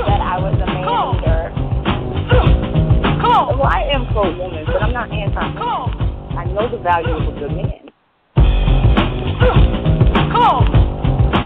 pro 4.11 4.27
woman, 4.37 4.65
but 4.65 4.81
I'm 4.83 4.91
not 4.93 5.11
anti 5.11 5.39
man. 5.39 5.57
I 6.35 6.45
know 6.45 6.67
the 6.69 6.77
value 6.83 7.15
of 7.15 7.27
a 7.27 7.39
good 7.39 7.51
man. 7.55 7.87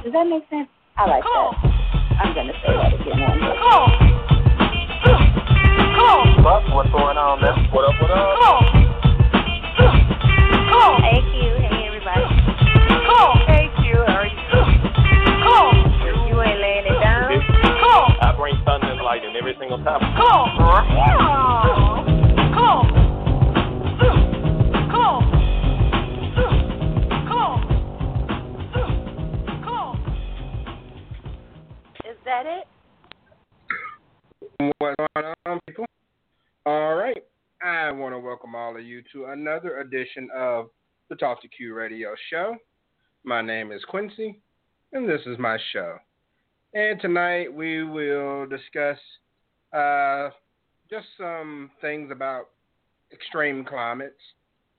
Does 0.03 0.13
that 0.13 0.25
make 0.29 0.45
sense? 0.49 0.69
I 0.97 1.05
like 1.05 1.23
that. 1.23 1.53
I'm 2.21 2.33
gonna 2.33 2.53
say 2.61 2.73
that 2.73 2.93
again. 2.93 3.19
one 3.21 3.39
day. 3.39 3.57
But 6.41 6.61
what's 6.73 6.89
going 6.89 7.17
on, 7.17 7.41
man? 7.41 7.69
What 7.73 7.85
up, 7.85 7.95
what 8.01 8.11
up? 8.11 8.37
Hey 11.01 11.21
Q, 11.21 11.33
hey 11.57 11.85
everybody. 11.85 12.25
Hey, 13.45 13.69
Q, 13.81 13.93
how 14.05 14.21
are 14.21 14.29
you? 14.29 14.37
You 16.29 16.41
ain't 16.41 16.59
laying 16.61 16.85
it 16.85 16.97
down. 17.01 17.29
I 18.21 18.33
bring 18.37 18.55
thunder 18.65 18.89
and 18.91 19.01
lightning 19.01 19.35
every 19.37 19.55
single 19.59 19.77
time. 19.83 20.01
Is 20.01 21.54
that 32.35 32.45
it? 32.47 32.67
What's 34.79 34.95
going 35.15 35.33
on, 35.45 35.59
people? 35.67 35.85
All 36.65 36.95
right. 36.95 37.23
I 37.63 37.91
want 37.91 38.13
to 38.13 38.19
welcome 38.19 38.55
all 38.55 38.75
of 38.75 38.83
you 38.83 39.01
to 39.13 39.25
another 39.25 39.79
edition 39.79 40.27
of 40.35 40.69
the 41.09 41.15
Talk 41.15 41.41
to 41.43 41.47
Q 41.47 41.73
radio 41.73 42.13
show. 42.29 42.57
My 43.23 43.41
name 43.41 43.71
is 43.71 43.81
Quincy, 43.87 44.41
and 44.91 45.07
this 45.07 45.21
is 45.25 45.39
my 45.39 45.57
show. 45.71 45.97
And 46.73 46.99
tonight 46.99 47.53
we 47.53 47.83
will 47.83 48.45
discuss 48.47 48.97
uh, 49.71 50.29
just 50.89 51.05
some 51.17 51.71
things 51.79 52.11
about 52.11 52.49
extreme 53.13 53.63
climates, 53.63 54.19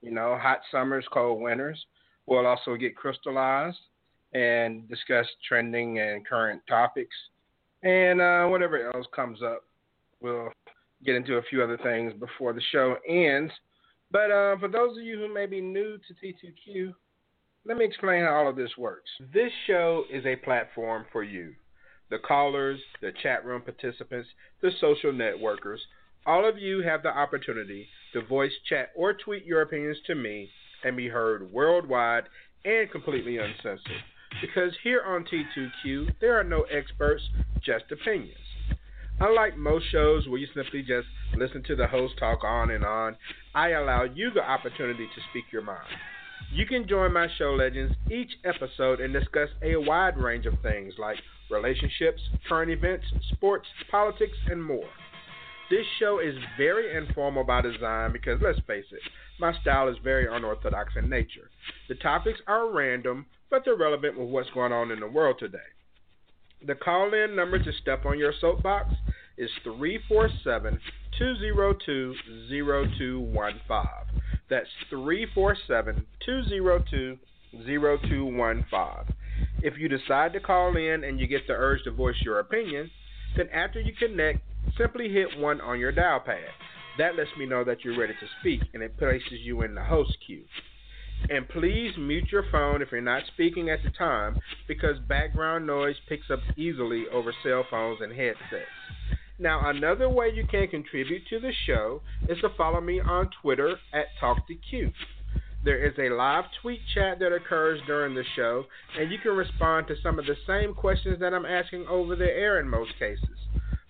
you 0.02 0.10
know, 0.10 0.38
hot 0.38 0.60
summers, 0.70 1.06
cold 1.10 1.40
winters. 1.40 1.82
We'll 2.26 2.46
also 2.46 2.76
get 2.76 2.96
crystallized 2.96 3.78
and 4.34 4.86
discuss 4.90 5.26
trending 5.48 6.00
and 6.00 6.26
current 6.26 6.60
topics 6.68 7.16
and 7.86 8.20
uh, 8.20 8.46
whatever 8.46 8.90
else 8.92 9.06
comes 9.14 9.42
up. 9.42 9.62
We'll 10.20 10.50
get 11.04 11.14
into 11.14 11.36
a 11.36 11.42
few 11.42 11.62
other 11.62 11.78
things 11.78 12.12
before 12.18 12.52
the 12.52 12.60
show 12.72 12.96
ends. 13.08 13.52
But 14.10 14.30
uh, 14.30 14.58
for 14.58 14.68
those 14.68 14.96
of 14.98 15.04
you 15.04 15.18
who 15.18 15.32
may 15.32 15.46
be 15.46 15.60
new 15.60 15.96
to 15.98 16.14
T2Q, 16.14 16.92
let 17.64 17.76
me 17.76 17.84
explain 17.84 18.24
how 18.24 18.34
all 18.34 18.48
of 18.48 18.56
this 18.56 18.76
works. 18.76 19.10
This 19.32 19.52
show 19.66 20.04
is 20.12 20.24
a 20.26 20.36
platform 20.36 21.04
for 21.12 21.22
you, 21.22 21.54
the 22.10 22.18
callers, 22.18 22.80
the 23.00 23.12
chat 23.22 23.44
room 23.44 23.62
participants, 23.62 24.28
the 24.62 24.70
social 24.80 25.12
networkers. 25.12 25.78
All 26.26 26.48
of 26.48 26.58
you 26.58 26.82
have 26.82 27.04
the 27.04 27.16
opportunity 27.16 27.86
to 28.12 28.22
voice, 28.22 28.52
chat, 28.68 28.90
or 28.96 29.14
tweet 29.14 29.44
your 29.44 29.62
opinions 29.62 29.98
to 30.08 30.16
me 30.16 30.48
and 30.84 30.96
be 30.96 31.08
heard 31.08 31.52
worldwide 31.52 32.24
and 32.64 32.90
completely 32.90 33.38
uncensored. 33.38 34.02
Because 34.40 34.72
here 34.82 35.02
on 35.06 35.24
T2Q, 35.24 36.08
there 36.20 36.38
are 36.38 36.44
no 36.44 36.62
experts, 36.64 37.22
just 37.64 37.84
opinions. 37.90 38.36
Unlike 39.20 39.56
most 39.56 39.86
shows 39.90 40.28
where 40.28 40.38
you 40.38 40.46
simply 40.54 40.82
just 40.82 41.06
listen 41.36 41.62
to 41.64 41.76
the 41.76 41.86
host 41.86 42.14
talk 42.18 42.44
on 42.44 42.70
and 42.70 42.84
on, 42.84 43.16
I 43.54 43.70
allow 43.70 44.04
you 44.04 44.30
the 44.30 44.42
opportunity 44.42 45.06
to 45.06 45.20
speak 45.30 45.44
your 45.50 45.62
mind. 45.62 45.88
You 46.52 46.66
can 46.66 46.86
join 46.86 47.12
my 47.12 47.28
show 47.38 47.54
legends 47.54 47.94
each 48.10 48.30
episode 48.44 49.00
and 49.00 49.12
discuss 49.12 49.48
a 49.62 49.76
wide 49.76 50.18
range 50.18 50.44
of 50.44 50.54
things 50.62 50.94
like 50.98 51.16
relationships, 51.50 52.20
current 52.48 52.70
events, 52.70 53.06
sports, 53.32 53.66
politics, 53.90 54.36
and 54.50 54.62
more. 54.62 54.88
This 55.70 55.86
show 55.98 56.20
is 56.20 56.34
very 56.56 56.96
informal 56.96 57.42
by 57.42 57.62
design 57.62 58.12
because, 58.12 58.38
let's 58.42 58.60
face 58.66 58.84
it, 58.92 59.00
my 59.40 59.52
style 59.60 59.88
is 59.88 59.96
very 60.04 60.28
unorthodox 60.30 60.92
in 60.96 61.08
nature. 61.08 61.50
The 61.88 61.96
topics 61.96 62.38
are 62.46 62.70
random, 62.70 63.26
but 63.50 63.62
they're 63.64 63.76
relevant 63.76 64.18
with 64.18 64.28
what's 64.28 64.50
going 64.50 64.72
on 64.72 64.90
in 64.90 65.00
the 65.00 65.06
world 65.06 65.36
today. 65.38 65.58
The 66.66 66.74
call 66.74 67.12
in 67.14 67.36
number 67.36 67.58
to 67.58 67.72
step 67.82 68.06
on 68.06 68.18
your 68.18 68.32
soapbox 68.40 68.94
is 69.36 69.50
347 69.62 70.80
202 71.18 72.14
0215. 72.48 73.86
That's 74.48 74.68
347 74.90 76.06
202 76.24 77.18
0215. 77.64 79.14
If 79.62 79.78
you 79.78 79.88
decide 79.88 80.32
to 80.32 80.40
call 80.40 80.76
in 80.76 81.04
and 81.04 81.20
you 81.20 81.26
get 81.26 81.46
the 81.46 81.54
urge 81.54 81.84
to 81.84 81.90
voice 81.90 82.16
your 82.22 82.38
opinion, 82.40 82.90
then 83.36 83.48
after 83.50 83.80
you 83.80 83.92
connect, 83.98 84.40
simply 84.78 85.08
hit 85.08 85.38
1 85.38 85.60
on 85.60 85.78
your 85.78 85.92
dial 85.92 86.20
pad. 86.20 86.50
That 86.98 87.16
lets 87.16 87.30
me 87.38 87.46
know 87.46 87.64
that 87.64 87.84
you're 87.84 87.98
ready 87.98 88.14
to 88.14 88.26
speak 88.40 88.62
and 88.72 88.82
it 88.82 88.96
places 88.96 89.40
you 89.42 89.62
in 89.62 89.74
the 89.74 89.84
host 89.84 90.16
queue. 90.26 90.44
And 91.28 91.48
please 91.48 91.92
mute 91.98 92.26
your 92.30 92.44
phone 92.52 92.82
if 92.82 92.92
you're 92.92 93.00
not 93.00 93.22
speaking 93.32 93.68
at 93.68 93.82
the 93.82 93.90
time 93.90 94.36
because 94.68 94.96
background 95.08 95.66
noise 95.66 95.96
picks 96.08 96.30
up 96.30 96.40
easily 96.56 97.04
over 97.12 97.34
cell 97.42 97.64
phones 97.68 98.00
and 98.00 98.12
headsets. 98.12 98.70
Now, 99.38 99.68
another 99.68 100.08
way 100.08 100.30
you 100.32 100.44
can 100.50 100.68
contribute 100.68 101.26
to 101.28 101.40
the 101.40 101.52
show 101.66 102.00
is 102.28 102.38
to 102.40 102.48
follow 102.56 102.80
me 102.80 103.00
on 103.00 103.30
Twitter 103.42 103.76
at 103.92 104.06
TalkToQ. 104.20 104.92
There 105.64 105.84
is 105.84 105.94
a 105.98 106.14
live 106.14 106.44
tweet 106.62 106.80
chat 106.94 107.18
that 107.18 107.32
occurs 107.34 107.80
during 107.86 108.14
the 108.14 108.24
show, 108.36 108.64
and 108.98 109.10
you 109.10 109.18
can 109.18 109.32
respond 109.32 109.88
to 109.88 109.96
some 110.02 110.18
of 110.18 110.26
the 110.26 110.36
same 110.46 110.72
questions 110.72 111.18
that 111.20 111.34
I'm 111.34 111.44
asking 111.44 111.86
over 111.88 112.14
the 112.14 112.24
air 112.24 112.60
in 112.60 112.68
most 112.68 112.92
cases. 112.98 113.36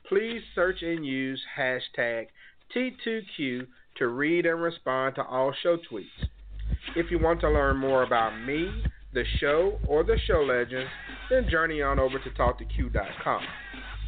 Please 0.09 0.41
search 0.55 0.83
and 0.83 1.05
use 1.05 1.43
hashtag 1.59 2.27
T2Q 2.75 3.67
to 3.97 4.09
read 4.09 4.47
and 4.47 4.63
respond 4.63 5.17
to 5.17 5.25
all 5.25 5.53
show 5.63 5.77
tweets. 5.77 6.29
If 6.97 7.11
you 7.11 7.19
want 7.19 7.41
to 7.41 7.51
learn 7.51 7.77
more 7.77 8.05
about 8.05 8.41
me, 8.41 8.71
the 9.13 9.23
show, 9.39 9.79
or 9.87 10.03
the 10.03 10.17
show 10.27 10.41
legends, 10.41 10.91
then 11.29 11.47
journey 11.47 11.83
on 11.83 11.99
over 11.99 12.19
to 12.19 12.31
TalkToQ.com. 12.31 13.43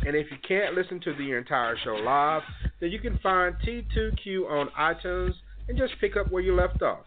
And 0.06 0.16
if 0.16 0.30
you 0.30 0.38
can't 0.46 0.74
listen 0.74 0.98
to 1.00 1.12
the 1.12 1.32
entire 1.32 1.76
show 1.84 1.96
live, 1.96 2.40
then 2.80 2.90
you 2.90 2.98
can 2.98 3.18
find 3.18 3.54
T2Q 3.56 4.50
on 4.50 4.70
iTunes 4.80 5.34
and 5.68 5.76
just 5.76 6.00
pick 6.00 6.16
up 6.16 6.32
where 6.32 6.42
you 6.42 6.54
left 6.54 6.80
off. 6.80 7.04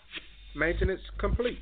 Maintenance 0.56 1.02
complete. 1.18 1.58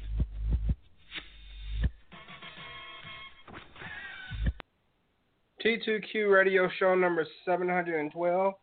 T2Q 5.65 6.29
radio 6.29 6.69
show 6.77 6.93
number 6.93 7.25
712 7.45 8.53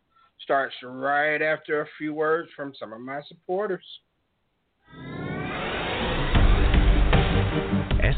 starts 0.43 0.75
right 0.83 1.41
after 1.41 1.81
a 1.81 1.87
few 1.97 2.13
words 2.13 2.49
from 2.55 2.73
some 2.79 2.93
of 2.93 3.01
my 3.01 3.21
supporters. 3.27 3.83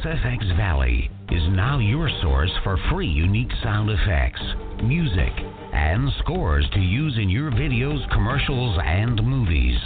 SFX 0.04 0.56
Valley 0.56 1.12
is 1.30 1.44
now 1.50 1.80
your 1.80 2.10
source 2.22 2.52
for 2.64 2.78
free 2.90 3.08
unique 3.08 3.52
sound 3.62 3.90
effects, 3.90 4.42
music, 4.82 5.34
and 5.74 6.10
scores 6.20 6.66
to 6.74 6.80
use 6.80 7.18
in 7.18 7.28
your 7.28 7.52
videos, 7.52 8.10
commercials, 8.12 8.80
and 8.86 9.22
movies. 9.22 9.78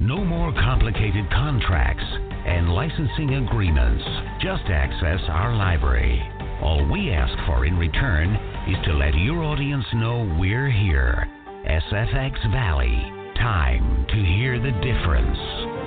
No 0.00 0.24
more 0.24 0.52
complicated 0.54 1.28
contracts 1.30 2.04
and 2.46 2.72
licensing 2.72 3.44
agreements. 3.46 4.02
Just 4.40 4.64
access 4.68 5.20
our 5.28 5.54
library. 5.54 6.22
All 6.62 6.88
we 6.90 7.10
ask 7.10 7.34
for 7.46 7.66
in 7.66 7.76
return 7.76 8.34
is 8.68 8.82
to 8.86 8.94
let 8.94 9.14
your 9.14 9.42
audience 9.42 9.84
know 9.94 10.34
we're 10.40 10.70
here. 10.70 11.28
SFX 11.68 12.50
Valley. 12.52 13.02
Time 13.36 14.06
to 14.08 14.16
hear 14.16 14.58
the 14.58 14.72
difference. 14.80 15.81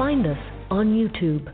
Find 0.00 0.26
us 0.26 0.38
on 0.70 0.94
YouTube. 0.94 1.52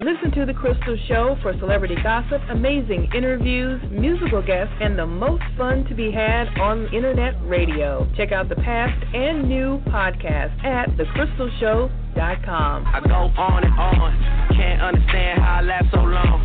Listen 0.00 0.32
to 0.32 0.44
The 0.44 0.52
Crystal 0.52 0.98
Show 1.06 1.36
for 1.42 1.56
celebrity 1.60 1.94
gossip, 2.02 2.42
amazing 2.50 3.08
interviews, 3.14 3.80
musical 3.88 4.42
guests, 4.44 4.74
and 4.80 4.98
the 4.98 5.06
most 5.06 5.44
fun 5.56 5.84
to 5.84 5.94
be 5.94 6.10
had 6.10 6.48
on 6.58 6.92
internet 6.92 7.34
radio. 7.44 8.04
Check 8.16 8.32
out 8.32 8.48
the 8.48 8.56
past 8.56 9.00
and 9.14 9.48
new 9.48 9.78
podcasts 9.86 10.64
at 10.64 10.88
thecrystalshow.com. 10.96 12.84
I 12.84 13.00
go 13.06 13.30
on 13.40 13.62
and 13.62 13.74
on, 13.78 14.50
can't 14.56 14.82
understand 14.82 15.40
how 15.40 15.58
I 15.58 15.60
last 15.60 15.86
so 15.94 16.00
long. 16.00 16.40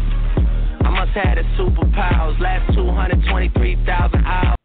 I 0.85 0.89
must 0.91 1.17
have 1.17 1.35
the 1.35 1.43
superpowers, 1.57 2.39
last 2.39 2.75
223,000 2.75 4.23
hours. 4.23 4.55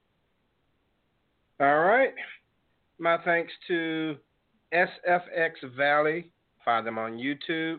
All 1.61 1.79
right. 1.79 2.13
My 2.99 3.17
thanks 3.25 3.51
to 3.69 4.19
SFX 4.75 5.51
Valley. 5.77 6.31
Find 6.65 6.87
them 6.87 6.97
on 6.99 7.19
YouTube. 7.19 7.79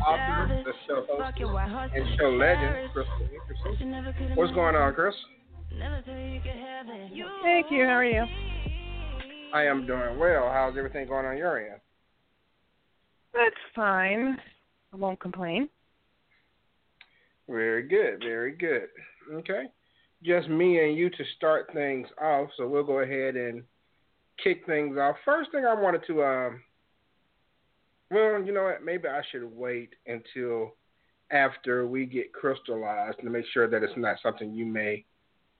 author, 0.00 0.62
the 0.64 0.72
show 0.86 1.04
host, 1.08 1.92
and 1.92 2.06
show 2.16 2.30
legend, 2.30 2.92
Crystal 2.92 3.18
Hickerson. 3.18 4.36
What's 4.36 4.52
going 4.52 4.76
on, 4.76 4.94
Chris? 4.94 5.14
Thank 7.42 7.66
you. 7.70 7.84
How 7.84 7.94
are 7.94 8.04
you? 8.04 8.24
I 9.52 9.64
am 9.64 9.86
doing 9.86 10.18
well. 10.20 10.48
How's 10.52 10.76
everything 10.78 11.08
going 11.08 11.26
on 11.26 11.36
your 11.36 11.58
end? 11.58 11.80
That's 13.32 13.56
fine. 13.74 14.38
I 14.92 14.96
won't 14.96 15.18
complain. 15.18 15.68
Very 17.48 17.88
good. 17.88 18.20
Very 18.20 18.52
good. 18.52 18.86
Okay. 19.32 19.64
Just 20.22 20.48
me 20.48 20.78
and 20.78 20.96
you 20.96 21.10
to 21.10 21.24
start 21.36 21.70
things 21.74 22.06
off, 22.22 22.50
so 22.56 22.68
we'll 22.68 22.84
go 22.84 23.00
ahead 23.00 23.34
and 23.34 23.64
kick 24.42 24.64
things 24.64 24.96
off. 24.96 25.16
First 25.24 25.50
thing 25.50 25.64
I 25.64 25.74
wanted 25.74 26.02
to, 26.06 26.22
um, 26.22 26.62
well, 28.10 28.42
you 28.42 28.52
know 28.52 28.64
what? 28.64 28.84
Maybe 28.84 29.08
I 29.08 29.22
should 29.30 29.44
wait 29.44 29.90
until 30.06 30.72
after 31.30 31.86
we 31.86 32.06
get 32.06 32.32
crystallized 32.32 33.18
to 33.20 33.30
make 33.30 33.44
sure 33.52 33.68
that 33.68 33.82
it's 33.82 33.96
not 33.96 34.16
something 34.22 34.52
you 34.52 34.66
may 34.66 35.04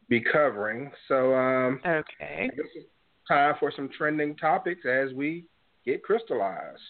be 0.09 0.21
covering. 0.21 0.91
So, 1.09 1.35
um, 1.35 1.81
okay. 1.85 2.51
I 2.53 2.55
guess 2.55 2.67
it's 2.75 2.87
time 3.29 3.55
for 3.59 3.73
some 3.75 3.89
trending 3.97 4.37
topics 4.37 4.83
as 4.87 5.13
we 5.13 5.47
get 5.85 6.03
crystallized. 6.03 6.81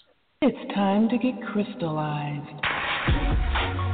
It's 0.42 0.74
time 0.74 1.08
to 1.08 1.16
get 1.16 1.34
crystallized. 1.52 3.85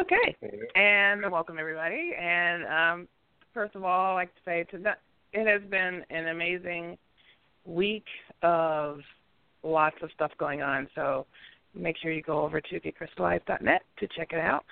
Okay. 0.00 0.34
And 0.76 1.30
welcome 1.30 1.58
everybody. 1.58 2.12
And 2.18 2.64
um, 2.64 3.08
first 3.52 3.74
of 3.74 3.84
all, 3.84 4.12
I'd 4.12 4.14
like 4.14 4.34
to 4.34 4.40
say 4.46 4.64
to 4.70 4.78
that, 4.78 5.00
it 5.34 5.46
has 5.46 5.68
been 5.70 6.02
an 6.08 6.28
amazing 6.28 6.96
week 7.66 8.06
of 8.42 9.00
lots 9.62 9.96
of 10.02 10.08
stuff 10.14 10.30
going 10.38 10.62
on. 10.62 10.88
So 10.94 11.26
make 11.74 11.96
sure 11.98 12.12
you 12.12 12.22
go 12.22 12.40
over 12.40 12.62
to 12.62 12.80
getcrystallized.net 12.80 13.82
to 13.98 14.08
check 14.16 14.32
it 14.32 14.38
out. 14.38 14.64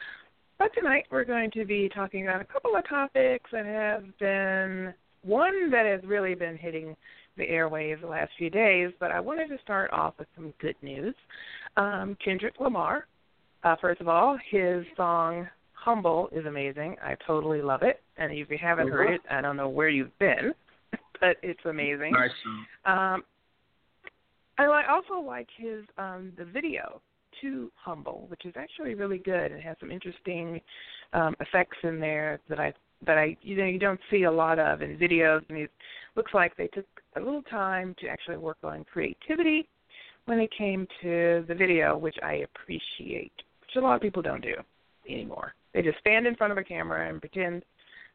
But 0.59 0.71
tonight 0.75 1.05
we're 1.11 1.25
going 1.25 1.51
to 1.53 1.67
be 1.67 1.91
talking 1.95 2.27
about 2.27 2.41
a 2.41 2.47
couple 2.47 2.75
of 2.75 2.89
topics 2.89 3.51
that 3.53 3.67
have 3.67 4.05
been 4.19 4.95
one 5.23 5.71
that 5.71 5.85
has 5.85 6.01
really 6.09 6.37
been 6.37 6.57
hitting 6.57 6.97
the 7.37 7.45
airwaves 7.45 8.01
the 8.01 8.07
last 8.07 8.31
few 8.39 8.49
days. 8.49 8.93
But 8.99 9.11
I 9.11 9.21
wanted 9.21 9.49
to 9.49 9.59
start 9.63 9.93
off 9.93 10.15
with 10.19 10.29
some 10.35 10.55
good 10.59 10.77
news. 10.81 11.15
Um, 11.77 12.17
Kendrick 12.25 12.55
Lamar 12.61 13.07
uh, 13.65 13.77
first 13.81 14.01
of 14.01 14.09
all, 14.09 14.39
his 14.51 14.85
song 14.97 15.49
"Humble" 15.73 16.29
is 16.33 16.47
amazing. 16.47 16.97
I 17.03 17.17
totally 17.27 17.63
love 17.63 17.83
it. 17.83 18.01
And 18.17 18.33
if 18.33 18.51
you 18.51 18.59
haven't 18.61 18.89
heard 18.89 19.13
it, 19.13 19.21
I 19.31 19.41
don't 19.41 19.57
know 19.57 19.69
where 19.69 19.89
you've 19.89 20.17
been, 20.19 20.53
but 21.21 21.37
it's 21.43 21.65
amazing. 21.65 22.13
Nice. 22.13 22.31
Um, 22.85 23.23
I 24.59 24.85
also 24.91 25.25
like 25.25 25.49
his 25.57 25.85
um, 25.99 26.33
the 26.37 26.45
video 26.45 27.01
to 27.41 27.71
"Humble," 27.77 28.27
which 28.29 28.45
is 28.45 28.55
actually 28.57 28.95
really 28.95 29.19
good. 29.19 29.53
It 29.53 29.63
has 29.63 29.77
some 29.81 29.91
interesting 29.91 30.61
um, 31.13 31.35
effects 31.41 31.79
in 31.83 32.01
there 32.01 32.41
that 32.49 32.59
I 32.59 32.73
that 33.07 33.19
I 33.19 33.37
you 33.43 33.57
know 33.57 33.65
you 33.65 33.79
don't 33.79 34.01
see 34.11 34.25
a 34.25 34.33
lot 34.33 34.59
of 34.59 34.83
in 34.83 34.97
videos, 34.97 35.43
and 35.49 35.59
it 35.59 35.71
looks 36.17 36.35
like 36.35 36.57
they 36.57 36.69
took 36.69 36.87
a 37.17 37.21
little 37.21 37.43
time 37.43 37.95
to 38.01 38.09
actually 38.09 38.37
work 38.37 38.59
on 38.63 38.85
creativity 38.85 39.69
when 40.27 40.39
it 40.41 40.51
came 40.57 40.87
to 41.03 41.45
the 41.49 41.55
video, 41.55 41.97
which 41.97 42.17
I 42.23 42.45
appreciate 42.45 43.33
a 43.79 43.87
lot 43.87 43.97
of 43.97 44.03
people 44.03 44.23
don't 44.23 44.43
do 44.43 44.55
anymore. 45.09 45.55
They 45.75 45.83
just 45.83 45.99
stand 45.99 46.27
in 46.27 46.35
front 46.37 46.53
of 46.53 46.59
a 46.59 46.65
camera 46.65 47.09
and 47.09 47.21
pretend 47.21 47.65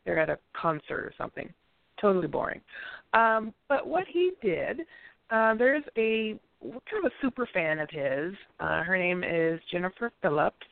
they're 0.05 0.19
at 0.19 0.29
a 0.29 0.37
concert 0.59 0.99
or 0.99 1.13
something. 1.17 1.51
Totally 1.99 2.27
boring. 2.27 2.61
Um, 3.13 3.53
but 3.69 3.87
what 3.87 4.05
he 4.07 4.31
did, 4.41 4.81
uh, 5.29 5.55
there's 5.55 5.83
a 5.97 6.39
kind 6.61 7.05
of 7.05 7.11
a 7.11 7.15
super 7.21 7.47
fan 7.53 7.79
of 7.79 7.89
his. 7.89 8.33
Uh, 8.59 8.83
her 8.83 8.97
name 8.97 9.23
is 9.23 9.59
Jennifer 9.71 10.11
Phillips, 10.21 10.65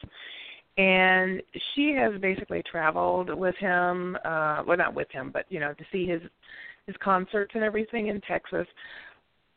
and 0.78 1.42
she 1.74 1.94
has 1.94 2.20
basically 2.22 2.64
traveled 2.70 3.34
with 3.34 3.56
him. 3.58 4.18
Uh, 4.26 4.64
well, 4.66 4.78
not 4.78 4.94
with 4.94 5.10
him, 5.12 5.32
but 5.32 5.46
you 5.50 5.60
know, 5.60 5.74
to 5.74 5.84
see 5.92 6.06
his 6.06 6.22
his 6.88 6.96
concerts 7.04 7.52
and 7.54 7.64
everything 7.64 8.08
in 8.08 8.20
Texas. 8.22 8.68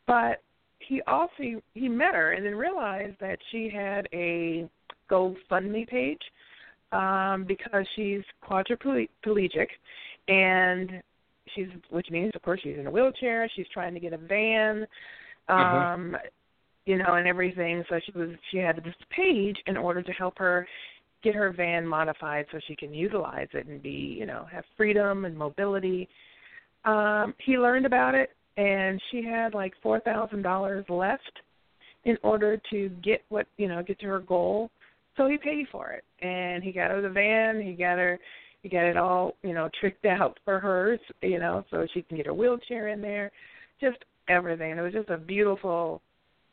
But 0.07 0.41
he 0.79 1.01
also 1.07 1.61
he 1.73 1.89
met 1.89 2.13
her 2.13 2.33
and 2.33 2.45
then 2.45 2.55
realized 2.55 3.15
that 3.19 3.39
she 3.51 3.69
had 3.73 4.07
a 4.13 4.69
GoFundMe 5.09 5.87
page 5.87 6.21
um, 6.91 7.45
because 7.47 7.85
she's 7.95 8.21
quadriplegic 8.47 9.67
and 10.27 11.01
she's 11.53 11.67
which 11.89 12.07
means 12.09 12.31
of 12.35 12.41
course 12.41 12.59
she's 12.63 12.77
in 12.77 12.87
a 12.87 12.91
wheelchair. 12.91 13.49
She's 13.55 13.67
trying 13.73 13.93
to 13.93 13.99
get 13.99 14.13
a 14.13 14.17
van, 14.17 14.87
um, 15.47 16.15
uh-huh. 16.15 16.27
you 16.85 16.97
know, 16.97 17.15
and 17.15 17.27
everything. 17.27 17.83
So 17.89 17.99
she 18.05 18.17
was 18.17 18.29
she 18.51 18.57
had 18.57 18.77
this 18.77 18.95
page 19.15 19.57
in 19.67 19.77
order 19.77 20.01
to 20.01 20.11
help 20.11 20.37
her 20.37 20.67
get 21.23 21.35
her 21.35 21.51
van 21.51 21.85
modified 21.85 22.45
so 22.51 22.59
she 22.67 22.75
can 22.75 22.93
utilize 22.93 23.47
it 23.53 23.67
and 23.67 23.81
be 23.81 24.15
you 24.19 24.25
know 24.25 24.45
have 24.51 24.63
freedom 24.77 25.25
and 25.25 25.37
mobility. 25.37 26.07
Um, 26.85 27.33
he 27.43 27.57
learned 27.57 27.85
about 27.85 28.13
it 28.13 28.29
and 28.57 29.01
she 29.11 29.23
had 29.23 29.53
like 29.53 29.73
four 29.81 29.99
thousand 29.99 30.41
dollars 30.41 30.85
left 30.87 31.41
in 32.05 32.17
order 32.23 32.61
to 32.69 32.89
get 33.03 33.23
what 33.29 33.47
you 33.57 33.67
know 33.67 33.83
get 33.83 33.99
to 33.99 34.05
her 34.05 34.19
goal 34.19 34.69
so 35.17 35.27
he 35.27 35.37
paid 35.37 35.67
for 35.71 35.91
it, 35.91 36.03
and 36.25 36.63
he 36.63 36.71
got 36.71 36.91
her 36.91 37.01
the 37.01 37.09
van. 37.09 37.61
He 37.61 37.73
got 37.73 37.97
her, 37.97 38.19
he 38.61 38.69
got 38.69 38.85
it 38.85 38.97
all, 38.97 39.35
you 39.43 39.53
know, 39.53 39.69
tricked 39.79 40.05
out 40.05 40.37
for 40.43 40.59
her, 40.59 40.97
you 41.21 41.39
know, 41.39 41.63
so 41.71 41.87
she 41.93 42.01
can 42.01 42.17
get 42.17 42.25
her 42.25 42.33
wheelchair 42.33 42.89
in 42.89 43.01
there, 43.01 43.31
just 43.79 43.97
everything. 44.27 44.71
It 44.71 44.81
was 44.81 44.93
just 44.93 45.09
a 45.09 45.17
beautiful, 45.17 46.01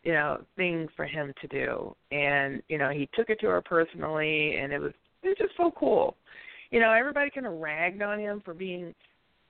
you 0.04 0.12
know, 0.12 0.42
thing 0.56 0.88
for 0.96 1.06
him 1.06 1.32
to 1.40 1.48
do. 1.48 1.94
And 2.10 2.62
you 2.68 2.78
know, 2.78 2.90
he 2.90 3.08
took 3.14 3.30
it 3.30 3.40
to 3.40 3.48
her 3.48 3.62
personally, 3.62 4.56
and 4.56 4.72
it 4.72 4.78
was 4.78 4.92
it 5.22 5.28
was 5.28 5.38
just 5.38 5.56
so 5.56 5.72
cool. 5.78 6.16
You 6.70 6.80
know, 6.80 6.92
everybody 6.92 7.30
kind 7.30 7.46
of 7.46 7.54
ragged 7.54 8.02
on 8.02 8.18
him 8.18 8.42
for 8.44 8.54
being, 8.54 8.94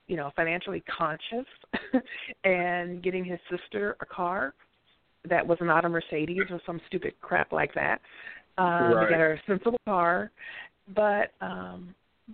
you 0.07 0.17
know, 0.17 0.31
financially 0.35 0.83
conscious 0.97 1.47
and 2.43 3.01
getting 3.03 3.23
his 3.23 3.39
sister 3.49 3.95
a 4.01 4.05
car 4.05 4.53
that 5.29 5.45
was 5.45 5.57
not 5.61 5.85
a 5.85 5.89
Mercedes 5.89 6.43
or 6.49 6.59
some 6.65 6.81
stupid 6.87 7.13
crap 7.21 7.53
like 7.53 7.73
that 7.75 8.01
um, 8.57 8.93
right. 8.93 9.05
to 9.05 9.09
get 9.09 9.19
her 9.19 9.33
a 9.33 9.41
sensible 9.47 9.79
car, 9.85 10.31
but 10.95 11.31
um, 11.41 11.93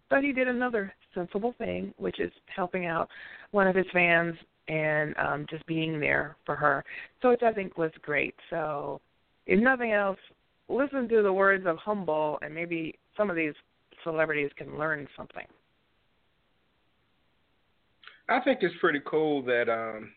but 0.09 0.23
he 0.23 0.31
did 0.31 0.47
another 0.47 0.93
sensible 1.13 1.55
thing, 1.57 1.93
which 1.97 2.19
is 2.19 2.31
helping 2.53 2.85
out 2.85 3.09
one 3.51 3.67
of 3.67 3.75
his 3.75 3.85
fans 3.91 4.35
and 4.67 5.15
um, 5.17 5.45
just 5.49 5.65
being 5.65 5.99
there 5.99 6.35
for 6.45 6.55
her. 6.55 6.83
So 7.21 7.29
which 7.29 7.41
I 7.43 7.51
think 7.51 7.77
was 7.77 7.91
great. 8.01 8.35
So 8.49 9.01
if 9.47 9.59
nothing 9.59 9.93
else, 9.93 10.19
listen 10.67 11.09
to 11.09 11.23
the 11.23 11.33
words 11.33 11.65
of 11.65 11.77
humble, 11.77 12.37
and 12.41 12.53
maybe 12.53 12.95
some 13.17 13.29
of 13.29 13.35
these 13.35 13.53
celebrities 14.03 14.51
can 14.55 14.77
learn 14.77 15.07
something. 15.17 15.45
I 18.29 18.39
think 18.41 18.59
it's 18.61 18.75
pretty 18.79 19.01
cool 19.05 19.41
that 19.43 19.69
um, 19.69 20.11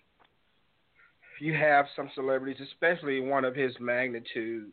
you 1.40 1.54
have 1.54 1.86
some 1.96 2.10
celebrities, 2.14 2.60
especially 2.62 3.20
one 3.20 3.46
of 3.46 3.54
his 3.54 3.72
magnitude, 3.80 4.70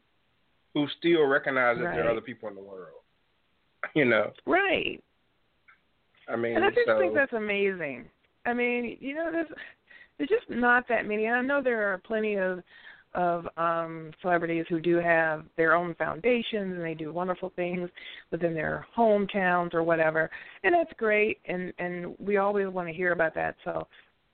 who 0.73 0.87
still 0.97 1.25
recognize 1.25 1.77
that 1.77 1.83
right. 1.83 1.95
there 1.95 2.07
are 2.07 2.11
other 2.11 2.21
people 2.21 2.49
in 2.49 2.55
the 2.55 2.61
world. 2.61 2.95
You 3.95 4.03
know. 4.03 4.33
Right. 4.45 5.01
I 6.27 6.35
mean, 6.35 6.57
and 6.57 6.65
I 6.65 6.69
just 6.69 6.81
so, 6.85 6.99
think 6.99 7.15
that's 7.15 7.31
amazing. 7.31 8.05
I 8.45 8.53
mean, 8.53 8.97
you 8.99 9.15
know, 9.15 9.29
there's 9.31 9.47
there's 10.17 10.29
just 10.29 10.49
not 10.49 10.85
that 10.89 11.07
many. 11.07 11.25
And 11.25 11.35
I 11.35 11.41
know 11.41 11.63
there 11.63 11.91
are 11.91 11.97
plenty 11.97 12.35
of 12.35 12.61
of 13.15 13.47
um 13.57 14.11
celebrities 14.21 14.65
who 14.69 14.79
do 14.79 14.97
have 14.97 15.43
their 15.57 15.73
own 15.75 15.95
foundations 15.95 16.75
and 16.75 16.83
they 16.83 16.93
do 16.93 17.11
wonderful 17.11 17.51
things 17.55 17.89
within 18.31 18.53
their 18.53 18.85
hometowns 18.95 19.73
or 19.73 19.81
whatever 19.81 20.29
and 20.63 20.75
that's 20.75 20.93
great 20.95 21.39
and 21.47 21.73
and 21.79 22.15
we 22.19 22.37
always 22.37 22.67
want 22.67 22.87
to 22.87 22.93
hear 22.93 23.11
about 23.11 23.33
that 23.33 23.55
so 23.65 23.87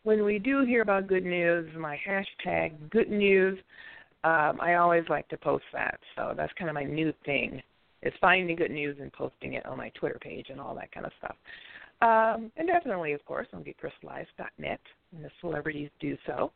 when 0.04 0.25
we 0.25 0.39
do 0.39 0.65
hear 0.65 0.82
about 0.82 1.08
good 1.08 1.24
news 1.24 1.70
my 1.77 1.98
hashtag 2.06 2.74
good 2.89 3.10
news 3.10 3.58
um 4.25 4.60
i 4.62 4.75
always 4.75 5.03
like 5.10 5.27
to 5.29 5.38
post 5.38 5.63
that 5.72 6.00
so 6.15 6.34
that's 6.36 6.51
kind 6.58 6.70
of 6.70 6.74
my 6.74 6.84
new 6.84 7.13
thing 7.25 7.62
is 8.03 8.13
finding 8.20 8.55
good 8.55 8.72
news 8.72 8.98
and 9.00 9.12
posting 9.13 9.53
it 9.53 9.65
on 9.65 9.77
my 9.77 9.89
twitter 9.89 10.20
page 10.20 10.48
and 10.50 10.60
all 10.60 10.75
that 10.75 10.91
kind 10.91 11.05
of 11.05 11.12
stuff 11.20 11.36
um 12.01 12.51
and 12.58 12.67
definitely 12.67 13.13
of 13.13 13.24
course 13.25 13.48
on 13.53 13.63
getcrystallized.net 13.63 14.79
and 15.15 15.24
the 15.24 15.29
celebrities 15.39 15.89
do 16.01 16.17
so 16.25 16.51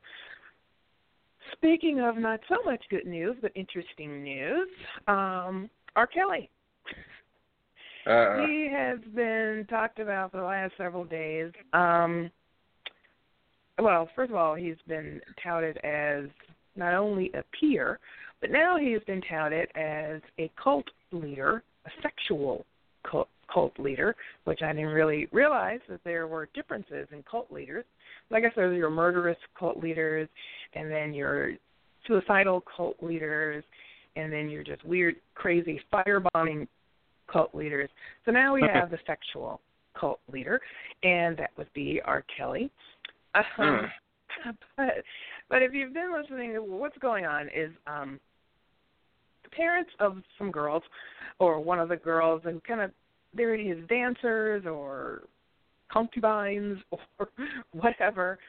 Speaking 1.53 2.01
of 2.01 2.17
not 2.17 2.39
so 2.47 2.57
much 2.65 2.83
good 2.89 3.05
news, 3.05 3.35
but 3.41 3.51
interesting 3.55 4.23
news, 4.23 4.69
um, 5.07 5.69
R. 5.95 6.07
Kelly. 6.07 6.49
Uh, 8.05 8.45
he 8.45 8.69
has 8.71 8.99
been 9.15 9.65
talked 9.69 9.99
about 9.99 10.31
for 10.31 10.37
the 10.37 10.43
last 10.43 10.73
several 10.77 11.03
days. 11.03 11.51
Um, 11.73 12.31
well, 13.77 14.09
first 14.15 14.31
of 14.31 14.35
all, 14.35 14.55
he's 14.55 14.77
been 14.87 15.21
touted 15.43 15.77
as 15.83 16.25
not 16.79 16.95
only 16.95 17.31
a 17.33 17.43
peer, 17.59 17.99
but 18.41 18.51
now 18.51 18.77
he's 18.77 19.03
been 19.05 19.21
touted 19.29 19.69
as 19.75 20.21
a 20.39 20.49
cult 20.61 20.85
leader, 21.11 21.63
a 21.85 21.89
sexual 22.01 22.65
cult, 23.09 23.27
cult 23.53 23.77
leader, 23.79 24.15
which 24.45 24.61
I 24.63 24.71
didn't 24.73 24.89
really 24.89 25.27
realize 25.31 25.79
that 25.89 26.01
there 26.03 26.27
were 26.27 26.49
differences 26.53 27.07
in 27.11 27.23
cult 27.29 27.51
leaders. 27.51 27.85
Like 28.31 28.43
I 28.43 28.47
said, 28.47 28.53
there's 28.55 28.77
your 28.77 28.89
murderous 28.89 29.37
cult 29.57 29.77
leaders, 29.77 30.27
and 30.73 30.89
then 30.89 31.13
your 31.13 31.53
suicidal 32.07 32.63
cult 32.75 32.97
leaders, 33.01 33.63
and 34.15 34.31
then 34.31 34.49
your 34.49 34.63
just 34.63 34.83
weird, 34.85 35.15
crazy 35.35 35.79
firebombing 35.93 36.67
cult 37.31 37.53
leaders. 37.53 37.89
So 38.25 38.31
now 38.31 38.53
we 38.53 38.61
have 38.61 38.89
the 38.89 38.99
sexual 39.05 39.61
cult 39.99 40.19
leader, 40.31 40.59
and 41.03 41.37
that 41.37 41.51
would 41.57 41.71
be 41.73 42.01
R. 42.05 42.23
Kelly. 42.37 42.71
Um, 43.35 43.43
mm. 43.59 43.89
But 44.77 45.03
but 45.49 45.61
if 45.61 45.73
you've 45.73 45.93
been 45.93 46.13
listening, 46.13 46.53
what's 46.55 46.97
going 46.99 47.25
on 47.25 47.47
is 47.47 47.71
um, 47.87 48.19
the 49.43 49.49
parents 49.49 49.91
of 49.99 50.17
some 50.37 50.51
girls, 50.51 50.83
or 51.39 51.59
one 51.59 51.79
of 51.79 51.89
the 51.89 51.97
girls, 51.97 52.41
and 52.45 52.63
kind 52.63 52.81
of 52.81 52.91
they're 53.33 53.57
his 53.57 53.77
dancers 53.87 54.65
or 54.65 55.23
concubines 55.91 56.77
or 56.91 57.27
whatever 57.71 58.39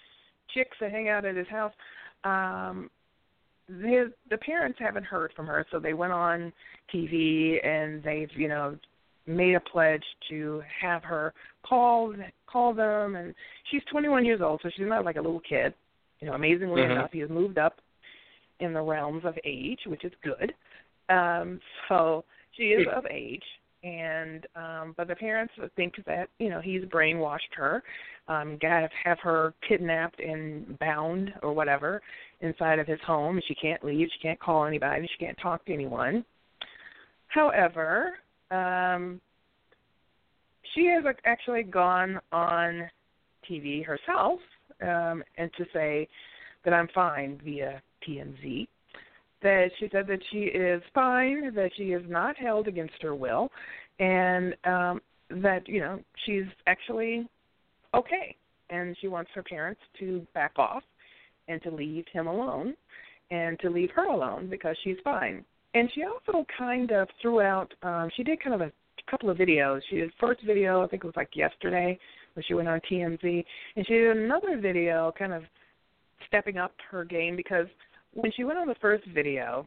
chicks 0.55 0.77
that 0.81 0.91
hang 0.91 1.09
out 1.09 1.25
at 1.25 1.37
his 1.37 1.47
house 1.49 1.73
um 2.25 2.91
his 3.69 4.09
the 4.31 4.37
parents 4.39 4.79
haven't 4.81 5.05
heard 5.05 5.33
from 5.35 5.47
her 5.47 5.65
so 5.71 5.79
they 5.79 5.95
went 5.95 6.13
on 6.13 6.53
tv 6.93 7.65
and 7.65 8.03
they've 8.03 8.31
you 8.37 8.49
know 8.49 8.77
made 9.27 9.55
a 9.55 9.61
pledge 9.61 10.05
to 10.29 10.63
have 10.81 11.03
her 11.05 11.33
call 11.63 12.15
call 12.47 12.75
them 12.75 13.17
and 13.17 13.35
she's 13.71 13.83
21 13.91 14.25
years 14.25 14.41
old 14.43 14.61
so 14.63 14.71
she's 14.77 14.89
not 14.89 15.05
like 15.05 15.17
a 15.17 15.21
little 15.21 15.41
kid. 15.41 15.75
You 16.21 16.29
know 16.29 16.35
amazingly 16.35 16.83
mm-hmm. 16.83 16.93
enough 16.93 17.11
he 17.13 17.21
has 17.21 17.31
moved 17.31 17.59
up 17.59 17.81
in 18.61 18.73
the 18.73 18.83
realms 18.83 19.25
of 19.25 19.35
age 19.45 19.81
which 19.87 20.05
is 20.05 20.13
good. 20.23 20.53
Um 21.09 21.61
so 21.89 22.25
she 22.57 22.65
is 22.65 22.87
of 22.95 23.05
age 23.07 23.43
and 23.83 24.47
um 24.57 24.95
but 24.97 25.09
the 25.09 25.17
parents 25.17 25.55
think 25.77 25.95
that 26.07 26.29
you 26.39 26.51
know 26.51 26.61
he's 26.61 26.83
brainwashed 26.85 27.55
her 27.57 27.83
um 28.29 28.59
got 28.61 28.91
have 29.05 29.19
her 29.21 29.55
kidnapped 29.67 30.21
and 30.21 30.79
bound 30.79 31.33
or 31.43 31.53
whatever 31.53 32.03
inside 32.41 32.79
of 32.79 32.87
his 32.87 33.01
home. 33.07 33.37
And 33.37 33.45
she 33.47 33.55
can't 33.55 33.85
leave 33.85 34.09
she 34.13 34.27
can't 34.27 34.41
call 34.41 34.65
anybody 34.65 35.09
she 35.19 35.25
can't 35.25 35.39
talk 35.41 35.65
to 35.67 35.73
anyone. 35.73 36.25
However 37.29 38.15
um 38.51 39.21
she 40.75 40.87
has 40.87 41.05
actually 41.25 41.63
gone 41.63 42.21
on 42.33 42.89
tv 43.49 43.85
herself 43.85 44.41
um 44.83 45.23
and 45.37 45.51
to 45.57 45.65
say 45.73 46.09
that 46.65 46.75
i'm 46.75 46.89
fine 46.95 47.41
via 47.45 47.81
tmz 48.07 48.67
that 49.43 49.71
she 49.79 49.89
said 49.91 50.07
that 50.07 50.21
she 50.31 50.39
is 50.39 50.83
fine, 50.95 51.55
that 51.55 51.71
she 51.77 51.93
is 51.93 52.03
not 52.09 52.37
held 52.37 52.69
against 52.69 53.03
her 53.03 53.15
will, 53.15 53.51
and 53.99 54.55
um, 54.65 55.01
that 55.31 55.67
you 55.67 55.81
know 55.81 56.01
she's 56.25 56.45
actually 56.67 57.27
okay, 57.95 58.37
and 58.69 58.97
she 59.01 59.09
wants 59.09 59.31
her 59.35 59.43
parents 59.43 59.81
to 59.99 60.27
back 60.35 60.53
off 60.57 60.83
and 61.49 61.63
to 61.63 61.71
leave 61.71 62.05
him 62.13 62.27
alone, 62.27 62.75
and 63.31 63.59
to 63.61 63.71
leave 63.71 63.91
her 63.95 64.07
alone 64.07 64.49
because 64.49 64.77
she's 64.85 64.97
fine. 65.03 65.45
And 65.75 65.91
she 65.95 66.03
also 66.05 66.45
kind 66.59 66.91
of 66.91 67.09
threw 67.23 67.41
out. 67.41 67.73
Um, 67.83 68.11
she 68.17 68.23
did 68.23 68.43
kind 68.43 68.55
of 68.55 68.61
a 68.61 68.73
couple 69.11 69.31
of 69.31 69.39
videos. 69.39 69.81
She 69.89 69.97
did 69.97 70.11
first 70.19 70.41
video, 70.45 70.83
I 70.83 70.89
think 70.89 71.05
it 71.05 71.07
was 71.07 71.17
like 71.17 71.35
yesterday, 71.35 71.99
where 72.35 72.45
she 72.47 72.55
went 72.55 72.69
on 72.69 72.81
TMZ, 72.91 73.45
and 73.77 73.87
she 73.87 73.93
did 73.93 74.17
another 74.17 74.59
video, 74.59 75.13
kind 75.19 75.33
of 75.33 75.43
stepping 76.27 76.59
up 76.59 76.73
her 76.91 77.05
game 77.05 77.37
because 77.37 77.67
when 78.15 78.33
she 78.33 78.45
went 78.45 78.59
on 78.59 78.69
the 78.69 78.75
first 78.81 79.05
video, 79.15 79.67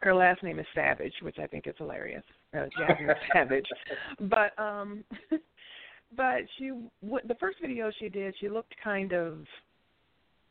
her 0.00 0.14
last 0.14 0.42
name 0.42 0.58
is 0.58 0.66
Savage, 0.74 1.14
which 1.22 1.38
I 1.38 1.46
think 1.46 1.66
is 1.66 1.74
hilarious. 1.78 2.22
Uh, 2.52 2.66
Jasmine 2.78 3.14
Savage, 3.32 3.66
but 4.20 4.56
um, 4.62 5.02
but 6.16 6.42
she 6.58 6.68
w- 7.02 7.26
the 7.26 7.34
first 7.40 7.58
video 7.60 7.90
she 7.98 8.08
did, 8.08 8.34
she 8.40 8.48
looked 8.48 8.74
kind 8.82 9.12
of. 9.12 9.38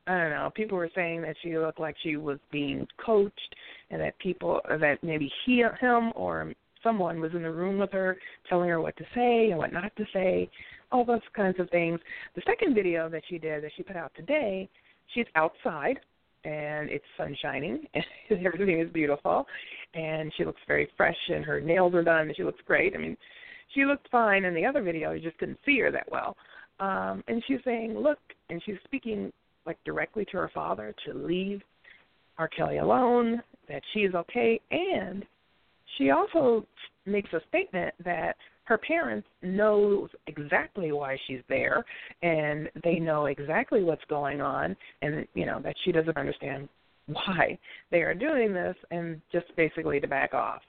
I 0.05 0.17
don't 0.17 0.31
know. 0.31 0.51
People 0.53 0.77
were 0.77 0.89
saying 0.93 1.22
that 1.22 1.36
she 1.41 1.57
looked 1.57 1.79
like 1.79 1.95
she 2.03 2.17
was 2.17 2.39
being 2.51 2.88
coached, 3.03 3.55
and 3.89 4.01
that 4.01 4.17
people 4.19 4.60
that 4.67 4.98
maybe 5.01 5.31
he, 5.45 5.63
him, 5.79 6.12
or 6.15 6.53
someone 6.83 7.19
was 7.19 7.31
in 7.33 7.43
the 7.43 7.51
room 7.51 7.79
with 7.79 7.91
her, 7.91 8.17
telling 8.50 8.69
her 8.69 8.81
what 8.81 8.98
to 8.98 9.05
say 9.15 9.50
and 9.50 9.57
what 9.57 9.72
not 9.72 9.95
to 9.95 10.05
say, 10.13 10.50
all 10.91 11.05
those 11.05 11.22
kinds 11.36 11.60
of 11.60 11.69
things. 11.69 12.00
The 12.36 12.41
second 12.45 12.75
video 12.75 13.10
that 13.10 13.24
she 13.29 13.38
did, 13.38 13.63
that 13.63 13.72
she 13.75 13.83
put 13.83 13.95
out 13.95 14.12
today, 14.15 14.69
she's 15.13 15.25
outside 15.36 16.00
and 16.45 16.89
it's 16.89 17.05
sun 17.17 17.36
shining 17.41 17.86
and 17.93 18.03
everything 18.45 18.79
is 18.79 18.91
beautiful 18.91 19.45
and 19.93 20.31
she 20.36 20.43
looks 20.43 20.62
very 20.67 20.89
fresh 20.98 21.17
and 21.29 21.45
her 21.45 21.62
nails 21.62 21.93
are 21.93 22.03
done 22.03 22.27
and 22.27 22.36
she 22.36 22.43
looks 22.43 22.62
great. 22.67 22.93
I 22.95 22.98
mean, 22.98 23.17
she 23.74 23.86
looked 23.86 24.10
fine 24.10 24.43
in 24.43 24.53
the 24.53 24.65
other 24.65 24.83
video, 24.83 25.13
you 25.13 25.22
just 25.22 25.38
couldn't 25.38 25.60
see 25.65 25.79
her 25.79 25.91
that 25.91 26.12
well. 26.12 26.36
Um 26.79 27.24
and 27.27 27.43
she's 27.48 27.60
saying, 27.63 27.98
Look 27.98 28.19
and 28.50 28.62
she's 28.65 28.75
speaking 28.83 29.31
like 29.65 29.77
directly 29.84 30.25
to 30.25 30.38
her 30.38 30.51
father 30.53 30.93
to 31.05 31.13
leave 31.13 31.62
R. 32.38 32.48
Kelly 32.48 32.77
alone, 32.77 33.41
that 33.67 33.82
she 33.93 34.01
is 34.01 34.13
okay 34.15 34.60
and 34.72 35.25
she 35.98 36.10
also 36.10 36.65
makes 37.05 37.32
a 37.34 37.39
statement 37.50 37.93
that 38.03 38.36
her 38.65 38.77
parents 38.77 39.27
know 39.41 40.08
exactly 40.27 40.91
why 40.91 41.17
she's 41.27 41.41
there 41.50 41.84
and 42.22 42.70
they 42.84 42.96
know 42.96 43.25
exactly 43.25 43.84
what's 43.84 44.03
going 44.10 44.41
on 44.41 44.75
and 45.01 45.27
you 45.34 45.46
know 45.46 45.60
that 45.62 45.75
she 45.84 45.91
doesn't 45.91 46.17
understand 46.17 46.67
why 47.08 47.58
they 47.91 48.01
are 48.01 48.13
doing 48.13 48.53
this 48.53 48.75
and 48.91 49.22
just 49.32 49.46
basically 49.58 50.00
to 50.00 50.08
back 50.08 50.34
off 50.34 50.62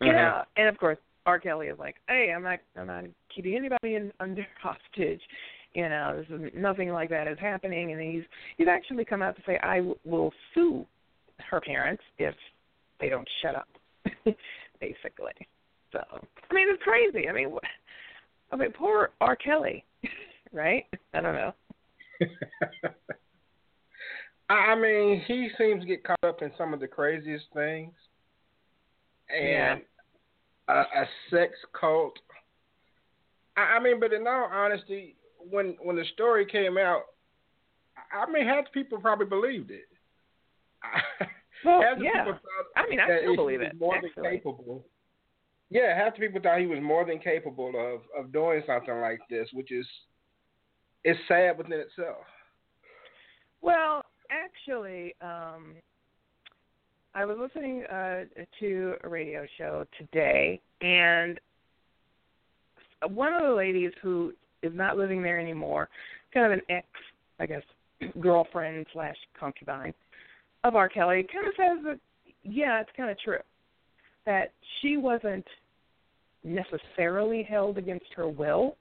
mm-hmm. 0.00 0.06
you 0.06 0.12
know 0.12 0.42
and 0.56 0.68
of 0.68 0.78
course 0.78 0.98
r 1.26 1.38
kelly 1.38 1.66
is 1.66 1.78
like 1.78 1.96
hey 2.08 2.32
i'm 2.34 2.42
not 2.42 2.58
i'm 2.76 2.86
not 2.86 3.04
keeping 3.34 3.54
anybody 3.54 3.96
in 3.96 4.10
under 4.20 4.46
hostage 4.62 5.20
you 5.72 5.88
know 5.88 6.22
is 6.28 6.52
nothing 6.54 6.90
like 6.90 7.10
that 7.10 7.28
is 7.28 7.38
happening 7.38 7.92
and 7.92 8.00
he's 8.00 8.24
he's 8.56 8.68
actually 8.68 9.04
come 9.04 9.22
out 9.22 9.36
to 9.36 9.42
say 9.46 9.58
i 9.62 9.76
w- 9.76 9.98
will 10.04 10.32
sue 10.54 10.84
her 11.50 11.60
parents 11.60 12.02
if 12.18 12.34
they 13.00 13.08
don't 13.08 13.28
shut 13.42 13.54
up 13.54 13.68
basically 14.80 15.46
so 15.92 16.00
I 16.50 16.54
mean, 16.54 16.68
it's 16.68 16.82
crazy. 16.82 17.28
I 17.28 17.32
mean, 17.32 17.50
I 18.52 18.56
mean, 18.56 18.72
poor 18.72 19.10
R. 19.20 19.36
Kelly, 19.36 19.84
right? 20.52 20.84
I 21.14 21.20
don't 21.20 21.34
know. 21.34 21.52
I 24.50 24.74
mean, 24.74 25.22
he 25.26 25.48
seems 25.56 25.82
to 25.82 25.86
get 25.86 26.02
caught 26.04 26.24
up 26.24 26.42
in 26.42 26.50
some 26.58 26.74
of 26.74 26.80
the 26.80 26.88
craziest 26.88 27.44
things, 27.54 27.92
and 29.28 29.48
yeah. 29.48 29.76
a, 30.68 30.80
a 30.80 31.08
sex 31.30 31.52
cult. 31.78 32.18
I, 33.56 33.76
I 33.76 33.80
mean, 33.80 34.00
but 34.00 34.12
in 34.12 34.26
all 34.26 34.48
honesty, 34.52 35.14
when 35.48 35.76
when 35.82 35.96
the 35.96 36.04
story 36.14 36.46
came 36.46 36.76
out, 36.78 37.02
I 38.12 38.30
mean, 38.30 38.46
half 38.46 38.64
the 38.64 38.70
people 38.70 38.98
probably 38.98 39.26
believed 39.26 39.70
it. 39.70 39.88
Well, 41.62 41.82
half 41.82 41.98
the 41.98 42.04
yeah. 42.04 42.24
I 42.74 42.88
mean, 42.88 43.00
I 43.00 43.18
still 43.20 43.36
believe 43.36 43.60
it. 43.60 43.78
More 43.78 43.96
actually. 43.96 44.10
than 44.16 44.24
capable. 44.32 44.82
Yeah, 45.68 45.94
half 45.94 46.14
the 46.14 46.20
people 46.20 46.40
thought 46.40 46.58
he 46.58 46.66
was 46.66 46.78
more 46.80 47.04
than 47.04 47.18
capable 47.18 47.68
of 47.76 48.00
of 48.18 48.32
doing 48.32 48.62
something 48.66 48.98
like 48.98 49.20
this, 49.28 49.46
which 49.52 49.70
is 49.70 49.86
it's 51.04 51.20
sad 51.28 51.58
within 51.58 51.80
itself. 51.80 52.24
Well, 53.60 54.02
actually, 54.30 55.14
um, 55.20 55.74
I 57.14 57.24
was 57.24 57.36
listening 57.38 57.84
uh, 57.84 58.24
to 58.60 58.94
a 59.04 59.08
radio 59.08 59.46
show 59.58 59.84
today, 59.98 60.60
and 60.80 61.38
one 63.08 63.34
of 63.34 63.42
the 63.42 63.54
ladies 63.54 63.92
who 64.02 64.32
is 64.62 64.72
not 64.74 64.96
living 64.96 65.22
there 65.22 65.38
anymore, 65.38 65.88
kind 66.32 66.46
of 66.46 66.52
an 66.52 66.62
ex, 66.68 66.86
I 67.38 67.46
guess, 67.46 67.62
girlfriend 68.20 68.86
slash 68.92 69.16
concubine 69.38 69.94
of 70.64 70.74
R. 70.74 70.88
Kelly, 70.88 71.26
kind 71.32 71.46
of 71.46 71.54
says 71.56 71.84
that, 71.84 71.98
yeah, 72.42 72.80
it's 72.80 72.90
kind 72.96 73.10
of 73.10 73.18
true 73.20 73.38
that 74.26 74.52
she 74.80 74.96
wasn't 74.96 75.46
necessarily 76.44 77.42
held 77.42 77.78
against 77.78 78.06
her 78.14 78.28
will, 78.28 78.76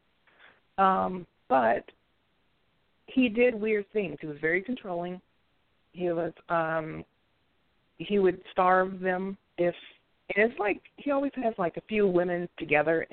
um, 0.77 1.25
but 1.47 1.83
he 3.07 3.29
did 3.29 3.55
weird 3.55 3.85
things. 3.91 4.17
He 4.21 4.27
was 4.27 4.37
very 4.39 4.61
controlling. 4.61 5.19
He 5.93 6.11
was 6.11 6.33
um 6.49 7.03
he 7.97 8.19
would 8.19 8.39
starve 8.51 8.99
them 8.99 9.37
if 9.57 9.75
and 10.35 10.49
it's 10.51 10.59
like 10.59 10.79
he 10.97 11.11
always 11.11 11.31
has 11.43 11.53
like 11.57 11.77
a 11.77 11.81
few 11.81 12.07
women 12.07 12.47
together 12.57 13.07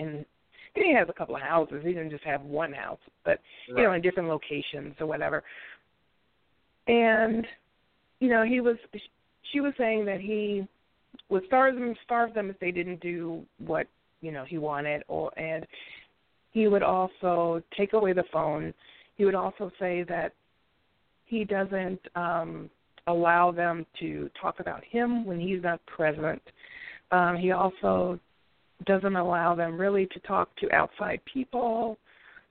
he 0.85 0.95
has 0.95 1.09
a 1.09 1.13
couple 1.13 1.37
of 1.37 1.43
houses. 1.43 1.83
He 1.85 1.93
didn't 1.93 2.11
just 2.11 2.25
have 2.25 2.43
one 2.43 2.73
house, 2.73 2.99
but 3.25 3.39
right. 3.71 3.79
you 3.79 3.83
know, 3.85 3.93
in 3.93 4.03
different 4.03 4.29
locations 4.29 4.95
or 5.01 5.07
whatever. 5.07 5.43
And 6.87 7.47
you 8.21 8.29
know, 8.29 8.45
he 8.45 8.61
was 8.61 8.77
she 9.53 9.61
was 9.61 9.73
saying 9.79 10.05
that 10.07 10.21
he 10.21 10.67
would 11.29 11.45
starve 11.47 11.75
them 11.75 11.95
starve 12.05 12.35
them 12.35 12.51
if 12.51 12.59
they 12.61 12.71
didn't 12.71 13.01
do 13.01 13.43
what, 13.59 13.87
you 14.21 14.33
know, 14.33 14.45
he 14.45 14.59
wanted 14.59 15.03
or 15.09 15.37
and 15.39 15.67
he 16.53 16.69
would 16.69 16.83
also 16.83 17.63
take 17.77 17.93
away 17.93 18.13
the 18.13 18.25
phone. 18.33 18.73
He 19.17 19.25
would 19.25 19.35
also 19.35 19.71
say 19.79 20.05
that 20.09 20.33
he 21.25 21.45
doesn't 21.45 22.01
um 22.15 22.71
allow 23.09 23.53
them 23.53 23.87
to 24.01 24.29
talk 24.41 24.61
about 24.61 24.83
him 24.85 25.25
when 25.25 25.39
he's 25.39 25.63
not 25.63 25.85
present. 25.87 26.43
Um, 27.13 27.37
he 27.37 27.53
also 27.53 28.19
doesn't 28.85 29.17
allow 29.17 29.55
them 29.55 29.81
really 29.81 30.07
to 30.07 30.21
talk 30.21 30.55
to 30.57 30.73
outside 30.73 31.21
people 31.33 31.97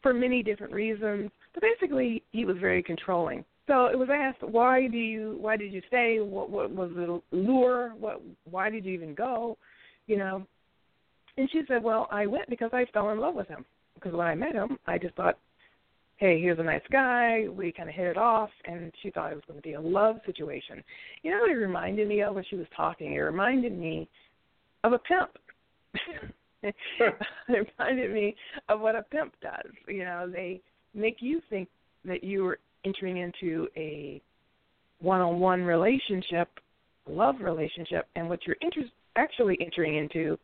for 0.01 0.13
many 0.13 0.41
different 0.43 0.73
reasons. 0.73 1.29
But 1.53 1.63
basically, 1.63 2.23
he 2.31 2.45
was 2.45 2.57
very 2.59 2.81
controlling. 2.81 3.45
So 3.67 3.85
it 3.85 3.97
was 3.97 4.09
asked, 4.11 4.43
why 4.43 4.87
do 4.87 4.97
you, 4.97 5.37
why 5.39 5.57
did 5.57 5.73
you 5.73 5.81
stay? 5.87 6.19
What, 6.19 6.49
what 6.49 6.71
was 6.71 6.91
the 6.95 7.21
lure? 7.31 7.93
What, 7.99 8.21
why 8.49 8.69
did 8.69 8.85
you 8.85 8.93
even 8.93 9.15
go? 9.15 9.57
You 10.07 10.17
know, 10.17 10.45
and 11.37 11.49
she 11.51 11.61
said, 11.67 11.83
well, 11.83 12.07
I 12.11 12.27
went 12.27 12.49
because 12.49 12.69
I 12.73 12.85
fell 12.93 13.09
in 13.09 13.19
love 13.19 13.35
with 13.35 13.47
him. 13.47 13.65
Because 13.95 14.13
when 14.13 14.27
I 14.27 14.35
met 14.35 14.53
him, 14.53 14.77
I 14.87 14.97
just 14.97 15.15
thought 15.15 15.37
hey, 16.17 16.39
here's 16.39 16.59
a 16.59 16.63
nice 16.63 16.81
guy. 16.91 17.45
We 17.49 17.71
kind 17.71 17.89
of 17.89 17.95
hit 17.95 18.07
it 18.07 18.17
off, 18.17 18.49
and 18.65 18.91
she 19.01 19.11
thought 19.11 19.31
it 19.31 19.35
was 19.35 19.43
going 19.47 19.59
to 19.59 19.67
be 19.67 19.73
a 19.73 19.81
love 19.81 20.17
situation. 20.25 20.83
You 21.23 21.31
know 21.31 21.39
what 21.41 21.51
it 21.51 21.55
reminded 21.55 22.07
me 22.07 22.21
of 22.21 22.35
when 22.35 22.45
she 22.49 22.55
was 22.55 22.67
talking? 22.75 23.13
It 23.13 23.19
reminded 23.19 23.77
me 23.77 24.07
of 24.83 24.93
a 24.93 24.99
pimp. 24.99 25.31
it 26.63 26.75
reminded 27.47 28.13
me 28.13 28.35
of 28.69 28.81
what 28.81 28.95
a 28.95 29.03
pimp 29.03 29.33
does. 29.41 29.71
You 29.87 30.05
know, 30.05 30.29
they 30.31 30.61
make 30.93 31.17
you 31.19 31.41
think 31.49 31.69
that 32.05 32.23
you 32.23 32.45
are 32.47 32.59
entering 32.85 33.17
into 33.17 33.67
a 33.75 34.21
one-on-one 34.99 35.63
relationship, 35.63 36.49
love 37.07 37.35
relationship, 37.41 38.07
and 38.15 38.29
what 38.29 38.39
you're 38.45 38.57
inter- 38.61 38.89
actually 39.15 39.57
entering 39.59 39.97
into 39.97 40.37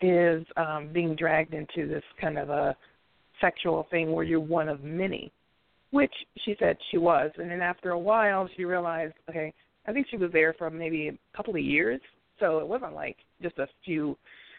is 0.00 0.44
um, 0.56 0.90
being 0.92 1.14
dragged 1.16 1.54
into 1.54 1.88
this 1.88 2.02
kind 2.20 2.38
of 2.38 2.50
a 2.50 2.76
sexual 3.40 3.86
thing 3.90 4.12
where 4.12 4.24
you're 4.24 4.40
one 4.40 4.68
of 4.68 4.82
many, 4.82 5.32
which 5.90 6.12
she 6.44 6.54
said 6.58 6.76
she 6.90 6.98
was. 6.98 7.30
And 7.36 7.50
then 7.50 7.60
after 7.60 7.90
a 7.90 7.98
while, 7.98 8.48
she 8.56 8.64
realized, 8.64 9.14
okay, 9.28 9.52
I 9.86 9.92
think 9.92 10.06
she 10.10 10.16
was 10.16 10.32
there 10.32 10.54
for 10.54 10.70
maybe 10.70 11.08
a 11.08 11.36
couple 11.36 11.54
of 11.54 11.62
years, 11.62 12.00
so 12.40 12.58
it 12.58 12.66
wasn't 12.66 12.94
like 12.94 13.16
just 13.42 13.58
a 13.58 13.66
few 13.84 14.16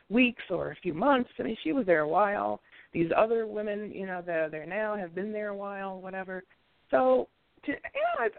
weeks 0.10 0.43
or 0.50 0.72
a 0.72 0.76
few 0.76 0.93
months. 0.93 1.30
I 1.39 1.43
mean, 1.43 1.58
she 1.63 1.74
was 1.74 1.86
there 1.86 2.02
a 2.02 2.08
while. 2.08 2.62
These 2.93 3.12
other 3.15 3.46
women, 3.46 3.91
you 3.93 4.06
know, 4.06 4.22
that 4.26 4.36
are 4.36 4.50
there 4.50 4.65
now 4.65 4.96
have 4.96 5.13
been 5.13 5.32
there 5.32 5.50
a 5.50 5.56
while, 5.56 6.00
whatever. 6.00 6.43
So, 6.89 7.28
to, 7.65 7.72
you 7.72 7.76
know, 7.76 8.26
it, 8.26 8.34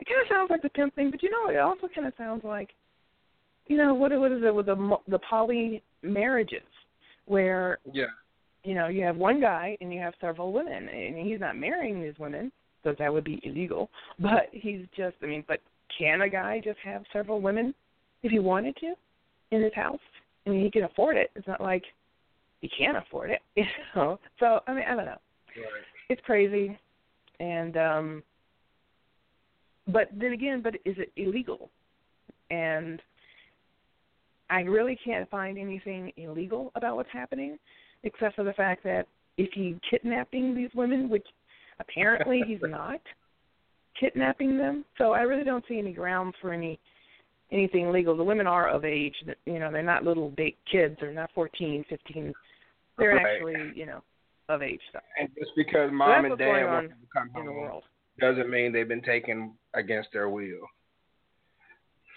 it 0.00 0.08
kind 0.08 0.20
of 0.20 0.28
sounds 0.28 0.50
like 0.50 0.62
the 0.62 0.70
pimp 0.70 0.94
thing, 0.94 1.10
but 1.10 1.22
you 1.22 1.30
know, 1.30 1.50
it 1.52 1.58
also 1.58 1.88
kind 1.94 2.06
of 2.06 2.14
sounds 2.16 2.44
like, 2.44 2.70
you 3.66 3.76
know, 3.76 3.94
what 3.94 4.12
what 4.18 4.32
is 4.32 4.42
it 4.44 4.54
with 4.54 4.66
the 4.66 4.96
the 5.08 5.18
poly 5.28 5.82
marriages, 6.02 6.62
where 7.26 7.78
yeah 7.92 8.06
you 8.66 8.74
know, 8.74 8.88
you 8.88 9.04
have 9.04 9.16
one 9.16 9.40
guy 9.40 9.76
and 9.80 9.92
you 9.92 10.00
have 10.00 10.14
several 10.20 10.52
women, 10.52 10.88
and 10.88 11.16
he's 11.16 11.38
not 11.38 11.56
marrying 11.56 12.02
these 12.02 12.18
women, 12.18 12.50
so 12.82 12.94
that 12.98 13.12
would 13.12 13.22
be 13.22 13.40
illegal. 13.44 13.88
But 14.18 14.48
he's 14.50 14.80
just, 14.96 15.14
I 15.22 15.26
mean, 15.26 15.44
but 15.46 15.60
can 15.96 16.22
a 16.22 16.28
guy 16.28 16.60
just 16.62 16.78
have 16.84 17.04
several 17.12 17.40
women 17.40 17.72
if 18.24 18.32
he 18.32 18.40
wanted 18.40 18.76
to 18.78 18.94
in 19.52 19.62
his 19.62 19.72
house? 19.72 20.00
I 20.46 20.50
mean, 20.50 20.62
he 20.62 20.70
can 20.70 20.84
afford 20.84 21.16
it. 21.16 21.30
It's 21.34 21.46
not 21.46 21.60
like 21.60 21.82
he 22.60 22.68
can't 22.68 22.96
afford 22.96 23.30
it, 23.30 23.40
you 23.56 23.64
know. 23.94 24.18
So 24.38 24.60
I 24.66 24.74
mean, 24.74 24.84
I 24.88 24.94
don't 24.94 25.06
know. 25.06 25.18
Right. 25.56 25.84
It's 26.08 26.20
crazy, 26.24 26.78
and 27.40 27.76
um, 27.76 28.22
but 29.88 30.08
then 30.12 30.32
again, 30.32 30.60
but 30.62 30.74
is 30.84 30.96
it 30.98 31.12
illegal? 31.16 31.70
And 32.50 33.00
I 34.50 34.60
really 34.60 34.98
can't 35.04 35.28
find 35.30 35.58
anything 35.58 36.12
illegal 36.16 36.70
about 36.74 36.96
what's 36.96 37.10
happening 37.12 37.58
except 38.04 38.36
for 38.36 38.44
the 38.44 38.52
fact 38.52 38.84
that 38.84 39.06
if 39.36 39.50
he's 39.52 39.74
kidnapping 39.90 40.54
these 40.54 40.70
women, 40.74 41.08
which 41.08 41.26
apparently 41.80 42.42
he's 42.46 42.60
not 42.62 43.00
kidnapping 43.98 44.56
them, 44.58 44.84
so 44.98 45.12
I 45.12 45.22
really 45.22 45.44
don't 45.44 45.64
see 45.68 45.78
any 45.78 45.92
grounds 45.92 46.34
for 46.40 46.52
any 46.52 46.78
anything 47.52 47.90
legal. 47.92 48.16
The 48.16 48.24
women 48.24 48.46
are 48.46 48.68
of 48.68 48.84
age, 48.84 49.14
you 49.44 49.58
know, 49.58 49.70
they're 49.70 49.82
not 49.82 50.04
little 50.04 50.30
big 50.30 50.54
kids, 50.70 50.96
they're 51.00 51.12
not 51.12 51.30
fourteen, 51.34 51.84
fifteen. 51.88 52.34
They're 52.98 53.14
right. 53.14 53.26
actually, 53.26 53.72
you 53.74 53.86
know, 53.86 54.02
of 54.48 54.62
age. 54.62 54.80
So. 54.92 55.00
And 55.20 55.28
just 55.38 55.50
because 55.56 55.90
mom 55.92 56.24
so 56.24 56.30
and 56.32 56.38
dad 56.38 56.64
want 56.64 56.88
to 56.88 56.94
come 57.12 57.30
home 57.30 57.54
world. 57.54 57.84
doesn't 58.18 58.48
mean 58.48 58.72
they've 58.72 58.88
been 58.88 59.02
taken 59.02 59.52
against 59.74 60.08
their 60.12 60.28
will. 60.30 60.66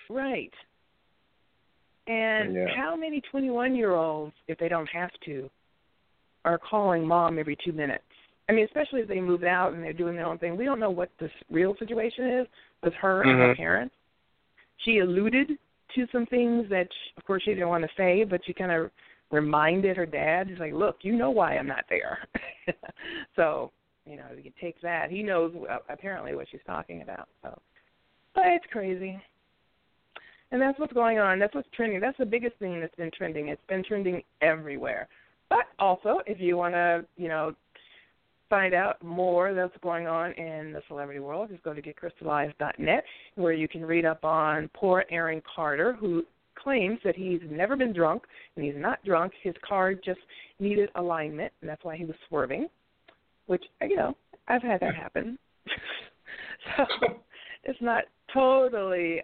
Right. 0.10 0.54
And 2.08 2.56
Yeah. 2.56 2.68
how 2.76 2.96
many 2.96 3.22
21 3.22 3.76
year 3.76 3.92
olds, 3.94 4.34
if 4.48 4.58
they 4.58 4.70
don't 4.70 4.89
have 4.89 5.12
to, 5.26 5.50
are 6.46 6.58
calling 6.58 7.06
mom 7.06 7.38
every 7.38 7.58
two 7.63 7.74
minutes. 7.74 8.04
I 8.48 8.54
mean, 8.54 8.65
especially 8.65 9.02
if 9.02 9.08
they 9.08 9.22
move 9.22 9.44
out 9.44 9.74
and 9.74 9.84
they're 9.84 9.94
doing 9.94 10.15
their 10.15 10.26
own 10.26 10.39
thing. 10.39 10.58
We 10.58 10.65
don't 10.65 10.80
know 10.80 10.89
what 10.89 11.12
the 11.20 11.30
real 11.52 11.76
situation 11.78 12.26
is 12.30 12.48
with 12.82 12.94
her 12.96 13.22
and 13.22 13.38
her 13.38 13.54
Mhm. 13.54 13.58
parents. 13.58 13.96
She 14.86 15.00
alluded 15.00 15.52
to 15.96 16.08
some 16.12 16.26
things 16.26 16.70
that, 16.70 16.88
of 17.18 17.26
course, 17.26 17.44
she 17.44 17.52
didn't 17.52 17.70
want 17.70 17.84
to 17.84 17.89
say, 17.98 18.24
but 18.24 18.42
she 18.46 18.54
kind 18.54 18.72
of 18.72 18.92
reminded 19.32 19.98
her 19.98 20.06
dad. 20.06 20.48
She's 20.50 20.60
like, 20.60 20.74
"Look, 20.74 20.98
you 21.02 21.15
know 21.15 21.32
why 21.32 21.58
I'm 21.58 21.68
not 21.68 21.86
there." 21.89 22.20
so, 23.36 23.72
you 24.06 24.15
know, 24.18 24.26
you 24.36 24.44
can 24.44 24.54
take 24.60 24.80
that. 24.82 25.12
He 25.12 25.24
knows 25.24 25.54
uh, 25.70 25.78
apparently 25.89 26.36
what 26.36 26.48
she's 26.52 26.62
talking 26.65 27.02
about. 27.02 27.28
So, 27.44 27.60
but 28.36 28.46
it's 28.48 28.65
crazy. 28.72 29.20
And 30.52 30.62
that's 30.62 30.80
what's 30.80 30.94
going 30.94 31.20
on. 31.20 31.38
That's 31.38 31.54
what's 31.54 31.68
trending. 31.76 32.00
That's 32.00 32.18
the 32.18 32.26
biggest 32.26 32.56
thing 32.58 32.80
that's 32.80 32.96
been 32.96 33.12
trending. 33.15 33.50
It's 33.50 33.62
been 33.68 33.84
trending 33.84 34.24
everywhere. 34.42 35.08
But 35.48 35.65
also, 35.78 36.22
if 36.26 36.39
you 36.39 36.58
want 36.58 36.74
to, 36.74 37.06
you 37.18 37.28
know, 37.28 37.54
find 38.50 38.74
out 38.74 39.02
more 39.04 39.54
that's 39.54 39.76
going 39.82 40.08
on 40.08 40.32
in 40.34 40.74
the 40.74 40.82
celebrity 40.88 41.20
world, 41.20 41.50
just 41.50 41.64
go 41.64 41.74
to 41.74 41.82
getcrystallized.net, 41.82 43.04
where 43.36 43.54
you 43.54 43.68
can 43.68 43.86
read 43.86 44.06
up 44.06 44.24
on 44.24 44.70
poor 44.74 45.06
Aaron 45.10 45.42
Carter, 45.56 45.94
who 45.94 46.24
claims 46.56 47.00
that 47.04 47.16
he's 47.16 47.42
never 47.50 47.76
been 47.76 47.94
drunk, 47.94 48.24
and 48.56 48.66
he's 48.66 48.76
not 48.78 49.04
drunk. 49.06 49.34
His 49.44 49.56
car 49.68 49.94
just 49.94 50.20
needed 50.60 50.90
alignment, 50.96 51.54
and 51.62 51.70
that's 51.70 51.84
why 51.84 51.96
he 51.96 52.06
was 52.06 52.16
swerving, 52.28 52.68
which, 53.46 53.64
uh, 53.82 53.86
you 53.86 53.96
know, 53.96 54.16
I've 54.48 54.64
had 54.64 54.82
that 54.82 54.96
happen. 54.96 55.38
so 56.78 56.86
it's 57.64 57.82
not 57.82 58.04
totally 58.34 59.22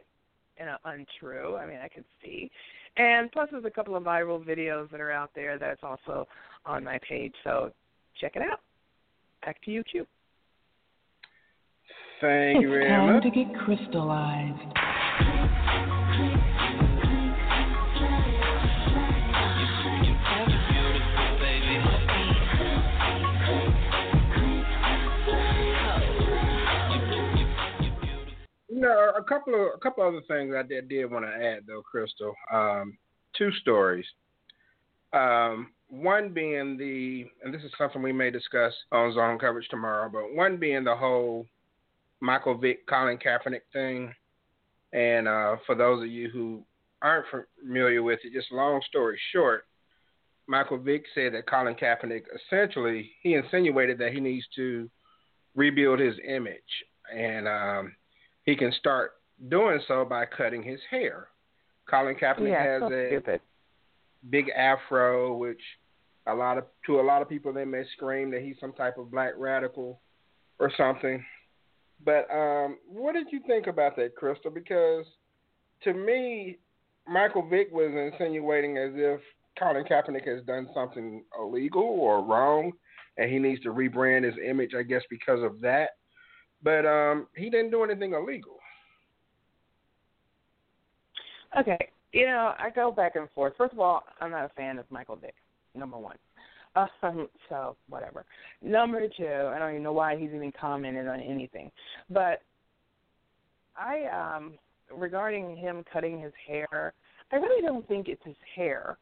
you 0.60 0.66
know, 0.66 0.78
untrue. 0.86 1.58
I 1.58 1.66
mean, 1.66 1.80
I 1.84 1.88
can 1.88 2.04
see. 2.24 2.50
And 2.98 3.32
plus, 3.32 3.50
there's 3.52 3.66
a 3.66 3.70
couple 3.70 3.96
of 3.96 4.04
viral 4.04 4.44
videos 4.44 4.90
that 4.92 5.02
are 5.02 5.12
out 5.12 5.32
there 5.36 5.58
that's 5.60 5.84
also 5.84 6.28
on 6.66 6.84
my 6.84 7.00
page. 7.08 7.34
So 7.44 7.72
check 8.20 8.34
it 8.36 8.42
out. 8.42 8.62
Back 9.44 9.62
to 9.64 9.72
you, 9.72 9.84
Q. 9.84 10.06
Thank 12.22 12.62
you 12.62 12.74
it's 12.74 12.80
very 12.80 12.90
time 12.90 13.14
much. 13.14 13.24
to 13.24 13.30
get 13.30 13.54
crystallized. 13.66 14.62
You 28.70 28.82
know, 28.82 29.12
a 29.18 29.24
couple 29.24 29.54
of 29.56 29.76
a 29.76 29.78
couple 29.80 30.04
other 30.04 30.22
things 30.28 30.54
I 30.58 30.64
did 30.64 30.90
did 30.90 31.12
want 31.12 31.26
to 31.26 31.32
add 31.32 31.64
though, 31.68 31.82
Crystal. 31.82 32.34
Um, 32.52 32.98
two 33.38 33.52
stories. 33.62 34.06
Um, 35.14 35.72
one 35.90 36.30
being 36.34 36.78
the, 36.78 37.26
and 37.44 37.54
this 37.54 37.64
is 37.64 37.72
something 37.78 38.02
we 38.02 38.12
may 38.12 38.32
discuss 38.32 38.74
on 38.92 39.14
Zone 39.14 39.38
coverage 39.40 39.68
tomorrow, 39.70 40.10
but 40.10 40.34
one 40.34 40.58
being 40.58 40.84
the 40.84 40.96
whole 40.96 41.46
Michael 42.20 42.58
Vick, 42.58 42.88
Colin 42.88 43.18
Kaepernick 43.18 43.62
thing. 43.72 44.14
And 44.94 45.28
uh, 45.28 45.58
for 45.66 45.76
those 45.76 46.02
of 46.02 46.10
you 46.10 46.30
who 46.30 46.64
aren't 47.02 47.26
familiar 47.62 48.02
with 48.02 48.20
it, 48.24 48.34
just 48.34 48.52
long 48.52 48.82
story 48.88 49.20
short, 49.32 49.66
Michael 50.48 50.78
Vick 50.78 51.04
said 51.14 51.34
that 51.34 51.48
Colin 51.48 51.76
Kaepernick 51.76 52.24
essentially 52.36 53.12
he 53.22 53.34
insinuated 53.34 53.98
that 54.00 54.14
he 54.14 54.20
needs 54.20 54.46
to 54.56 54.90
rebuild 55.56 56.00
his 56.00 56.16
image, 56.28 56.60
and 57.14 57.48
um, 57.48 57.96
he 58.44 58.56
can 58.56 58.72
start 58.74 59.14
doing 59.50 59.80
so 59.88 60.06
by 60.06 60.26
cutting 60.26 60.64
his 60.64 60.80
hair. 60.90 61.28
Colin 61.90 62.16
Kaepernick 62.16 62.50
yeah, 62.50 62.64
has 62.64 62.82
so 62.82 62.94
a 62.94 63.08
stupid. 63.10 63.42
Big 64.30 64.50
afro, 64.50 65.36
which 65.36 65.62
a 66.28 66.34
lot 66.34 66.58
of 66.58 66.66
to 66.86 67.00
a 67.00 67.02
lot 67.02 67.22
of 67.22 67.30
people 67.30 67.54
they 67.54 67.66
may 67.66 67.84
scream 67.94 68.32
that 68.32 68.42
he's 68.42 68.56
some 68.60 68.74
type 68.74 68.98
of 68.98 69.12
black 69.12 69.34
radical 69.38 70.00
or 70.60 70.72
something. 70.76 71.24
But 72.04 72.28
um, 72.34 72.78
what 72.88 73.14
did 73.14 73.28
you 73.32 73.42
think 73.48 73.68
about 73.68 73.96
that, 73.98 74.16
Crystal? 74.16 74.52
Because 74.52 75.06
to 75.84 75.94
me, 75.94 76.58
Michael 77.08 77.48
Vick 77.48 77.72
was 77.72 77.92
insinuating 77.94 78.78
as 78.78 78.92
if 78.96 79.22
Colin 79.58 79.86
Kaepernick 79.86 80.28
has 80.28 80.44
done 80.46 80.68
something 80.74 81.24
illegal 81.40 81.84
or 81.84 82.24
wrong, 82.24 82.72
and 83.18 83.32
he 83.32 83.40
needs 83.40 83.62
to 83.64 83.70
rebrand 83.70 84.26
his 84.26 84.36
image, 84.46 84.72
I 84.78 84.84
guess, 84.84 85.04
because 85.10 85.44
of 85.44 85.62
that. 85.62 85.92
But 86.64 86.86
um, 86.86 87.28
he 87.36 87.50
didn't 87.50 87.72
do 87.72 87.84
anything 87.84 88.14
illegal. 88.14 88.58
Okay, 91.58 91.90
you 92.16 92.26
know, 92.26 92.54
I 92.58 92.70
go 92.70 92.92
back 92.92 93.18
and 93.18 93.30
forth. 93.36 93.54
First 93.58 93.74
of 93.74 93.80
all, 93.80 94.04
I'm 94.22 94.32
not 94.32 94.46
a 94.46 94.50
fan 94.56 94.80
of 94.80 94.86
Michael 94.90 95.18
Vick. 95.18 95.36
Number 95.76 95.98
one. 95.98 96.16
Um, 96.78 97.28
so 97.50 97.76
whatever. 97.90 98.24
Number 98.62 99.02
two, 99.18 99.52
I 99.54 99.60
don't 99.60 99.72
even 99.72 99.84
know 99.84 99.92
why 99.92 100.18
he's 100.18 100.32
even 100.34 100.54
commented 100.60 101.10
on 101.10 101.20
anything. 101.20 101.70
But 102.10 102.42
I, 103.76 104.06
um, 104.38 104.54
regarding 104.98 105.58
him 105.58 105.84
cutting 105.92 106.22
his 106.22 106.32
hair, 106.48 106.94
I 107.34 107.36
really 107.36 107.62
don't 107.62 107.86
think 107.90 108.08
it's 108.08 108.24
his 108.24 108.38
hair 108.56 108.98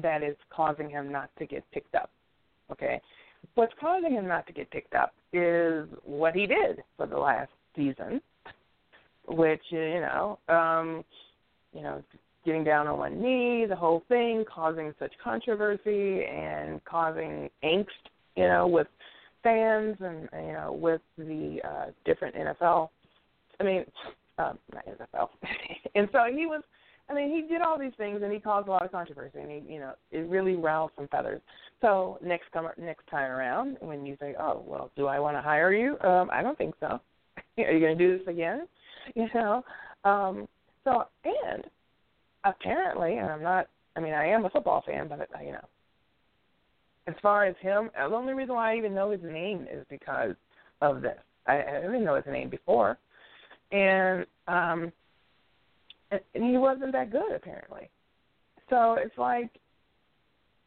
that 0.00 0.22
is 0.22 0.36
causing 0.48 0.88
him 0.88 1.10
not 1.10 1.30
to 1.40 1.46
get 1.46 1.68
picked 1.72 1.96
up. 1.96 2.10
Okay, 2.70 3.00
what's 3.56 3.72
causing 3.80 4.12
him 4.12 4.28
not 4.28 4.46
to 4.46 4.52
get 4.52 4.70
picked 4.70 4.94
up 4.94 5.12
is 5.32 5.88
what 6.04 6.36
he 6.36 6.46
did 6.46 6.84
for 6.96 7.06
the 7.06 7.16
last 7.16 7.50
season, 7.74 8.20
which 9.26 9.62
you 9.70 10.00
know, 10.00 10.38
um, 10.48 11.04
you 11.72 11.82
know, 11.82 12.02
getting 12.48 12.64
down 12.64 12.86
on 12.86 12.98
one 12.98 13.22
knee, 13.22 13.66
the 13.68 13.76
whole 13.76 14.02
thing, 14.08 14.42
causing 14.52 14.94
such 14.98 15.12
controversy 15.22 16.24
and 16.24 16.82
causing 16.86 17.50
angst, 17.62 17.86
you 18.36 18.44
know, 18.44 18.66
with 18.66 18.86
fans 19.42 19.96
and 20.00 20.28
you 20.32 20.52
know 20.52 20.72
with 20.72 21.02
the 21.18 21.60
uh, 21.62 21.86
different 22.06 22.34
NFL. 22.34 22.88
I 23.60 23.64
mean, 23.64 23.84
um, 24.38 24.58
not 24.72 24.86
NFL. 24.86 25.28
and 25.94 26.08
so 26.12 26.20
he 26.34 26.46
was. 26.46 26.62
I 27.10 27.14
mean, 27.14 27.34
he 27.34 27.50
did 27.50 27.62
all 27.62 27.78
these 27.78 27.94
things 27.96 28.20
and 28.22 28.30
he 28.30 28.38
caused 28.38 28.68
a 28.68 28.70
lot 28.70 28.84
of 28.84 28.92
controversy, 28.92 29.38
and 29.40 29.50
he, 29.50 29.72
you 29.72 29.80
know, 29.80 29.92
it 30.10 30.28
really 30.28 30.56
riled 30.56 30.90
some 30.94 31.08
feathers. 31.08 31.40
So 31.80 32.18
next 32.22 32.52
come 32.52 32.68
next 32.76 33.06
time 33.10 33.30
around, 33.30 33.78
when 33.80 34.04
you 34.04 34.16
say, 34.20 34.34
"Oh, 34.38 34.62
well, 34.66 34.90
do 34.96 35.06
I 35.06 35.18
want 35.18 35.36
to 35.36 35.42
hire 35.42 35.72
you?" 35.72 35.98
Um, 36.00 36.28
I 36.32 36.42
don't 36.42 36.58
think 36.58 36.74
so. 36.80 36.86
Are 37.58 37.72
you 37.72 37.80
going 37.80 37.96
to 37.96 38.06
do 38.06 38.18
this 38.18 38.26
again? 38.26 38.66
You 39.14 39.28
know. 39.34 39.64
Um, 40.04 40.48
so 40.84 41.04
and 41.24 41.64
apparently, 42.44 43.18
and 43.18 43.28
I'm 43.28 43.42
not. 43.42 43.68
I 43.96 44.00
mean, 44.00 44.14
I 44.14 44.26
am 44.26 44.44
a 44.44 44.50
football 44.50 44.82
fan, 44.86 45.08
but 45.08 45.28
you 45.44 45.52
know, 45.52 45.64
as 47.06 47.14
far 47.20 47.44
as 47.44 47.56
him, 47.60 47.90
the 47.94 48.14
only 48.14 48.34
reason 48.34 48.54
why 48.54 48.72
I 48.72 48.76
even 48.76 48.94
know 48.94 49.10
his 49.10 49.22
name 49.22 49.66
is 49.70 49.84
because 49.90 50.34
of 50.80 51.02
this. 51.02 51.18
I, 51.46 51.62
I 51.62 51.80
didn't 51.80 52.04
know 52.04 52.16
his 52.16 52.26
name 52.26 52.50
before, 52.50 52.98
and 53.72 54.26
um, 54.46 54.92
and 56.10 56.44
he 56.44 56.56
wasn't 56.56 56.92
that 56.92 57.10
good 57.10 57.32
apparently. 57.34 57.88
So 58.70 58.96
it's 58.98 59.16
like 59.16 59.50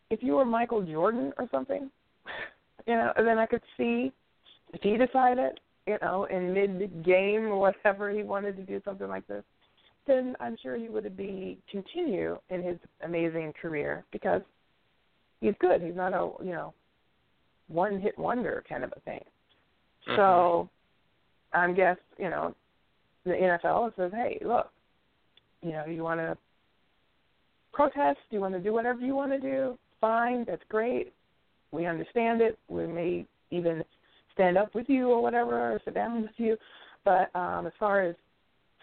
if 0.09 0.21
you 0.21 0.33
were 0.33 0.45
Michael 0.45 0.81
Jordan 0.81 1.31
or 1.37 1.47
something, 1.51 1.89
you 2.87 2.93
know, 2.93 3.13
then 3.17 3.37
I 3.37 3.45
could 3.45 3.61
see 3.77 4.11
if 4.73 4.81
he 4.81 4.97
decided, 4.97 5.59
you 5.87 5.97
know, 6.01 6.25
in 6.25 6.53
mid 6.53 7.03
game 7.05 7.47
or 7.47 7.59
whatever 7.59 8.11
he 8.11 8.23
wanted 8.23 8.57
to 8.57 8.63
do 8.63 8.81
something 8.83 9.07
like 9.07 9.27
this, 9.27 9.43
then 10.07 10.35
I'm 10.39 10.57
sure 10.61 10.77
he 10.77 10.89
would 10.89 11.15
be 11.15 11.59
continue 11.69 12.37
in 12.49 12.63
his 12.63 12.77
amazing 13.03 13.53
career 13.61 14.03
because 14.11 14.41
he's 15.39 15.53
good. 15.59 15.81
He's 15.81 15.95
not 15.95 16.13
a 16.13 16.31
you 16.43 16.51
know 16.51 16.73
one 17.67 17.99
hit 17.99 18.17
wonder 18.17 18.63
kind 18.67 18.83
of 18.83 18.93
a 18.95 18.99
thing. 19.01 19.23
Mm-hmm. 20.07 20.15
So 20.15 20.69
I 21.53 21.71
guess 21.71 21.97
you 22.17 22.29
know 22.29 22.55
the 23.25 23.31
NFL 23.31 23.95
says, 23.95 24.11
hey, 24.13 24.39
look, 24.43 24.69
you 25.61 25.71
know, 25.71 25.85
you 25.85 26.03
want 26.03 26.19
to 26.19 26.37
protest, 27.71 28.19
you 28.29 28.39
want 28.39 28.53
to 28.53 28.59
do 28.59 28.73
whatever 28.73 28.99
you 28.99 29.15
want 29.15 29.31
to 29.31 29.39
do, 29.39 29.77
fine, 29.99 30.43
that's 30.45 30.63
great. 30.69 31.13
We 31.71 31.85
understand 31.85 32.41
it. 32.41 32.57
We 32.67 32.87
may 32.87 33.25
even 33.51 33.83
stand 34.33 34.57
up 34.57 34.73
with 34.75 34.89
you 34.89 35.09
or 35.09 35.21
whatever, 35.21 35.73
or 35.73 35.81
sit 35.85 35.93
down 35.93 36.23
with 36.23 36.31
you. 36.37 36.57
But 37.05 37.33
um, 37.35 37.65
as 37.65 37.73
far 37.79 38.01
as 38.01 38.15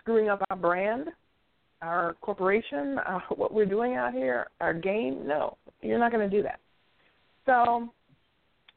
screwing 0.08 0.30
up 0.30 0.42
our 0.48 0.56
brand, 0.56 1.08
our 1.82 2.16
corporation, 2.22 2.98
uh, 3.06 3.20
what 3.36 3.52
we're 3.52 3.66
doing 3.66 3.94
out 3.94 4.14
here, 4.14 4.46
our 4.60 4.72
game, 4.72 5.26
no, 5.26 5.58
you're 5.82 5.98
not 5.98 6.10
going 6.10 6.28
to 6.28 6.34
do 6.34 6.42
that. 6.42 6.60
So 7.44 7.90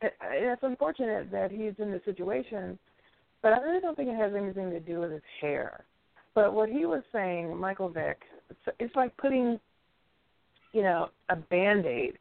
it, 0.02 0.14
it's 0.30 0.62
unfortunate 0.62 1.32
that 1.32 1.52
he's 1.52 1.74
in 1.80 1.90
this 1.90 2.02
situation, 2.04 2.78
but 3.42 3.54
I 3.54 3.60
really 3.60 3.80
don't 3.80 3.96
think 3.96 4.10
it 4.10 4.18
has 4.18 4.34
anything 4.36 4.72
to 4.72 4.80
do 4.82 5.00
with 5.00 5.12
his 5.12 5.22
hair. 5.40 5.86
But 6.36 6.54
what 6.54 6.68
he 6.68 6.86
was 6.86 7.02
saying, 7.14 7.58
Michael 7.58 7.90
Vick, 7.90 8.20
it's 8.78 8.96
like 8.96 9.16
putting, 9.16 9.58
you 10.74 10.82
know, 10.82 11.10
a 11.30 11.38
band 11.38 11.86
aid, 11.86 12.18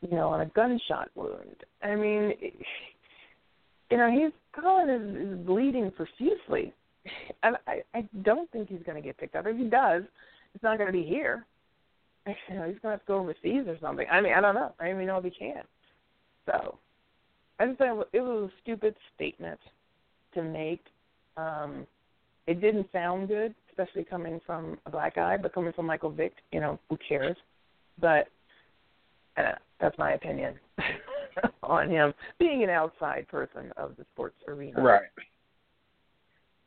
you 0.00 0.16
know, 0.16 0.28
on 0.28 0.40
a 0.40 0.46
gunshot 0.46 1.10
wound. 1.14 1.64
I 1.82 1.94
mean, 1.96 2.32
you 3.90 3.96
know, 3.98 4.10
he's 4.10 4.32
Colin 4.58 4.88
is, 4.88 5.38
is 5.38 5.46
bleeding 5.46 5.90
profusely, 5.90 6.72
and 7.42 7.56
I, 7.66 7.82
I 7.94 8.08
don't 8.22 8.50
think 8.50 8.68
he's 8.68 8.82
going 8.84 9.00
to 9.00 9.06
get 9.06 9.18
picked 9.18 9.36
up. 9.36 9.46
If 9.46 9.56
he 9.56 9.64
does, 9.64 10.02
it's 10.54 10.62
not 10.62 10.78
going 10.78 10.88
to 10.88 10.92
be 10.92 11.04
here. 11.04 11.44
You 12.50 12.56
know, 12.56 12.64
he's 12.64 12.78
going 12.82 12.90
to 12.92 12.98
have 12.98 13.00
to 13.00 13.06
go 13.06 13.20
overseas 13.20 13.66
or 13.66 13.78
something. 13.80 14.06
I 14.12 14.20
mean, 14.20 14.34
I 14.34 14.42
don't 14.42 14.54
know. 14.54 14.74
I 14.78 14.88
don't 14.88 14.96
even 14.96 15.06
know 15.06 15.16
if 15.16 15.24
he 15.24 15.30
can. 15.30 15.62
So, 16.44 16.76
I 17.58 17.66
just 17.66 17.78
think 17.78 18.04
it 18.12 18.20
was 18.20 18.50
a 18.50 18.52
stupid 18.62 18.94
statement 19.14 19.58
to 20.34 20.42
make. 20.42 20.84
Um, 21.38 21.86
it 22.46 22.60
didn't 22.60 22.86
sound 22.92 23.28
good, 23.28 23.54
especially 23.70 24.04
coming 24.04 24.40
from 24.44 24.78
a 24.84 24.90
black 24.90 25.14
guy, 25.14 25.38
but 25.38 25.54
coming 25.54 25.72
from 25.72 25.86
Michael 25.86 26.10
Vick, 26.10 26.34
you 26.52 26.60
know, 26.60 26.78
who 26.90 26.98
cares? 27.08 27.36
But 27.98 28.28
uh, 29.38 29.52
that's 29.80 29.96
my 29.98 30.12
opinion 30.12 30.54
on 31.62 31.90
him 31.90 32.12
being 32.38 32.62
an 32.62 32.70
outside 32.70 33.26
person 33.28 33.72
of 33.76 33.96
the 33.96 34.04
sports 34.12 34.36
arena. 34.46 34.82
Right. 34.82 35.02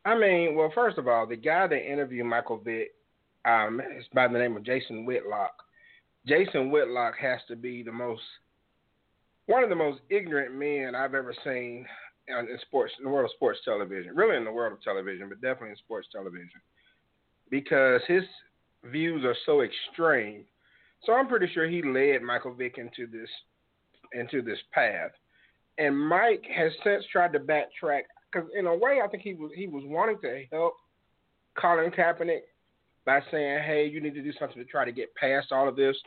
I 0.05 0.17
mean, 0.17 0.55
well, 0.55 0.71
first 0.73 0.97
of 0.97 1.07
all, 1.07 1.27
the 1.27 1.35
guy 1.35 1.67
that 1.67 1.91
interviewed 1.91 2.25
Michael 2.25 2.57
Vick 2.57 2.91
um, 3.45 3.81
is 3.97 4.05
by 4.13 4.27
the 4.27 4.39
name 4.39 4.55
of 4.57 4.63
Jason 4.63 5.05
Whitlock. 5.05 5.53
Jason 6.25 6.71
Whitlock 6.71 7.15
has 7.19 7.39
to 7.47 7.55
be 7.55 7.83
the 7.83 7.91
most 7.91 8.21
one 9.47 9.63
of 9.63 9.69
the 9.69 9.75
most 9.75 9.99
ignorant 10.09 10.55
men 10.55 10.95
I've 10.95 11.15
ever 11.15 11.33
seen 11.43 11.85
in 12.27 12.57
sports 12.61 12.93
in 12.97 13.03
the 13.03 13.09
world 13.09 13.25
of 13.25 13.35
sports 13.35 13.59
television, 13.65 14.15
really 14.15 14.37
in 14.37 14.45
the 14.45 14.51
world 14.51 14.71
of 14.71 14.81
television, 14.81 15.27
but 15.27 15.41
definitely 15.41 15.71
in 15.71 15.75
sports 15.77 16.07
television, 16.11 16.61
because 17.49 18.01
his 18.07 18.23
views 18.85 19.25
are 19.25 19.35
so 19.45 19.61
extreme. 19.61 20.45
So 21.03 21.13
I'm 21.13 21.27
pretty 21.27 21.49
sure 21.53 21.67
he 21.67 21.81
led 21.81 22.21
Michael 22.21 22.53
Vick 22.53 22.77
into 22.77 23.07
this 23.11 23.29
into 24.13 24.41
this 24.41 24.59
path, 24.73 25.11
and 25.77 25.97
Mike 25.97 26.45
has 26.53 26.71
since 26.83 27.03
tried 27.11 27.33
to 27.33 27.39
backtrack 27.39 28.03
because 28.31 28.49
in 28.57 28.67
a 28.67 28.75
way 28.75 29.01
I 29.03 29.07
think 29.07 29.23
he 29.23 29.33
was 29.33 29.51
he 29.55 29.67
was 29.67 29.83
wanting 29.85 30.19
to 30.21 30.43
help 30.51 30.75
Colin 31.55 31.91
Kaepernick 31.91 32.41
by 33.05 33.21
saying, 33.31 33.63
"Hey, 33.63 33.87
you 33.87 34.01
need 34.01 34.13
to 34.13 34.21
do 34.21 34.33
something 34.33 34.57
to 34.57 34.65
try 34.65 34.85
to 34.85 34.91
get 34.91 35.13
past 35.15 35.51
all 35.51 35.67
of 35.67 35.75
this 35.75 35.97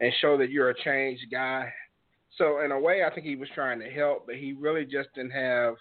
and 0.00 0.12
show 0.20 0.36
that 0.38 0.50
you're 0.50 0.70
a 0.70 0.82
changed 0.82 1.24
guy." 1.30 1.72
So 2.38 2.60
in 2.60 2.72
a 2.72 2.80
way, 2.80 3.04
I 3.04 3.12
think 3.12 3.26
he 3.26 3.36
was 3.36 3.48
trying 3.54 3.80
to 3.80 3.90
help, 3.90 4.26
but 4.26 4.36
he 4.36 4.52
really 4.52 4.84
just 4.84 5.08
didn't 5.14 5.32
have 5.32 5.74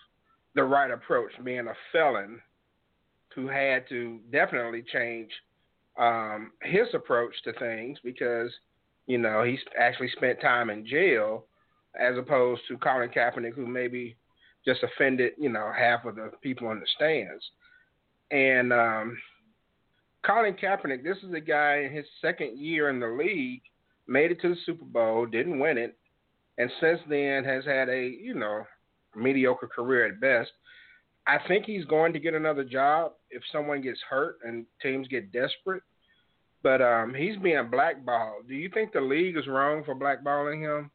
the 0.55 0.63
right 0.63 0.91
approach. 0.91 1.31
Being 1.43 1.67
a 1.67 1.73
felon 1.91 2.41
who 3.35 3.47
had 3.47 3.87
to 3.89 4.19
definitely 4.31 4.83
change 4.91 5.29
um, 5.97 6.51
his 6.61 6.87
approach 6.93 7.33
to 7.43 7.53
things 7.53 7.97
because 8.03 8.51
you 9.07 9.17
know 9.17 9.43
he's 9.43 9.59
actually 9.79 10.09
spent 10.09 10.41
time 10.41 10.69
in 10.69 10.85
jail 10.85 11.45
as 11.99 12.17
opposed 12.17 12.61
to 12.67 12.77
Colin 12.77 13.09
Kaepernick, 13.09 13.53
who 13.53 13.67
maybe 13.67 14.15
just 14.65 14.83
offended 14.83 15.33
you 15.37 15.49
know 15.49 15.71
half 15.75 16.05
of 16.05 16.15
the 16.15 16.31
people 16.41 16.71
in 16.71 16.79
the 16.79 16.87
stands. 16.95 17.43
And 18.31 18.71
um, 18.71 19.17
Colin 20.25 20.53
Kaepernick, 20.53 21.03
this 21.03 21.17
is 21.17 21.33
a 21.33 21.41
guy 21.41 21.83
in 21.85 21.91
his 21.91 22.05
second 22.21 22.57
year 22.57 22.89
in 22.89 22.99
the 22.99 23.07
league, 23.07 23.61
made 24.07 24.31
it 24.31 24.41
to 24.41 24.49
the 24.49 24.61
Super 24.65 24.85
Bowl, 24.85 25.25
didn't 25.25 25.59
win 25.59 25.77
it, 25.77 25.97
and 26.57 26.71
since 26.79 26.99
then 27.09 27.43
has 27.43 27.65
had 27.65 27.89
a 27.89 28.07
you 28.07 28.35
know 28.35 28.63
mediocre 29.15 29.67
career 29.67 30.07
at 30.07 30.21
best. 30.21 30.51
I 31.27 31.37
think 31.47 31.65
he's 31.65 31.85
going 31.85 32.13
to 32.13 32.19
get 32.19 32.33
another 32.33 32.63
job 32.63 33.13
if 33.29 33.43
someone 33.51 33.81
gets 33.81 33.99
hurt 34.09 34.37
and 34.43 34.65
teams 34.81 35.07
get 35.07 35.31
desperate. 35.31 35.83
But 36.63 36.81
um, 36.81 37.13
he's 37.13 37.37
being 37.37 37.69
blackballed. 37.71 38.47
Do 38.47 38.53
you 38.53 38.69
think 38.69 38.93
the 38.93 39.01
league 39.01 39.37
is 39.37 39.47
wrong 39.47 39.83
for 39.83 39.95
blackballing 39.95 40.61
him 40.61 40.91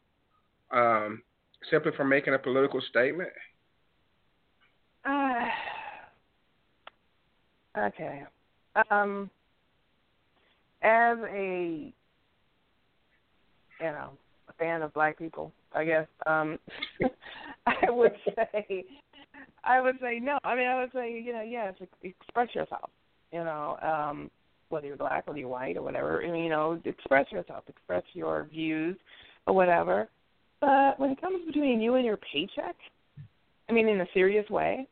um, 0.71 1.21
simply 1.69 1.91
for 1.95 2.05
making 2.05 2.33
a 2.33 2.39
political 2.39 2.81
statement? 2.89 3.29
Uh, 5.05 5.45
okay. 7.77 8.23
Um, 8.89 9.29
as 10.81 11.17
a 11.29 11.93
you 13.79 13.85
know 13.85 14.11
a 14.49 14.53
fan 14.53 14.81
of 14.81 14.93
black 14.93 15.17
people, 15.17 15.51
I 15.73 15.85
guess 15.85 16.07
um, 16.25 16.59
I 17.65 17.89
would 17.89 18.13
say 18.35 18.85
I 19.63 19.81
would 19.81 19.95
say 20.01 20.19
no. 20.19 20.37
I 20.43 20.55
mean, 20.55 20.67
I 20.67 20.79
would 20.79 20.91
say 20.93 21.21
you 21.23 21.33
know 21.33 21.41
yes, 21.41 21.73
express 22.03 22.53
yourself. 22.53 22.89
You 23.31 23.43
know, 23.43 23.77
um, 23.81 24.31
whether 24.69 24.87
you're 24.87 24.97
black, 24.97 25.27
whether 25.27 25.39
you're 25.39 25.49
white, 25.49 25.77
or 25.77 25.81
whatever. 25.81 26.23
I 26.23 26.31
mean, 26.31 26.45
you 26.45 26.49
know, 26.49 26.79
express 26.85 27.31
yourself, 27.31 27.63
express 27.67 28.03
your 28.13 28.45
views, 28.45 28.97
or 29.45 29.53
whatever. 29.53 30.07
But 30.61 30.99
when 30.99 31.11
it 31.11 31.21
comes 31.21 31.45
between 31.45 31.81
you 31.81 31.95
and 31.95 32.05
your 32.05 32.17
paycheck, 32.17 32.75
I 33.69 33.73
mean, 33.73 33.87
in 33.87 34.01
a 34.01 34.07
serious 34.13 34.49
way, 34.49 34.87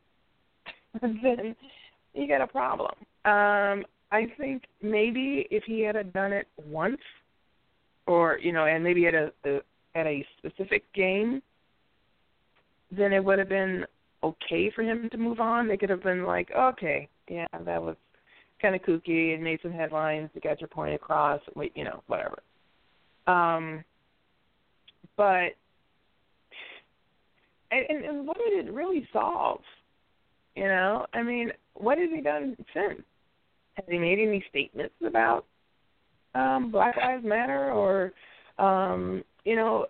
then 1.00 1.56
you 2.16 2.26
got 2.26 2.40
a 2.40 2.46
problem. 2.46 2.92
Um, 3.24 3.84
I 4.10 4.26
think 4.38 4.64
maybe 4.82 5.46
if 5.50 5.64
he 5.64 5.80
had 5.80 6.12
done 6.12 6.32
it 6.32 6.46
once, 6.56 7.00
or 8.06 8.38
you 8.38 8.52
know, 8.52 8.66
and 8.66 8.82
maybe 8.82 9.06
at 9.06 9.14
a, 9.14 9.32
a 9.44 9.60
at 9.94 10.06
a 10.06 10.24
specific 10.38 10.84
game, 10.94 11.42
then 12.90 13.12
it 13.12 13.24
would 13.24 13.38
have 13.38 13.48
been 13.48 13.84
okay 14.22 14.70
for 14.74 14.82
him 14.82 15.08
to 15.10 15.18
move 15.18 15.40
on. 15.40 15.68
They 15.68 15.76
could 15.76 15.90
have 15.90 16.02
been 16.02 16.24
like, 16.24 16.50
okay, 16.56 17.08
yeah, 17.28 17.46
that 17.64 17.82
was 17.82 17.96
kind 18.62 18.74
of 18.74 18.82
kooky 18.82 19.34
and 19.34 19.44
made 19.44 19.60
some 19.62 19.72
headlines 19.72 20.30
to 20.34 20.40
get 20.40 20.60
your 20.60 20.68
point 20.68 20.94
across. 20.94 21.40
Wait, 21.54 21.72
You 21.74 21.84
know, 21.84 22.02
whatever. 22.06 22.38
Um, 23.26 23.84
but 25.16 25.56
and, 27.70 28.04
and 28.04 28.26
what 28.26 28.38
did 28.38 28.66
it 28.66 28.72
really 28.72 29.06
solve? 29.12 29.60
You 30.56 30.64
know, 30.64 31.04
I 31.12 31.22
mean, 31.22 31.52
what 31.74 31.98
has 31.98 32.08
he 32.12 32.22
done 32.22 32.56
since? 32.72 33.02
Has 33.74 33.84
he 33.88 33.98
made 33.98 34.18
any 34.18 34.42
statements 34.48 34.94
about 35.06 35.44
um, 36.34 36.70
Black 36.72 36.96
Lives 36.96 37.24
Matter 37.24 37.70
or, 37.70 38.12
um, 38.58 39.22
you 39.44 39.54
know, 39.54 39.86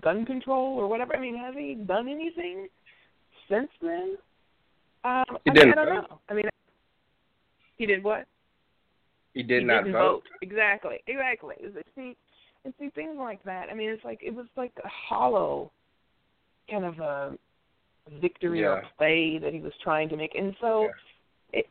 gun 0.00 0.24
control 0.24 0.78
or 0.78 0.86
whatever? 0.86 1.16
I 1.16 1.20
mean, 1.20 1.36
has 1.36 1.54
he 1.56 1.74
done 1.74 2.08
anything 2.08 2.68
since 3.50 3.68
then? 3.82 4.16
Um, 5.02 5.24
he 5.44 5.50
I, 5.50 5.54
didn't 5.54 5.70
mean, 5.70 5.78
I 5.78 5.84
don't 5.84 6.02
vote. 6.02 6.10
know. 6.10 6.20
I 6.28 6.34
mean, 6.34 6.44
he 7.76 7.86
did 7.86 8.04
what? 8.04 8.26
He 9.34 9.42
did 9.42 9.62
he 9.62 9.66
not 9.66 9.84
didn't 9.84 9.94
vote. 9.94 10.22
Exactly, 10.42 10.98
exactly. 11.08 11.56
See, 11.96 12.16
and 12.64 12.72
see 12.78 12.90
things 12.90 13.16
like 13.18 13.42
that. 13.42 13.66
I 13.68 13.74
mean, 13.74 13.90
it's 13.90 14.04
like 14.04 14.20
it 14.22 14.34
was 14.34 14.46
like 14.56 14.72
a 14.84 14.88
hollow 14.88 15.72
kind 16.70 16.84
of 16.84 16.98
a 17.00 17.38
victory 18.20 18.64
or 18.64 18.82
play 18.96 19.38
that 19.38 19.52
he 19.52 19.60
was 19.60 19.72
trying 19.82 20.08
to 20.08 20.16
make, 20.16 20.34
and 20.34 20.54
so 20.60 20.84
Yeah. 20.84 21.60
it, 21.60 21.66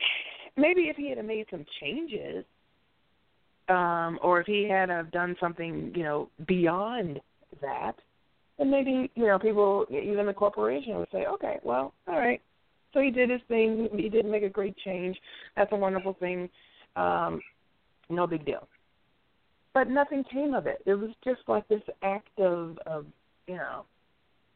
maybe 0.56 0.90
if 0.90 0.96
he 0.96 1.10
had 1.10 1.24
made 1.26 1.48
some 1.50 1.66
changes, 1.80 2.46
um, 3.70 4.20
or 4.22 4.40
if 4.40 4.48
he 4.48 4.68
had 4.68 4.90
have 4.90 5.12
done 5.12 5.36
something, 5.40 5.94
you 5.96 6.04
know, 6.04 6.30
beyond 6.48 7.20
that, 7.62 7.96
then 8.58 8.72
maybe 8.72 9.12
you 9.16 9.28
know 9.28 9.38
people, 9.38 9.86
even 9.90 10.26
the 10.26 10.34
corporation, 10.34 10.98
would 10.98 11.10
say, 11.12 11.26
okay, 11.26 11.60
well, 11.64 11.94
all 12.08 12.18
right. 12.18 12.42
So 12.94 13.02
he 13.02 13.12
did 13.12 13.30
his 13.30 13.42
thing. 13.48 13.90
He 13.94 14.10
didn't 14.10 14.32
make 14.32 14.44
a 14.44 14.50
great 14.50 14.76
change. 14.78 15.20
That's 15.56 15.72
a 15.72 15.76
wonderful 15.76 16.14
thing. 16.14 16.50
Um, 16.96 17.42
no 18.10 18.26
big 18.26 18.46
deal. 18.46 18.68
But 19.74 19.90
nothing 19.90 20.24
came 20.32 20.54
of 20.54 20.66
it. 20.66 20.82
It 20.86 20.96
was 20.96 21.12
just 21.24 21.42
like 21.48 21.68
this 21.68 21.82
act 22.02 22.40
of, 22.40 22.80
of 22.88 23.06
you 23.46 23.56
know, 23.56 23.86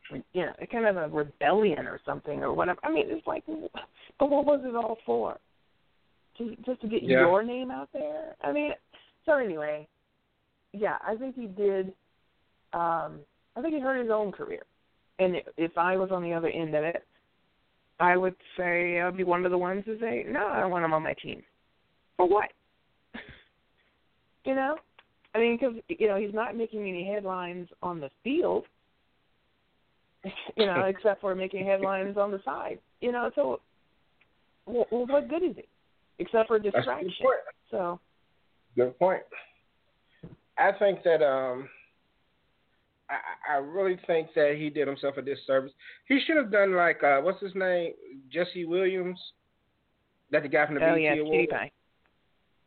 you 0.10 0.46
know, 0.46 0.54
kind 0.72 0.86
of 0.86 0.98
a 0.98 1.08
rebellion 1.08 1.88
or 1.88 2.00
something 2.06 2.42
or 2.44 2.54
whatever. 2.54 2.80
I 2.84 2.92
mean, 2.92 3.06
it's 3.08 3.26
like, 3.26 3.44
but 3.46 4.30
what 4.30 4.46
was 4.46 4.62
it 4.64 4.76
all 4.76 4.98
for? 5.06 5.40
Just, 6.38 6.62
just 6.64 6.82
to 6.82 6.88
get 6.88 7.04
Yeah. 7.04 7.22
your 7.22 7.44
name 7.44 7.72
out 7.72 7.90
there? 7.94 8.36
I 8.42 8.52
mean, 8.52 8.72
so 9.26 9.38
anyway, 9.38 9.88
yeah, 10.74 10.98
I 11.06 11.16
think 11.16 11.36
he 11.36 11.48
did. 11.48 11.94
Um, 12.74 13.20
I 13.56 13.62
think 13.62 13.76
he 13.76 13.80
hurt 13.80 14.02
his 14.02 14.12
own 14.12 14.32
career. 14.32 14.64
And 15.20 15.36
if 15.58 15.78
I 15.78 15.98
was 15.98 16.10
on 16.12 16.24
the 16.24 16.34
other 16.34 16.50
end 16.50 16.74
of 16.74 16.84
it, 16.84 17.06
I 18.00 18.18
would 18.18 18.36
say 18.58 19.00
I'd 19.00 19.18
be 19.18 19.24
one 19.24 19.46
of 19.46 19.52
the 19.52 19.58
ones 19.58 19.86
to 19.86 20.00
say, 20.00 20.26
no, 20.28 20.48
I 20.48 20.62
don't 20.62 20.72
want 20.72 20.84
him 20.84 20.94
on 20.94 21.04
my 21.04 21.14
team. 21.14 21.44
For 22.18 22.28
what? 22.28 22.50
you 24.46 24.56
know, 24.56 24.78
I 25.36 25.40
mean, 25.40 25.58
because 25.60 25.76
you 25.88 26.08
know 26.08 26.18
he's 26.18 26.34
not 26.34 26.58
making 26.58 26.88
any 26.88 27.08
headlines 27.08 27.68
on 27.82 28.00
the 28.00 28.10
field. 28.24 28.66
You 30.56 30.68
know, 30.68 30.84
except 30.84 31.22
for 31.22 31.34
making 31.34 31.66
headlines 31.66 32.18
on 32.18 32.30
the 32.32 32.40
side. 32.46 32.80
You 33.00 33.12
know, 33.12 33.32
so 33.34 33.60
well, 34.66 34.86
well 34.92 35.08
what 35.08 35.28
good 35.28 35.44
is 35.44 35.58
it? 35.58 35.68
Except 36.20 36.48
for 36.48 36.58
a 36.58 36.60
good 36.60 36.74
distraction. 36.74 37.12
So 37.72 38.00
Good 38.76 38.98
point. 39.00 39.24
I 40.58 40.72
think 40.78 41.04
that 41.04 41.24
um, 41.24 41.68
I, 43.10 43.54
I 43.54 43.58
really 43.58 44.00
think 44.08 44.30
that 44.36 44.56
he 44.58 44.70
did 44.70 44.88
himself 44.88 45.18
a 45.18 45.22
disservice. 45.22 45.72
He 46.08 46.22
should 46.26 46.38
have 46.38 46.52
done 46.52 46.76
like 46.76 47.04
uh, 47.04 47.20
what's 47.22 47.42
his 47.42 47.56
name, 47.56 47.94
Jesse 48.32 48.66
Williams, 48.66 49.20
that 50.32 50.44
the 50.44 50.50
guy 50.50 50.66
from 50.66 50.76
the 50.76 50.86
oh 50.86 50.94
BET 50.94 51.02
yeah, 51.02 51.14
cutie 51.16 51.48
pie. 51.48 51.72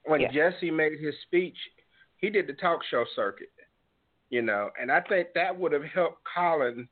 When 0.04 0.20
Yeah. 0.20 0.32
Jesse 0.32 0.70
made 0.70 0.98
his 1.00 1.14
speech, 1.22 1.56
he 2.18 2.28
did 2.28 2.46
the 2.46 2.52
talk 2.54 2.80
show 2.90 3.04
circuit, 3.16 3.52
you 4.28 4.42
know, 4.42 4.70
and 4.80 4.92
I 4.92 5.00
think 5.00 5.28
that 5.34 5.58
would 5.58 5.72
have 5.72 5.84
helped 5.84 6.20
Colin 6.34 6.88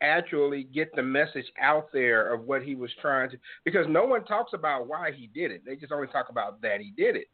actually 0.00 0.64
get 0.64 0.94
the 0.94 1.02
message 1.02 1.46
out 1.60 1.88
there 1.92 2.32
of 2.32 2.44
what 2.44 2.62
he 2.62 2.74
was 2.74 2.90
trying 3.00 3.30
to 3.30 3.38
because 3.64 3.86
no 3.88 4.04
one 4.04 4.24
talks 4.24 4.52
about 4.52 4.86
why 4.86 5.10
he 5.12 5.28
did 5.28 5.50
it. 5.50 5.62
They 5.64 5.76
just 5.76 5.92
only 5.92 6.08
talk 6.08 6.28
about 6.28 6.60
that 6.62 6.80
he 6.80 6.92
did 6.96 7.16
it. 7.16 7.28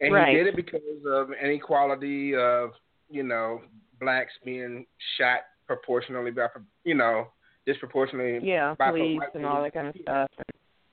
And 0.00 0.14
Right. 0.14 0.28
he 0.28 0.34
did 0.36 0.46
it 0.48 0.56
because 0.56 0.80
of 1.06 1.32
inequality 1.32 2.36
of, 2.36 2.74
you 3.10 3.22
know, 3.22 3.62
blacks 3.98 4.32
being 4.44 4.86
shot 5.16 5.40
proportionally 5.66 6.30
by 6.30 6.46
you 6.84 6.94
know, 6.94 7.32
disproportionately 7.66 8.48
Yeah, 8.48 8.74
by 8.78 8.90
police 8.90 9.20
and 9.34 9.44
all 9.44 9.62
that 9.62 9.74
kind 9.74 9.88
of 9.88 9.96
stuff. 10.00 10.30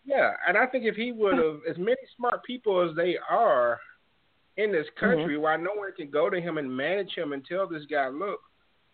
yeah, 0.04 0.36
and 0.48 0.58
I 0.58 0.66
think 0.66 0.86
if 0.86 0.96
he 0.96 1.12
would 1.12 1.38
have, 1.38 1.60
as 1.70 1.78
many 1.78 2.02
smart 2.16 2.44
people 2.44 2.82
as 2.82 2.96
they 2.96 3.18
are 3.30 3.80
in 4.58 4.72
this 4.72 4.88
mm-hmm. 4.88 5.06
country, 5.06 5.38
why 5.38 5.56
no 5.58 5.74
one 5.76 5.92
can 5.94 6.10
go 6.10 6.30
to 6.30 6.42
him 6.42 6.58
and 6.58 6.76
manage 6.76 7.14
him 7.14 7.34
and 7.34 7.46
tell 7.46 7.68
this 7.68 7.86
guy, 7.86 8.08
look, 8.08 8.40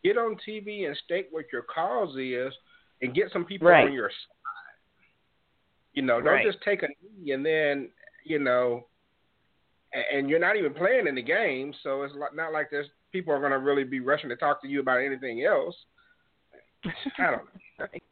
get 0.03 0.17
on 0.17 0.37
TV 0.47 0.85
and 0.87 0.97
state 0.97 1.27
what 1.31 1.45
your 1.51 1.63
cause 1.63 2.15
is, 2.17 2.53
and 3.01 3.13
get 3.13 3.31
some 3.31 3.45
people 3.45 3.67
Right. 3.67 3.85
on 3.85 3.93
your 3.93 4.09
side. 4.09 5.07
You 5.93 6.03
know, 6.03 6.21
don't 6.21 6.33
Right. 6.33 6.45
just 6.45 6.61
take 6.61 6.83
a 6.83 6.87
knee 6.87 7.31
and 7.31 7.45
then, 7.45 7.91
you 8.23 8.39
know, 8.39 8.87
and 9.93 10.29
you're 10.29 10.39
not 10.39 10.55
even 10.55 10.73
playing 10.73 11.07
in 11.07 11.15
the 11.15 11.21
game, 11.21 11.73
so 11.83 12.03
it's 12.03 12.15
not 12.33 12.53
like 12.53 12.69
there's 12.69 12.89
people 13.11 13.33
are 13.33 13.39
going 13.39 13.51
to 13.51 13.59
really 13.59 13.83
be 13.83 13.99
rushing 13.99 14.29
to 14.29 14.37
talk 14.37 14.61
to 14.61 14.67
you 14.67 14.79
about 14.79 15.01
anything 15.01 15.43
else. 15.43 15.75
I 17.17 17.31
don't 17.31 17.45
know. 17.45 17.51
Right. 17.79 18.03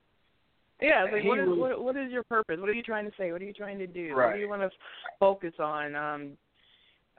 Yeah, 0.82 1.04
like 1.04 1.24
what 1.26 1.40
is 1.40 1.48
what, 1.50 1.84
what 1.84 1.98
is 1.98 2.12
your 2.12 2.24
purpose? 2.24 2.60
What 2.60 2.70
are 2.70 2.74
you 2.74 2.82
trying 2.82 3.06
to 3.06 3.16
say? 3.18 3.32
What 3.32 3.42
are 3.42 3.46
you 3.46 3.54
trying 3.54 3.78
to 3.80 3.88
do? 3.88 4.16
What 4.16 4.34
do 4.34 4.40
you 4.40 4.50
want 4.50 4.62
to 4.62 4.72
focus 5.20 5.54
on? 5.60 5.96
Um, 5.96 6.38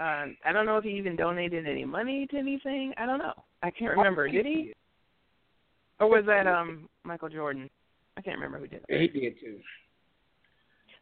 um, 0.01 0.37
I 0.45 0.53
don't 0.53 0.67
know 0.67 0.79
if 0.79 0.85
he 0.85 0.91
even 0.91 1.15
donated 1.15 1.67
any 1.69 1.85
money 1.85 2.27
to 2.31 2.37
anything. 2.39 2.93
I 2.97 3.05
don't 3.07 3.19
know. 3.19 3.35
I 3.63 3.71
can't 3.71 3.97
remember. 3.97 4.29
Did 4.29 4.47
he? 4.47 4.73
Or 6.01 6.09
was 6.09 6.25
that 6.27 6.47
um 6.47 6.89
Michael 7.05 7.29
Jordan? 7.29 7.69
I 8.17 8.23
can't 8.23 8.37
remember 8.37 8.59
who 8.59 8.67
did 8.67 8.83
it. 8.89 9.01
He 9.13 9.21
did 9.21 9.39
too. 9.39 9.59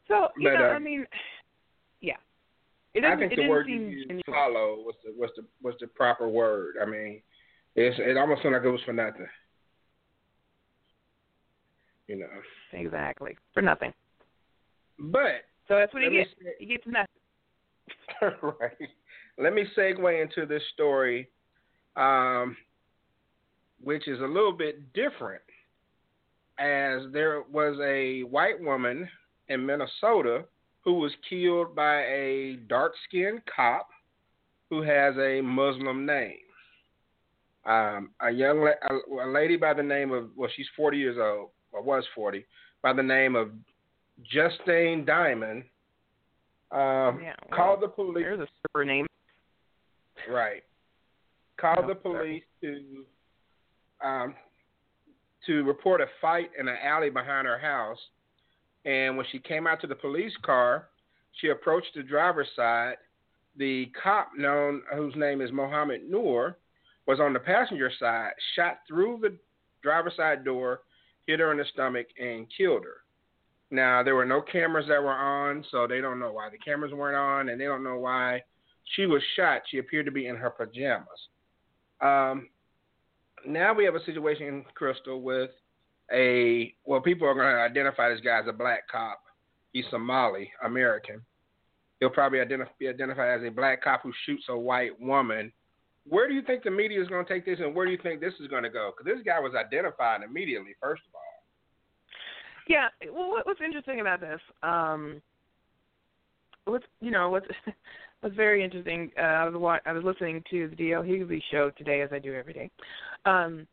So 0.09 0.29
you 0.39 0.51
But, 0.51 0.59
know, 0.59 0.67
uh, 0.71 0.73
I 0.73 0.79
mean, 0.79 1.07
yeah. 2.01 2.17
It 2.95 3.05
I 3.05 3.17
think 3.17 3.31
it 3.33 3.37
the 3.37 3.43
didn't 3.43 3.51
word 3.51 3.69
you 3.69 3.79
seem 4.09 4.17
used. 4.17 4.27
"follow," 4.27 4.77
was 4.85 4.95
the 5.05 5.13
was 5.17 5.31
the 5.37 5.45
was 5.63 5.75
the 5.81 5.87
proper 5.87 6.29
word. 6.29 6.75
I 6.83 6.87
mean, 6.87 7.23
it's 7.77 7.97
it 8.01 8.17
almost 8.17 8.43
sounded 8.43 8.59
like 8.59 8.67
it 8.67 8.71
was 8.71 8.81
for 8.85 8.93
nothing. 8.93 9.27
You 12.09 12.17
know, 12.17 12.27
Exactly 12.73 13.37
for 13.53 13.61
nothing. 13.63 13.93
but 14.99 15.45
So 15.69 15.77
that's 15.77 15.93
what 15.93 16.03
he 16.03 16.11
gets. 16.11 16.31
say- 16.43 16.55
He 16.59 16.67
gets 16.67 16.87
nothing. 16.87 17.07
right. 18.61 18.89
Let 19.39 19.55
me 19.55 19.65
segue 19.77 20.23
into 20.23 20.47
this 20.47 20.63
story, 20.75 21.29
um, 21.97 22.57
which 23.83 24.09
is 24.09 24.21
a 24.21 24.27
little 24.27 24.53
bit 24.53 24.93
different. 24.93 25.43
As 26.59 27.03
there 27.13 27.43
was 27.53 27.79
a 27.81 28.23
white 28.23 28.61
woman 28.61 29.09
in 29.49 29.65
Minnesota 29.65 30.45
who 30.85 30.95
was 30.95 31.13
killed 31.29 31.75
by 31.77 32.03
a 32.05 32.57
dark 32.69 32.95
skinned 33.07 33.43
cop 33.55 33.89
who 34.71 34.83
has 34.83 35.15
a 35.19 35.41
Muslim 35.41 36.05
name. 36.05 36.39
Um, 37.65 38.11
a 38.21 38.31
young 38.31 38.61
la- 38.61 39.25
a, 39.25 39.29
lady 39.29 39.57
by 39.57 39.75
the 39.75 39.83
name 39.83 40.13
of 40.13 40.31
well, 40.37 40.51
she's 40.57 40.67
40 40.77 40.97
years 40.97 41.17
old, 41.21 41.51
or 41.73 41.83
was 41.83 42.05
40, 42.15 42.45
by 42.83 42.93
the 42.93 43.03
name 43.03 43.37
of 43.37 43.51
Justine 44.25 45.05
Diamond 45.05 45.65
um, 46.71 47.21
yeah, 47.23 47.35
well, 47.49 47.57
called 47.57 47.83
the 47.83 47.89
police. 47.89 48.25
There's 48.25 48.41
a 48.41 48.49
super 48.63 48.85
name. 48.85 49.07
Right. 50.31 50.63
Call 51.59 51.77
Oh, 51.79 51.87
the 51.89 51.95
police 51.95 52.43
to 52.61 53.05
um, 54.05 54.35
to 55.47 55.65
report 55.65 56.01
a 56.01 56.07
fight 56.21 56.51
in 56.59 56.69
an 56.69 56.77
alley 56.83 57.11
behind 57.11 57.47
her 57.47 57.59
house. 57.59 57.99
And 58.85 59.17
when 59.17 59.27
she 59.33 59.39
came 59.39 59.67
out 59.67 59.81
to 59.81 59.87
the 59.87 59.95
police 59.95 60.33
car, 60.43 60.89
she 61.41 61.49
approached 61.49 61.89
the 61.95 62.03
driver's 62.03 62.49
side. 62.55 62.95
The 63.57 63.91
cop, 64.01 64.31
known 64.37 64.83
whose 64.95 65.15
name 65.17 65.41
is 65.41 65.51
Mohammed 65.51 66.09
Noor, 66.09 66.59
was 67.07 67.19
on 67.19 67.33
the 67.33 67.41
passenger 67.41 67.91
side, 67.99 68.33
shot 68.55 68.81
through 68.87 69.19
the 69.21 69.37
driver's 69.83 70.15
side 70.17 70.45
door, 70.45 70.83
hit 71.27 71.41
her 71.41 71.51
in 71.51 71.59
the 71.59 71.65
stomach, 71.73 72.07
and 72.21 72.47
killed 72.57 72.85
her. 72.85 72.99
Now 73.71 74.03
there 74.03 74.15
were 74.15 74.25
no 74.25 74.41
cameras 74.41 74.87
that 74.89 75.03
were 75.03 75.11
on, 75.11 75.65
so 75.71 75.87
they 75.87 76.01
don't 76.01 76.19
know 76.19 76.33
why 76.33 76.49
the 76.51 76.59
cameras 76.59 76.93
weren't 76.93 77.17
on, 77.17 77.51
and 77.51 77.61
they 77.61 77.67
don't 77.67 77.85
know 77.85 77.99
why 77.99 78.43
she 78.97 79.07
was 79.07 79.23
shot. 79.37 79.63
She 79.71 79.79
appeared 79.79 80.07
to 80.07 80.13
be 80.13 80.27
in 80.27 80.37
her 80.37 80.51
pajamas. 80.51 81.29
Um, 82.01 82.49
now 83.47 83.75
we 83.75 83.85
have 83.85 83.95
a 83.95 84.05
situation, 84.05 84.47
in 84.47 84.65
Crystal, 84.75 85.21
with 85.21 85.51
a 86.13 86.75
well, 86.85 87.01
people 87.01 87.29
are 87.29 87.35
going 87.35 87.55
to 87.55 87.61
identify 87.61 88.09
this 88.09 88.21
guy 88.21 88.39
as 88.39 88.47
a 88.49 88.53
black 88.53 88.89
cop. 88.89 89.21
He's 89.73 89.85
Somali 89.91 90.51
American. 90.65 91.21
He'll 92.01 92.11
probably 92.11 92.39
be 92.79 92.89
identified 92.89 93.41
as 93.41 93.47
a 93.47 93.51
black 93.51 93.83
cop 93.83 94.03
who 94.03 94.13
shoots 94.25 94.45
a 94.49 94.57
white 94.57 94.99
woman. 95.01 95.53
Where 96.07 96.27
do 96.27 96.35
you 96.35 96.43
think 96.43 96.63
the 96.63 96.71
media 96.71 97.03
is 97.03 97.09
going 97.09 97.27
to 97.27 97.33
take 97.33 97.45
this, 97.45 97.59
and 97.61 97.75
where 97.75 97.85
do 97.85 97.93
you 97.93 97.99
think 98.03 98.21
this 98.21 98.33
is 98.41 98.47
going 98.47 98.63
to 98.63 98.71
go? 98.71 98.93
Because 98.97 99.13
this 99.15 99.23
guy 99.27 99.41
was 99.41 99.53
identified 99.55 100.23
immediately, 100.23 100.75
first 100.81 101.03
of 101.07 101.15
all. 101.15 101.18
Yeah. 102.69 102.89
Well, 103.13 103.31
what, 103.31 103.47
what's 103.47 103.61
interesting 103.65 104.01
about 104.01 104.21
this? 104.21 104.41
Um, 104.63 105.21
what's 106.67 106.85
you 107.01 107.11
know 107.11 107.31
what's 107.31 107.47
what's 108.21 108.37
very 108.37 108.63
interesting. 108.63 109.11
Uh, 109.19 109.23
I 109.23 109.49
was 109.49 109.81
I 109.85 109.93
was 109.93 110.05
listening 110.05 110.45
to 110.51 110.69
the 110.69 110.77
D.L. 110.77 111.03
Hughley 111.03 111.43
show 111.51 111.71
today, 111.77 112.03
as 112.03 112.11
I 112.13 112.19
do 112.19 112.35
every 112.35 112.53
day, 112.53 112.71
um, 113.25 113.67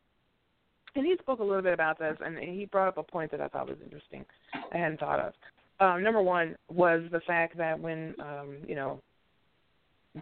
and 0.94 1.04
he 1.04 1.14
spoke 1.20 1.40
a 1.40 1.44
little 1.44 1.62
bit 1.62 1.74
about 1.74 1.98
this, 1.98 2.16
and 2.24 2.38
he 2.38 2.64
brought 2.64 2.88
up 2.88 2.98
a 2.98 3.02
point 3.02 3.30
that 3.30 3.40
I 3.40 3.48
thought 3.48 3.68
was 3.68 3.76
interesting. 3.84 4.24
I 4.72 4.78
hadn't 4.78 5.00
thought 5.00 5.20
of. 5.20 5.32
Um, 5.78 6.02
number 6.02 6.22
one 6.22 6.56
was 6.70 7.02
the 7.12 7.20
fact 7.26 7.58
that 7.58 7.78
when 7.78 8.14
um, 8.18 8.56
you 8.66 8.74
know 8.74 9.00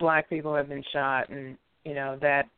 black 0.01 0.29
people 0.29 0.55
have 0.55 0.69
been 0.69 0.85
shot, 0.93 1.29
and 1.29 1.57
you 1.85 1.95
know 1.95 2.19
that 2.21 2.49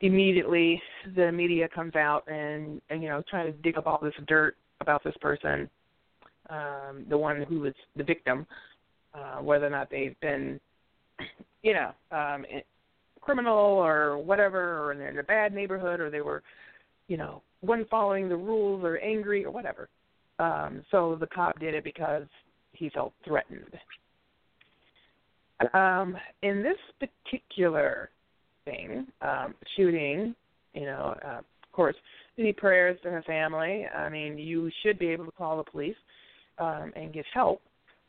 immediately 0.00 0.80
the 1.16 1.32
media 1.32 1.68
comes 1.68 1.96
out 1.96 2.22
and, 2.28 2.80
and 2.88 3.02
you 3.02 3.08
know 3.08 3.20
trying 3.28 3.46
to 3.46 3.58
dig 3.62 3.76
up 3.76 3.86
all 3.88 3.98
this 4.00 4.14
dirt 4.28 4.56
about 4.80 5.02
this 5.04 5.14
person, 5.20 5.68
um, 6.50 7.04
the 7.08 7.18
one 7.18 7.42
who 7.42 7.60
was 7.60 7.74
the 7.96 8.04
victim, 8.04 8.46
uh, 9.14 9.36
whether 9.36 9.66
or 9.66 9.70
not 9.70 9.90
they've 9.90 10.18
been, 10.20 10.60
you 11.62 11.74
know, 11.74 11.90
um, 12.16 12.44
criminal 13.20 13.56
or 13.56 14.18
whatever, 14.18 14.88
or 14.88 14.94
they're 14.94 15.10
in 15.10 15.18
a 15.18 15.22
bad 15.22 15.52
neighborhood, 15.52 16.00
or 16.00 16.10
they 16.10 16.20
were, 16.20 16.42
you 17.08 17.16
know, 17.16 17.42
wasn't 17.60 17.88
following 17.90 18.28
the 18.28 18.36
rules 18.36 18.84
or 18.84 18.98
angry 18.98 19.44
or 19.44 19.50
whatever. 19.50 19.88
Um, 20.38 20.82
so 20.90 21.16
the 21.18 21.26
cop 21.26 21.58
did 21.58 21.74
it 21.74 21.84
because 21.84 22.26
he 22.72 22.88
felt 22.90 23.12
threatened. 23.24 23.76
Um, 25.74 26.16
in 26.42 26.62
this 26.62 26.78
particular 27.00 28.10
thing, 28.64 29.06
um, 29.22 29.54
shooting, 29.76 30.34
you 30.72 30.84
know, 30.84 31.16
uh, 31.26 31.40
of 31.68 31.76
course, 31.76 31.96
any 32.38 32.52
prayers 32.52 32.98
to 33.02 33.10
her 33.10 33.22
family. 33.22 33.86
I 33.86 34.08
mean, 34.08 34.38
you 34.38 34.70
should 34.82 34.98
be 34.98 35.08
able 35.08 35.26
to 35.26 35.32
call 35.32 35.56
the 35.56 35.70
police 35.70 35.96
um, 36.58 36.92
and 36.96 37.12
get 37.12 37.24
help. 37.32 37.60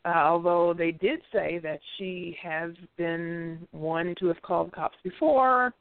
Uh, 0.04 0.14
although 0.14 0.72
they 0.72 0.92
did 0.92 1.20
say 1.30 1.58
that 1.62 1.78
she 1.98 2.36
has 2.42 2.70
been 2.96 3.58
one 3.72 4.14
to 4.18 4.26
have 4.26 4.40
called 4.40 4.72
cops 4.72 4.96
before, 5.04 5.74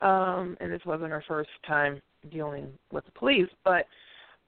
um, 0.00 0.56
and 0.60 0.72
this 0.72 0.80
wasn't 0.84 1.10
her 1.10 1.22
first 1.28 1.50
time 1.66 2.00
dealing 2.32 2.66
with 2.90 3.04
the 3.04 3.12
police. 3.12 3.48
But 3.64 3.86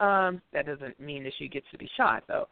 um, 0.04 0.42
that 0.52 0.66
doesn't 0.66 0.98
mean 0.98 1.22
that 1.24 1.34
she 1.38 1.46
gets 1.46 1.66
to 1.70 1.78
be 1.78 1.88
shot, 1.96 2.24
though. 2.26 2.48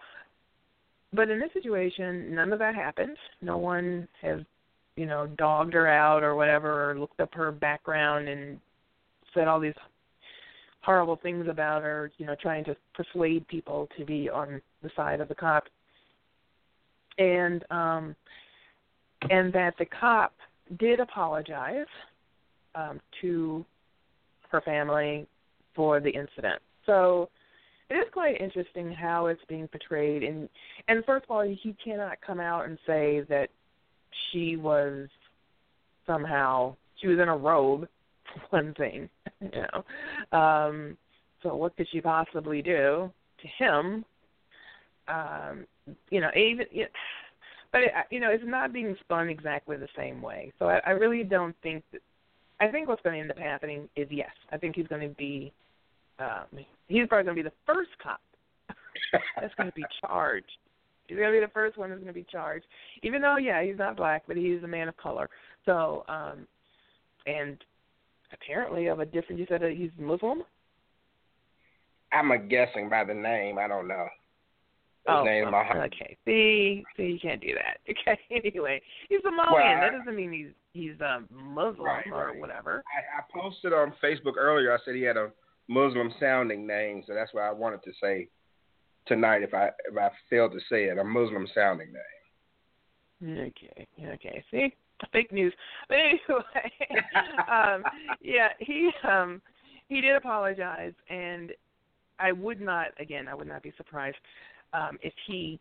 But 1.13 1.29
in 1.29 1.41
this 1.41 1.53
situation, 1.53 2.33
none 2.35 2.53
of 2.53 2.61
that 2.61 2.77
happened. 2.77 3.17
No 3.43 3.59
one 3.59 4.07
has, 4.23 4.41
you 4.95 5.07
know, 5.07 5.27
dogged 5.39 5.75
her 5.75 5.89
out 5.89 6.23
or 6.23 6.37
whatever, 6.37 6.91
or 6.91 6.99
looked 6.99 7.19
up 7.19 7.35
her 7.35 7.51
background 7.51 8.29
and 8.29 8.61
said 9.35 9.49
all 9.49 9.59
these 9.59 9.75
horrible 10.83 11.19
things 11.23 11.47
about 11.49 11.83
her, 11.83 12.11
you 12.19 12.27
know, 12.27 12.35
trying 12.41 12.65
to 12.65 12.77
persuade 12.95 13.47
people 13.49 13.89
to 13.99 14.05
be 14.05 14.29
on 14.29 14.61
the 14.83 14.91
side 14.97 15.21
of 15.21 15.29
the 15.29 15.35
cop. 15.35 15.65
And 17.19 17.65
um 17.71 18.17
and 19.29 19.53
that 19.53 19.75
the 19.79 19.85
cop 19.85 20.33
did 20.79 21.01
apologize 21.01 21.87
um 22.75 23.01
to 23.21 23.65
her 24.51 24.61
family 24.63 25.27
for 25.75 26.01
the 26.01 26.11
incident. 26.11 26.61
So 26.87 27.29
it 27.91 27.95
is 27.95 28.07
quite 28.13 28.41
interesting 28.41 28.93
how 28.93 29.27
it's 29.27 29.41
being 29.49 29.69
portrayed 29.69 30.23
and 30.23 30.49
and 30.89 31.05
first 31.05 31.25
of 31.25 31.31
all 31.31 31.43
he 31.43 31.77
cannot 31.85 32.19
come 32.27 32.41
out 32.41 32.67
and 32.67 32.79
say 32.87 33.23
that 33.29 33.49
she 34.31 34.57
was 34.57 35.09
somehow 36.07 36.75
she 37.01 37.09
was 37.09 37.19
in 37.19 37.29
a 37.29 37.37
robe 37.37 37.87
one 38.51 38.75
thing, 38.75 39.09
you 39.53 39.63
know. 39.63 40.39
Um, 40.39 40.97
so 41.43 41.55
what 41.57 41.77
could 41.77 41.89
she 41.91 42.01
possibly 42.01 42.63
do 42.63 43.11
to 43.41 43.65
him? 43.65 44.05
Um, 45.09 45.67
you 46.11 46.21
know, 46.21 46.31
even 46.37 46.67
you 46.71 46.83
know, 46.83 46.89
but 47.73 47.83
it, 47.83 47.93
you 48.11 48.21
know, 48.21 48.31
it's 48.31 48.45
not 48.47 48.73
being 48.73 48.97
spun 49.01 49.29
exactly 49.29 49.77
the 49.77 49.89
same 49.97 50.21
way. 50.21 50.53
So 50.59 50.67
I, 50.67 50.81
I 50.87 50.91
really 50.91 51.25
don't 51.25 51.57
think 51.63 51.85
that. 51.93 52.03
I 52.63 52.69
think 52.71 52.89
what's 52.89 53.01
going 53.01 53.15
to 53.15 53.21
end 53.21 53.31
up 53.31 53.39
happening 53.39 53.89
is 53.97 54.07
yes, 54.11 54.31
I 54.53 54.59
think 54.59 54.77
he's 54.77 54.87
going 54.87 55.09
to 55.09 55.15
be. 55.15 55.53
Um, 56.19 56.65
he's 56.89 57.07
probably 57.09 57.25
going 57.25 57.37
to 57.37 57.43
be 57.43 57.49
the 57.49 57.55
first 57.67 57.91
cop 58.03 58.21
that's 59.41 59.55
going 59.55 59.71
to 59.71 59.75
be 59.75 59.85
charged. 60.03 60.59
He's 61.07 61.17
going 61.17 61.33
to 61.33 61.41
be 61.41 61.45
the 61.45 61.51
first 61.53 61.79
one 61.79 61.89
that's 61.89 62.03
going 62.03 62.13
to 62.13 62.21
be 62.21 62.27
charged, 62.31 62.67
even 63.03 63.23
though 63.23 63.37
yeah, 63.37 63.63
he's 63.63 63.79
not 63.79 63.97
black, 63.97 64.25
but 64.29 64.37
he's 64.37 64.63
a 64.63 64.69
man 64.69 64.89
of 64.89 64.97
color. 64.99 65.31
So, 65.65 66.05
um, 66.09 66.47
and 67.27 67.57
apparently 68.33 68.87
of 68.87 69.01
a 69.01 69.07
different. 69.07 69.39
You 69.41 69.47
said 69.49 69.63
that 69.63 69.73
he's 69.73 69.91
Muslim. 69.99 70.43
I'm 72.13 72.31
a 72.33 72.39
guessing 72.39 72.89
by 72.89 73.05
the 73.05 73.15
name. 73.15 73.59
I 73.59 73.69
don't 73.69 73.87
know. 73.87 74.07
His 75.07 75.17
oh, 75.17 75.25
name 75.25 75.45
well, 75.45 75.63
Muhammad. 75.63 75.93
okay. 75.95 76.17
See, 76.25 76.85
see, 76.97 77.05
you 77.05 77.19
can't 77.21 77.41
do 77.41 77.55
that. 77.55 77.79
Okay. 77.91 78.19
Anyway, 78.31 78.81
he's 79.09 79.21
Somalian. 79.21 79.53
Well, 79.53 79.65
I- 79.65 79.81
that 79.81 79.93
doesn't 79.99 80.17
mean 80.17 80.33
he's 80.33 80.53
he's 80.73 81.01
um, 81.01 81.27
Muslim 81.31 81.87
Right, 81.87 82.07
or 82.13 82.29
right. 82.29 82.41
whatever. 82.41 82.83
I, 82.95 83.21
I 83.21 83.41
posted 83.43 83.73
on 83.73 83.93
Facebook 84.03 84.37
earlier. 84.37 84.73
I 84.73 84.79
said 84.85 84.95
he 84.95 85.03
had 85.03 85.17
a 85.17 85.31
Muslim 85.69 86.13
sounding 86.21 86.67
name, 86.67 87.03
so 87.07 87.15
that's 87.15 87.33
why 87.33 87.49
I 87.49 87.53
wanted 87.53 87.83
to 87.85 87.93
say 88.03 88.29
tonight 89.07 89.43
if 89.43 89.55
I 89.55 89.71
if 89.91 89.97
I 89.97 90.11
failed 90.29 90.53
to 90.53 90.61
say 90.71 90.85
it, 90.85 90.99
a 90.99 91.05
Muslim 91.05 91.47
sounding 91.55 91.89
name. 93.23 93.49
Okay. 93.49 93.87
Okay. 94.15 94.45
See, 94.51 94.75
fake 95.13 95.33
news. 95.33 95.53
But 95.89 95.99
anyway, 95.99 96.73
um, 97.51 97.83
yeah, 98.21 98.49
he 98.59 98.91
um 99.09 99.41
he 99.89 100.01
did 100.01 100.17
apologize, 100.17 100.93
and 101.09 101.53
I 102.19 102.33
would 102.33 102.61
not 102.61 102.89
again. 102.99 103.29
I 103.29 103.35
would 103.35 103.49
not 103.49 103.63
be 103.63 103.73
surprised 103.77 104.17
um, 104.73 104.99
if 105.03 105.13
he 105.27 105.59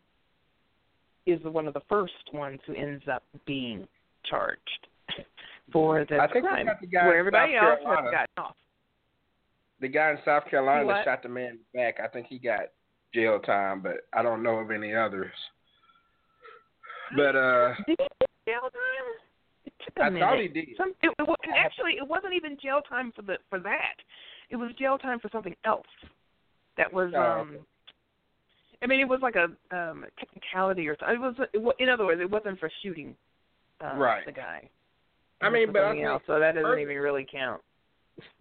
is 1.26 1.40
one 1.44 1.66
of 1.66 1.74
the 1.74 1.82
first 1.88 2.12
ones 2.32 2.60
who 2.66 2.74
ends 2.74 3.04
up 3.12 3.22
being 3.46 3.86
charged 4.28 4.86
for 5.72 6.04
this 6.04 6.18
I 6.20 6.26
think 6.32 6.46
crime, 6.46 6.68
the 6.80 6.86
guy 6.86 7.06
where 7.06 7.18
everybody 7.18 7.56
else 7.56 7.78
has 7.84 8.10
gotten 8.10 8.26
off. 8.38 8.56
The 9.80 9.88
guy 9.88 10.10
in 10.10 10.18
South 10.24 10.44
Carolina 10.50 10.84
What? 10.84 10.94
that 10.94 11.04
shot 11.04 11.22
the 11.22 11.28
man 11.28 11.58
back, 11.74 11.98
I 12.02 12.08
think 12.08 12.26
he 12.28 12.38
got 12.38 12.60
jail 13.14 13.40
time, 13.40 13.80
but 13.80 14.06
I 14.12 14.22
don't 14.22 14.42
know 14.42 14.56
of 14.56 14.70
any 14.70 14.94
others. 14.94 15.32
But 17.16 17.34
uh 17.34 17.74
Did 17.86 17.86
he 17.86 17.96
get 17.96 18.30
jail 18.46 18.60
time? 18.62 19.29
It 19.80 19.84
took 19.94 19.96
a 19.98 20.02
I 20.02 20.10
minute. 20.10 20.26
thought 20.26 20.38
he 20.40 20.48
did. 20.48 20.68
Some, 20.76 20.92
it, 21.02 21.10
it, 21.18 21.26
wa- 21.26 21.34
actually, 21.56 21.92
it 21.92 22.06
wasn't 22.06 22.34
even 22.34 22.56
jail 22.62 22.80
time 22.88 23.12
for 23.16 23.22
the 23.22 23.36
for 23.48 23.58
that. 23.60 23.96
It 24.50 24.56
was 24.56 24.70
jail 24.78 24.98
time 24.98 25.18
for 25.20 25.28
something 25.32 25.54
else. 25.64 25.86
That 26.76 26.92
was 26.92 27.12
Oh, 27.16 27.20
um. 27.40 27.58
I 28.82 28.86
mean, 28.86 29.00
it 29.00 29.08
was 29.08 29.20
like 29.22 29.36
a 29.36 29.44
um 29.76 30.04
technicality 30.18 30.88
or 30.88 30.96
something. 30.98 31.16
It 31.16 31.20
was, 31.20 31.34
it, 31.54 31.62
wa- 31.62 31.72
in 31.78 31.88
other 31.88 32.06
words, 32.06 32.20
it 32.20 32.30
wasn't 32.30 32.58
for 32.58 32.70
shooting 32.82 33.14
uh, 33.82 33.94
Right. 33.96 34.24
the 34.26 34.32
guy. 34.32 34.68
I 35.42 35.46
It 35.46 35.50
was 35.50 35.52
mean, 35.52 35.72
but 35.72 35.82
I 35.82 35.88
something 35.90 36.04
else, 36.04 36.22
so 36.26 36.38
that 36.38 36.52
doesn't 36.54 36.68
first- 36.70 36.80
even 36.82 36.96
really 36.96 37.26
count. 37.30 37.62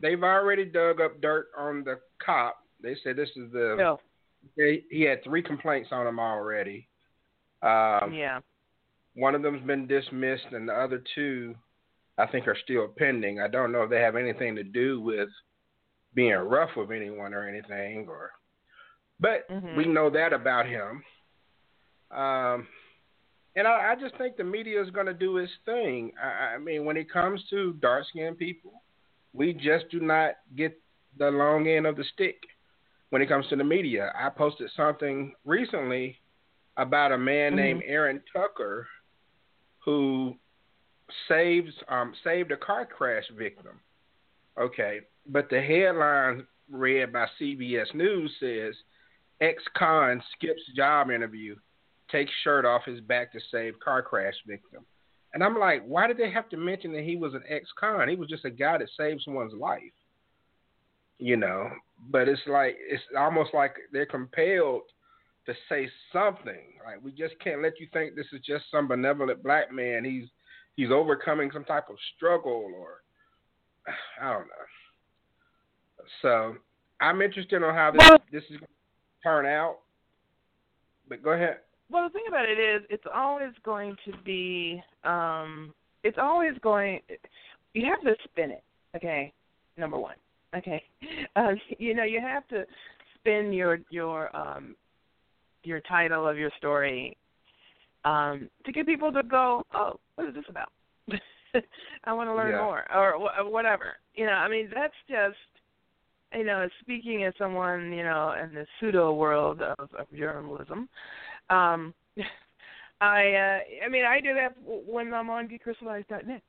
they've 0.02 0.22
already 0.24 0.66
dug 0.66 1.00
up 1.02 1.20
dirt 1.22 1.48
on 1.58 1.84
the 1.84 2.00
cop. 2.24 2.64
They 2.82 2.96
said 3.04 3.16
this 3.16 3.30
is 3.36 3.52
the 3.52 3.76
No. 3.78 4.00
they, 4.58 4.84
he 4.90 5.02
had 5.04 5.24
three 5.24 5.42
complaints 5.42 5.90
on 5.92 6.08
him 6.08 6.20
already. 6.20 6.88
Um, 7.62 8.14
yeah. 8.14 8.40
One 9.16 9.36
of 9.36 9.42
them's 9.42 9.66
been 9.66 9.88
dismissed, 9.88 10.46
and 10.52 10.68
the 10.68 10.74
other 10.74 11.04
two, 11.16 11.56
I 12.18 12.26
think, 12.28 12.48
are 12.48 12.58
still 12.64 12.88
pending. 12.88 13.40
I 13.40 13.48
don't 13.48 13.72
know 13.72 13.84
if 13.84 13.90
they 13.90 14.00
have 14.02 14.16
anything 14.16 14.56
to 14.56 14.64
do 14.64 15.02
with 15.02 15.30
being 16.14 16.34
rough 16.34 16.76
with 16.76 16.92
anyone 16.92 17.34
or 17.34 17.48
anything, 17.48 18.08
or 18.08 18.32
But 19.20 19.48
Mhm. 19.50 19.76
we 19.76 19.86
know 19.86 20.10
that 20.10 20.32
about 20.32 20.66
him. 20.66 21.04
Um, 22.10 22.68
and 23.56 23.68
I, 23.68 23.92
I 23.92 23.96
just 23.96 24.16
think 24.18 24.38
the 24.38 24.44
media 24.46 24.82
is 24.82 24.90
going 24.92 25.08
to 25.08 25.14
do 25.14 25.38
its 25.38 25.52
thing. 25.66 26.14
I, 26.22 26.56
I 26.56 26.58
mean, 26.58 26.86
when 26.86 26.96
it 26.98 27.12
comes 27.12 27.44
to 27.50 27.74
dark 27.74 28.06
skinned 28.08 28.38
people, 28.38 28.82
we 29.34 29.54
just 29.54 29.90
do 29.90 30.00
not 30.00 30.36
get 30.56 30.80
the 31.18 31.30
long 31.30 31.68
end 31.68 31.86
of 31.86 31.98
the 31.98 32.04
stick 32.06 32.42
when 33.10 33.22
it 33.22 33.28
comes 33.28 33.48
to 33.50 33.56
the 33.58 33.64
media. 33.64 34.14
I 34.16 34.30
posted 34.30 34.72
something 34.72 35.36
recently 35.44 36.18
about 36.78 37.12
a 37.12 37.18
man 37.18 37.52
Mhm. 37.52 37.56
named 37.56 37.84
Aaron 37.86 38.24
Tucker 38.34 38.88
who 39.84 40.36
saves 41.28 41.72
um 41.88 42.14
saved 42.24 42.52
a 42.52 42.58
car 42.58 42.86
crash 42.86 43.26
victim. 43.38 43.80
Okay, 44.60 45.02
but 45.28 45.50
the 45.50 45.62
headline 45.62 46.46
read 46.70 47.14
by 47.14 47.26
CBS 47.40 47.94
News 47.94 48.32
says 48.40 48.76
ex-con 49.42 50.22
skips 50.36 50.62
job 50.76 51.10
interview, 51.12 51.56
takes 52.12 52.32
shirt 52.44 52.66
off 52.66 52.84
his 52.86 53.00
back 53.02 53.32
to 53.32 53.40
save 53.52 53.80
car 53.80 54.02
crash 54.02 54.34
victim. 54.46 54.86
And 55.34 55.44
I'm 55.44 55.58
like, 55.58 55.84
why 55.86 56.08
did 56.08 56.18
they 56.18 56.32
have 56.32 56.50
to 56.50 56.58
mention 56.58 56.92
that 56.94 57.04
he 57.04 57.16
was 57.16 57.34
an 57.34 57.44
ex-con? 57.48 58.10
He 58.10 58.16
was 58.16 58.30
just 58.30 58.46
a 58.46 58.50
guy 58.50 58.80
that 58.80 58.90
saved 58.98 59.22
someone's 59.24 59.54
life. 59.54 59.82
You 61.20 61.36
know, 61.36 61.70
but 62.10 62.30
it's 62.30 62.42
like 62.48 62.78
it's 62.80 63.04
almost 63.18 63.54
like 63.54 63.76
they're 63.92 64.06
compelled 64.06 64.84
to 65.50 65.56
say 65.68 65.90
something. 66.14 66.78
Like 66.86 67.04
we 67.04 67.12
just 67.12 67.34
can't 67.44 67.62
let 67.62 67.80
you 67.80 67.88
think 67.92 68.16
this 68.16 68.28
is 68.32 68.40
just 68.46 68.66
some 68.72 68.88
benevolent 68.88 69.44
black 69.44 69.74
man. 69.74 70.06
He's 70.06 70.26
he's 70.76 70.92
overcoming 70.92 71.50
some 71.52 71.66
type 71.66 71.90
of 71.90 71.96
struggle 72.16 72.72
or 72.78 73.02
I 74.22 74.32
don't 74.32 74.48
know. 74.48 76.06
So 76.22 76.56
I'm 77.02 77.22
interested 77.22 77.64
on 77.64 77.74
how 77.74 77.92
this 77.92 78.08
Well- 78.08 78.20
this 78.32 78.44
is 78.44 78.58
going 78.58 78.60
to 78.62 79.24
turn 79.24 79.46
out. 79.46 79.80
But 81.08 81.24
go 81.24 81.32
ahead. 81.32 81.60
Well, 81.92 82.04
the 82.04 82.14
thing 82.14 82.26
about 82.28 82.48
it 82.48 82.60
is, 82.60 82.84
it's 82.92 83.06
always 83.12 83.52
going 83.64 83.96
to 84.06 84.14
be, 84.24 84.80
um, 85.04 85.74
it's 86.04 86.20
always 86.22 86.54
going. 86.62 87.00
You 87.74 87.88
have 87.88 88.02
to 88.02 88.14
spin 88.26 88.52
it. 88.52 88.64
Okay, 88.96 89.34
number 89.76 89.98
one. 89.98 90.16
Okay, 90.56 90.84
uh, 91.36 91.54
you 91.80 91.96
know 91.96 92.04
you 92.04 92.22
have 92.22 92.48
to 92.50 92.64
spin 93.16 93.52
your 93.52 93.80
your 93.90 94.36
um 94.36 94.76
your 95.64 95.82
title 95.82 96.28
of 96.28 96.38
your 96.38 96.52
story 96.58 97.18
um 98.06 98.50
to 98.66 98.72
get 98.72 98.86
people 98.86 99.12
to 99.12 99.24
go, 99.24 99.64
oh, 99.74 100.00
what 100.16 100.28
is 100.28 100.36
this 100.36 100.46
about? 100.50 100.72
I 102.06 102.14
want 102.14 102.30
to 102.30 102.36
learn 102.36 102.52
Yeah. 102.52 102.62
more, 102.62 102.86
or 102.96 103.14
wh- 103.20 103.52
whatever. 103.52 103.98
You 104.14 104.26
know, 104.28 104.34
I 104.34 104.48
mean, 104.48 104.70
that's 104.74 104.94
just 105.10 105.36
you 106.34 106.44
know, 106.44 106.68
speaking 106.82 107.24
as 107.24 107.34
someone, 107.38 107.92
you 107.92 108.04
know, 108.04 108.36
in 108.42 108.54
the 108.54 108.66
pseudo 108.80 109.14
world 109.14 109.62
of, 109.62 109.90
of 109.98 110.06
journalism, 110.16 110.88
um, 111.50 111.94
I, 113.02 113.34
uh, 113.34 113.86
I 113.86 113.90
mean, 113.90 114.06
I 114.06 114.20
do 114.20 114.34
that 114.34 114.56
when 114.66 115.14
I'm 115.14 115.30
on 115.30 115.48
getcrystalized.net. 115.48 116.42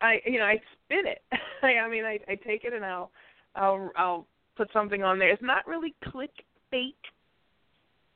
I, 0.00 0.20
you 0.26 0.38
know, 0.38 0.44
I 0.44 0.60
spin 0.84 1.06
it. 1.06 1.22
I, 1.62 1.78
I 1.78 1.88
mean, 1.88 2.04
I, 2.04 2.18
I 2.28 2.34
take 2.36 2.64
it 2.64 2.72
and 2.72 2.84
I'll, 2.84 3.10
I'll, 3.54 3.90
I'll 3.96 4.26
put 4.56 4.68
something 4.72 5.02
on 5.02 5.18
there. 5.18 5.30
It's 5.30 5.42
not 5.42 5.66
really 5.66 5.94
clickbait, 6.04 6.94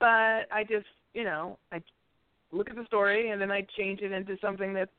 but 0.00 0.46
I 0.52 0.64
just, 0.68 0.86
you 1.14 1.24
know, 1.24 1.58
I 1.72 1.82
look 2.52 2.70
at 2.70 2.76
the 2.76 2.84
story 2.86 3.30
and 3.30 3.40
then 3.40 3.50
I 3.50 3.66
change 3.76 4.00
it 4.00 4.12
into 4.12 4.36
something 4.40 4.72
that's 4.72 4.90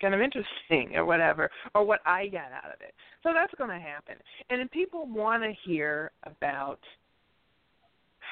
kind 0.00 0.14
of 0.14 0.20
interesting 0.20 0.96
or 0.96 1.04
whatever, 1.04 1.50
or 1.74 1.84
what 1.84 2.00
I 2.06 2.28
got 2.28 2.52
out 2.52 2.72
of 2.72 2.80
it. 2.80 2.94
So 3.22 3.30
that's 3.34 3.52
going 3.58 3.70
to 3.70 3.84
happen. 3.84 4.14
And 4.50 4.60
if 4.60 4.70
people 4.70 5.06
want 5.06 5.42
to 5.42 5.52
hear 5.64 6.12
about, 6.24 6.78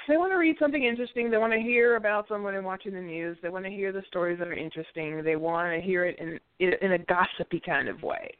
they 0.09 0.17
want 0.17 0.33
to 0.33 0.37
read 0.37 0.57
something 0.61 0.85
interesting, 0.85 1.31
they 1.31 1.39
want 1.39 1.53
to 1.53 1.59
hear 1.59 1.97
about 1.97 2.29
someone 2.29 2.63
watching 2.63 2.93
the 2.93 3.01
news, 3.01 3.37
they 3.43 3.49
want 3.49 3.65
to 3.65 3.71
hear 3.71 3.91
the 3.91 4.03
stories 4.07 4.39
that 4.39 4.49
are 4.49 4.53
interesting, 4.53 5.23
they 5.25 5.37
want 5.37 5.75
to 5.75 5.85
hear 5.85 6.05
it 6.05 6.19
in 6.19 6.39
in 6.61 6.93
a 6.93 6.99
gossipy 6.99 7.61
kind 7.65 7.89
of 7.89 8.03
way. 8.03 8.31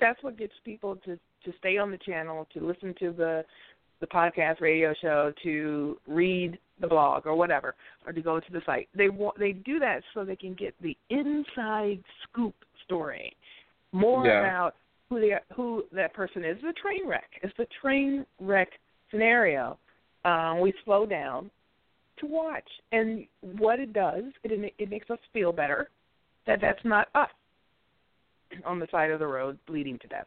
That's 0.00 0.22
what 0.22 0.38
gets 0.38 0.54
people 0.64 0.96
to 1.04 1.18
to 1.44 1.52
stay 1.58 1.76
on 1.76 1.90
the 1.90 1.98
channel, 1.98 2.48
to 2.54 2.66
listen 2.66 2.94
to 3.00 3.12
the 3.12 3.44
the 4.04 4.14
podcast 4.14 4.60
radio 4.60 4.92
show, 5.00 5.32
to 5.42 5.96
read 6.06 6.58
the 6.80 6.86
blog 6.86 7.26
or 7.26 7.34
whatever, 7.34 7.74
or 8.06 8.12
to 8.12 8.20
go 8.20 8.38
to 8.40 8.52
the 8.52 8.60
site. 8.66 8.88
They 8.94 9.08
want 9.08 9.38
they 9.38 9.52
do 9.52 9.78
that 9.78 10.02
so 10.12 10.24
they 10.24 10.36
can 10.36 10.54
get 10.54 10.74
the 10.82 10.96
inside 11.08 12.02
scoop 12.24 12.54
story, 12.84 13.34
more 13.92 14.26
Yeah. 14.26 14.40
about 14.40 14.76
who 15.08 15.20
they 15.20 15.38
who 15.54 15.84
that 15.92 16.12
person 16.12 16.44
is. 16.44 16.60
The 16.60 16.72
train 16.74 17.06
wreck. 17.06 17.30
It's 17.42 17.56
the 17.56 17.66
train 17.80 18.26
wreck 18.40 18.68
scenario. 19.10 19.78
Um, 20.24 20.60
we 20.60 20.72
slow 20.84 21.06
down 21.06 21.50
to 22.18 22.26
watch, 22.26 22.68
and 22.92 23.26
what 23.40 23.80
it 23.80 23.92
does, 23.92 24.24
it 24.42 24.74
it 24.78 24.90
makes 24.90 25.10
us 25.10 25.18
feel 25.32 25.52
better 25.52 25.88
that 26.46 26.60
that's 26.60 26.84
not 26.84 27.08
us 27.14 27.30
on 28.66 28.78
the 28.78 28.86
side 28.90 29.10
of 29.10 29.18
the 29.18 29.26
road 29.26 29.58
bleeding 29.66 29.98
to 30.00 30.08
death. 30.08 30.26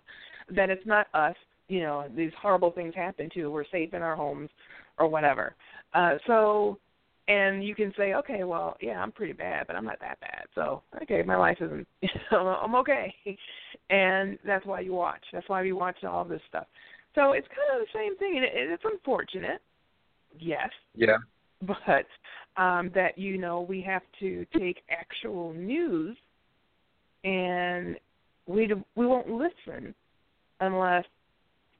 That 0.49 0.69
it's 0.69 0.85
not 0.85 1.07
us. 1.13 1.35
You 1.67 1.81
know, 1.81 2.05
these 2.15 2.31
horrible 2.41 2.71
things 2.71 2.93
happen 2.95 3.29
to 3.33 3.47
We're 3.47 3.65
safe 3.71 3.93
in 3.93 4.01
our 4.01 4.15
homes 4.15 4.49
or 4.97 5.07
whatever. 5.07 5.55
Uh, 5.93 6.15
so, 6.25 6.77
and 7.27 7.63
you 7.63 7.75
can 7.75 7.93
say, 7.97 8.13
okay, 8.13 8.43
well, 8.43 8.77
yeah, 8.81 8.99
I'm 9.01 9.11
pretty 9.11 9.33
bad, 9.33 9.67
but 9.67 9.75
I'm 9.75 9.85
not 9.85 9.99
that 9.99 10.19
bad. 10.21 10.45
So, 10.55 10.81
okay, 11.03 11.21
my 11.23 11.35
life 11.35 11.57
isn't. 11.59 11.87
I'm 12.31 12.75
okay, 12.75 13.13
and 13.89 14.37
that's 14.45 14.65
why 14.65 14.79
you 14.81 14.93
watch. 14.93 15.23
That's 15.33 15.47
why 15.49 15.61
we 15.61 15.73
watch 15.73 16.03
all 16.03 16.23
this 16.23 16.41
stuff. 16.47 16.67
So 17.15 17.33
it's 17.33 17.47
kind 17.47 17.81
of 17.81 17.87
the 17.87 17.97
same 17.99 18.17
thing, 18.17 18.33
and 18.37 18.45
it, 18.45 18.51
it's 18.53 18.83
unfortunate, 18.85 19.61
yes, 20.39 20.69
Yeah. 20.95 21.17
but 21.61 22.05
um, 22.61 22.91
that 22.93 23.17
you 23.17 23.37
know 23.37 23.61
we 23.61 23.81
have 23.81 24.03
to 24.19 24.45
take 24.57 24.83
actual 24.89 25.53
news, 25.53 26.15
and 27.23 27.97
we 28.45 28.71
we 28.95 29.05
won't 29.05 29.29
listen 29.29 29.93
unless 30.59 31.05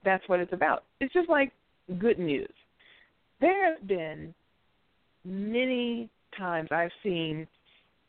that's 0.04 0.28
what 0.28 0.40
it's 0.40 0.54
about. 0.54 0.84
It's 1.00 1.14
just 1.14 1.30
like 1.30 1.52
good 2.00 2.20
news. 2.20 2.50
There 3.40 3.72
have 3.72 3.88
been 3.88 4.34
many 5.24 6.10
times 6.38 6.70
I've 6.72 6.92
seen, 7.04 7.48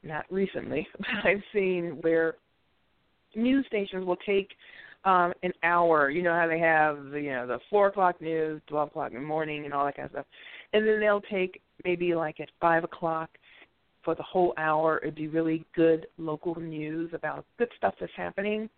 not 0.03 0.25
recently, 0.31 0.87
but 0.99 1.07
I've 1.25 1.43
seen 1.53 1.99
where 2.01 2.35
news 3.35 3.67
stations 3.67 4.07
will 4.07 4.17
take 4.17 4.51
um 5.05 5.33
an 5.43 5.53
hour. 5.63 6.11
You 6.11 6.23
know 6.23 6.35
how 6.35 6.47
they 6.47 6.59
have 6.59 7.11
the 7.11 7.21
you 7.21 7.31
know 7.31 7.47
the 7.47 7.59
four 7.71 7.89
o'clock 7.89 8.21
news, 8.21 8.61
twelve 8.67 8.89
o'clock 8.89 9.13
in 9.13 9.21
the 9.21 9.27
morning, 9.27 9.65
and 9.65 9.75
all 9.75 9.85
that 9.85 9.97
kind 9.97 10.07
of 10.07 10.13
stuff, 10.13 10.27
and 10.73 10.87
then 10.87 11.01
they'll 11.01 11.21
take 11.21 11.61
maybe 11.85 12.15
like 12.15 12.41
at 12.41 12.49
five 12.61 12.85
o'clock 12.85 13.31
for 14.05 14.15
the 14.15 14.23
whole 14.23 14.55
hour. 14.57 14.99
It'd 15.03 15.15
be 15.15 15.29
really 15.29 15.65
good 15.75 16.07
local 16.17 16.59
news 16.59 17.11
about 17.13 17.45
good 17.59 17.69
stuff 17.77 17.95
that's 18.01 18.13
happening. 18.17 18.69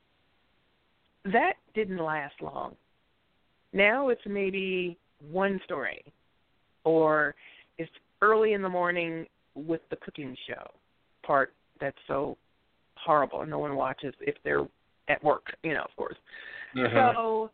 That 1.24 1.54
didn't 1.74 2.02
last 2.02 2.34
long. 2.40 2.74
Now 3.72 4.08
it's 4.08 4.20
maybe 4.26 4.98
one 5.30 5.60
story, 5.64 6.02
or 6.84 7.34
it's 7.78 7.90
early 8.22 8.52
in 8.52 8.62
the 8.62 8.68
morning 8.68 9.26
with 9.54 9.80
the 9.90 9.96
cooking 9.96 10.36
show 10.48 10.70
part 11.22 11.52
that's 11.80 11.96
so 12.06 12.36
horrible 12.96 13.42
and 13.42 13.50
no 13.50 13.58
one 13.58 13.76
watches 13.76 14.14
if 14.20 14.34
they're 14.44 14.66
at 15.08 15.22
work, 15.24 15.54
you 15.62 15.74
know, 15.74 15.82
of 15.82 15.94
course. 15.96 16.16
Mhm. 16.74 17.14
So, 17.14 17.50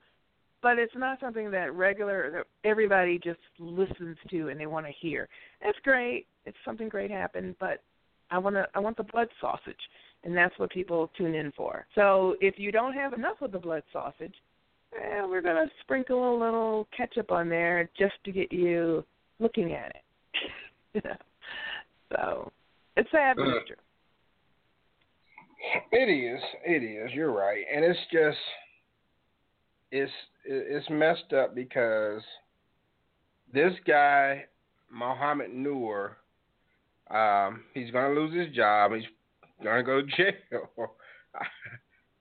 but 0.62 0.79
it's 0.79 0.95
not 0.95 1.21
something 1.21 1.51
that 1.51 1.73
regular 1.75 2.31
that 2.31 2.47
everybody 2.64 3.19
just 3.19 3.41
listens 3.59 4.19
to 4.29 4.49
and 4.49 4.59
they 4.59 4.67
want 4.67 4.87
to 4.87 4.93
hear. 4.93 5.29
That's 5.62 5.79
great. 5.81 6.27
It's 6.45 6.59
something 6.64 6.89
great 6.89 7.11
happened, 7.11 7.57
but 7.59 7.83
I 8.31 8.39
want 8.39 8.57
to 8.57 8.69
I 8.75 8.81
want 8.81 8.97
the 8.97 9.05
blood 9.05 9.29
sausage, 9.41 9.91
and 10.25 10.37
that's 10.37 10.59
what 10.59 10.71
people 10.71 11.11
tune 11.17 11.35
in 11.35 11.53
for. 11.53 11.87
So 11.95 12.37
if 12.41 12.59
you 12.59 12.73
don't 12.73 12.95
have 12.95 13.12
enough 13.12 13.41
of 13.43 13.53
the 13.53 13.59
blood 13.59 13.85
sausage, 13.93 14.35
eh, 14.95 15.22
we're 15.26 15.43
gonna 15.43 15.66
sprinkle 15.82 16.37
a 16.37 16.39
little 16.39 16.89
ketchup 16.97 17.30
on 17.32 17.49
there 17.49 17.89
just 17.99 18.14
to 18.24 18.32
get 18.32 18.53
you 18.53 19.05
looking 19.39 19.72
at 19.72 19.97
it. 19.97 21.05
so 22.12 22.51
it's 22.97 23.11
sad, 23.11 23.37
but 23.37 23.49
it's 23.49 23.66
true. 23.66 23.76
It 25.93 26.11
is. 26.11 26.41
It 26.64 26.82
is. 26.82 27.12
You're 27.12 27.32
right, 27.32 27.64
and 27.74 27.84
it's 27.84 27.99
just 28.12 28.39
it's 29.91 30.12
it's 30.45 30.89
messed 30.91 31.32
up 31.32 31.55
because 31.55 32.22
this 33.53 33.72
guy 33.87 34.45
Mohammed 34.91 35.53
Noor, 35.53 36.16
um, 37.11 37.64
he's 37.74 37.91
gonna 37.91 38.14
lose 38.14 38.34
his 38.34 38.55
job. 38.55 38.93
He's 38.95 39.05
gonna 39.62 39.82
go 39.82 40.03
to 40.03 40.07
jail. 40.07 40.70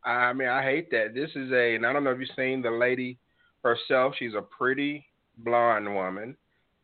I 0.06 0.34
mean, 0.34 0.48
I 0.48 0.62
hate 0.62 0.92
that. 0.92 1.14
This 1.14 1.32
is 1.36 1.52
a, 1.52 1.76
and 1.76 1.86
I 1.86 1.92
don't 1.92 2.04
know 2.04 2.12
if 2.12 2.20
you've 2.20 2.30
seen 2.36 2.62
the 2.62 2.70
lady 2.70 3.18
herself. 3.64 4.14
She's 4.20 4.34
a 4.36 4.42
pretty 4.42 5.06
blonde 5.40 5.94
woman, 5.94 6.38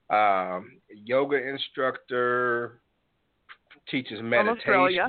um, 0.09 0.71
yoga 0.89 1.37
instructor, 1.37 2.81
teaches 3.89 4.19
meditation, 4.21 4.57
Australia. 4.57 5.07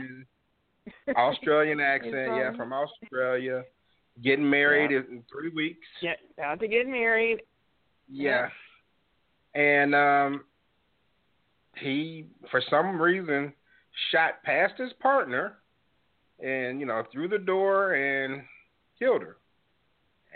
Australian 1.16 1.80
accent, 1.80 2.14
yeah, 2.14 2.56
from- 2.56 2.72
Australia. 2.72 3.64
Getting 4.22 4.48
married 4.48 4.90
in 4.90 5.22
three 5.32 5.48
weeks. 5.48 5.86
Yeah, 6.02 6.12
about 6.36 6.60
to 6.60 6.68
get 6.68 6.86
married. 6.86 7.40
Yeah. 8.10 8.48
And 9.54 9.94
um 9.94 10.44
he 11.76 12.26
for 12.50 12.62
some 12.68 13.00
reason 13.00 13.54
shot 14.10 14.42
past 14.42 14.74
his 14.76 14.92
partner 15.00 15.61
and 16.42 16.80
you 16.80 16.86
know 16.86 17.04
through 17.12 17.28
the 17.28 17.38
door 17.38 17.94
and 17.94 18.42
killed 18.98 19.22
her. 19.22 19.36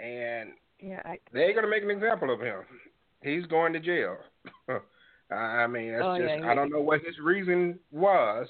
And 0.02 0.50
yeah, 0.80 1.02
I, 1.04 1.18
they're 1.32 1.54
gonna 1.54 1.68
make 1.68 1.82
an 1.82 1.90
example 1.90 2.32
of 2.32 2.40
him. 2.40 2.60
He's 3.22 3.46
going 3.46 3.72
to 3.72 3.80
jail. 3.80 4.16
I 5.30 5.66
mean, 5.66 5.92
that's 5.92 6.04
oh, 6.04 6.18
just 6.18 6.40
yeah, 6.40 6.48
I 6.48 6.54
don't 6.54 6.70
know 6.70 6.80
what 6.80 7.00
his 7.00 7.18
reason 7.20 7.80
was, 7.90 8.46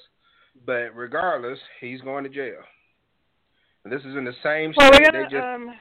but 0.65 0.95
regardless, 0.95 1.57
he's 1.81 2.01
going 2.01 2.23
to 2.23 2.29
jail. 2.29 2.59
And 3.83 3.91
this 3.91 4.01
is 4.01 4.15
in 4.15 4.25
the 4.25 4.35
same 4.43 4.73
well, 4.77 4.93
state. 4.93 5.01
we're 5.01 5.11
gonna, 5.11 5.29
just, 5.29 5.43
um, 5.43 5.75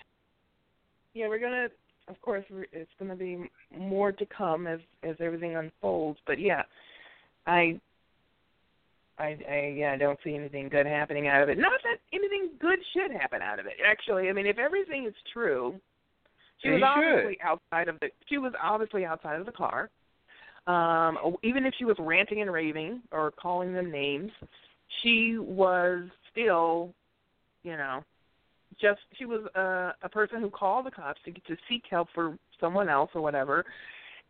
yeah, 1.15 1.29
we're 1.29 1.41
gonna. 1.41 1.69
Of 2.09 2.21
course, 2.23 2.45
it's 2.73 2.91
gonna 2.99 3.17
be 3.17 3.51
more 3.77 4.13
to 4.13 4.27
come 4.27 4.67
as 4.67 4.79
as 5.03 5.17
everything 5.21 5.57
unfolds. 5.57 6.19
But 6.27 6.39
yeah, 6.39 6.63
I 7.47 7.81
I, 9.19 9.37
I 9.49 9.75
yeah, 9.77 9.93
I 9.93 9.97
don't 9.97 10.19
see 10.23 10.35
anything 10.35 10.69
good 10.69 10.87
happening 10.87 11.29
out 11.29 11.43
of 11.43 11.49
it. 11.49 11.59
Not 11.59 11.81
that 11.85 11.99
anything 12.13 12.51
good 12.61 12.79
should 12.93 13.11
happen 13.11 13.41
out 13.43 13.59
of 13.59 13.67
it. 13.67 13.75
Actually, 13.85 14.29
I 14.29 14.33
mean, 14.33 14.47
if 14.47 14.59
everything 14.59 15.07
is 15.07 15.15
true, 15.33 15.75
she 16.63 16.71
was 16.71 16.83
obviously 16.85 17.39
outside 17.43 17.89
of 17.89 17.99
the. 18.01 18.09
She 18.29 18.39
was 18.39 18.53
obviously 18.63 19.05
outside 19.05 19.41
of 19.41 19.47
the 19.47 19.53
car. 19.53 19.91
Um, 20.67 21.37
even 21.45 21.65
if 21.65 21.75
she 21.79 21.85
was 21.85 21.97
ranting 21.99 22.43
and 22.43 22.53
raving 22.53 23.03
or 23.13 23.31
calling 23.31 23.73
them 23.73 23.91
names, 23.91 24.33
she 25.03 25.37
was 25.39 26.09
still, 26.33 26.93
you 27.63 27.77
know, 27.77 28.03
just 28.81 29.01
she 29.17 29.25
was 29.25 29.47
a, 29.55 29.95
a 30.03 30.09
person 30.09 30.41
who 30.41 30.51
called 30.51 30.87
the 30.87 30.91
cops 30.91 31.21
to 31.25 31.33
to 31.33 31.57
seek 31.69 31.85
help 31.89 32.09
for 32.15 32.37
someone 32.61 32.89
else 32.89 33.11
or 33.15 33.21
whatever, 33.21 33.65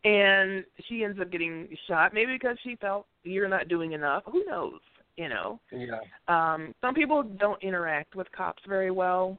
and 0.07 0.65
she 0.89 1.03
ends 1.03 1.19
up 1.21 1.33
getting 1.33 1.69
shot. 1.89 2.15
Maybe 2.15 2.35
because 2.35 2.57
she 2.63 2.77
felt 2.77 3.07
you're 3.25 3.49
not 3.49 3.69
doing 3.69 3.93
enough. 3.93 4.23
Who 4.31 4.45
knows? 4.47 4.79
You 5.17 5.29
know. 5.29 5.59
Yeah. 5.73 5.99
Um, 6.29 6.75
some 6.81 6.95
people 6.95 7.25
don't 7.25 7.61
interact 7.63 8.15
with 8.15 8.31
cops 8.31 8.63
very 8.69 8.93
well. 8.93 9.37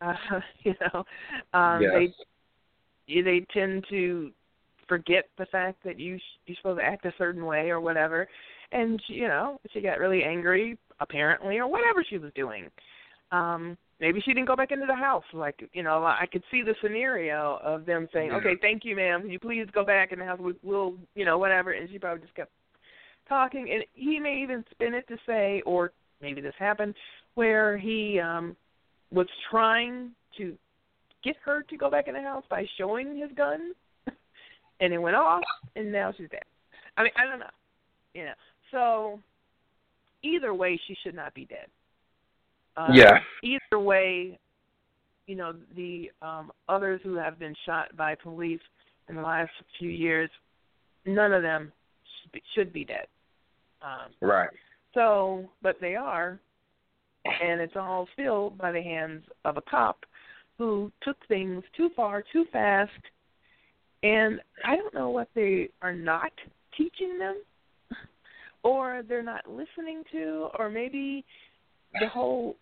Uh, 0.00 0.14
you 0.62 0.74
know, 0.80 1.04
um, 1.58 1.82
yes. 1.82 2.12
they 3.08 3.22
they 3.22 3.46
tend 3.52 3.84
to 3.90 4.30
forget 4.86 5.24
the 5.38 5.46
fact 5.46 5.82
that 5.84 5.98
you 5.98 6.18
you're 6.46 6.56
supposed 6.56 6.78
to 6.78 6.84
act 6.84 7.04
a 7.04 7.12
certain 7.18 7.44
way 7.44 7.70
or 7.70 7.80
whatever. 7.80 8.28
And 8.72 9.02
she, 9.06 9.14
you 9.14 9.26
know, 9.26 9.58
she 9.72 9.80
got 9.80 9.98
really 9.98 10.22
angry 10.22 10.78
apparently 11.00 11.58
or 11.58 11.66
whatever 11.66 12.04
she 12.08 12.18
was 12.18 12.30
doing. 12.36 12.66
Um, 13.32 13.76
maybe 14.00 14.20
she 14.20 14.32
didn't 14.32 14.48
go 14.48 14.56
back 14.56 14.72
into 14.72 14.86
the 14.86 14.94
house. 14.94 15.24
Like, 15.32 15.68
you 15.72 15.82
know, 15.82 16.04
I 16.04 16.26
could 16.30 16.42
see 16.50 16.62
the 16.62 16.74
scenario 16.82 17.60
of 17.62 17.86
them 17.86 18.08
saying, 18.12 18.30
Yeah. 18.30 18.36
"Okay, 18.38 18.56
thank 18.56 18.84
you, 18.84 18.96
ma'am. 18.96 19.22
Can 19.22 19.30
you 19.30 19.38
please 19.38 19.66
go 19.72 19.84
back 19.84 20.12
in 20.12 20.18
the 20.18 20.24
house? 20.24 20.38
We, 20.40 20.54
we'll, 20.62 20.96
you 21.14 21.24
know, 21.24 21.38
whatever." 21.38 21.72
And 21.72 21.88
she 21.90 21.98
probably 21.98 22.22
just 22.22 22.34
kept 22.34 22.50
talking. 23.28 23.70
And 23.70 23.84
he 23.94 24.18
may 24.18 24.42
even 24.42 24.64
spin 24.70 24.94
it 24.94 25.06
to 25.08 25.16
say, 25.26 25.62
or 25.66 25.92
maybe 26.20 26.40
this 26.40 26.54
happened, 26.58 26.94
where 27.34 27.76
he 27.76 28.18
um 28.18 28.56
was 29.12 29.28
trying 29.50 30.10
to 30.38 30.56
get 31.22 31.36
her 31.44 31.62
to 31.62 31.76
go 31.76 31.90
back 31.90 32.08
in 32.08 32.14
the 32.14 32.22
house 32.22 32.44
by 32.48 32.64
showing 32.78 33.16
his 33.16 33.30
gun, 33.36 33.74
and 34.80 34.92
it 34.92 34.98
went 34.98 35.16
off, 35.16 35.42
and 35.76 35.92
now 35.92 36.12
she's 36.16 36.28
dead. 36.30 36.44
I 36.96 37.02
mean, 37.02 37.12
I 37.16 37.24
don't 37.24 37.38
know, 37.38 37.46
you 38.14 38.24
know. 38.24 38.34
So 38.70 39.20
either 40.22 40.54
way, 40.54 40.80
she 40.86 40.96
should 41.02 41.14
not 41.14 41.34
be 41.34 41.44
dead. 41.44 41.66
Uh, 42.80 42.92
Yeah. 42.92 43.20
Either 43.42 43.78
way, 43.78 44.38
you 45.26 45.36
know, 45.36 45.54
the 45.76 46.10
um, 46.22 46.50
others 46.68 47.00
who 47.04 47.14
have 47.14 47.38
been 47.38 47.54
shot 47.66 47.94
by 47.96 48.14
police 48.14 48.60
in 49.08 49.16
the 49.16 49.22
last 49.22 49.50
few 49.78 49.90
years, 49.90 50.30
none 51.04 51.32
of 51.32 51.42
them 51.42 51.72
should 52.22 52.32
be, 52.32 52.42
should 52.54 52.72
be 52.72 52.84
dead. 52.84 53.06
Um, 53.82 54.12
Right. 54.20 54.50
so, 54.94 55.48
but 55.62 55.76
they 55.80 55.94
are, 55.96 56.38
and 57.24 57.60
it's 57.60 57.76
all 57.76 58.08
still 58.14 58.50
by 58.50 58.72
the 58.72 58.82
hands 58.82 59.24
of 59.44 59.56
a 59.56 59.62
cop 59.62 60.04
who 60.58 60.90
took 61.02 61.16
things 61.26 61.62
too 61.76 61.90
far, 61.96 62.22
too 62.32 62.44
fast, 62.52 62.92
and 64.02 64.40
I 64.64 64.76
don't 64.76 64.94
know 64.94 65.10
what 65.10 65.28
they 65.34 65.70
are 65.82 65.94
not 65.94 66.32
teaching 66.76 67.18
them, 67.18 67.42
or 68.62 69.02
they're 69.06 69.22
not 69.22 69.48
listening 69.50 70.02
to, 70.12 70.48
or 70.58 70.70
maybe 70.70 71.24
the 71.98 72.08
whole 72.08 72.56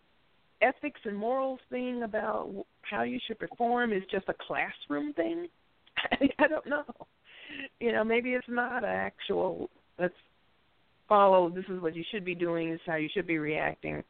ethics 0.62 1.00
and 1.04 1.16
morals 1.16 1.60
thing 1.70 2.02
about 2.02 2.50
how 2.82 3.02
you 3.02 3.18
should 3.26 3.38
perform 3.38 3.92
is 3.92 4.02
just 4.10 4.28
a 4.28 4.34
classroom 4.46 5.12
thing. 5.12 5.48
I 6.38 6.46
don't 6.46 6.66
know. 6.66 6.84
You 7.80 7.92
know, 7.92 8.04
maybe 8.04 8.30
it's 8.30 8.46
not 8.48 8.84
an 8.84 8.90
actual. 8.90 9.70
Let's 9.98 10.14
follow. 11.08 11.48
This 11.48 11.64
is 11.68 11.80
what 11.80 11.96
you 11.96 12.04
should 12.10 12.24
be 12.24 12.34
doing. 12.34 12.70
This 12.70 12.76
is 12.76 12.86
how 12.86 12.96
you 12.96 13.08
should 13.12 13.26
be 13.26 13.38
reacting. 13.38 14.02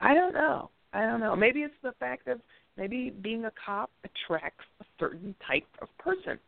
I 0.00 0.14
don't 0.14 0.34
know. 0.34 0.70
I 0.92 1.02
don't 1.02 1.20
know. 1.20 1.34
Maybe 1.34 1.60
it's 1.60 1.74
the 1.82 1.92
fact 1.98 2.26
that 2.26 2.38
maybe 2.76 3.10
being 3.10 3.44
a 3.44 3.52
cop 3.64 3.90
attracts 4.04 4.64
a 4.80 4.84
certain 4.98 5.34
type 5.46 5.66
of 5.82 5.88
person. 5.98 6.38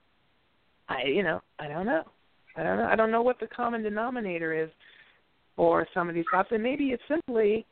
I, 0.88 1.04
you 1.06 1.22
know, 1.22 1.40
I 1.58 1.68
don't 1.68 1.86
know. 1.86 2.04
I 2.56 2.62
don't 2.62 2.78
know. 2.78 2.86
I 2.86 2.96
don't 2.96 3.10
know 3.10 3.22
what 3.22 3.38
the 3.40 3.46
common 3.46 3.82
denominator 3.82 4.52
is 4.52 4.70
for 5.56 5.86
some 5.92 6.08
of 6.08 6.14
these 6.14 6.24
cops, 6.30 6.50
and 6.52 6.62
maybe 6.62 6.86
it's 6.86 7.02
simply 7.08 7.66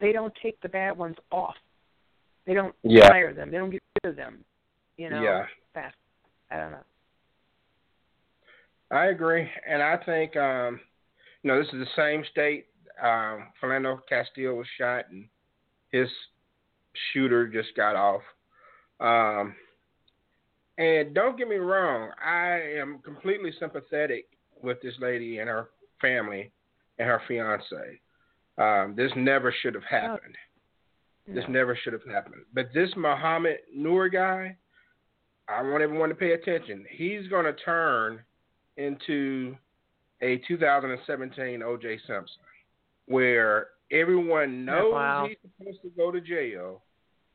they 0.00 0.12
don't 0.12 0.34
take 0.42 0.60
the 0.60 0.68
bad 0.68 0.96
ones 0.96 1.16
off. 1.30 1.56
They 2.44 2.54
don't 2.54 2.74
Yeah. 2.82 3.08
fire 3.08 3.32
them. 3.32 3.50
They 3.50 3.58
don't 3.58 3.70
get 3.70 3.82
rid 4.02 4.10
of 4.10 4.16
them. 4.16 4.44
You 4.96 5.10
know, 5.10 5.22
Yeah. 5.22 5.46
fast. 5.74 5.96
I 6.50 6.56
don't 6.56 6.72
know. 6.72 6.84
I 8.90 9.06
agree, 9.06 9.50
and 9.66 9.82
I 9.82 9.96
think 9.96 10.36
um, 10.36 10.80
you 11.42 11.48
know 11.48 11.58
this 11.58 11.72
is 11.72 11.80
the 11.80 11.86
same 11.96 12.24
state. 12.26 12.68
Um, 13.00 13.52
Philando 13.60 14.00
Castile 14.06 14.54
was 14.54 14.66
shot, 14.78 15.10
and 15.10 15.28
his 15.90 16.08
shooter 17.12 17.48
just 17.48 17.74
got 17.74 17.96
off. 17.96 18.22
Um, 19.00 19.56
and 20.78 21.14
don't 21.14 21.36
get 21.36 21.48
me 21.48 21.56
wrong, 21.56 22.10
I 22.22 22.60
am 22.78 23.00
completely 23.00 23.52
sympathetic 23.58 24.26
with 24.62 24.80
this 24.82 24.94
lady 25.00 25.38
and 25.38 25.48
her 25.48 25.70
family 26.00 26.52
and 26.98 27.08
her 27.08 27.20
fiance. 27.26 28.00
Um, 28.58 28.94
this 28.96 29.12
never 29.16 29.52
should 29.52 29.74
have 29.74 29.84
happened. 29.84 30.36
This 31.26 31.44
No. 31.46 31.52
never 31.54 31.76
should 31.76 31.92
have 31.92 32.04
happened. 32.04 32.44
But 32.54 32.72
this 32.72 32.94
Muhammad 32.96 33.58
Noor 33.74 34.08
guy, 34.08 34.56
I 35.48 35.62
want 35.62 35.82
everyone 35.82 36.08
to 36.08 36.14
pay 36.14 36.32
attention. 36.32 36.86
He's 36.90 37.26
going 37.28 37.44
to 37.44 37.52
turn 37.52 38.24
into 38.76 39.56
a 40.22 40.38
2017 40.38 41.62
O.J. 41.62 41.98
Simpson, 42.06 42.42
where 43.06 43.68
everyone 43.90 44.64
knows 44.64 44.92
wow. 44.92 45.26
he's 45.28 45.36
supposed 45.58 45.82
to 45.82 45.90
go 45.90 46.10
to 46.10 46.20
jail. 46.20 46.82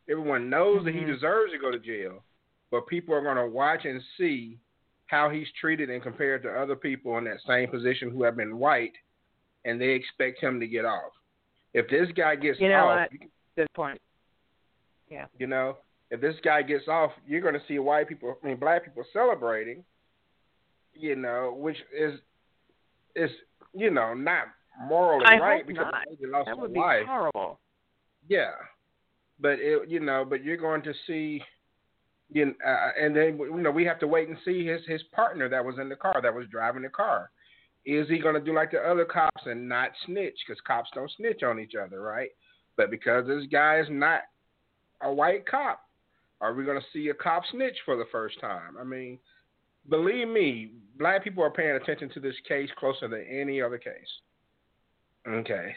Everyone 0.09 0.49
knows 0.49 0.83
that 0.85 0.93
he 0.93 1.01
Mhm. 1.01 1.07
deserves 1.07 1.51
to 1.53 1.57
go 1.57 1.71
to 1.71 1.79
jail, 1.79 2.23
but 2.69 2.87
people 2.87 3.13
are 3.13 3.21
going 3.21 3.37
to 3.37 3.45
watch 3.47 3.85
and 3.85 4.01
see 4.17 4.59
how 5.05 5.29
he's 5.29 5.49
treated 5.53 5.89
and 5.89 6.01
compared 6.01 6.41
to 6.43 6.51
other 6.51 6.75
people 6.75 7.17
in 7.17 7.23
that 7.25 7.39
same 7.41 7.69
position 7.69 8.09
who 8.09 8.23
have 8.23 8.35
been 8.35 8.57
white, 8.57 8.97
and 9.65 9.79
they 9.79 9.89
expect 9.89 10.39
him 10.41 10.59
to 10.59 10.67
get 10.67 10.85
off. 10.85 11.11
If 11.73 11.87
this 11.89 12.07
guy 12.15 12.35
gets 12.35 12.59
You 12.59 12.69
know 12.69 12.87
off, 12.87 13.09
what? 13.11 13.19
Good 13.55 13.73
point. 13.73 14.01
Yeah. 15.09 15.25
you 15.37 15.47
know, 15.47 15.77
if 16.09 16.21
this 16.21 16.35
guy 16.43 16.61
gets 16.61 16.87
off, 16.87 17.11
you're 17.27 17.41
going 17.41 17.53
to 17.53 17.61
see 17.67 17.79
white 17.79 18.07
people, 18.07 18.37
I 18.43 18.47
mean, 18.47 18.57
black 18.57 18.85
people 18.85 19.03
celebrating, 19.13 19.83
you 20.93 21.15
know, 21.15 21.53
which 21.57 21.77
is 21.97 22.19
is 23.15 23.29
you 23.73 23.91
know 23.91 24.13
not 24.13 24.45
morally 24.87 25.25
I 25.25 25.37
right 25.37 25.67
because 25.67 25.85
not. 25.91 26.05
they 26.19 26.27
lost 26.27 26.47
That 26.47 26.57
would 26.57 26.73
be 26.73 26.79
life. 26.79 27.05
horrible. 27.05 27.59
Yeah, 28.29 28.51
but 29.39 29.59
it, 29.59 29.89
you 29.89 29.99
know, 29.99 30.25
but 30.27 30.43
you're 30.43 30.55
going 30.57 30.81
to 30.83 30.93
see, 31.07 31.41
you 32.31 32.45
know, 32.45 32.53
uh, 32.65 32.89
and 32.99 33.15
then 33.15 33.37
you 33.37 33.57
know 33.61 33.71
we 33.71 33.83
have 33.85 33.99
to 33.99 34.07
wait 34.07 34.29
and 34.29 34.37
see 34.45 34.65
his 34.65 34.81
his 34.87 35.01
partner 35.13 35.49
that 35.49 35.63
was 35.63 35.75
in 35.79 35.89
the 35.89 35.95
car 35.95 36.21
that 36.21 36.33
was 36.33 36.45
driving 36.49 36.83
the 36.83 36.89
car. 36.89 37.31
Is 37.85 38.07
he 38.07 38.19
going 38.19 38.35
to 38.35 38.41
do 38.41 38.53
like 38.53 38.71
the 38.71 38.79
other 38.79 39.05
cops 39.05 39.41
and 39.45 39.67
not 39.67 39.91
snitch? 40.05 40.37
Because 40.45 40.61
cops 40.61 40.89
don't 40.93 41.11
snitch 41.17 41.43
on 41.43 41.59
each 41.59 41.73
other, 41.75 42.01
right? 42.01 42.29
But 42.77 42.91
because 42.91 43.27
this 43.27 43.45
guy 43.51 43.79
is 43.79 43.87
not 43.89 44.21
a 45.01 45.11
white 45.11 45.47
cop, 45.47 45.81
are 46.41 46.53
we 46.53 46.63
going 46.63 46.79
to 46.79 46.85
see 46.93 47.09
a 47.09 47.13
cop 47.13 47.43
snitch 47.51 47.77
for 47.85 47.97
the 47.97 48.05
first 48.11 48.39
time? 48.39 48.77
I 48.79 48.83
mean, 48.83 49.19
believe 49.89 50.27
me, 50.27 50.71
black 50.97 51.23
people 51.23 51.43
are 51.43 51.51
paying 51.51 51.75
attention 51.75 52.09
to 52.13 52.19
this 52.19 52.35
case 52.47 52.69
closer 52.77 53.07
than 53.07 53.25
any 53.29 53.61
other 53.61 53.77
case. 53.77 53.93
Okay, 55.27 55.75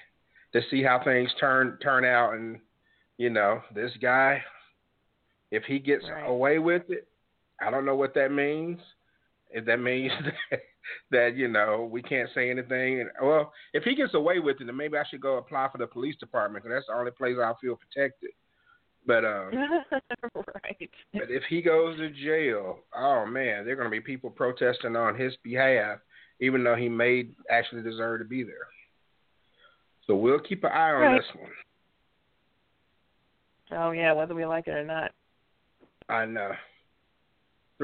to 0.52 0.60
see 0.70 0.82
how 0.82 1.02
things 1.04 1.30
turn 1.38 1.78
turn 1.82 2.04
out, 2.04 2.34
and 2.34 2.58
you 3.18 3.30
know, 3.30 3.62
this 3.74 3.92
guy, 4.00 4.42
if 5.50 5.64
he 5.64 5.78
gets 5.78 6.04
Right. 6.04 6.26
away 6.26 6.58
with 6.58 6.88
it, 6.90 7.06
I 7.60 7.70
don't 7.70 7.84
know 7.84 7.96
what 7.96 8.14
that 8.14 8.32
means. 8.32 8.80
If 9.54 9.64
that 9.66 9.78
means 9.78 10.12
that, 10.50 10.60
that 11.12 11.36
you 11.36 11.48
know 11.48 11.88
we 11.90 12.02
can't 12.02 12.28
say 12.34 12.50
anything, 12.50 13.00
and 13.00 13.10
well, 13.22 13.52
if 13.72 13.84
he 13.84 13.94
gets 13.94 14.14
away 14.14 14.40
with 14.40 14.60
it, 14.60 14.66
then 14.66 14.76
maybe 14.76 14.98
I 14.98 15.04
should 15.08 15.20
go 15.20 15.38
apply 15.38 15.68
for 15.70 15.78
the 15.78 15.86
police 15.86 16.16
department 16.16 16.64
because 16.64 16.76
that's 16.76 16.86
the 16.88 16.94
only 16.94 17.12
place 17.12 17.36
I 17.40 17.52
feel 17.60 17.76
protected. 17.76 18.30
But 19.06 19.24
um, 19.24 19.50
right. 20.34 20.90
but 21.12 21.30
if 21.30 21.44
he 21.48 21.62
goes 21.62 21.96
to 21.98 22.10
jail, 22.10 22.80
oh 22.96 23.24
man, 23.26 23.64
there 23.64 23.74
are 23.74 23.76
going 23.76 23.86
to 23.86 23.90
be 23.90 24.00
people 24.00 24.28
protesting 24.28 24.96
on 24.96 25.16
his 25.16 25.34
behalf, 25.44 25.98
even 26.40 26.64
though 26.64 26.74
he 26.74 26.88
may 26.88 27.28
actually 27.48 27.82
deserve 27.82 28.20
to 28.20 28.24
be 28.24 28.42
there. 28.42 28.66
So 30.06 30.16
we'll 30.16 30.40
keep 30.40 30.64
an 30.64 30.72
eye 30.72 30.90
on 30.90 31.02
right. 31.02 31.20
this 31.20 31.40
one. 31.40 31.50
Oh 33.80 33.92
yeah, 33.92 34.12
whether 34.12 34.34
we 34.34 34.44
like 34.46 34.66
it 34.66 34.72
or 34.72 34.84
not. 34.84 35.12
I 36.08 36.26
know. 36.26 36.52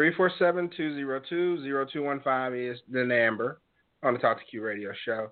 Three 0.01 0.15
four 0.15 0.33
seven 0.39 0.71
two 0.75 0.95
zero 0.95 1.21
two 1.29 1.61
zero 1.61 1.85
two 1.85 2.03
one 2.03 2.23
five 2.23 2.55
is 2.55 2.79
the 2.91 3.05
number 3.05 3.61
on 4.03 4.15
the 4.15 4.19
Talk 4.19 4.39
2 4.39 4.45
Q 4.51 4.63
radio 4.63 4.93
show. 5.05 5.29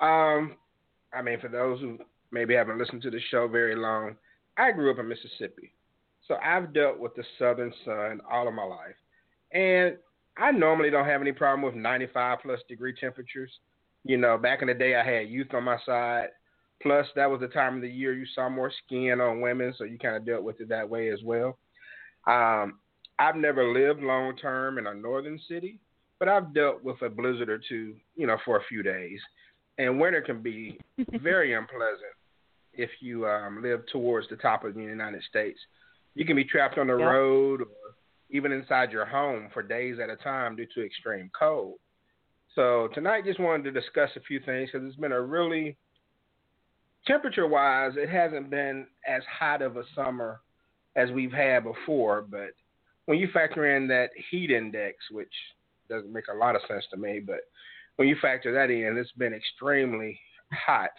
Um, 0.00 0.54
I 1.12 1.20
mean, 1.20 1.40
for 1.40 1.48
those 1.48 1.80
who 1.80 1.98
maybe 2.30 2.54
haven't 2.54 2.78
listened 2.78 3.02
to 3.02 3.10
the 3.10 3.18
show 3.32 3.48
very 3.48 3.74
long, 3.74 4.14
I 4.56 4.70
grew 4.70 4.92
up 4.92 5.00
in 5.00 5.08
Mississippi. 5.08 5.74
So 6.28 6.36
I've 6.36 6.72
dealt 6.72 7.00
with 7.00 7.16
the 7.16 7.24
southern 7.40 7.74
sun 7.84 8.20
all 8.30 8.46
of 8.46 8.54
my 8.54 8.62
life. 8.62 8.94
And 9.50 9.96
I 10.38 10.52
normally 10.52 10.90
don't 10.90 11.06
have 11.06 11.20
any 11.20 11.32
problem 11.32 11.62
with 11.62 11.74
95 11.74 12.38
plus 12.40 12.60
degree 12.68 12.94
temperatures. 12.94 13.50
You 14.04 14.16
know, 14.16 14.38
back 14.38 14.62
in 14.62 14.68
the 14.68 14.74
day, 14.74 14.94
I 14.94 15.04
had 15.04 15.28
youth 15.28 15.52
on 15.54 15.64
my 15.64 15.78
side. 15.84 16.28
Plus, 16.80 17.08
that 17.16 17.28
was 17.28 17.40
the 17.40 17.48
time 17.48 17.74
of 17.74 17.82
the 17.82 17.90
year 17.90 18.14
you 18.14 18.26
saw 18.32 18.48
more 18.48 18.70
skin 18.86 19.20
on 19.20 19.40
women, 19.40 19.74
so 19.76 19.82
you 19.82 19.98
kind 19.98 20.14
of 20.14 20.24
dealt 20.24 20.44
with 20.44 20.60
it 20.60 20.68
that 20.68 20.88
way 20.88 21.08
as 21.08 21.18
well. 21.24 21.58
Um, 22.28 22.78
I've 23.18 23.36
never 23.36 23.72
lived 23.72 24.02
long 24.02 24.36
term 24.36 24.78
in 24.78 24.86
a 24.86 24.94
northern 24.94 25.40
city, 25.48 25.78
but 26.18 26.28
I've 26.28 26.54
dealt 26.54 26.82
with 26.82 27.00
a 27.02 27.08
blizzard 27.08 27.48
or 27.48 27.60
two, 27.68 27.94
you 28.16 28.26
know, 28.26 28.38
for 28.44 28.58
a 28.58 28.64
few 28.68 28.82
days. 28.82 29.20
And 29.78 30.00
winter 30.00 30.20
can 30.20 30.42
be 30.42 30.78
very 31.22 31.54
unpleasant 31.54 32.14
if 32.72 32.90
you 33.00 33.26
um, 33.26 33.62
live 33.62 33.82
towards 33.92 34.28
the 34.28 34.36
top 34.36 34.64
of 34.64 34.74
the 34.74 34.82
United 34.82 35.22
States. 35.28 35.58
You 36.14 36.24
can 36.24 36.36
be 36.36 36.44
trapped 36.44 36.78
on 36.78 36.86
the 36.86 36.96
yeah. 36.96 37.04
road 37.04 37.62
or 37.62 37.94
even 38.30 38.52
inside 38.52 38.90
your 38.90 39.04
home 39.04 39.48
for 39.52 39.62
days 39.62 39.98
at 40.02 40.10
a 40.10 40.16
time 40.16 40.56
due 40.56 40.66
to 40.74 40.84
extreme 40.84 41.30
cold. 41.38 41.74
So 42.54 42.88
tonight, 42.94 43.24
just 43.24 43.40
wanted 43.40 43.64
to 43.64 43.80
discuss 43.80 44.10
a 44.16 44.20
few 44.20 44.40
things 44.40 44.70
because 44.72 44.86
it's 44.86 44.96
been 44.96 45.12
a 45.12 45.20
really 45.20 45.76
temperature 47.06 47.46
wise, 47.46 47.92
it 47.96 48.08
hasn't 48.08 48.50
been 48.50 48.86
as 49.06 49.22
hot 49.24 49.60
of 49.60 49.76
a 49.76 49.84
summer 49.94 50.40
as 50.96 51.10
we've 51.10 51.32
had 51.32 51.64
before. 51.64 52.24
But 52.28 52.50
when 53.06 53.18
you 53.18 53.28
factor 53.32 53.76
in 53.76 53.86
that 53.88 54.10
heat 54.30 54.50
index, 54.50 54.96
which 55.10 55.32
doesn't 55.88 56.12
make 56.12 56.28
a 56.32 56.36
lot 56.36 56.56
of 56.56 56.62
sense 56.68 56.84
to 56.90 56.96
me, 56.96 57.20
but 57.24 57.40
when 57.96 58.08
you 58.08 58.16
factor 58.20 58.52
that 58.52 58.70
in, 58.70 58.96
it's 58.96 59.12
been 59.12 59.34
extremely 59.34 60.18
hot 60.52 60.90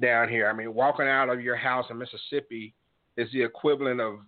down 0.00 0.28
here. 0.28 0.48
I 0.48 0.52
mean, 0.52 0.74
walking 0.74 1.06
out 1.06 1.28
of 1.28 1.40
your 1.40 1.56
house 1.56 1.86
in 1.90 1.98
Mississippi 1.98 2.74
is 3.16 3.28
the 3.32 3.42
equivalent 3.42 4.00
of 4.00 4.20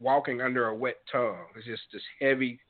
walking 0.00 0.40
under 0.40 0.68
a 0.68 0.74
wet 0.74 0.96
tongue. 1.10 1.46
It's 1.56 1.66
just 1.66 1.82
this 1.92 2.02
heavy, 2.20 2.60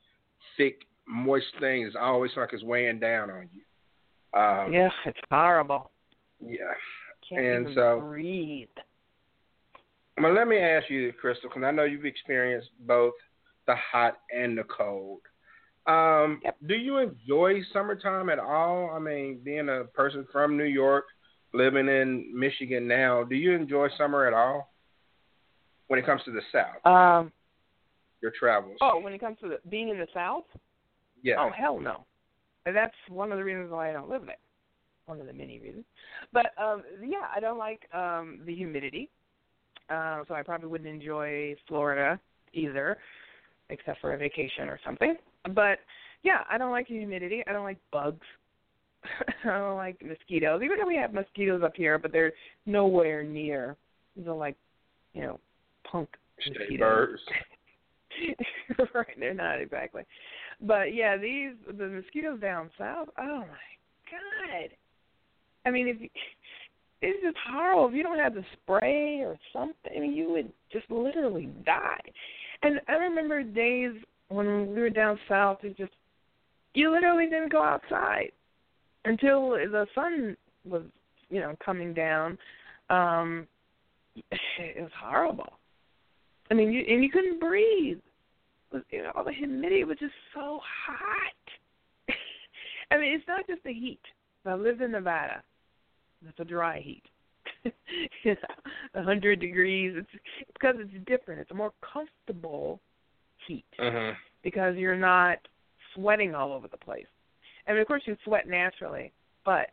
thick, 0.57 0.81
moist 1.07 1.47
thing. 1.59 1.83
It's 1.83 1.95
always 1.99 2.31
like 2.37 2.53
it's 2.53 2.63
weighing 2.63 2.99
down 2.99 3.29
on 3.31 3.49
you. 3.53 4.39
Um, 4.39 4.71
yeah, 4.71 4.89
it's 5.05 5.19
horrible. 5.31 5.91
Yeah. 6.39 6.57
Can't 7.27 7.45
and 7.45 7.61
even 7.61 7.75
so, 7.75 7.99
breathe. 8.01 8.67
Well, 10.21 10.33
let 10.33 10.47
me 10.47 10.57
ask 10.57 10.89
you, 10.89 11.13
Crystal, 11.13 11.49
because 11.49 11.63
I 11.63 11.71
know 11.71 11.83
you've 11.83 12.05
experienced 12.05 12.69
both 12.85 13.13
the 13.69 13.75
hot 13.75 14.17
and 14.35 14.57
the 14.57 14.63
cold. 14.63 15.21
Um, 15.85 16.41
yep. 16.43 16.57
Do 16.67 16.73
you 16.73 16.97
enjoy 16.97 17.61
summertime 17.71 18.29
at 18.29 18.39
all? 18.39 18.89
I 18.91 18.99
mean, 18.99 19.41
being 19.43 19.69
a 19.69 19.83
person 19.83 20.25
from 20.31 20.57
New 20.57 20.63
York, 20.63 21.05
living 21.53 21.87
in 21.87 22.31
Michigan 22.33 22.87
now, 22.87 23.23
do 23.23 23.35
you 23.35 23.53
enjoy 23.53 23.87
summer 23.95 24.25
at 24.25 24.33
all? 24.33 24.73
When 25.87 25.99
it 25.99 26.05
comes 26.05 26.21
to 26.25 26.31
the 26.31 26.41
South, 26.51 26.85
um, 26.85 27.31
your 28.21 28.31
travels. 28.37 28.77
Oh, 28.81 28.99
when 28.99 29.13
it 29.13 29.19
comes 29.19 29.37
to 29.41 29.49
the, 29.49 29.57
being 29.69 29.89
in 29.89 29.97
the 29.97 30.07
South? 30.13 30.45
Yeah. 31.23 31.35
Oh 31.39 31.51
hell 31.55 31.79
no. 31.79 32.05
And 32.65 32.75
that's 32.75 32.93
one 33.07 33.31
of 33.31 33.37
the 33.37 33.43
reasons 33.43 33.71
why 33.71 33.89
I 33.89 33.93
don't 33.93 34.09
live 34.09 34.25
there. 34.25 34.35
One 35.05 35.19
of 35.19 35.27
the 35.27 35.33
many 35.33 35.59
reasons. 35.59 35.85
But 36.31 36.47
um 36.61 36.83
yeah, 37.03 37.25
I 37.35 37.39
don't 37.39 37.57
like 37.57 37.87
um 37.93 38.41
the 38.45 38.53
humidity. 38.53 39.09
Uh, 39.89 40.23
so 40.27 40.35
I 40.35 40.43
probably 40.43 40.67
wouldn't 40.67 40.89
enjoy 40.89 41.55
Florida 41.67 42.19
either, 42.53 42.97
except 43.69 44.01
for 44.01 44.13
a 44.13 44.17
vacation 44.17 44.67
or 44.67 44.79
something. 44.85 45.15
But 45.53 45.79
yeah, 46.23 46.43
I 46.49 46.57
don't 46.57 46.71
like 46.71 46.87
humidity. 46.87 47.43
I 47.47 47.53
don't 47.53 47.63
like 47.63 47.77
bugs. 47.91 48.25
I 49.45 49.57
don't 49.57 49.77
like 49.77 50.03
mosquitoes. 50.03 50.61
Even 50.63 50.77
though 50.79 50.87
we 50.87 50.97
have 50.97 51.13
mosquitoes 51.13 51.61
up 51.63 51.73
here, 51.75 51.97
but 51.97 52.11
they're 52.11 52.33
nowhere 52.65 53.23
near. 53.23 53.77
They're 54.17 54.33
like, 54.33 54.55
you 55.13 55.21
know, 55.21 55.39
punk 55.89 56.09
mosquitoes. 56.37 57.19
right, 58.93 59.07
they're 59.19 59.33
not 59.33 59.61
exactly. 59.61 60.03
But 60.61 60.93
yeah, 60.93 61.17
these 61.17 61.53
the 61.67 61.87
mosquitoes 61.87 62.41
down 62.41 62.69
south. 62.77 63.07
Oh 63.17 63.39
my 63.39 64.11
god! 64.11 64.69
I 65.65 65.71
mean, 65.71 65.87
if 65.87 66.01
you, 66.01 66.09
it's 67.01 67.23
just 67.23 67.37
horrible. 67.49 67.87
If 67.87 67.93
you 67.93 68.03
don't 68.03 68.19
have 68.19 68.33
the 68.33 68.43
spray 68.53 69.21
or 69.21 69.37
something, 69.53 69.91
I 69.95 69.99
mean, 69.99 70.13
you 70.13 70.31
would 70.31 70.51
just 70.71 70.89
literally 70.91 71.49
die. 71.65 72.01
And 72.63 72.81
I 72.87 72.93
remember 72.93 73.43
days 73.43 73.91
when 74.29 74.73
we 74.73 74.81
were 74.81 74.89
down 74.89 75.19
south. 75.27 75.59
It 75.63 75.77
just 75.77 75.91
you 76.73 76.91
literally 76.91 77.25
didn't 77.25 77.51
go 77.51 77.63
outside 77.63 78.31
until 79.05 79.51
the 79.51 79.87
sun 79.95 80.37
was, 80.65 80.83
you 81.29 81.39
know, 81.39 81.55
coming 81.63 81.93
down. 81.93 82.37
Um, 82.89 83.47
it 84.31 84.81
was 84.81 84.91
horrible. 84.99 85.53
I 86.51 86.53
mean, 86.55 86.71
you, 86.71 86.83
and 86.87 87.03
you 87.03 87.09
couldn't 87.09 87.39
breathe. 87.39 87.99
You 88.91 89.03
know, 89.03 89.11
all 89.15 89.23
the 89.23 89.31
humidity 89.31 89.83
was 89.83 89.97
just 89.97 90.13
so 90.33 90.59
hot. 90.87 91.33
I 92.91 92.97
mean, 92.97 93.13
it's 93.13 93.27
not 93.27 93.47
just 93.47 93.63
the 93.63 93.73
heat. 93.73 94.01
I 94.45 94.53
lived 94.53 94.81
in 94.81 94.91
Nevada. 94.91 95.43
It's 96.27 96.39
a 96.39 96.45
dry 96.45 96.79
heat. 96.79 97.03
you 98.23 98.35
know, 98.35 99.01
a 99.01 99.03
hundred 99.03 99.39
degrees. 99.39 99.93
It's 99.97 100.23
because 100.53 100.75
it's 100.79 101.05
different. 101.05 101.41
It's 101.41 101.51
a 101.51 101.55
more 101.55 101.73
comfortable 101.81 102.79
heat 103.47 103.65
uh-huh. 103.79 104.11
because 104.43 104.75
you're 104.75 104.95
not 104.95 105.37
sweating 105.95 106.35
all 106.35 106.53
over 106.53 106.67
the 106.67 106.77
place. 106.77 107.05
I 107.67 107.71
mean, 107.71 107.81
of 107.81 107.87
course, 107.87 108.03
you 108.05 108.15
sweat 108.23 108.47
naturally, 108.47 109.11
but 109.45 109.67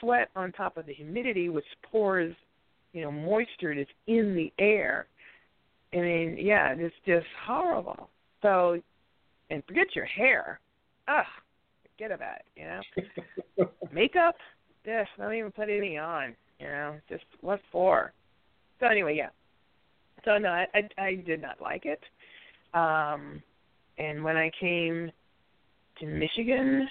sweat 0.00 0.28
on 0.36 0.52
top 0.52 0.76
of 0.76 0.86
the 0.86 0.94
humidity, 0.94 1.48
which 1.48 1.64
pours, 1.90 2.34
you 2.92 3.02
know, 3.02 3.10
moisture 3.10 3.74
that's 3.74 3.90
in 4.06 4.34
the 4.34 4.52
air. 4.62 5.06
I 5.92 5.98
mean, 5.98 6.36
yeah, 6.38 6.74
it's 6.76 6.94
just 7.06 7.26
horrible. 7.44 8.08
So, 8.42 8.80
and 9.50 9.62
forget 9.66 9.94
your 9.94 10.04
hair. 10.04 10.60
Ugh, 11.08 11.24
forget 11.90 12.12
about 12.12 12.36
it. 12.36 12.44
You 12.56 13.64
know, 13.64 13.70
makeup. 13.92 14.36
Yeah, 14.84 15.04
don't 15.16 15.34
even 15.34 15.52
put 15.52 15.68
any 15.68 15.96
on. 15.96 16.34
You 16.62 16.68
know, 16.68 16.94
just 17.08 17.24
what 17.40 17.60
for? 17.72 18.12
So 18.78 18.86
anyway, 18.86 19.16
yeah. 19.16 19.30
So 20.24 20.38
no, 20.38 20.48
I 20.48 20.66
I, 20.74 21.02
I 21.02 21.14
did 21.16 21.42
not 21.42 21.60
like 21.60 21.84
it. 21.86 22.00
Um, 22.72 23.42
and 23.98 24.22
when 24.22 24.36
I 24.36 24.50
came 24.60 25.10
to 25.98 26.06
Michigan 26.06 26.88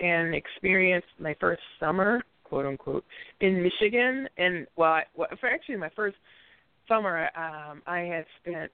and 0.00 0.34
experienced 0.34 1.08
my 1.18 1.34
first 1.40 1.62
summer, 1.80 2.22
quote 2.44 2.66
unquote, 2.66 3.04
in 3.40 3.62
Michigan, 3.62 4.28
and 4.38 4.66
well, 4.76 4.92
I, 4.92 5.02
well 5.16 5.28
for 5.40 5.48
actually 5.48 5.76
my 5.76 5.90
first 5.96 6.16
summer, 6.88 7.28
um, 7.36 7.82
I 7.86 8.00
had 8.00 8.24
spent 8.40 8.70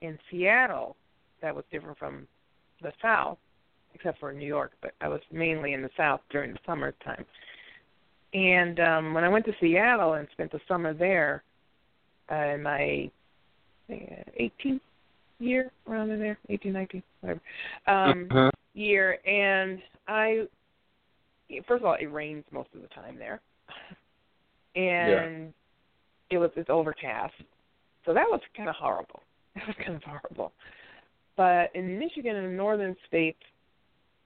in 0.00 0.18
Seattle. 0.30 0.96
That 1.40 1.54
was 1.54 1.64
different 1.72 1.98
from 1.98 2.28
the 2.80 2.92
South, 3.02 3.38
except 3.94 4.20
for 4.20 4.32
New 4.32 4.46
York. 4.46 4.72
But 4.80 4.92
I 5.00 5.08
was 5.08 5.20
mainly 5.32 5.72
in 5.72 5.82
the 5.82 5.90
South 5.96 6.20
during 6.30 6.52
the 6.52 6.58
summertime. 6.64 7.24
And 8.34 8.80
um, 8.80 9.14
when 9.14 9.24
I 9.24 9.28
went 9.28 9.44
to 9.46 9.52
Seattle 9.60 10.14
and 10.14 10.26
spent 10.32 10.52
the 10.52 10.60
summer 10.66 10.94
there, 10.94 11.42
uh, 12.30 12.54
in 12.54 12.62
my 12.62 13.10
uh, 13.90 13.94
18th 14.40 14.80
year, 15.38 15.70
around 15.88 16.10
in 16.10 16.18
there, 16.18 16.38
18, 16.48 16.72
19, 16.72 17.02
whatever, 17.20 17.40
um, 17.86 18.28
uh-huh. 18.30 18.50
year, 18.74 19.18
and 19.26 19.80
I, 20.08 20.46
first 21.66 21.82
of 21.82 21.86
all, 21.86 21.96
it 22.00 22.06
rains 22.06 22.44
most 22.50 22.68
of 22.74 22.80
the 22.80 22.88
time 22.88 23.18
there, 23.18 23.40
and 24.76 25.52
it 26.30 26.38
was 26.38 26.50
it's 26.56 26.70
overcast, 26.70 27.34
so 28.06 28.14
that 28.14 28.26
was 28.28 28.40
kind 28.56 28.68
of 28.68 28.76
horrible. 28.76 29.22
That 29.54 29.66
was 29.66 29.76
kind 29.84 29.94
of 29.94 30.02
horrible. 30.02 30.50
But 31.36 31.76
in 31.76 31.98
Michigan 31.98 32.36
and 32.36 32.46
the 32.46 32.56
northern 32.56 32.96
states, 33.06 33.42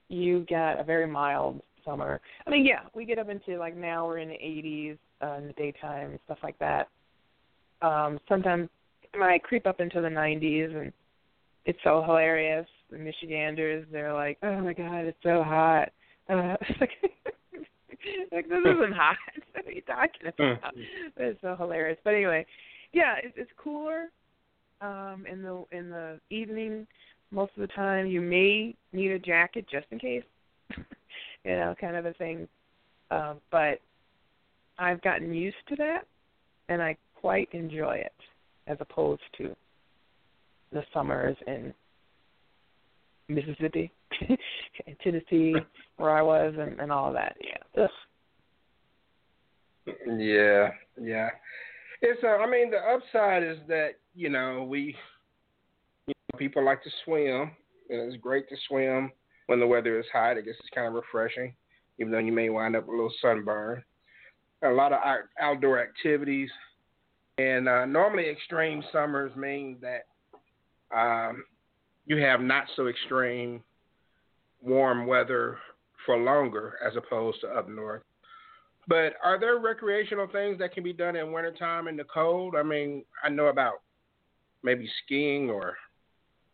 you 0.07 0.45
got 0.49 0.79
a 0.79 0.85
very 0.85 1.05
mild 1.05 1.61
summer. 1.87 2.19
I 2.45 2.49
mean, 2.49 2.65
yeah, 2.65 2.81
we 2.93 3.05
get 3.05 3.19
up 3.19 3.29
into 3.29 3.57
like 3.57 3.75
now 3.75 4.05
we're 4.05 4.19
in 4.19 4.29
the 4.29 4.35
80s 4.35 4.97
uh, 5.21 5.37
in 5.37 5.47
the 5.47 5.53
daytime 5.53 6.11
and 6.11 6.19
stuff 6.25 6.39
like 6.43 6.59
that. 6.59 6.89
Um, 7.81 8.19
sometimes 8.27 8.69
it 9.01 9.17
might 9.17 9.43
creep 9.43 9.65
up 9.65 9.79
into 9.79 10.01
the 10.01 10.07
90s, 10.07 10.75
and 10.79 10.91
it's 11.65 11.79
so 11.83 12.03
hilarious. 12.05 12.65
The 12.91 12.97
Michiganders, 12.97 13.85
they're 13.91 14.13
like, 14.13 14.37
"Oh 14.43 14.59
my 14.61 14.73
God, 14.73 15.05
it's 15.05 15.17
so 15.23 15.43
hot." 15.43 15.89
Uh, 16.29 16.55
like 16.81 16.91
like 18.31 18.49
this 18.49 18.59
isn't 18.59 18.93
hot. 18.95 19.17
what 19.53 19.67
are 19.67 19.71
you 19.71 19.81
talking 19.81 20.27
about? 20.27 20.73
it's 21.17 21.41
so 21.41 21.55
hilarious. 21.57 21.97
But 22.03 22.13
anyway, 22.13 22.45
yeah, 22.93 23.15
it's, 23.23 23.33
it's 23.37 23.51
cooler 23.57 24.05
um, 24.81 25.25
in 25.29 25.41
the 25.41 25.63
in 25.71 25.89
the 25.89 26.19
evening. 26.29 26.87
Most 27.29 27.51
of 27.57 27.61
the 27.61 27.73
time, 27.73 28.07
you 28.07 28.21
may 28.21 28.73
need 28.93 29.11
a 29.11 29.19
jacket 29.19 29.65
just 29.69 29.85
in 29.91 29.99
case. 29.99 30.23
You 31.43 31.51
know, 31.51 31.75
kind 31.79 31.95
of 31.95 32.05
a 32.05 32.13
thing. 32.13 32.47
Uh, 33.09 33.35
but 33.51 33.79
I've 34.77 35.01
gotten 35.01 35.33
used 35.33 35.55
to 35.69 35.75
that, 35.77 36.05
and 36.69 36.81
I 36.81 36.97
quite 37.15 37.49
enjoy 37.53 37.95
it, 37.95 38.13
as 38.67 38.77
opposed 38.79 39.21
to 39.37 39.55
the 40.71 40.83
summers 40.93 41.37
in 41.47 41.73
Mississippi, 43.29 43.91
Tennessee, 45.03 45.55
where 45.97 46.11
I 46.11 46.21
was, 46.21 46.53
and, 46.57 46.79
and 46.79 46.91
all 46.91 47.13
that. 47.13 47.35
Yeah. 47.41 47.83
Ugh. 47.83 47.89
Yeah, 50.17 50.69
yeah. 51.01 51.29
It's. 52.01 52.21
Uh, 52.23 52.27
I 52.27 52.49
mean, 52.49 52.71
the 52.71 52.77
upside 52.77 53.43
is 53.43 53.57
that 53.69 53.91
you 54.13 54.29
know 54.29 54.65
we, 54.69 54.95
you 56.07 56.13
know, 56.33 56.37
people 56.37 56.63
like 56.63 56.83
to 56.83 56.89
swim, 57.05 57.51
and 57.89 58.01
it's 58.11 58.21
great 58.21 58.49
to 58.49 58.55
swim 58.67 59.11
when 59.47 59.59
the 59.59 59.67
weather 59.67 59.99
is 59.99 60.05
hot. 60.13 60.37
I 60.37 60.41
guess 60.41 60.55
it's 60.59 60.69
kind 60.73 60.87
of 60.87 60.93
refreshing, 60.93 61.53
even 61.99 62.11
though 62.11 62.19
you 62.19 62.31
may 62.31 62.49
wind 62.49 62.75
up 62.75 62.83
with 62.83 62.93
a 62.93 62.97
little 62.97 63.13
sunburn. 63.21 63.83
A 64.63 64.69
lot 64.69 64.93
of 64.93 64.99
outdoor 65.39 65.79
activities, 65.79 66.49
and 67.37 67.67
uh, 67.67 67.85
normally 67.85 68.27
extreme 68.29 68.83
summers 68.91 69.35
mean 69.35 69.77
that 69.81 70.05
um, 70.95 71.43
you 72.05 72.17
have 72.17 72.41
not 72.41 72.65
so 72.75 72.87
extreme 72.87 73.61
warm 74.61 75.05
weather 75.05 75.57
for 76.05 76.17
longer 76.17 76.79
as 76.85 76.93
opposed 76.95 77.41
to 77.41 77.47
up 77.47 77.69
north. 77.69 78.01
But 78.87 79.13
are 79.23 79.39
there 79.39 79.59
recreational 79.59 80.27
things 80.27 80.57
that 80.59 80.73
can 80.73 80.83
be 80.83 80.93
done 80.93 81.15
in 81.15 81.31
wintertime 81.31 81.87
in 81.87 81.97
the 81.97 82.05
cold? 82.05 82.55
I 82.57 82.63
mean, 82.63 83.03
I 83.23 83.29
know 83.29 83.47
about 83.47 83.81
maybe 84.63 84.89
skiing 85.03 85.49
or 85.49 85.75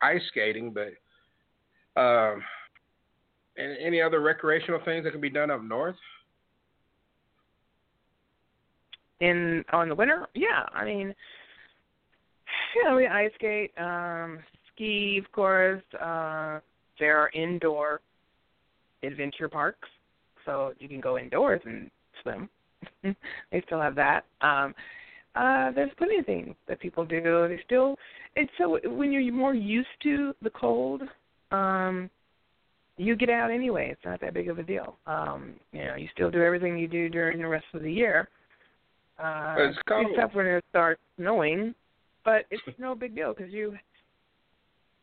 ice 0.01 0.21
skating, 0.29 0.73
but 0.73 2.01
um, 2.01 2.41
any 3.57 4.01
other 4.01 4.21
recreational 4.21 4.79
things 4.83 5.03
that 5.03 5.11
can 5.11 5.21
be 5.21 5.29
done 5.29 5.51
up 5.51 5.63
north? 5.63 5.95
In 9.19 9.63
on 9.71 9.89
the 9.89 9.95
winter, 9.95 10.27
yeah. 10.33 10.65
I 10.73 10.85
mean, 10.85 11.13
know, 12.83 12.95
we 12.95 13.07
ice 13.07 13.31
skate, 13.35 13.71
um, 13.77 14.39
ski, 14.73 15.19
of 15.23 15.31
course. 15.31 15.83
Uh, 15.93 16.59
there 16.99 17.17
are 17.17 17.29
indoor 17.33 18.01
adventure 19.03 19.49
parks, 19.49 19.89
so 20.45 20.73
you 20.79 20.87
can 20.87 20.99
go 20.99 21.17
indoors 21.17 21.61
and 21.65 21.89
swim. 22.21 22.49
they 23.03 23.63
still 23.65 23.81
have 23.81 23.95
that. 23.95 24.25
Um, 24.41 24.73
uh, 25.35 25.71
there's 25.71 25.91
plenty 25.97 26.17
of 26.17 26.25
things 26.25 26.55
that 26.67 26.79
people 26.79 27.05
do. 27.05 27.47
They 27.47 27.59
still, 27.65 27.95
it's 28.35 28.51
so 28.57 28.79
when 28.85 29.11
you're 29.11 29.33
more 29.33 29.55
used 29.55 29.87
to 30.03 30.33
the 30.41 30.51
cold, 30.51 31.01
um, 31.51 32.09
you 32.97 33.15
get 33.15 33.29
out 33.29 33.51
anyway. 33.51 33.89
It's 33.91 34.05
not 34.05 34.21
that 34.21 34.33
big 34.33 34.49
of 34.49 34.59
a 34.59 34.63
deal. 34.63 34.97
Um, 35.07 35.53
you 35.71 35.83
know, 35.85 35.95
you 35.95 36.07
still 36.13 36.29
do 36.29 36.43
everything 36.43 36.77
you 36.77 36.87
do 36.87 37.09
during 37.09 37.39
the 37.39 37.47
rest 37.47 37.65
of 37.73 37.81
the 37.81 37.91
year. 37.91 38.29
Uh, 39.19 39.55
it's 39.59 39.77
cold. 39.87 40.07
except 40.09 40.35
when 40.35 40.45
it 40.45 40.63
starts 40.69 41.01
snowing, 41.17 41.73
but 42.25 42.45
it's 42.49 42.63
no 42.79 42.95
big 42.95 43.15
deal 43.15 43.33
because 43.33 43.51
you 43.51 43.75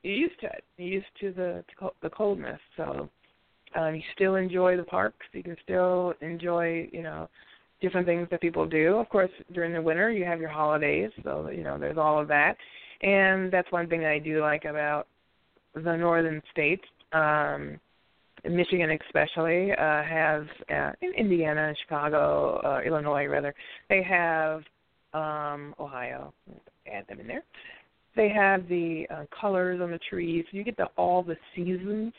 you're 0.03 0.15
used 0.15 0.41
to 0.41 0.47
it. 0.47 0.65
You're 0.77 0.89
used 0.89 1.07
to 1.21 1.33
the 1.33 1.65
the 2.03 2.11
coldness. 2.11 2.61
So 2.77 3.09
um, 3.77 3.95
you 3.95 4.03
still 4.15 4.37
enjoy 4.37 4.77
the 4.77 4.83
parks. 4.83 5.27
You 5.33 5.43
can 5.43 5.57
still 5.63 6.15
enjoy, 6.21 6.89
you 6.93 7.03
know, 7.03 7.29
different 7.81 8.07
things 8.07 8.27
that 8.31 8.41
people 8.41 8.67
do. 8.67 8.97
Of 8.97 9.09
course, 9.09 9.31
during 9.53 9.73
the 9.73 9.83
winter, 9.83 10.11
you 10.11 10.25
have 10.25 10.41
your 10.41 10.51
holidays, 10.51 11.11
so 11.23 11.49
you 11.51 11.63
know 11.63 11.79
there's 11.79 11.99
all 11.99 12.21
of 12.21 12.29
that, 12.29 12.57
and 13.03 13.53
that's 13.53 13.71
one 13.71 13.89
thing 13.89 14.01
that 14.01 14.11
I 14.11 14.19
do 14.19 14.41
like 14.41 14.65
about 14.65 15.07
the 15.75 15.97
northern 15.97 16.43
states. 16.51 16.85
Um, 17.13 17.81
Michigan 18.45 18.99
especially 19.07 19.73
uh, 19.73 20.03
has 20.03 20.45
uh, 20.71 20.93
in 21.03 21.13
Indiana 21.17 21.75
Chicago, 21.83 22.61
uh, 22.65 22.81
Illinois 22.87 23.27
rather, 23.27 23.55
they 23.89 24.03
have 24.03 24.63
um, 25.13 25.75
Ohio. 25.79 26.33
Add 26.91 27.07
them 27.09 27.21
in 27.21 27.27
there. 27.27 27.43
They 28.17 28.31
have 28.31 28.67
the 28.69 29.07
uh, 29.11 29.25
colors 29.39 29.81
on 29.83 29.91
the 29.91 30.01
trees. 30.09 30.45
You 30.51 30.65
get 30.65 30.77
the 30.77 30.87
all 30.97 31.23
the 31.23 31.37
seasons 31.55 32.13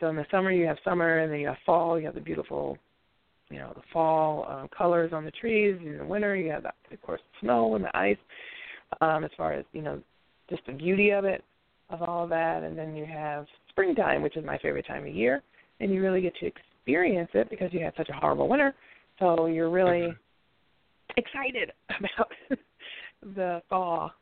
so 0.00 0.08
in 0.08 0.16
the 0.16 0.26
summer 0.30 0.50
you 0.50 0.66
have 0.66 0.78
summer, 0.84 1.18
and 1.18 1.32
then 1.32 1.40
you 1.40 1.48
have 1.48 1.56
fall. 1.66 1.98
You 1.98 2.06
have 2.06 2.14
the 2.14 2.20
beautiful, 2.20 2.78
you 3.50 3.58
know, 3.58 3.72
the 3.74 3.82
fall 3.92 4.46
uh, 4.48 4.66
colors 4.76 5.12
on 5.12 5.24
the 5.24 5.30
trees. 5.32 5.76
In 5.84 5.98
the 5.98 6.04
winter 6.04 6.36
you 6.36 6.50
have, 6.50 6.62
the, 6.62 6.72
of 6.92 7.02
course, 7.02 7.20
the 7.32 7.46
snow 7.46 7.74
and 7.74 7.84
the 7.84 7.96
ice. 7.96 8.18
Um, 9.00 9.24
as 9.24 9.30
far 9.36 9.52
as 9.52 9.64
you 9.72 9.82
know, 9.82 10.00
just 10.48 10.64
the 10.66 10.72
beauty 10.72 11.10
of 11.10 11.24
it, 11.24 11.44
of 11.90 12.02
all 12.02 12.24
of 12.24 12.30
that, 12.30 12.62
and 12.62 12.78
then 12.78 12.94
you 12.94 13.06
have 13.06 13.46
springtime, 13.78 14.22
which 14.22 14.36
is 14.36 14.44
my 14.44 14.58
favorite 14.58 14.86
time 14.86 15.06
of 15.06 15.14
year, 15.14 15.40
and 15.78 15.92
you 15.92 16.02
really 16.02 16.20
get 16.20 16.34
to 16.40 16.46
experience 16.46 17.30
it 17.34 17.48
because 17.48 17.72
you 17.72 17.78
had 17.78 17.92
such 17.96 18.08
a 18.08 18.12
horrible 18.12 18.48
winter. 18.48 18.74
So 19.20 19.46
you're 19.46 19.70
really 19.70 20.08
excited 21.16 21.70
about 21.98 22.58
the 23.36 23.62
fall. 23.68 24.12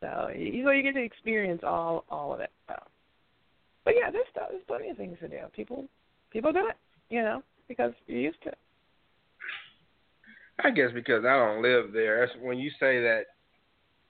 So 0.00 0.28
you, 0.36 0.62
so 0.62 0.70
you 0.72 0.82
get 0.82 0.92
to 0.94 1.02
experience 1.02 1.62
all 1.64 2.04
all 2.10 2.34
of 2.34 2.40
it. 2.40 2.50
So 2.68 2.74
but 3.86 3.94
yeah, 3.98 4.10
there's 4.10 4.26
there's 4.34 4.62
plenty 4.66 4.90
of 4.90 4.98
things 4.98 5.16
to 5.20 5.28
do. 5.28 5.38
People 5.56 5.86
people 6.30 6.52
do 6.52 6.66
it, 6.68 6.76
you 7.08 7.22
know, 7.22 7.42
because 7.66 7.92
you're 8.06 8.20
used 8.20 8.42
to 8.42 8.50
it. 8.50 8.58
I 10.62 10.70
guess 10.70 10.90
because 10.92 11.24
I 11.24 11.36
don't 11.36 11.62
live 11.62 11.92
there. 11.94 12.26
That's 12.26 12.38
when 12.42 12.58
you 12.58 12.70
say 12.78 13.00
that, 13.00 13.22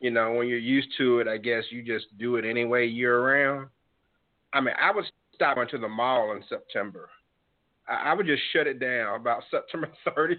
you 0.01 0.11
know, 0.11 0.33
when 0.33 0.49
you're 0.49 0.59
used 0.59 0.89
to 0.99 1.21
it, 1.21 1.29
I 1.29 1.39
guess 1.39 1.63
you 1.71 1.83
just 1.83 2.07
do 2.19 2.37
it 2.37 2.45
anyway 2.45 2.87
year 2.87 3.21
round. 3.21 3.69
I 4.55 4.61
mean, 4.61 4.75
I 4.81 4.93
would 4.93 5.05
stop 5.35 5.57
going 5.57 5.69
to 5.69 5.79
the 5.79 5.89
mall 5.89 6.33
in 6.33 6.43
September. 6.49 7.11
I, 7.89 8.11
I 8.11 8.15
would 8.15 8.27
just 8.27 8.43
shut 8.53 8.67
it 8.67 8.81
down 8.81 9.21
about 9.21 9.43
September 9.51 9.91
30th. 10.07 10.39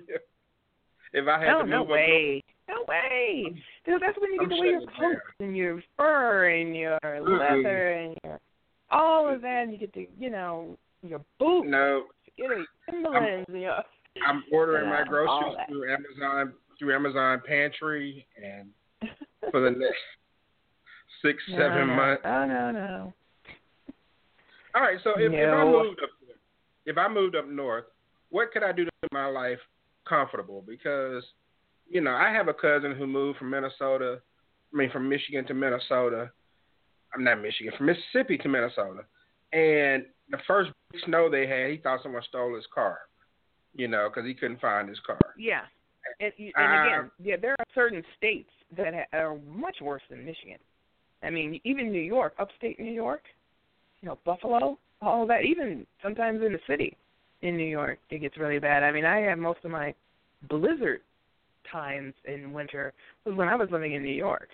If 1.14 1.28
I 1.28 1.40
had 1.40 1.50
oh, 1.50 1.62
to 1.62 1.68
no 1.68 1.80
move 1.80 1.90
way. 1.90 2.44
No 2.68 2.84
way. 2.88 3.46
Dude, 3.86 4.02
that's 4.02 4.18
when 4.20 4.34
you 4.34 4.40
get 4.40 4.44
I'm 4.46 4.50
to 4.50 4.56
wear 4.56 4.72
your 4.72 4.82
coats 4.82 5.22
and 5.40 5.56
your 5.56 5.84
fur 5.96 6.50
and 6.50 6.76
your 6.76 7.00
leather 7.04 7.92
and 7.92 8.18
your 8.24 8.40
all 8.92 9.34
of 9.34 9.42
that, 9.42 9.72
you 9.72 9.78
get 9.78 9.94
to, 9.94 10.06
you 10.20 10.30
know, 10.30 10.78
your 11.02 11.22
boots, 11.40 11.68
No, 11.70 12.06
you 12.38 12.48
know, 12.48 12.66
Timberlands, 12.90 13.48
and 13.50 13.62
your. 13.62 13.78
I'm 14.26 14.44
ordering 14.52 14.90
my 14.90 15.04
groceries 15.04 15.58
through 15.68 15.92
Amazon 15.92 16.54
through 16.80 16.96
Amazon 16.96 17.42
Pantry, 17.46 18.26
and 18.42 18.70
for 19.52 19.62
the 19.62 19.72
next 19.72 19.98
six 21.22 21.42
No, 21.50 21.58
seven 21.58 21.88
no. 21.88 21.96
months. 21.96 22.22
Oh 22.26 22.46
no, 22.46 22.72
no. 22.72 23.14
All 24.76 24.82
right, 24.82 24.98
so 25.04 25.12
if, 25.18 25.32
if 25.32 25.54
I 25.54 25.64
moved 25.64 26.00
up, 26.04 26.10
if 26.86 26.98
I 26.98 27.08
moved 27.08 27.36
up 27.36 27.48
north, 27.48 27.86
what 28.30 28.52
could 28.52 28.64
I 28.64 28.72
do 28.72 28.86
to 28.86 28.92
make 29.02 29.14
my 29.14 29.28
life 29.28 29.60
comfortable? 30.08 30.64
Because 30.68 31.24
you 31.90 32.02
know, 32.02 32.12
I 32.12 32.32
have 32.32 32.48
a 32.48 32.54
cousin 32.54 32.96
who 32.96 33.08
moved 33.08 33.40
from 33.40 33.52
Minnesota, 33.52 34.22
I 34.74 34.78
mean, 34.78 34.92
from 34.92 35.08
Michigan 35.08 35.46
to 35.48 35.54
Minnesota. 35.54 36.32
I'm 37.14 37.24
not 37.24 37.42
Michigan, 37.42 37.72
from 37.78 37.86
Mississippi 37.86 38.38
to 38.40 38.50
Minnesota, 38.50 39.06
and 39.54 40.06
the 40.30 40.40
first 40.46 40.72
big 40.92 41.02
snow 41.06 41.30
they 41.30 41.48
had, 41.48 41.72
he 41.72 41.78
thought 41.78 42.02
someone 42.04 42.24
stole 42.28 42.56
his 42.56 42.66
car. 42.74 43.00
You 43.78 43.90
know, 43.90 44.10
because 44.10 44.26
he 44.26 44.34
couldn't 44.34 44.62
find 44.62 44.88
his 44.88 45.00
car. 45.06 45.20
Yeah. 45.38 45.64
And, 46.22 46.32
and 46.38 46.88
again, 46.88 47.12
yeah, 47.22 47.36
there 47.36 47.56
are 47.60 47.66
certain 47.74 48.04
states 48.16 48.50
that 48.78 48.94
are 49.12 49.38
much 49.46 49.78
worse 49.82 50.02
than 50.10 50.24
Michigan. 50.24 50.60
I 51.24 51.30
mean, 51.30 51.60
even 51.66 51.92
New 51.92 52.00
York, 52.00 52.36
upstate 52.40 52.80
New 52.80 52.94
York, 52.94 53.24
you 54.06 54.12
know, 54.12 54.20
Buffalo, 54.24 54.78
all 55.02 55.26
that. 55.26 55.46
Even 55.46 55.86
sometimes 56.04 56.42
in 56.46 56.54
the 56.54 56.60
city, 56.68 56.96
in 57.42 57.58
New 57.58 57.66
York, 57.66 57.98
it 58.12 58.20
gets 58.20 58.38
really 58.38 58.60
bad. 58.60 58.84
I 58.84 58.92
mean, 58.92 59.04
I 59.04 59.18
have 59.22 59.40
most 59.40 59.60
of 59.64 59.72
my 59.72 59.96
blizzard 60.48 61.02
times 61.72 62.14
in 62.26 62.54
winter 62.54 62.94
was 63.26 63.36
when 63.36 63.48
I 63.48 63.56
was 63.56 63.68
living 63.72 63.94
in 63.94 64.04
New 64.04 64.14
York. 64.14 64.50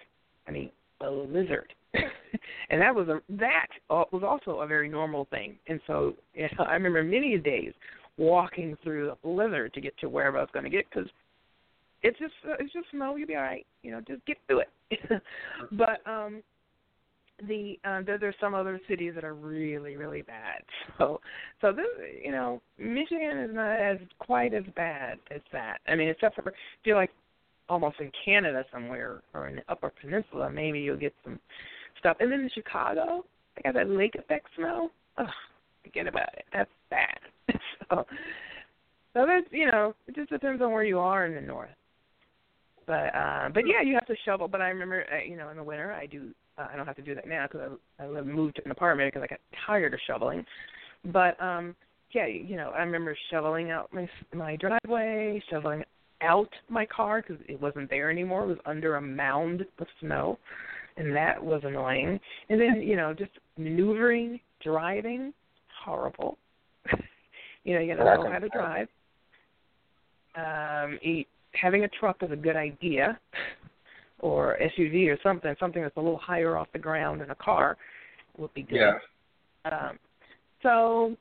I 0.48 0.52
mean, 0.52 0.72
blizzard, 1.00 1.74
and 1.94 2.82
that 2.82 2.96
was 2.96 3.10
a 3.10 3.22
that 3.38 3.68
was 3.90 4.24
also 4.26 4.62
a 4.62 4.68
very 4.68 4.88
normal 4.88 5.26
thing. 5.26 5.58
And 5.68 5.82
so, 5.86 6.14
you 6.34 6.44
know, 6.58 6.64
I 6.64 6.74
remember 6.74 7.04
many 7.04 7.38
days 7.38 7.74
walking 8.18 8.78
through 8.84 9.08
the 9.08 9.16
blizzard 9.22 9.74
to 9.74 9.82
get 9.82 9.98
to 9.98 10.08
wherever 10.08 10.38
I 10.38 10.42
was 10.42 10.50
going 10.54 10.64
to 10.64 10.70
get 10.70 10.86
because 10.90 11.10
it's 12.04 12.18
just 12.18 12.34
uh, 12.48 12.56
it's 12.58 12.72
just 12.72 12.86
snow. 12.92 13.18
You'll 13.18 13.28
be 13.28 13.36
all 13.36 13.42
right. 13.42 13.66
You 13.84 13.92
know, 13.92 14.02
just 14.08 14.26
get 14.26 14.38
through 14.48 14.62
it. 14.62 15.22
but 15.74 16.10
um, 16.10 16.42
the 17.48 17.80
uh, 17.84 18.02
there, 18.06 18.18
there's 18.18 18.36
some 18.40 18.54
other 18.54 18.80
cities 18.88 19.14
that 19.16 19.24
are 19.24 19.34
really 19.34 19.96
really 19.96 20.22
bad. 20.22 20.64
So 20.98 21.20
so 21.62 21.72
this 21.72 21.86
you 22.24 22.32
know 22.32 22.62
Michigan 22.78 23.40
is 23.40 23.52
not 23.54 23.80
as 23.80 23.98
quite 24.20 24.54
as 24.54 24.64
bad 24.76 25.18
as 25.34 25.42
that. 25.52 25.80
I 25.88 25.96
mean, 25.96 26.10
except 26.10 26.36
for 26.36 26.48
I 26.48 26.54
feel 26.84 26.96
like 26.96 27.10
almost 27.70 28.00
in 28.00 28.12
Canada 28.26 28.64
somewhere 28.72 29.22
or 29.34 29.48
in 29.48 29.56
the 29.56 29.62
Upper 29.70 29.92
Peninsula, 30.02 30.50
maybe 30.50 30.80
you'll 30.80 30.98
get 30.98 31.14
some 31.24 31.40
stuff. 32.00 32.18
And 32.20 32.32
then 32.32 32.42
in 32.42 32.50
Chicago, 32.54 33.26
they 33.56 33.62
got 33.64 33.74
that 33.76 33.90
lake 33.90 34.16
effect 34.16 34.48
snow. 34.58 34.90
Ugh, 35.18 35.28
forget 35.84 36.08
about 36.08 36.34
it. 36.34 36.46
That's 36.54 36.70
bad. 36.90 37.20
so, 37.90 38.06
so 39.14 39.26
that's 39.26 39.48
you 39.52 39.72
know, 39.72 39.96
it 40.08 40.16
just 40.16 40.30
depends 40.30 40.62
on 40.62 40.72
where 40.72 40.84
you 40.84 41.00
are 41.00 41.26
in 41.26 41.34
the 41.34 41.42
north. 41.42 41.70
But 42.86 43.16
uh, 43.16 43.50
but 43.54 43.64
yeah, 43.66 43.82
you 43.84 43.94
have 43.94 44.08
to 44.08 44.16
shovel. 44.26 44.48
But 44.48 44.62
I 44.62 44.70
remember, 44.70 45.06
uh, 45.12 45.24
you 45.24 45.38
know, 45.38 45.50
in 45.50 45.58
the 45.58 45.64
winter, 45.64 45.92
I 45.94 46.06
do. 46.06 46.32
Uh, 46.62 46.68
I 46.72 46.76
don't 46.76 46.86
have 46.86 46.96
to 46.98 47.02
do 47.02 47.16
that 47.16 47.28
now 47.28 47.48
because 47.50 47.72
I, 48.00 48.04
I 48.04 48.22
moved 48.22 48.58
to 48.58 48.66
an 48.66 48.72
apartment 48.72 49.14
because 49.14 49.24
I 49.24 49.28
got 49.28 49.40
tired 49.66 49.94
of 49.94 50.00
shoveling. 50.06 50.46
But 51.06 51.42
um, 51.42 51.76
yeah, 52.14 52.28
you 52.28 52.56
know, 52.56 52.72
I 52.72 52.80
remember 52.80 53.18
shoveling 53.30 53.72
out 53.72 53.92
my 53.94 54.08
my 54.34 54.56
driveway, 54.58 55.42
shoveling 55.50 55.84
out 56.22 56.50
my 56.70 56.86
car 56.86 57.24
because 57.26 57.44
it 57.48 57.60
wasn't 57.60 57.90
there 57.90 58.12
anymore. 58.12 58.44
It 58.44 58.48
was 58.48 58.58
under 58.66 58.96
a 58.98 59.02
mound 59.02 59.66
of 59.80 59.88
snow, 60.00 60.38
and 60.98 61.16
that 61.16 61.44
was 61.44 61.62
annoying. 61.64 62.20
And 62.50 62.60
then 62.62 62.82
you 62.82 62.96
know, 62.96 63.14
just 63.14 63.32
maneuvering, 63.58 64.40
driving, 64.64 65.34
horrible. 65.84 66.38
you 67.64 67.74
know, 67.74 67.82
you 67.82 67.96
gotta 67.96 68.24
know 68.24 68.32
how 68.32 68.40
to 68.40 68.50
drive. 68.50 68.88
Um, 70.36 71.00
eat, 71.02 71.28
having 71.54 71.84
a 71.84 71.90
truck 72.00 72.18
is 72.22 72.32
a 72.32 72.36
good 72.36 72.56
idea, 72.56 73.20
or 74.22 74.58
SUV 74.62 75.08
or 75.10 75.18
something, 75.22 75.54
something 75.60 75.82
that's 75.82 75.98
a 75.98 76.00
little 76.00 76.18
higher 76.18 76.58
off 76.58 76.68
the 76.74 76.80
ground 76.80 77.22
than 77.22 77.32
a 77.32 77.36
car 77.36 77.78
would 78.38 78.54
be 78.54 78.64
good. 78.64 78.78
Yeah. 78.78 78.94
Um, 79.66 80.00
so, 80.64 81.16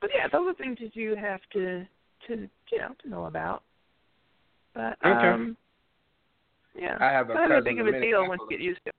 but 0.00 0.10
yeah, 0.14 0.28
those 0.30 0.48
are 0.48 0.54
things 0.54 0.78
that 0.80 0.94
you 0.94 1.16
have 1.16 1.40
to 1.52 1.86
to 2.26 2.48
you 2.72 2.78
know 2.78 2.94
to 3.02 3.08
know 3.08 3.24
about. 3.26 3.62
But 4.74 4.98
Okay. 5.04 5.28
um, 5.28 5.56
yeah, 6.78 6.98
I 7.00 7.06
have 7.06 7.30
a 7.30 7.34
not 7.34 7.48
cousin 7.48 7.64
big 7.64 7.80
of 7.80 7.86
a 7.86 7.96
in 7.96 8.02
deal 8.02 8.28
once 8.28 8.42
you 8.42 8.56
get 8.56 8.62
used 8.62 8.80
to. 8.84 8.90
it. 8.90 8.94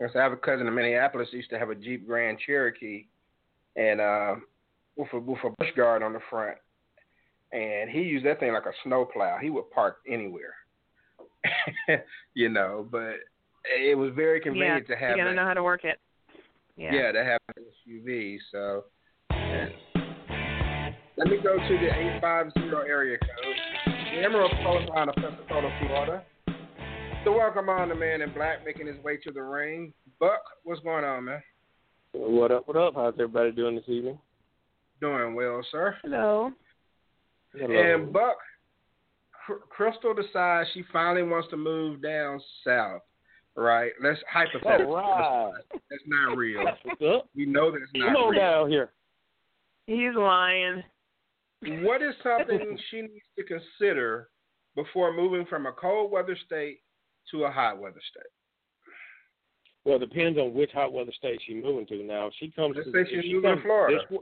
Yes, 0.00 0.10
I 0.14 0.18
have 0.18 0.32
a 0.32 0.36
cousin 0.36 0.66
in 0.66 0.74
Minneapolis 0.74 1.28
used 1.32 1.50
to 1.50 1.58
have 1.58 1.70
a 1.70 1.74
Jeep 1.74 2.06
Grand 2.06 2.38
Cherokee, 2.44 3.06
and 3.76 4.00
uh, 4.00 4.34
with 4.96 5.08
a 5.12 5.18
with 5.18 5.38
a 5.44 5.50
bush 5.58 5.70
guard 5.74 6.02
on 6.02 6.12
the 6.12 6.20
front, 6.30 6.58
and 7.52 7.90
he 7.90 8.00
used 8.00 8.26
that 8.26 8.38
thing 8.40 8.52
like 8.52 8.66
a 8.66 8.72
snowplow. 8.84 9.38
He 9.40 9.50
would 9.50 9.70
park 9.70 9.98
anywhere, 10.08 10.54
you 12.34 12.48
know. 12.48 12.86
But 12.90 13.14
it 13.64 13.96
was 13.96 14.12
very 14.14 14.40
convenient 14.40 14.86
yeah, 14.88 14.94
to 14.94 15.00
have 15.00 15.10
you 15.10 15.16
gotta 15.16 15.30
that. 15.30 15.36
know 15.36 15.46
how 15.46 15.54
to 15.54 15.62
work 15.62 15.84
it. 15.84 15.98
Yeah. 16.76 16.94
Yeah, 16.94 17.12
to 17.12 17.24
have 17.24 17.40
an 17.56 17.64
SUV. 17.88 18.38
So 18.52 18.84
and 19.30 19.72
let 21.16 21.28
me 21.28 21.38
go 21.42 21.56
to 21.56 21.78
the 21.78 21.86
eight 21.86 22.20
five 22.20 22.46
zero 22.58 22.84
area 22.86 23.18
code. 23.18 23.94
The 24.14 24.22
Emerald 24.22 24.52
Coast 24.64 24.88
line 24.90 25.08
of 25.08 25.14
Pensacola, 25.14 25.70
Florida. 25.80 26.24
So 27.24 27.32
welcome 27.32 27.68
on 27.68 27.88
the 27.88 27.94
man 27.94 28.22
in 28.22 28.32
black 28.32 28.64
making 28.64 28.86
his 28.86 29.02
way 29.02 29.16
to 29.18 29.32
the 29.32 29.42
ring. 29.42 29.92
Buck, 30.20 30.42
what's 30.62 30.80
going 30.82 31.04
on, 31.04 31.24
man? 31.24 31.42
What 32.12 32.52
up? 32.52 32.68
What 32.68 32.76
up? 32.76 32.94
How's 32.94 33.14
everybody 33.14 33.52
doing 33.52 33.74
this 33.74 33.88
evening? 33.88 34.18
Doing 35.00 35.34
well, 35.34 35.60
sir. 35.70 35.96
Hello. 36.02 36.52
Hello. 37.52 37.74
And 37.74 38.12
Buck, 38.12 38.36
Cr- 38.36 38.55
Crystal 39.68 40.14
decides 40.14 40.68
she 40.74 40.84
finally 40.92 41.22
wants 41.22 41.48
to 41.50 41.56
move 41.56 42.02
down 42.02 42.40
south. 42.64 43.02
Right? 43.54 43.92
Let's 44.02 44.20
hypothetical. 44.30 44.96
All 44.96 45.52
right. 45.52 45.80
That's 45.90 46.02
not 46.06 46.36
real. 46.36 46.60
We 47.34 47.46
know 47.46 47.70
that's 47.70 47.84
not 47.94 48.08
Come 48.08 48.16
on 48.16 48.30
real. 48.32 48.40
down 48.40 48.70
here. 48.70 48.92
He's 49.86 50.14
lying. 50.14 50.82
What 51.62 52.02
is 52.02 52.14
something 52.22 52.78
she 52.90 53.02
needs 53.02 53.24
to 53.38 53.44
consider 53.44 54.28
before 54.74 55.16
moving 55.16 55.46
from 55.46 55.66
a 55.66 55.72
cold 55.72 56.10
weather 56.10 56.36
state 56.44 56.80
to 57.30 57.44
a 57.44 57.50
hot 57.50 57.78
weather 57.78 58.00
state? 58.10 58.30
Well, 59.84 59.96
it 59.96 60.10
depends 60.10 60.36
on 60.38 60.52
which 60.52 60.72
hot 60.72 60.92
weather 60.92 61.12
state 61.16 61.40
she's 61.46 61.62
moving 61.62 61.86
to. 61.86 62.02
Now, 62.02 62.26
if 62.26 62.34
she 62.38 62.50
comes. 62.50 62.74
Let's 62.76 62.88
to, 62.88 62.92
say 62.92 63.00
if 63.02 63.08
she's 63.08 63.22
she 63.22 63.34
moving 63.34 63.56
to 63.56 63.62
Florida. 63.62 63.98
this 64.10 64.18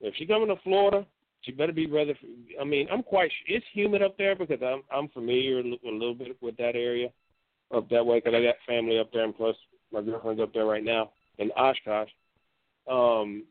if 0.00 0.14
she 0.16 0.26
coming 0.26 0.48
to 0.48 0.56
Florida, 0.62 1.06
she 1.44 1.52
better 1.52 1.72
be 1.72 1.86
rather. 1.86 2.14
I 2.60 2.64
mean, 2.64 2.88
I'm 2.92 3.02
quite. 3.02 3.30
It's 3.46 3.64
humid 3.72 4.02
up 4.02 4.16
there 4.16 4.34
because 4.34 4.60
I'm 4.62 4.82
I'm 4.92 5.08
familiar 5.08 5.60
a 5.60 5.62
a 5.62 5.92
little 5.92 6.14
bit 6.14 6.36
with 6.40 6.56
that 6.56 6.76
area 6.76 7.08
up 7.74 7.88
that 7.90 8.04
way 8.04 8.18
because 8.18 8.34
I 8.34 8.42
got 8.42 8.54
family 8.66 8.98
up 8.98 9.12
there, 9.12 9.24
and 9.24 9.36
plus 9.36 9.56
my 9.92 10.02
girlfriend's 10.02 10.42
up 10.42 10.52
there 10.52 10.66
right 10.66 10.84
now 10.84 11.10
in 11.38 11.50
Oshkosh. 11.52 12.10
Um, 12.90 13.44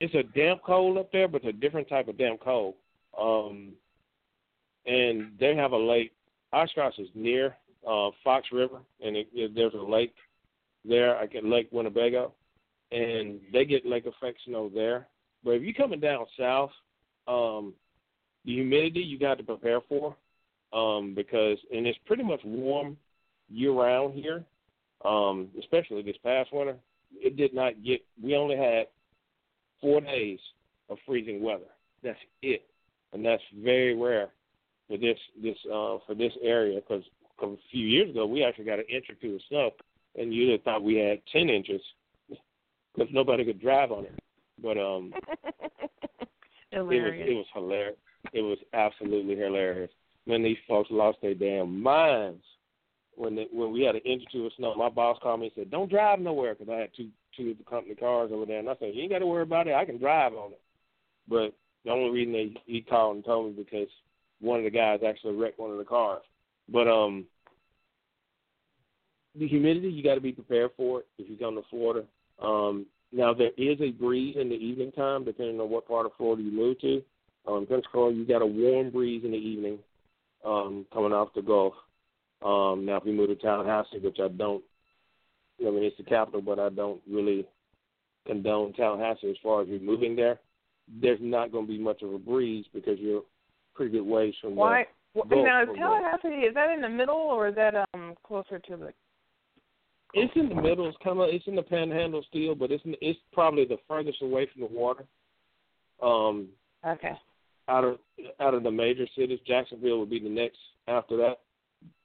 it's 0.00 0.14
a 0.14 0.22
damp 0.22 0.62
cold 0.64 0.98
up 0.98 1.12
there, 1.12 1.28
but 1.28 1.42
it's 1.44 1.56
a 1.56 1.60
different 1.60 1.88
type 1.88 2.08
of 2.08 2.18
damp 2.18 2.40
cold. 2.40 2.74
Um, 3.18 3.72
and 4.86 5.32
they 5.38 5.54
have 5.56 5.72
a 5.72 5.76
lake. 5.76 6.12
Oshkosh 6.52 6.98
is 6.98 7.08
near 7.14 7.56
uh, 7.86 8.10
Fox 8.24 8.48
River, 8.50 8.80
and 9.04 9.16
it, 9.16 9.28
it, 9.32 9.54
there's 9.54 9.74
a 9.74 9.76
lake 9.76 10.14
there. 10.84 11.16
I 11.16 11.26
get 11.26 11.44
Lake 11.44 11.68
Winnebago, 11.70 12.32
and 12.90 13.40
they 13.52 13.64
get 13.64 13.86
lake 13.86 14.06
effect 14.06 14.38
snow 14.46 14.70
there. 14.74 15.06
But 15.44 15.52
if 15.52 15.62
you're 15.62 15.74
coming 15.74 16.00
down 16.00 16.26
south, 16.38 16.70
um, 17.26 17.74
the 18.44 18.54
humidity 18.54 19.00
you 19.00 19.18
got 19.18 19.38
to 19.38 19.44
prepare 19.44 19.80
for, 19.88 20.16
um, 20.72 21.14
because 21.14 21.58
and 21.72 21.86
it's 21.86 21.98
pretty 22.06 22.22
much 22.22 22.40
warm 22.44 22.96
year 23.48 23.72
round 23.72 24.14
here. 24.14 24.44
Um, 25.04 25.48
especially 25.58 26.02
this 26.02 26.16
past 26.22 26.50
winter, 26.52 26.76
it 27.14 27.36
did 27.36 27.54
not 27.54 27.82
get. 27.82 28.04
We 28.22 28.36
only 28.36 28.56
had 28.56 28.86
four 29.80 30.00
days 30.00 30.38
of 30.90 30.98
freezing 31.06 31.42
weather. 31.42 31.70
That's 32.02 32.18
it, 32.42 32.66
and 33.12 33.24
that's 33.24 33.42
very 33.62 33.94
rare 33.94 34.28
for 34.88 34.98
this 34.98 35.18
this 35.42 35.56
uh, 35.66 35.98
for 36.06 36.14
this 36.16 36.32
area 36.42 36.80
because 36.80 37.04
a 37.42 37.56
few 37.70 37.86
years 37.86 38.10
ago 38.10 38.26
we 38.26 38.44
actually 38.44 38.66
got 38.66 38.78
an 38.78 38.84
inch 38.92 39.06
or 39.08 39.14
two 39.14 39.36
of 39.36 39.40
snow, 39.48 39.70
and 40.18 40.34
you'd 40.34 40.52
have 40.52 40.62
thought 40.62 40.82
we 40.82 40.96
had 40.96 41.20
ten 41.32 41.48
inches 41.48 41.80
because 42.28 43.08
nobody 43.12 43.44
could 43.44 43.60
drive 43.60 43.92
on 43.92 44.04
it. 44.04 44.14
But 44.62 44.78
um, 44.78 45.12
it 46.72 46.78
was 46.78 46.92
Hilarious. 46.92 47.28
it 47.28 47.34
was 47.34 47.46
hilarious. 47.54 47.96
It 48.32 48.42
was 48.42 48.58
absolutely 48.72 49.36
hilarious. 49.36 49.90
When 50.26 50.42
these 50.42 50.58
folks 50.68 50.90
lost 50.90 51.18
their 51.22 51.34
damn 51.34 51.82
minds 51.82 52.44
when 53.20 53.36
they, 53.36 53.46
when 53.52 53.72
we 53.72 53.82
had 53.82 53.94
an 53.94 54.02
inch 54.04 54.22
or 54.22 54.30
two 54.32 54.46
of 54.46 54.52
snow. 54.56 54.74
My 54.74 54.88
boss 54.88 55.18
called 55.22 55.40
me 55.40 55.46
and 55.46 55.54
said, 55.54 55.70
"Don't 55.70 55.90
drive 55.90 56.20
nowhere," 56.20 56.54
because 56.54 56.72
I 56.72 56.78
had 56.78 56.90
two 56.96 57.08
two 57.36 57.50
of 57.50 57.58
the 57.58 57.64
company 57.64 57.94
cars 57.94 58.30
over 58.32 58.46
there, 58.46 58.58
and 58.58 58.68
I 58.68 58.76
said, 58.78 58.94
"You 58.94 59.02
ain't 59.02 59.12
got 59.12 59.18
to 59.18 59.26
worry 59.26 59.42
about 59.42 59.68
it. 59.68 59.74
I 59.74 59.84
can 59.84 59.98
drive 59.98 60.32
on 60.34 60.52
it." 60.52 60.60
But 61.28 61.54
the 61.84 61.90
only 61.90 62.10
reason 62.10 62.32
they 62.32 62.54
he 62.66 62.80
called 62.80 63.16
and 63.16 63.24
told 63.24 63.46
me 63.56 63.62
because 63.62 63.88
one 64.40 64.58
of 64.58 64.64
the 64.64 64.70
guys 64.70 65.00
actually 65.06 65.36
wrecked 65.36 65.58
one 65.58 65.70
of 65.70 65.78
the 65.78 65.84
cars. 65.84 66.22
But 66.68 66.88
um, 66.88 67.26
the 69.38 69.46
humidity 69.46 69.90
you 69.90 70.02
got 70.02 70.14
to 70.14 70.20
be 70.20 70.32
prepared 70.32 70.70
for 70.76 71.00
it 71.00 71.06
if 71.18 71.28
you 71.28 71.36
come 71.36 71.56
to 71.56 71.62
Florida. 71.68 72.06
Um, 72.42 72.86
now 73.12 73.34
there 73.34 73.50
is 73.56 73.80
a 73.80 73.90
breeze 73.90 74.36
in 74.38 74.48
the 74.48 74.54
evening 74.54 74.92
time, 74.92 75.24
depending 75.24 75.60
on 75.60 75.70
what 75.70 75.88
part 75.88 76.06
of 76.06 76.12
Florida 76.16 76.42
you 76.42 76.52
move 76.52 76.80
to. 76.80 77.02
Um, 77.46 77.66
Pensacola, 77.66 78.12
you 78.12 78.26
got 78.26 78.42
a 78.42 78.46
warm 78.46 78.90
breeze 78.90 79.22
in 79.24 79.32
the 79.32 79.36
evening 79.36 79.78
um, 80.44 80.86
coming 80.92 81.12
off 81.12 81.34
the 81.34 81.42
Gulf. 81.42 81.74
Um, 82.42 82.86
now, 82.86 82.96
if 82.96 83.04
you 83.04 83.12
move 83.12 83.28
to 83.28 83.36
Tallahassee, 83.36 83.98
which 83.98 84.18
I 84.22 84.28
don't, 84.28 84.62
I 85.60 85.70
mean 85.70 85.84
it's 85.84 85.96
the 85.96 86.04
capital, 86.04 86.40
but 86.40 86.58
I 86.58 86.68
don't 86.70 87.00
really 87.10 87.46
condone 88.26 88.72
Tallahassee 88.74 89.30
as 89.30 89.36
far 89.42 89.62
as 89.62 89.68
removing 89.68 90.16
there. 90.16 90.38
There's 91.00 91.18
not 91.20 91.52
going 91.52 91.66
to 91.66 91.72
be 91.72 91.78
much 91.78 92.02
of 92.02 92.12
a 92.12 92.18
breeze 92.18 92.64
because 92.72 92.98
you're 92.98 93.22
pretty 93.74 93.92
good 93.92 94.06
ways 94.06 94.34
from 94.40 94.56
Why? 94.56 94.86
the 95.14 95.22
Gulf 95.22 95.44
Now, 95.44 95.62
is. 95.62 95.68
Tallahassee 95.76 96.28
is 96.28 96.54
that 96.54 96.70
in 96.70 96.80
the 96.80 96.88
middle 96.88 97.16
or 97.16 97.48
is 97.48 97.54
that 97.56 97.74
um 97.94 98.14
closer 98.24 98.58
to 98.58 98.76
the? 98.76 98.92
It's 100.14 100.32
in 100.34 100.48
the 100.48 100.54
middle. 100.54 100.88
It's 100.88 100.96
kind 101.04 101.20
of 101.20 101.28
it's 101.30 101.46
in 101.46 101.54
the 101.54 101.62
panhandle 101.62 102.24
still, 102.28 102.54
but 102.54 102.70
it's 102.70 102.82
it's 103.00 103.18
probably 103.32 103.64
the 103.64 103.78
furthest 103.86 104.22
away 104.22 104.48
from 104.52 104.62
the 104.62 104.68
water. 104.68 105.04
Um, 106.02 106.48
Okay. 106.86 107.12
out 107.68 107.84
of 107.84 107.98
out 108.40 108.54
of 108.54 108.62
the 108.62 108.70
major 108.70 109.06
cities, 109.16 109.38
Jacksonville 109.46 110.00
would 110.00 110.10
be 110.10 110.18
the 110.18 110.28
next 110.28 110.58
after 110.88 111.16
that. 111.18 111.40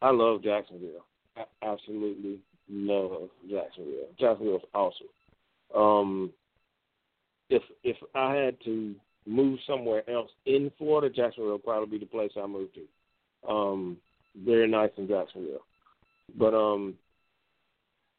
I 0.01 0.11
love 0.11 0.43
Jacksonville. 0.43 1.05
I 1.35 1.43
absolutely 1.63 2.39
love 2.69 3.29
Jacksonville. 3.49 4.07
Jacksonville's 4.19 4.61
awesome. 4.73 5.07
Um, 5.73 6.31
if 7.49 7.63
if 7.83 7.97
I 8.13 8.35
had 8.35 8.57
to 8.65 8.95
move 9.25 9.59
somewhere 9.65 10.07
else 10.09 10.29
in 10.45 10.71
Florida, 10.77 11.09
Jacksonville 11.13 11.53
would 11.53 11.63
probably 11.63 11.97
be 11.97 12.05
the 12.05 12.09
place 12.09 12.31
I 12.41 12.45
move 12.45 12.69
to. 12.73 13.49
Um, 13.51 13.97
very 14.37 14.67
nice 14.67 14.91
in 14.97 15.07
Jacksonville, 15.07 15.65
but 16.37 16.53
um, 16.53 16.95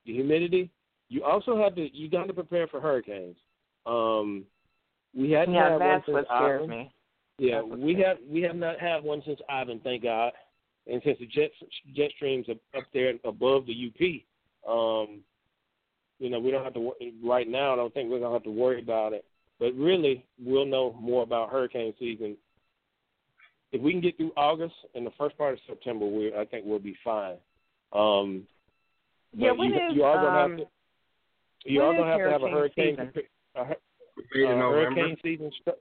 the 0.06 0.12
humidity. 0.12 0.70
You 1.08 1.24
also 1.24 1.56
have 1.56 1.74
to 1.76 1.94
you 1.94 2.08
got 2.10 2.26
to 2.26 2.32
prepare 2.32 2.66
for 2.66 2.80
hurricanes. 2.80 3.36
Um, 3.84 4.44
we 5.14 5.30
hadn't 5.30 5.54
Yeah, 5.54 5.72
had 5.72 5.80
one 5.80 6.02
since 6.06 6.14
what 6.14 6.24
scares 6.26 6.62
Ivan. 6.64 6.70
me. 6.70 6.92
Yeah, 7.38 7.62
That's 7.68 7.80
we 7.80 7.94
scares 7.94 8.06
have 8.06 8.16
we 8.28 8.42
have 8.42 8.56
not 8.56 8.80
had 8.80 9.04
one 9.04 9.22
since 9.26 9.40
Ivan, 9.48 9.80
thank 9.80 10.02
God. 10.02 10.32
And 10.86 11.02
since 11.04 11.18
the 11.18 11.26
jet 11.26 11.50
jet 11.94 12.10
streams 12.16 12.46
are 12.48 12.78
up 12.78 12.86
there 12.92 13.14
above 13.24 13.66
the 13.66 13.72
UP, 13.72 14.70
um, 14.70 15.20
you 16.18 16.30
know, 16.30 16.40
we 16.40 16.50
don't 16.50 16.64
have 16.64 16.74
to 16.74 16.92
right 17.24 17.48
now. 17.48 17.72
I 17.72 17.76
don't 17.76 17.92
think 17.92 18.10
we're 18.10 18.20
gonna 18.20 18.32
have 18.32 18.44
to 18.44 18.50
worry 18.50 18.80
about 18.80 19.12
it. 19.12 19.24
But 19.58 19.74
really, 19.74 20.24
we'll 20.38 20.66
know 20.66 20.94
more 21.00 21.22
about 21.22 21.50
hurricane 21.50 21.94
season 21.98 22.36
if 23.72 23.80
we 23.80 23.92
can 23.92 24.00
get 24.00 24.16
through 24.16 24.32
August 24.36 24.74
and 24.94 25.06
the 25.06 25.12
first 25.18 25.36
part 25.36 25.54
of 25.54 25.60
September. 25.66 26.06
We 26.06 26.34
I 26.34 26.44
think 26.44 26.64
we'll 26.66 26.78
be 26.78 26.96
fine. 27.04 27.36
Um, 27.92 28.46
Yeah, 29.36 29.50
but 29.50 29.58
when 29.58 29.68
you, 29.70 29.76
is, 29.76 29.94
you 29.94 30.02
are 30.04 30.16
gonna 30.16 30.38
um, 30.38 30.50
have 30.50 30.58
to 30.58 30.66
you 31.64 31.80
when 31.80 31.88
are 31.88 31.98
gonna 31.98 32.10
have 32.10 32.20
to 32.24 32.30
have 32.30 32.42
a 32.42 32.48
hurricane 32.48 32.96
hurricane 32.96 33.12
season? 33.14 33.28
a, 33.54 33.64
hur- 33.64 33.76
Maybe 34.34 34.46
uh, 34.46 34.56
hurricane 34.56 35.16
season 35.22 35.50
start 35.60 35.78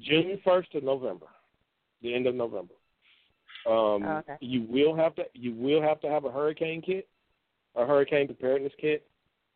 June 0.00 0.40
first 0.44 0.72
to 0.72 0.80
November, 0.80 1.26
the 2.02 2.14
end 2.14 2.26
of 2.26 2.34
November. 2.34 2.74
Um, 3.66 4.04
Oh, 4.04 4.16
okay. 4.18 4.36
You 4.40 4.62
will 4.68 4.94
have 4.96 5.14
to 5.16 5.24
you 5.34 5.54
will 5.54 5.82
have 5.82 6.00
to 6.00 6.08
have 6.08 6.24
a 6.24 6.30
hurricane 6.30 6.82
kit, 6.82 7.08
a 7.76 7.86
hurricane 7.86 8.26
preparedness 8.26 8.72
kit. 8.80 9.06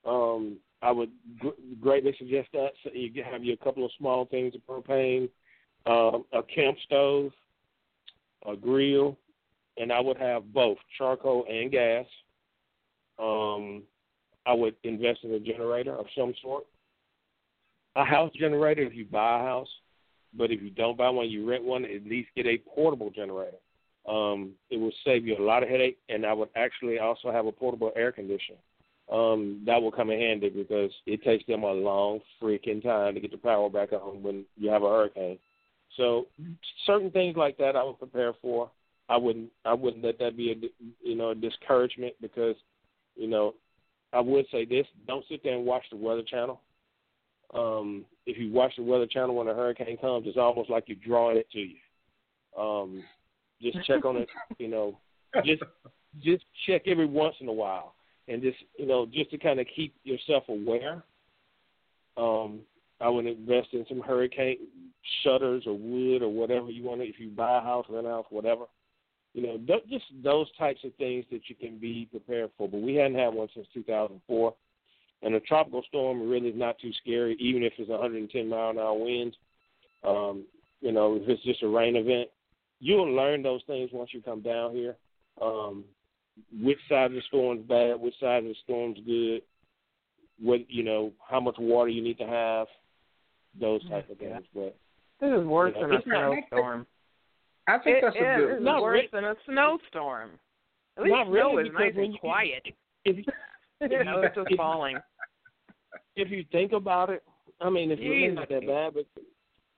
Um, 0.05 0.59
I 0.81 0.93
would 0.93 1.11
greatly 1.81 2.15
suggest 2.19 2.49
that. 2.53 2.71
So 2.85 2.91
you 2.93 3.23
have 3.25 3.45
you 3.45 3.55
a 3.55 3.65
couple 3.65 3.85
of 3.85 3.91
small 3.99 4.27
things 4.27 4.55
of 4.55 4.61
propane, 4.63 5.29
um, 5.87 6.25
a 6.33 6.43
camp 6.43 6.79
stove, 6.85 7.33
a 8.47 8.57
grill, 8.57 9.19
and 9.77 9.93
I 9.93 10.01
would 10.01 10.19
have 10.19 10.53
both 10.53 10.79
charcoal 10.97 11.45
and 11.51 11.71
gas. 11.71 12.07
Um, 13.19 13.83
I 14.47 14.53
would 14.53 14.75
invest 14.85 15.21
in 15.25 15.33
a 15.33 15.41
generator 15.41 15.95
of 15.95 16.07
some 16.17 16.35
sort. 16.43 16.65
A 17.97 18.05
house 18.05 18.33
generator 18.39 18.83
if 18.83 18.95
you 18.95 19.05
buy 19.05 19.41
a 19.41 19.45
house, 19.45 19.69
but 20.37 20.51
if 20.51 20.63
you 20.63 20.71
don't 20.71 20.97
buy 20.97 21.11
one, 21.11 21.29
you 21.29 21.49
rent 21.49 21.65
one. 21.65 21.85
At 21.85 22.07
least 22.07 22.29
get 22.37 22.47
a 22.47 22.59
portable 22.59 23.11
generator. 23.11 23.57
Um, 24.09 24.53
it 24.71 24.79
will 24.79 24.93
save 25.05 25.27
you 25.27 25.37
a 25.37 25.43
lot 25.43 25.63
of 25.63 25.69
headache, 25.69 25.99
and 26.09 26.25
I 26.25 26.33
would 26.33 26.49
actually 26.57 26.99
also 26.99 27.31
have 27.31 27.47
a 27.47 27.53
portable 27.53 27.93
air 27.95 28.13
conditioner. 28.13 28.59
Um, 29.11 29.63
that 29.67 29.81
will 29.81 29.91
come 29.91 30.11
in 30.11 30.21
handy 30.21 30.51
because 30.51 30.91
it 31.07 31.23
takes 31.25 31.45
them 31.47 31.63
a 31.63 31.73
long 31.73 32.21
freaking 32.41 32.83
time 32.83 33.15
to 33.15 33.21
get 33.21 33.31
the 33.31 33.39
power 33.39 33.71
back 33.71 33.93
on 33.93 34.23
when 34.23 34.45
you 34.57 34.71
have 34.71 34.83
a 34.83 34.89
hurricane. 34.89 35.39
So 35.97 36.27
certain 36.87 37.11
things 37.11 37.37
like 37.37 37.57
that 37.59 37.75
I 37.75 37.83
would 37.83 37.99
prepare 37.99 38.33
for. 38.41 38.71
I 39.09 39.17
wouldn't 39.17 39.51
I 39.65 39.73
wouldn't 39.73 40.05
let 40.05 40.19
that 40.19 40.37
be 40.37 40.53
a 40.53 40.87
you 41.03 41.17
know 41.17 41.31
a 41.31 41.35
discouragement 41.35 42.15
because 42.21 42.57
you 43.19 43.29
know 43.29 43.55
I 44.13 44.21
would 44.21 44.47
say 44.51 44.65
this: 44.65 44.87
don't 45.07 45.25
sit 45.29 45.43
there 45.43 45.55
and 45.55 45.67
watch 45.67 45.85
the 45.91 45.97
Weather 45.97 46.23
Channel. 46.23 46.61
Um, 47.55 48.05
if 48.27 48.39
you 48.39 48.53
watch 48.53 48.73
the 48.77 48.83
Weather 48.83 49.07
Channel 49.07 49.35
when 49.35 49.49
a 49.49 49.55
hurricane 49.55 49.99
comes, 49.99 50.27
it's 50.27 50.39
almost 50.39 50.71
like 50.71 50.85
you're 50.87 50.99
drawing 51.05 51.37
it 51.37 51.51
to 51.53 51.59
you. 51.59 52.63
Um, 52.63 53.03
just 53.61 53.85
check 53.87 54.05
on 54.05 54.17
it, 54.17 54.29
you 54.59 54.69
know. 54.69 54.99
Just 55.45 55.63
just 56.23 56.45
check 56.67 56.83
every 56.87 57.07
once 57.07 57.35
in 57.41 57.49
a 57.49 57.53
while, 57.53 57.95
and 58.29 58.43
just 58.43 58.59
you 58.79 58.87
know, 58.87 59.07
just 59.07 59.31
to 59.31 59.39
kind 59.39 59.61
of 59.61 59.67
keep 59.75 59.95
yourself 60.05 60.45
aware. 60.49 61.03
Um, 62.17 62.61
I 63.01 63.09
would 63.09 63.27
invest 63.27 63.69
in 63.73 63.85
some 63.89 64.01
hurricane 64.01 64.59
shutters 65.23 65.65
or 65.67 65.79
wood 65.79 66.23
or 66.23 66.29
whatever 66.29 66.71
you 66.71 66.83
want. 66.83 67.01
To, 67.01 67.07
if 67.07 67.21
you 67.21 67.29
buy 67.29 67.59
a 67.59 67.61
house, 67.61 67.87
rent 67.89 68.07
a 68.07 68.11
house, 68.11 68.27
whatever. 68.31 68.65
You 69.39 69.47
know, 69.47 69.81
just 69.89 70.05
those 70.25 70.49
types 70.59 70.81
of 70.83 70.93
things 70.97 71.25
that 71.31 71.43
you 71.47 71.55
can 71.55 71.79
be 71.79 72.09
prepared 72.11 72.51
for. 72.59 72.69
But 72.69 72.81
we 72.81 72.97
hadn't 72.97 73.19
had 73.19 73.33
one 73.33 73.47
since 73.55 73.69
2004, 73.73 74.53
and 75.23 75.35
a 75.37 75.39
tropical 75.39 75.85
storm 75.87 76.29
really 76.29 76.49
is 76.49 76.59
not 76.59 76.77
too 76.81 76.91
scary, 77.01 77.37
even 77.39 77.63
if 77.63 77.73
it's 77.79 77.89
110 77.89 78.49
mile 78.49 78.71
an 78.71 78.79
hour 78.79 78.99
winds. 78.99 79.37
Um, 80.03 80.45
you 80.81 80.91
know, 80.91 81.15
if 81.15 81.29
it's 81.29 81.45
just 81.45 81.63
a 81.63 81.69
rain 81.69 81.95
event, 81.95 82.31
you'll 82.81 83.15
learn 83.15 83.45
those 83.45 83.61
things 83.69 83.91
once 83.93 84.11
you 84.13 84.21
come 84.23 84.43
down 84.43 84.73
here. 84.73 84.97
Um, 85.41 85.85
which 86.61 86.79
side 86.89 87.07
of 87.07 87.13
the 87.13 87.23
storm's 87.29 87.65
bad, 87.69 88.01
which 88.01 88.19
side 88.19 88.39
of 88.39 88.45
the 88.45 88.57
storm's 88.65 88.99
good, 89.07 89.43
what 90.43 90.69
you 90.69 90.83
know, 90.83 91.13
how 91.31 91.39
much 91.39 91.55
water 91.61 91.91
you 91.91 92.03
need 92.03 92.19
to 92.19 92.27
have, 92.27 92.67
those 93.61 93.89
type 93.89 94.11
of 94.11 94.19
things. 94.19 94.47
But 94.53 94.77
this 95.21 95.31
is 95.31 95.47
worse 95.47 95.75
you 95.77 95.83
know, 95.83 95.89
than 95.91 95.99
a 95.99 96.03
snowstorm. 96.03 96.87
I 97.69 97.79
think 97.79 97.99
it, 97.99 98.01
that's 98.03 98.17
a 98.17 98.19
good. 98.19 98.51
It's 98.55 98.65
not 98.65 98.83
worse 98.83 99.05
than 99.13 99.25
a 99.25 99.35
snowstorm. 99.47 100.31
At 100.97 101.05
least 101.05 101.13
not 101.13 101.27
snow 101.27 101.33
really, 101.33 101.69
is 101.69 101.75
nice 101.75 101.93
and 101.97 102.19
quiet. 102.19 102.63
If 103.05 103.19
you, 103.19 103.25
you 103.89 104.05
know, 104.05 104.23
it's 104.23 104.35
just 104.35 104.57
falling. 104.57 104.99
If 106.17 106.31
you 106.31 106.45
think 106.51 106.73
about 106.73 107.11
it, 107.11 107.23
I 107.61 107.71
mean, 107.71 107.91
it's 107.91 108.01
really 108.01 108.35
not 108.35 108.49
that 108.49 108.67
bad. 108.67 108.95
But 108.95 109.07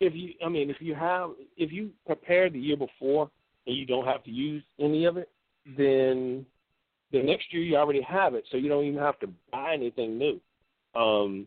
if 0.01 0.14
you, 0.14 0.30
I 0.45 0.49
mean, 0.49 0.70
if 0.70 0.76
you 0.80 0.95
have, 0.95 1.30
if 1.57 1.72
you 1.72 1.91
prepare 2.07 2.49
the 2.49 2.59
year 2.59 2.76
before 2.76 3.30
and 3.66 3.76
you 3.76 3.84
don't 3.86 4.07
have 4.07 4.24
to 4.24 4.30
use 4.30 4.62
any 4.78 5.05
of 5.05 5.16
it, 5.16 5.28
then 5.76 6.47
the 7.12 7.22
next 7.22 7.53
year 7.53 7.62
you 7.62 7.76
already 7.76 8.03
have 8.03 8.34
it, 8.34 8.45
so 8.51 8.57
you 8.57 8.68
don't 8.68 8.84
even 8.84 9.01
have 9.01 9.18
to 9.20 9.28
buy 9.51 9.74
anything 9.74 10.16
new. 10.16 10.41
Um, 10.95 11.47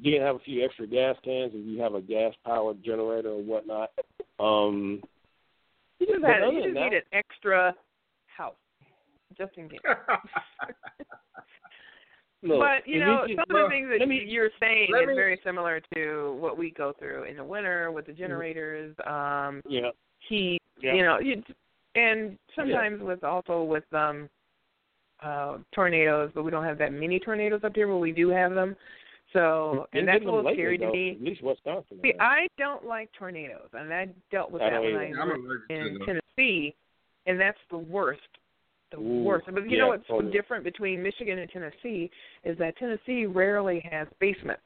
you 0.00 0.12
can 0.12 0.22
have 0.22 0.36
a 0.36 0.40
few 0.40 0.64
extra 0.64 0.86
gas 0.86 1.16
cans 1.24 1.52
if 1.54 1.66
you 1.66 1.80
have 1.80 1.94
a 1.94 2.00
gas 2.00 2.32
powered 2.44 2.82
generator 2.82 3.30
or 3.30 3.42
whatnot. 3.42 3.90
Um, 4.40 5.02
You 6.08 6.14
just, 6.20 6.24
had, 6.24 6.52
you 6.52 6.62
just 6.62 6.74
need 6.74 6.92
an 6.92 7.02
extra 7.12 7.74
house, 8.26 8.54
just 9.36 9.52
in 9.56 9.68
case. 9.68 9.80
look, 12.42 12.60
but 12.60 12.86
you 12.86 13.00
know, 13.00 13.26
some 13.28 13.56
of 13.56 13.64
the 13.64 13.68
things 13.70 13.88
that 13.98 14.06
me- 14.06 14.24
you're 14.26 14.50
saying 14.60 14.88
is 14.88 15.06
me- 15.06 15.14
very 15.14 15.40
similar 15.44 15.80
to 15.94 16.36
what 16.40 16.58
we 16.58 16.70
go 16.70 16.92
through 16.98 17.24
in 17.24 17.36
the 17.36 17.44
winter 17.44 17.90
with 17.90 18.06
the 18.06 18.12
generators, 18.12 18.94
um, 19.06 19.62
yeah, 19.68 19.90
heat. 20.28 20.60
Yeah. 20.80 20.94
You 20.94 21.02
know, 21.04 21.18
you, 21.20 21.42
and 21.94 22.36
sometimes 22.56 23.00
with 23.02 23.22
also 23.24 23.62
with 23.62 23.84
um 23.92 24.28
uh 25.22 25.58
tornadoes, 25.74 26.30
but 26.34 26.42
we 26.42 26.50
don't 26.50 26.64
have 26.64 26.78
that 26.78 26.92
many 26.92 27.18
tornadoes 27.18 27.60
up 27.64 27.72
here, 27.74 27.86
but 27.86 27.98
we 27.98 28.12
do 28.12 28.28
have 28.28 28.52
them. 28.54 28.76
So, 29.34 29.86
Been 29.92 30.00
and 30.00 30.08
that's 30.08 30.22
a 30.22 30.24
little 30.24 30.44
lately, 30.44 30.54
scary 30.54 30.78
to 30.78 30.90
me. 30.90 31.10
At 31.20 31.22
least 31.22 31.42
Wisconsin. 31.42 31.98
See, 32.02 32.12
has. 32.12 32.16
I 32.20 32.46
don't 32.56 32.86
like 32.86 33.10
tornadoes, 33.18 33.68
and 33.72 33.92
I 33.92 34.08
dealt 34.30 34.50
with 34.50 34.62
I 34.62 34.70
that 34.70 34.80
when 34.80 34.94
either. 34.94 35.18
I 35.18 35.20
I'm 35.20 35.28
lived 35.28 35.44
allergic 35.44 35.68
to 35.68 35.74
in. 35.74 35.98
Tennessee, 36.06 36.74
and 37.26 37.38
that's 37.38 37.58
the 37.70 37.78
worst. 37.78 38.20
The 38.92 38.98
Ooh, 38.98 39.24
worst. 39.24 39.46
But 39.52 39.64
you 39.64 39.76
yeah, 39.76 39.78
know 39.78 39.88
what's 39.88 40.06
totally. 40.06 40.30
different 40.32 40.62
between 40.62 41.02
Michigan 41.02 41.40
and 41.40 41.50
Tennessee 41.50 42.10
is 42.44 42.56
that 42.58 42.76
Tennessee 42.76 43.26
rarely 43.26 43.84
has 43.90 44.06
basements. 44.20 44.62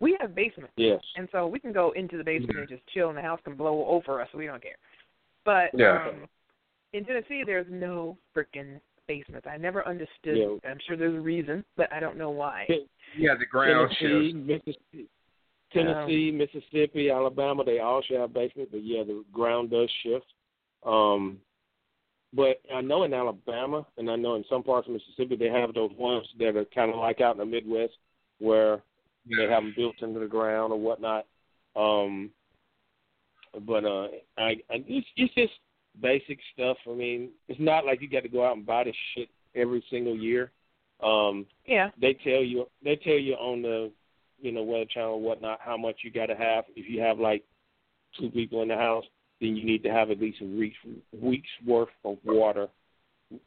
We 0.00 0.16
have 0.18 0.34
basements, 0.34 0.72
yes. 0.76 1.02
and 1.16 1.28
so 1.30 1.46
we 1.46 1.60
can 1.60 1.72
go 1.72 1.90
into 1.90 2.16
the 2.16 2.24
basement 2.24 2.58
and 2.58 2.68
just 2.68 2.82
chill, 2.94 3.10
and 3.10 3.18
the 3.18 3.22
house 3.22 3.40
can 3.44 3.54
blow 3.54 3.84
over 3.86 4.22
us. 4.22 4.28
We 4.34 4.46
don't 4.46 4.62
care. 4.62 4.76
But 5.44 5.78
Yeah. 5.78 6.08
um, 6.08 6.26
in 6.94 7.04
Tennessee, 7.04 7.42
there's 7.44 7.66
no 7.68 8.16
freaking 8.34 8.80
basements. 9.10 9.46
I 9.50 9.56
never 9.56 9.86
understood. 9.86 10.36
Yeah. 10.36 10.70
I'm 10.70 10.78
sure 10.86 10.96
there's 10.96 11.16
a 11.16 11.20
reason, 11.20 11.64
but 11.76 11.92
I 11.92 11.98
don't 11.98 12.16
know 12.16 12.30
why. 12.30 12.66
Yeah, 13.18 13.34
the 13.38 13.46
ground 13.46 13.90
Tennessee, 13.98 14.32
shifts. 14.32 14.46
Mississippi, 14.46 15.08
Tennessee, 15.72 16.30
Mississippi, 16.30 17.10
Alabama, 17.10 17.64
they 17.64 17.80
all 17.80 18.02
share 18.02 18.22
a 18.22 18.28
basement, 18.28 18.68
but 18.70 18.84
yeah, 18.84 19.02
the 19.02 19.24
ground 19.32 19.70
does 19.70 19.90
shift. 20.04 20.26
Um, 20.86 21.38
but 22.32 22.60
I 22.72 22.80
know 22.80 23.02
in 23.02 23.12
Alabama, 23.12 23.84
and 23.98 24.08
I 24.08 24.14
know 24.14 24.36
in 24.36 24.44
some 24.48 24.62
parts 24.62 24.86
of 24.86 24.94
Mississippi, 24.94 25.36
they 25.36 25.48
have 25.48 25.74
those 25.74 25.90
ones 25.98 26.26
that 26.38 26.56
are 26.56 26.64
kind 26.66 26.92
of 26.92 26.98
like 26.98 27.20
out 27.20 27.34
in 27.34 27.38
the 27.38 27.46
Midwest, 27.46 27.94
where 28.38 28.80
they 29.28 29.42
have 29.42 29.64
them 29.64 29.74
built 29.76 30.00
into 30.02 30.20
the 30.20 30.26
ground 30.26 30.72
or 30.72 30.78
whatnot. 30.78 31.26
Um, 31.74 32.30
but 33.66 33.84
uh, 33.84 34.06
I, 34.38 34.56
I 34.70 34.84
it's, 34.86 35.06
it's 35.16 35.34
just 35.34 35.52
basic 36.00 36.38
stuff. 36.54 36.76
I 36.88 36.94
mean, 36.94 37.30
it's 37.48 37.60
not 37.60 37.84
like 37.84 38.00
you 38.00 38.08
got 38.08 38.22
to 38.22 38.28
go 38.28 38.44
out 38.46 38.56
and 38.56 38.66
buy 38.66 38.84
this 38.84 38.94
shit 39.14 39.28
every 39.54 39.82
single 39.90 40.16
year. 40.16 40.52
Um, 41.02 41.46
Yeah. 41.66 41.90
they 42.00 42.14
tell 42.14 42.42
you 42.42 42.68
they 42.82 42.96
tell 42.96 43.14
you 43.18 43.34
on 43.34 43.62
the 43.62 43.90
you 44.40 44.52
know 44.52 44.62
weather 44.62 44.84
channel 44.86 45.16
and 45.16 45.24
whatnot 45.24 45.60
how 45.60 45.76
much 45.76 45.96
you 46.04 46.10
got 46.10 46.26
to 46.26 46.36
have. 46.36 46.64
If 46.76 46.88
you 46.88 47.00
have 47.00 47.18
like 47.18 47.42
two 48.18 48.30
people 48.30 48.62
in 48.62 48.68
the 48.68 48.76
house, 48.76 49.04
then 49.40 49.56
you 49.56 49.64
need 49.64 49.82
to 49.84 49.90
have 49.90 50.10
at 50.10 50.20
least 50.20 50.40
a 50.42 50.44
week's 50.44 50.76
week's 51.12 51.48
worth 51.66 51.88
of 52.04 52.18
water, 52.24 52.68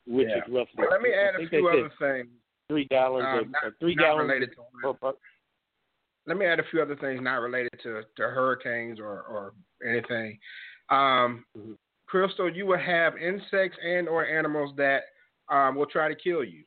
which 0.08 0.28
Yeah. 0.30 0.38
is 0.38 0.44
roughly. 0.50 0.74
Well, 0.78 0.90
let 0.92 1.02
me 1.02 1.14
I 1.14 1.28
add 1.28 1.36
a 1.36 1.48
few 1.48 1.68
other 1.70 1.90
things. 2.00 2.28
three 2.68 2.86
gallons 2.86 3.26
um, 3.28 3.40
or, 3.40 3.46
not- 3.46 3.64
or 3.64 3.72
three 3.80 3.94
not 3.96 4.04
gallons 4.04 4.30
related 4.30 4.52
to 4.56 4.62
per, 4.82 4.94
per, 4.94 5.14
let 6.26 6.38
me 6.38 6.46
add 6.46 6.60
a 6.60 6.64
few 6.72 6.82
other 6.82 6.96
things 6.96 7.22
not 7.22 7.42
related 7.42 7.70
to, 7.84 8.02
to 8.16 8.24
hurricanes 8.24 9.00
or, 9.00 9.22
or 9.24 9.54
anything. 9.86 10.40
Um, 10.90 11.46
Mhm. 11.58 11.78
Crystal, 12.14 12.48
you 12.56 12.68
will 12.68 12.78
have 12.78 13.18
insects 13.18 13.76
and 13.84 14.08
or 14.08 14.24
animals 14.24 14.72
that 14.78 15.02
um, 15.50 15.74
will 15.74 15.88
try 15.88 16.08
to 16.08 16.14
kill 16.14 16.44
you. 16.44 16.64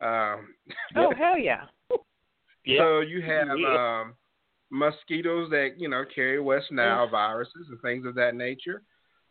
Um, 0.00 0.54
Oh 0.96 1.12
hell 1.12 1.36
yeah. 1.36 1.64
Yeah. 2.64 2.78
So 2.78 3.00
you 3.00 3.20
have 3.20 3.58
Yeah. 3.58 4.00
um, 4.02 4.14
mosquitoes 4.70 5.50
that 5.50 5.70
you 5.78 5.88
know 5.88 6.04
carry 6.14 6.38
West 6.38 6.70
Nile 6.70 7.08
viruses 7.08 7.66
and 7.68 7.80
things 7.80 8.06
of 8.06 8.14
that 8.14 8.36
nature. 8.36 8.82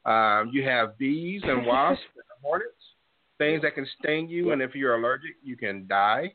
Um, 0.03 0.49
you 0.51 0.61
have 0.63 0.97
bees 0.97 1.41
and 1.45 1.65
wasps 1.65 2.03
and 2.15 2.41
hornets, 2.41 2.83
things 3.37 3.61
that 3.61 3.75
can 3.75 3.87
sting 3.97 4.27
you, 4.27 4.51
and 4.51 4.61
if 4.61 4.75
you're 4.75 4.95
allergic, 4.95 5.35
you 5.41 5.55
can 5.55 5.87
die. 5.87 6.33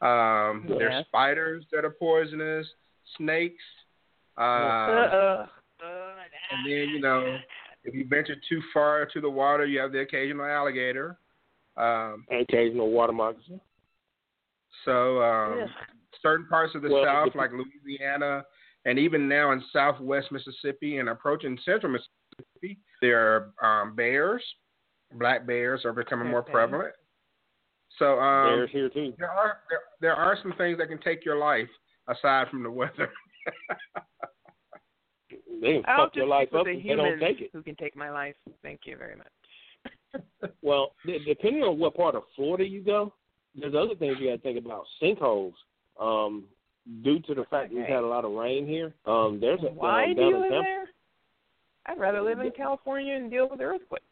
Um, 0.00 0.66
Yes. 0.68 0.78
There's 0.78 1.06
spiders 1.06 1.64
that 1.70 1.84
are 1.84 1.90
poisonous, 1.90 2.66
snakes. 3.16 3.62
Um, 4.36 4.46
Uh-uh. 4.46 5.46
and 6.50 6.66
then 6.66 6.88
you 6.88 7.00
know, 7.00 7.38
if 7.84 7.94
you 7.94 8.06
venture 8.06 8.36
too 8.48 8.60
far 8.72 9.06
to 9.06 9.20
the 9.20 9.30
water, 9.30 9.66
you 9.66 9.78
have 9.80 9.92
the 9.92 10.00
occasional 10.00 10.46
alligator. 10.46 11.18
Um, 11.76 12.24
occasional 12.30 12.90
water 12.90 13.12
moccasin. 13.12 13.60
so 14.84 15.22
um, 15.22 15.62
Ugh. 15.62 15.68
certain 16.22 16.46
parts 16.46 16.74
of 16.74 16.82
the 16.82 16.90
Well, 16.90 17.04
South, 17.04 17.34
like 17.34 17.50
Louisiana, 17.52 18.44
and 18.84 18.98
even 18.98 19.28
now 19.28 19.52
in 19.52 19.62
Southwest 19.72 20.32
Mississippi 20.32 20.98
and 20.98 21.08
approaching 21.08 21.58
Central 21.64 21.92
Mississippi, 21.92 22.78
there 23.00 23.52
are 23.62 23.82
um, 23.82 23.94
bears. 23.94 24.42
Black 25.18 25.46
bears 25.46 25.84
are 25.84 25.92
becoming 25.92 26.28
more 26.28 26.42
prevalent. 26.42 26.94
So 27.98 28.18
um, 28.20 28.46
Bears 28.58 28.70
here 28.72 28.88
too. 28.88 29.12
there 29.18 29.30
are 29.30 29.58
there, 29.68 29.80
there 30.00 30.14
are 30.14 30.38
some 30.42 30.54
things 30.56 30.78
that 30.78 30.88
can 30.88 30.98
take 30.98 31.24
your 31.24 31.36
life 31.36 31.68
aside 32.08 32.48
from 32.48 32.62
the 32.62 32.70
weather. 32.70 33.10
They 35.60 35.72
can 35.74 35.82
I'll 35.86 36.06
fuck 36.06 36.16
your 36.16 36.24
just 36.26 36.30
life 36.30 36.48
up 36.54 36.64
the 36.64 36.70
if 36.72 36.82
they 36.84 36.94
don't 36.96 37.20
take 37.20 37.40
it. 37.40 37.50
who 37.52 37.62
can 37.62 37.76
take 37.76 37.96
my 37.96 38.10
life. 38.10 38.34
Thank 38.62 38.80
you 38.84 38.96
very 38.96 39.16
much. 39.16 39.26
Well, 40.62 40.92
depending 41.26 41.62
on 41.62 41.78
what 41.78 41.94
part 41.94 42.14
of 42.14 42.22
Florida 42.36 42.64
you 42.64 42.82
go, 42.82 43.12
there's 43.54 43.74
other 43.74 43.94
things 43.94 44.16
you 44.20 44.28
got 44.30 44.36
to 44.36 44.42
think 44.42 44.58
about. 44.58 44.84
Sinkholes. 45.00 45.52
Um, 46.00 46.44
due 47.04 47.20
to 47.20 47.34
the 47.34 47.44
fact 47.50 47.72
we've 47.72 47.84
had 47.84 48.02
a 48.02 48.06
lot 48.06 48.24
of 48.24 48.32
rain 48.32 48.66
here, 48.66 48.92
um, 49.06 49.38
there's 49.40 49.60
a 49.62 49.66
Why 49.66 50.04
um, 50.06 50.14
do 50.16 50.22
you 50.22 50.38
live 50.38 50.50
Tampa, 50.50 50.62
there? 50.66 50.84
I'd 51.86 51.98
rather 52.00 52.20
live 52.22 52.40
in 52.40 52.50
California 52.52 53.14
and 53.14 53.30
deal 53.30 53.48
with 53.50 53.60
earthquakes. 53.60 54.02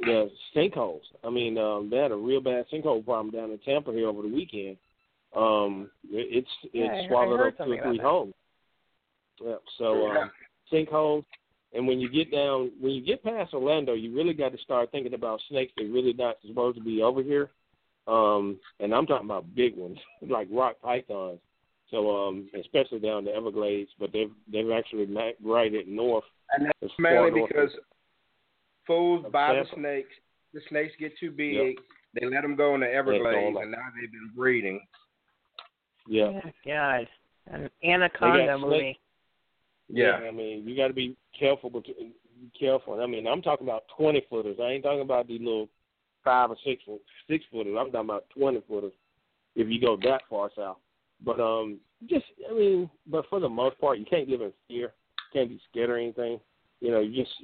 the 0.00 0.30
sinkholes. 0.56 1.02
I 1.24 1.30
mean, 1.30 1.58
um, 1.58 1.88
they 1.90 1.98
had 1.98 2.10
a 2.12 2.16
real 2.16 2.40
bad 2.40 2.64
sinkhole 2.72 3.04
problem 3.04 3.30
down 3.30 3.50
in 3.50 3.58
Tampa 3.58 3.92
here 3.92 4.08
over 4.08 4.22
the 4.22 4.28
weekend. 4.28 4.76
Um, 5.36 5.90
it, 6.10 6.44
it's 6.44 6.48
Yeah, 6.72 6.84
it 6.84 6.88
heard- 6.88 7.08
swallowed 7.08 7.40
up 7.48 7.56
two 7.58 7.72
or 7.72 7.82
three 7.82 7.98
homes. 7.98 8.34
Yeah. 9.40 9.56
So 9.78 10.10
um, 10.10 10.30
sinkholes, 10.72 11.24
and 11.72 11.86
when 11.86 12.00
you 12.00 12.10
get 12.10 12.30
down, 12.30 12.70
when 12.80 12.92
you 12.92 13.02
get 13.04 13.22
past 13.22 13.54
Orlando, 13.54 13.94
you 13.94 14.14
really 14.14 14.34
got 14.34 14.52
to 14.52 14.58
start 14.58 14.90
thinking 14.90 15.14
about 15.14 15.40
snakes 15.48 15.72
that 15.76 15.84
really 15.84 16.12
not 16.12 16.36
supposed 16.46 16.78
to 16.78 16.84
be 16.84 17.02
over 17.02 17.22
here. 17.22 17.50
Um, 18.06 18.58
and 18.80 18.92
I'm 18.94 19.06
talking 19.06 19.26
about 19.26 19.54
big 19.54 19.76
ones 19.76 19.98
like 20.28 20.48
rock 20.50 20.76
pythons. 20.82 21.38
So 21.90 22.10
um, 22.10 22.48
especially 22.58 23.00
down 23.00 23.24
the 23.24 23.32
Everglades, 23.34 23.90
but 23.98 24.12
they've 24.12 24.30
they've 24.50 24.70
actually 24.70 25.06
migrated 25.06 25.88
north. 25.88 26.24
And 26.56 26.66
that's 26.80 26.92
mainly 26.98 27.30
north 27.30 27.48
because 27.48 27.70
fools 28.86 29.24
of 29.26 29.32
buy 29.32 29.54
the 29.54 29.64
snakes. 29.76 30.08
The 30.54 30.60
snakes 30.68 30.92
get 30.98 31.12
too 31.18 31.30
big. 31.30 31.76
They 32.14 32.26
let 32.26 32.42
them 32.42 32.56
go 32.56 32.74
in 32.74 32.80
the 32.80 32.92
Everglades, 32.92 33.54
like- 33.54 33.62
and 33.64 33.72
now 33.72 33.78
they've 33.98 34.10
been 34.10 34.30
breeding. 34.36 34.80
Yeah. 36.06 36.40
God, 36.66 37.08
an 37.46 37.70
anaconda 37.82 38.56
snake- 38.58 38.60
movie. 38.60 39.00
Yeah. 39.92 40.12
I 40.26 40.30
mean, 40.30 40.66
you 40.66 40.74
got 40.76 40.88
to 40.88 40.94
be 40.94 41.16
careful. 41.38 41.68
But 41.70 41.84
be 41.84 42.12
careful. 42.58 43.00
I 43.00 43.06
mean, 43.06 43.26
I'm 43.26 43.42
talking 43.42 43.66
about 43.66 43.84
twenty 43.96 44.24
footers. 44.28 44.56
I 44.60 44.70
ain't 44.70 44.82
talking 44.82 45.02
about 45.02 45.28
these 45.28 45.40
little 45.40 45.68
five 46.24 46.50
or 46.50 46.56
six 46.64 46.82
six 47.28 47.44
footers. 47.52 47.76
I'm 47.78 47.92
talking 47.92 48.08
about 48.08 48.24
twenty 48.36 48.62
footers. 48.66 48.92
If 49.54 49.68
you 49.68 49.80
go 49.80 49.98
that 50.02 50.22
far 50.30 50.50
south, 50.56 50.78
but 51.24 51.38
um, 51.38 51.78
just 52.08 52.24
I 52.50 52.54
mean, 52.54 52.90
but 53.06 53.26
for 53.28 53.38
the 53.38 53.48
most 53.48 53.78
part, 53.78 53.98
you 53.98 54.06
can't 54.06 54.28
live 54.28 54.40
in 54.40 54.52
fear. 54.66 54.92
Can't 55.32 55.50
be 55.50 55.60
scared 55.70 55.90
or 55.90 55.98
anything. 55.98 56.40
You 56.80 56.90
know, 56.90 57.00
you 57.00 57.22
just 57.22 57.34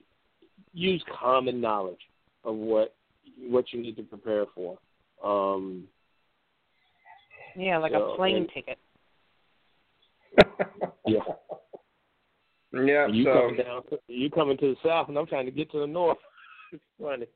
use 0.73 1.03
common 1.21 1.61
knowledge 1.61 2.01
of 2.45 2.57
what 2.57 2.95
what 3.41 3.73
you 3.73 3.83
need 3.83 3.97
to 3.97 4.03
prepare 4.03 4.47
for. 4.55 4.79
Um, 5.23 5.85
Yeah, 7.57 7.77
like 7.79 7.93
So, 7.93 8.13
a 8.13 8.17
plane 8.17 8.37
and- 8.37 8.51
ticket. 8.55 8.79
yeah. 11.07 11.21
Yeah. 12.73 13.07
you 13.09 13.25
so 13.25 13.33
coming 13.33 13.57
down, 13.57 13.83
you 14.09 14.31
coming 14.31 14.59
to 14.59 14.75
the 14.75 14.89
south, 14.89 15.09
and 15.09 15.19
I'm 15.19 15.27
trying 15.27 15.47
to 15.47 15.53
get 15.53 15.71
to 15.73 15.81
the 15.81 15.87
north. 15.87 16.19
it's 16.73 16.83
funny. 17.01 17.27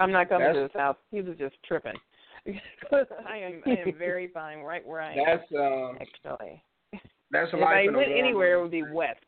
I'm 0.00 0.12
not 0.12 0.28
coming 0.28 0.52
to 0.52 0.60
the 0.60 0.70
south. 0.74 0.96
He 1.10 1.20
was 1.22 1.36
just 1.38 1.56
tripping. 1.66 1.96
I 2.92 3.36
am 3.38 3.62
I 3.66 3.70
am 3.70 3.94
very 3.98 4.28
fine 4.28 4.58
right 4.60 4.86
where 4.86 5.00
I 5.00 5.14
am. 5.14 5.24
that's 5.26 5.52
um 5.58 5.98
actually. 6.00 6.62
that's 7.30 7.52
If 7.52 7.60
life 7.60 7.74
I 7.74 7.80
in 7.82 7.94
a 7.94 7.98
went 7.98 8.12
anywhere, 8.12 8.58
it 8.58 8.62
would 8.62 8.70
be 8.70 8.82
west. 8.82 9.20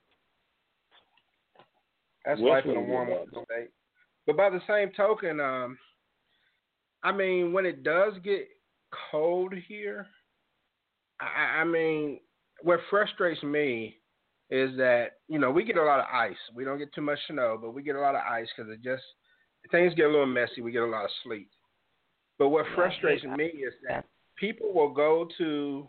That's 2.25 2.41
West 2.41 2.67
life 2.67 2.77
in 2.77 2.77
a 2.77 2.81
warm 2.81 3.09
bad. 3.09 3.29
state. 3.29 3.71
But 4.27 4.37
by 4.37 4.51
the 4.51 4.61
same 4.69 4.91
token, 4.95 5.41
um, 5.41 5.79
I 7.03 7.13
mean, 7.13 7.53
when 7.53 7.65
it 7.65 7.83
does 7.83 8.13
get 8.23 8.49
cold 9.11 9.55
here, 9.67 10.07
I, 11.21 11.61
I 11.61 11.65
mean, 11.65 12.21
what 12.63 12.81
frustrates 12.91 13.43
me 13.43 13.98
is 14.51 14.77
that 14.77 15.13
you 15.29 15.39
know 15.39 15.51
we 15.51 15.65
get 15.65 15.77
a 15.77 15.85
lot 15.85 16.01
of 16.01 16.07
ice. 16.13 16.37
We 16.55 16.65
don't 16.65 16.79
get 16.79 16.93
too 16.95 17.03
much 17.03 17.19
snow, 17.29 17.59
but 17.61 17.73
we 17.73 17.83
get 17.83 17.97
a 17.97 18.01
lot 18.01 18.15
of 18.15 18.23
ice 18.23 18.49
because 18.57 18.71
it 18.73 18.83
just 18.83 19.03
things 19.71 19.95
get 19.95 20.07
a 20.07 20.11
little 20.11 20.27
messy. 20.27 20.61
We 20.63 20.73
get 20.73 20.83
a 20.83 20.87
lot 20.87 21.05
of 21.05 21.11
sleet. 21.25 21.49
But 22.39 22.49
what 22.49 22.67
Yeah, 22.69 22.75
frustrates 22.77 23.23
hate 23.23 23.37
me 23.37 23.47
is 23.47 23.75
that 23.89 24.07
people 24.37 24.73
will 24.73 24.93
go 24.93 25.29
to 25.39 25.89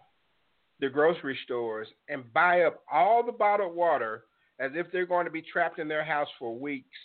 the 0.80 0.90
grocery 0.90 1.38
stores 1.44 1.88
and 2.08 2.32
buy 2.34 2.62
up 2.62 2.84
all 2.92 3.24
the 3.24 3.32
bottled 3.32 3.76
water 3.76 4.24
as 4.60 4.72
if 4.76 4.92
they're 4.92 5.06
going 5.06 5.26
to 5.26 5.32
be 5.32 5.42
trapped 5.42 5.80
in 5.80 5.88
their 5.88 6.04
house 6.04 6.28
for 6.38 6.58
weeks, 6.58 6.98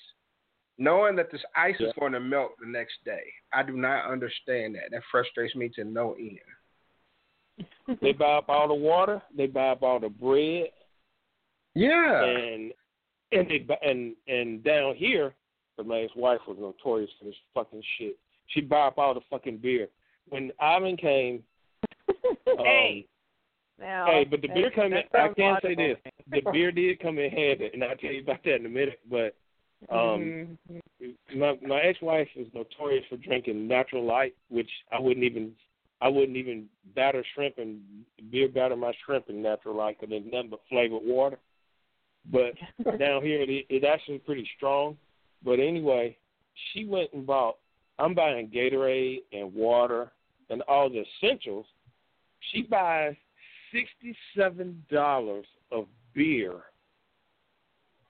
knowing 0.79 1.15
that 1.17 1.31
this 1.31 1.43
ice 1.57 1.77
is 1.79 1.93
going 1.99 2.13
to 2.13 2.21
melt 2.21 2.53
the 2.61 2.67
next 2.67 2.95
day. 3.05 3.23
I 3.53 3.63
do 3.63 3.77
not 3.77 4.11
understand 4.11 4.75
that. 4.75 4.91
That 4.91 5.03
frustrates 5.11 5.55
me 5.55 5.69
to 5.77 5.85
no 5.85 6.15
end. 6.15 7.99
they 8.01 8.13
buy 8.13 8.39
up 8.39 8.49
all 8.49 8.67
the 8.67 8.75
water. 8.75 9.23
They 9.37 9.47
buy 9.47 9.69
up 9.69 9.83
all 9.83 10.01
the 10.01 10.09
bread. 10.09 10.71
Yeah. 11.75 12.25
And 12.25 12.73
and 13.33 13.49
they 13.51 13.59
bu- 13.59 13.75
and 13.83 14.15
and 14.29 14.63
down 14.63 14.95
here, 14.95 15.35
the 15.77 15.85
man's 15.85 16.11
wife 16.17 16.41
was 16.47 16.57
notorious 16.61 17.11
for 17.19 17.25
this 17.27 17.35
fucking 17.53 17.83
shit. 17.99 18.17
She'd 18.49 18.69
buy 18.69 18.87
up 18.87 18.99
all 18.99 19.15
the 19.15 19.21
fucking 19.31 19.59
beer. 19.59 19.89
When 20.29 20.53
Ivan 20.61 20.97
came, 20.97 21.43
um, 22.09 22.59
hey. 22.59 23.07
Now, 23.81 24.07
hey, 24.07 24.25
but 24.25 24.41
the 24.41 24.49
beer 24.49 24.71
that- 24.71 24.75
come 24.75 24.93
in. 24.93 24.99
I 24.99 25.03
sounds 25.13 25.35
can 25.37 25.59
say 25.63 25.75
this: 25.75 25.97
the 26.31 26.51
beer 26.53 26.71
did 26.71 27.01
come 27.01 27.19
in 27.19 27.31
handy, 27.31 27.71
and 27.73 27.83
I'll 27.83 27.97
tell 27.97 28.13
you 28.13 28.23
about 28.23 28.45
that 28.45 28.57
in 28.57 28.67
a 28.67 28.69
minute. 28.69 29.01
But 29.11 29.35
um, 29.91 30.57
Mhm. 30.71 31.15
my 31.35 31.59
my 31.67 31.81
ex-wife 31.81 32.29
is 32.37 32.47
notorious 32.55 33.05
for 33.11 33.17
drinking 33.17 33.67
natural 33.67 34.05
light, 34.05 34.35
which 34.49 34.71
I 34.93 35.01
wouldn't 35.01 35.25
even 35.27 35.53
I 36.01 36.09
wouldn't 36.09 36.37
even 36.37 36.69
batter 36.95 37.25
shrimp 37.35 37.59
and 37.59 37.81
beer 38.31 38.49
batter 38.49 38.77
my 38.77 38.93
shrimp 39.05 39.29
in 39.29 39.43
natural 39.43 39.75
light 39.75 39.99
because 39.99 40.15
it's 40.15 40.33
nothing 40.33 40.51
but 40.51 40.61
flavored 40.69 41.03
water. 41.03 41.39
But 42.31 42.55
down 42.99 43.23
here 43.23 43.43
it 43.43 43.67
it 43.69 43.85
actually 43.85 44.19
pretty 44.19 44.49
strong. 44.57 44.97
But 45.45 45.61
anyway, 45.61 46.17
she 46.73 46.87
went 46.87 47.13
and 47.13 47.27
bought. 47.27 47.59
I'm 47.99 48.15
buying 48.15 48.49
Gatorade 48.49 49.23
and 49.33 49.55
water 49.55 50.11
and 50.51 50.63
all 50.63 50.91
the 50.91 51.05
essentials. 51.23 51.67
She 52.53 52.63
buys 52.63 53.15
sixty 53.73 54.17
seven 54.37 54.83
dollars 54.91 55.47
of 55.71 55.87
beer. 56.15 56.63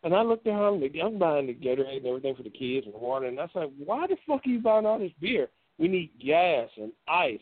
And 0.04 0.14
I 0.14 0.20
looked 0.20 0.46
at 0.46 0.52
her, 0.52 0.68
I'm, 0.68 0.82
like, 0.82 0.94
I'm 1.02 1.18
buying 1.18 1.46
the 1.46 1.54
Gatorade 1.54 1.96
and 1.96 2.06
everything 2.06 2.34
for 2.36 2.42
the 2.42 2.50
kids 2.50 2.86
and 2.86 2.94
water. 2.94 3.24
And 3.24 3.40
I 3.40 3.48
said, 3.54 3.72
why 3.82 4.06
the 4.06 4.16
fuck 4.26 4.46
are 4.46 4.50
you 4.50 4.60
buying 4.60 4.84
all 4.84 4.98
this 4.98 5.12
beer? 5.18 5.48
We 5.78 5.88
need 5.88 6.10
gas 6.22 6.68
and 6.76 6.92
ice. 7.08 7.40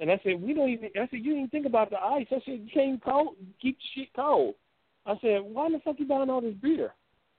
And 0.00 0.10
I 0.10 0.18
said, 0.24 0.40
we 0.40 0.54
don't 0.54 0.70
even, 0.70 0.88
I 0.96 1.00
said, 1.00 1.18
you 1.18 1.24
didn't 1.24 1.38
even 1.38 1.50
think 1.50 1.66
about 1.66 1.90
the 1.90 1.98
ice. 1.98 2.26
I 2.30 2.40
said, 2.46 2.60
you 2.64 2.70
can't 2.72 3.04
cold, 3.04 3.36
keep 3.60 3.76
the 3.76 3.84
shit 3.94 4.08
cold. 4.16 4.54
I 5.08 5.14
said, 5.22 5.40
why 5.42 5.70
the 5.70 5.80
fuck 5.82 5.98
you 5.98 6.06
buying 6.06 6.28
all 6.28 6.42
this 6.42 6.54
beer? 6.62 6.92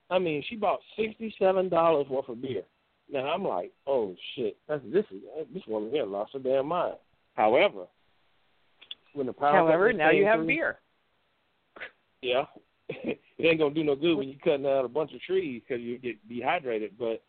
I 0.09 0.17
mean, 0.17 0.43
she 0.49 0.55
bought 0.55 0.79
$67 0.97 2.09
worth 2.09 2.29
of 2.29 2.41
beer. 2.41 2.63
Now 3.11 3.27
I'm 3.27 3.43
like, 3.43 3.71
oh 3.85 4.15
shit, 4.35 4.57
that's, 4.67 4.81
this 4.91 5.05
is, 5.11 5.21
this 5.53 5.63
woman 5.67 5.91
here 5.91 6.05
lost 6.05 6.33
her 6.33 6.39
damn 6.39 6.67
mind. 6.67 6.95
However, 7.35 7.85
when 9.13 9.27
the 9.27 9.33
power 9.33 9.55
However, 9.55 9.93
now 9.93 10.09
you 10.09 10.25
have 10.25 10.39
through- 10.39 10.47
beer. 10.47 10.79
yeah, 12.21 12.45
it 12.89 13.19
ain't 13.39 13.59
gonna 13.59 13.73
do 13.73 13.83
no 13.83 13.95
good 13.95 14.15
when 14.15 14.29
you're 14.29 14.39
cutting 14.39 14.65
out 14.65 14.85
a 14.85 14.89
bunch 14.89 15.13
of 15.13 15.21
trees 15.21 15.61
because 15.67 15.81
you 15.81 15.97
get 15.97 16.27
dehydrated. 16.27 16.93
But 16.97 17.23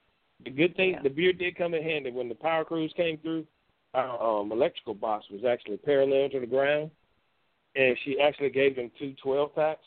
the 0.44 0.50
good 0.50 0.74
thing, 0.76 0.98
the 1.02 1.10
beer 1.10 1.32
did 1.32 1.56
come 1.56 1.74
in 1.74 1.82
handy 1.82 2.10
when 2.10 2.28
the 2.28 2.34
power 2.34 2.64
crews 2.64 2.92
came 2.96 3.18
through. 3.18 3.46
Our 3.92 4.40
um, 4.40 4.52
electrical 4.52 4.94
box 4.94 5.26
was 5.30 5.44
actually 5.44 5.78
parallel 5.78 6.28
to 6.30 6.40
the 6.40 6.46
ground, 6.46 6.90
and 7.74 7.96
she 8.04 8.20
actually 8.20 8.50
gave 8.50 8.76
them 8.76 8.90
two 8.98 9.14
12 9.22 9.54
packs, 9.54 9.84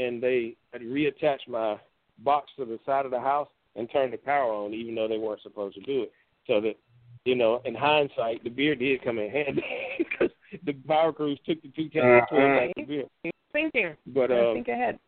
and 0.00 0.22
they 0.22 0.56
had 0.72 0.82
reattached 0.82 1.48
my 1.48 1.78
box 2.24 2.50
to 2.56 2.64
the 2.64 2.78
side 2.86 3.04
of 3.04 3.10
the 3.10 3.20
house 3.20 3.48
and 3.76 3.88
turned 3.92 4.12
the 4.12 4.18
power 4.18 4.52
on, 4.52 4.74
even 4.74 4.94
though 4.94 5.08
they 5.08 5.18
weren't 5.18 5.42
supposed 5.42 5.76
to 5.76 5.82
do 5.82 6.02
it. 6.02 6.12
So 6.46 6.60
that 6.60 6.76
you 7.24 7.34
know, 7.34 7.60
in 7.64 7.74
hindsight, 7.74 8.42
the 8.44 8.50
beer 8.50 8.74
did 8.74 9.04
come 9.04 9.18
in 9.18 9.30
handy 9.30 9.62
because 9.98 10.30
the 10.64 10.72
power 10.72 11.12
crews 11.12 11.38
took 11.46 11.60
the 11.62 11.68
two 11.68 11.90
cans 11.90 12.22
of 12.22 12.28
12 12.30 12.58
packs 12.58 12.72
of 12.78 12.88
beer. 12.88 13.04
Thinking. 13.52 13.96
But 14.06 14.28
Gotta 14.28 14.48
um, 14.48 14.54
think 14.54 14.68
ahead. 14.68 14.98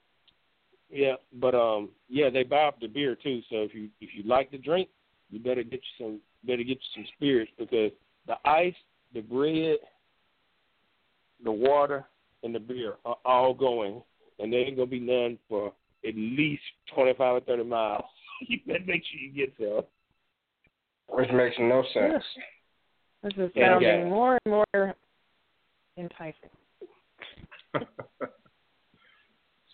yeah, 0.90 1.14
but 1.32 1.54
um, 1.54 1.90
yeah, 2.08 2.28
they 2.28 2.42
buy 2.42 2.64
up 2.64 2.80
the 2.80 2.88
beer 2.88 3.16
too. 3.16 3.40
So 3.48 3.62
if 3.62 3.74
you 3.74 3.88
if 4.00 4.10
you 4.14 4.24
like 4.24 4.50
to 4.50 4.58
drink, 4.58 4.88
you 5.30 5.38
better 5.38 5.62
get 5.62 5.80
you 5.98 6.04
some 6.04 6.20
better 6.44 6.62
get 6.64 6.78
you 6.78 7.02
some 7.02 7.06
spirits 7.16 7.52
because 7.58 7.92
the 8.26 8.34
ice, 8.44 8.74
the 9.14 9.20
bread, 9.20 9.76
the 11.44 11.52
water, 11.52 12.04
and 12.42 12.54
the 12.54 12.60
beer 12.60 12.96
are 13.04 13.16
all 13.24 13.54
going, 13.54 14.02
and 14.42 14.52
there 14.52 14.60
ain't 14.60 14.76
gonna 14.76 14.86
be 14.86 15.00
none 15.00 15.38
for 15.48 15.72
at 16.06 16.14
least 16.16 16.62
twenty 16.94 17.14
five 17.14 17.36
or 17.36 17.40
thirty 17.40 17.64
miles. 17.64 18.04
you 18.48 18.58
better 18.66 18.80
make 18.86 19.02
sure 19.04 19.20
you 19.20 19.32
get 19.32 19.56
there. 19.58 19.82
Which 21.08 21.30
makes 21.32 21.56
no 21.58 21.84
sense. 21.94 22.24
This 23.22 23.32
is 23.36 23.50
sounding 23.58 23.88
yeah. 23.88 24.04
more 24.04 24.38
and 24.44 24.54
more 24.54 24.94
enticing. 25.96 26.50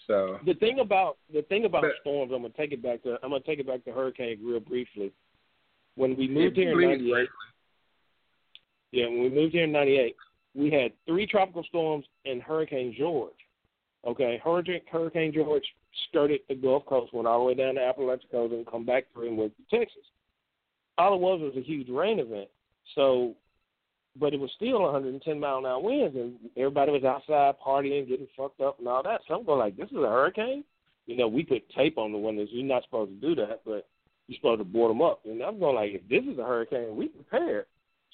So 0.08 0.38
The 0.46 0.54
thing 0.54 0.80
about 0.80 1.18
the 1.32 1.42
thing 1.42 1.66
about 1.66 1.82
But- 1.82 1.92
storms, 2.00 2.32
I'm 2.34 2.40
gonna 2.40 2.54
take 2.56 2.72
it 2.72 2.82
back 2.82 3.02
to 3.02 3.18
I'm 3.22 3.30
gonna 3.30 3.40
take 3.40 3.58
it 3.58 3.66
back 3.66 3.84
to 3.84 3.92
hurricane 3.92 4.40
real 4.42 4.58
briefly. 4.58 5.12
When 5.96 6.16
we 6.16 6.26
moved 6.26 6.56
Yeah, 6.56 6.64
here 6.64 6.80
in 6.80 6.88
'98, 7.06 7.28
yeah, 8.92 9.06
when 9.06 9.20
we 9.20 9.28
moved 9.28 9.52
here 9.52 9.64
in 9.64 9.72
'98, 9.72 10.16
we 10.54 10.70
had 10.70 10.92
three 11.06 11.26
tropical 11.26 11.62
storms 11.64 12.06
and 12.24 12.42
Hurricane 12.42 12.94
Georges. 12.98 13.36
Okay, 14.06 14.40
Hurricane 14.42 14.80
Hurricane 14.90 15.32
Georges 15.32 15.68
skirted 16.08 16.40
the 16.48 16.54
Gulf 16.54 16.86
Coast, 16.86 17.12
went 17.12 17.26
all 17.26 17.40
the 17.40 17.44
way 17.44 17.54
down 17.54 17.74
to 17.74 17.80
Apalachicola, 17.80 18.54
and 18.54 18.66
come 18.66 18.84
back 18.84 19.04
through 19.12 19.28
and 19.28 19.38
went 19.38 19.52
to 19.56 19.76
Texas. 19.76 20.02
All 20.96 21.14
it 21.14 21.20
was 21.20 21.40
was 21.40 21.56
a 21.56 21.66
huge 21.66 21.88
rain 21.88 22.18
event. 22.18 22.48
So 22.94 23.34
but 24.18 24.34
it 24.34 24.40
was 24.40 24.50
still 24.56 24.82
110 24.82 25.38
mile 25.38 25.58
an 25.58 25.66
hour 25.66 25.80
winds, 25.80 26.16
and 26.16 26.34
everybody 26.56 26.92
was 26.92 27.04
outside 27.04 27.54
partying, 27.64 28.08
getting 28.08 28.26
fucked 28.36 28.60
up, 28.60 28.78
and 28.78 28.88
all 28.88 29.02
that. 29.02 29.20
So 29.26 29.34
I'm 29.34 29.44
going 29.44 29.58
like, 29.58 29.76
this 29.76 29.90
is 29.90 29.96
a 29.96 30.08
hurricane. 30.08 30.64
You 31.06 31.16
know, 31.16 31.28
we 31.28 31.42
put 31.42 31.68
tape 31.70 31.98
on 31.98 32.12
the 32.12 32.18
windows. 32.18 32.48
You're 32.50 32.64
not 32.64 32.84
supposed 32.84 33.10
to 33.10 33.26
do 33.26 33.34
that, 33.36 33.60
but 33.64 33.86
you're 34.26 34.36
supposed 34.36 34.60
to 34.60 34.64
board 34.64 34.90
them 34.90 35.02
up. 35.02 35.20
And 35.24 35.40
I'm 35.42 35.58
going 35.58 35.76
like, 35.76 35.92
if 35.92 36.08
this 36.08 36.30
is 36.30 36.38
a 36.38 36.44
hurricane, 36.44 36.96
we 36.96 37.08
prepared. 37.08 37.66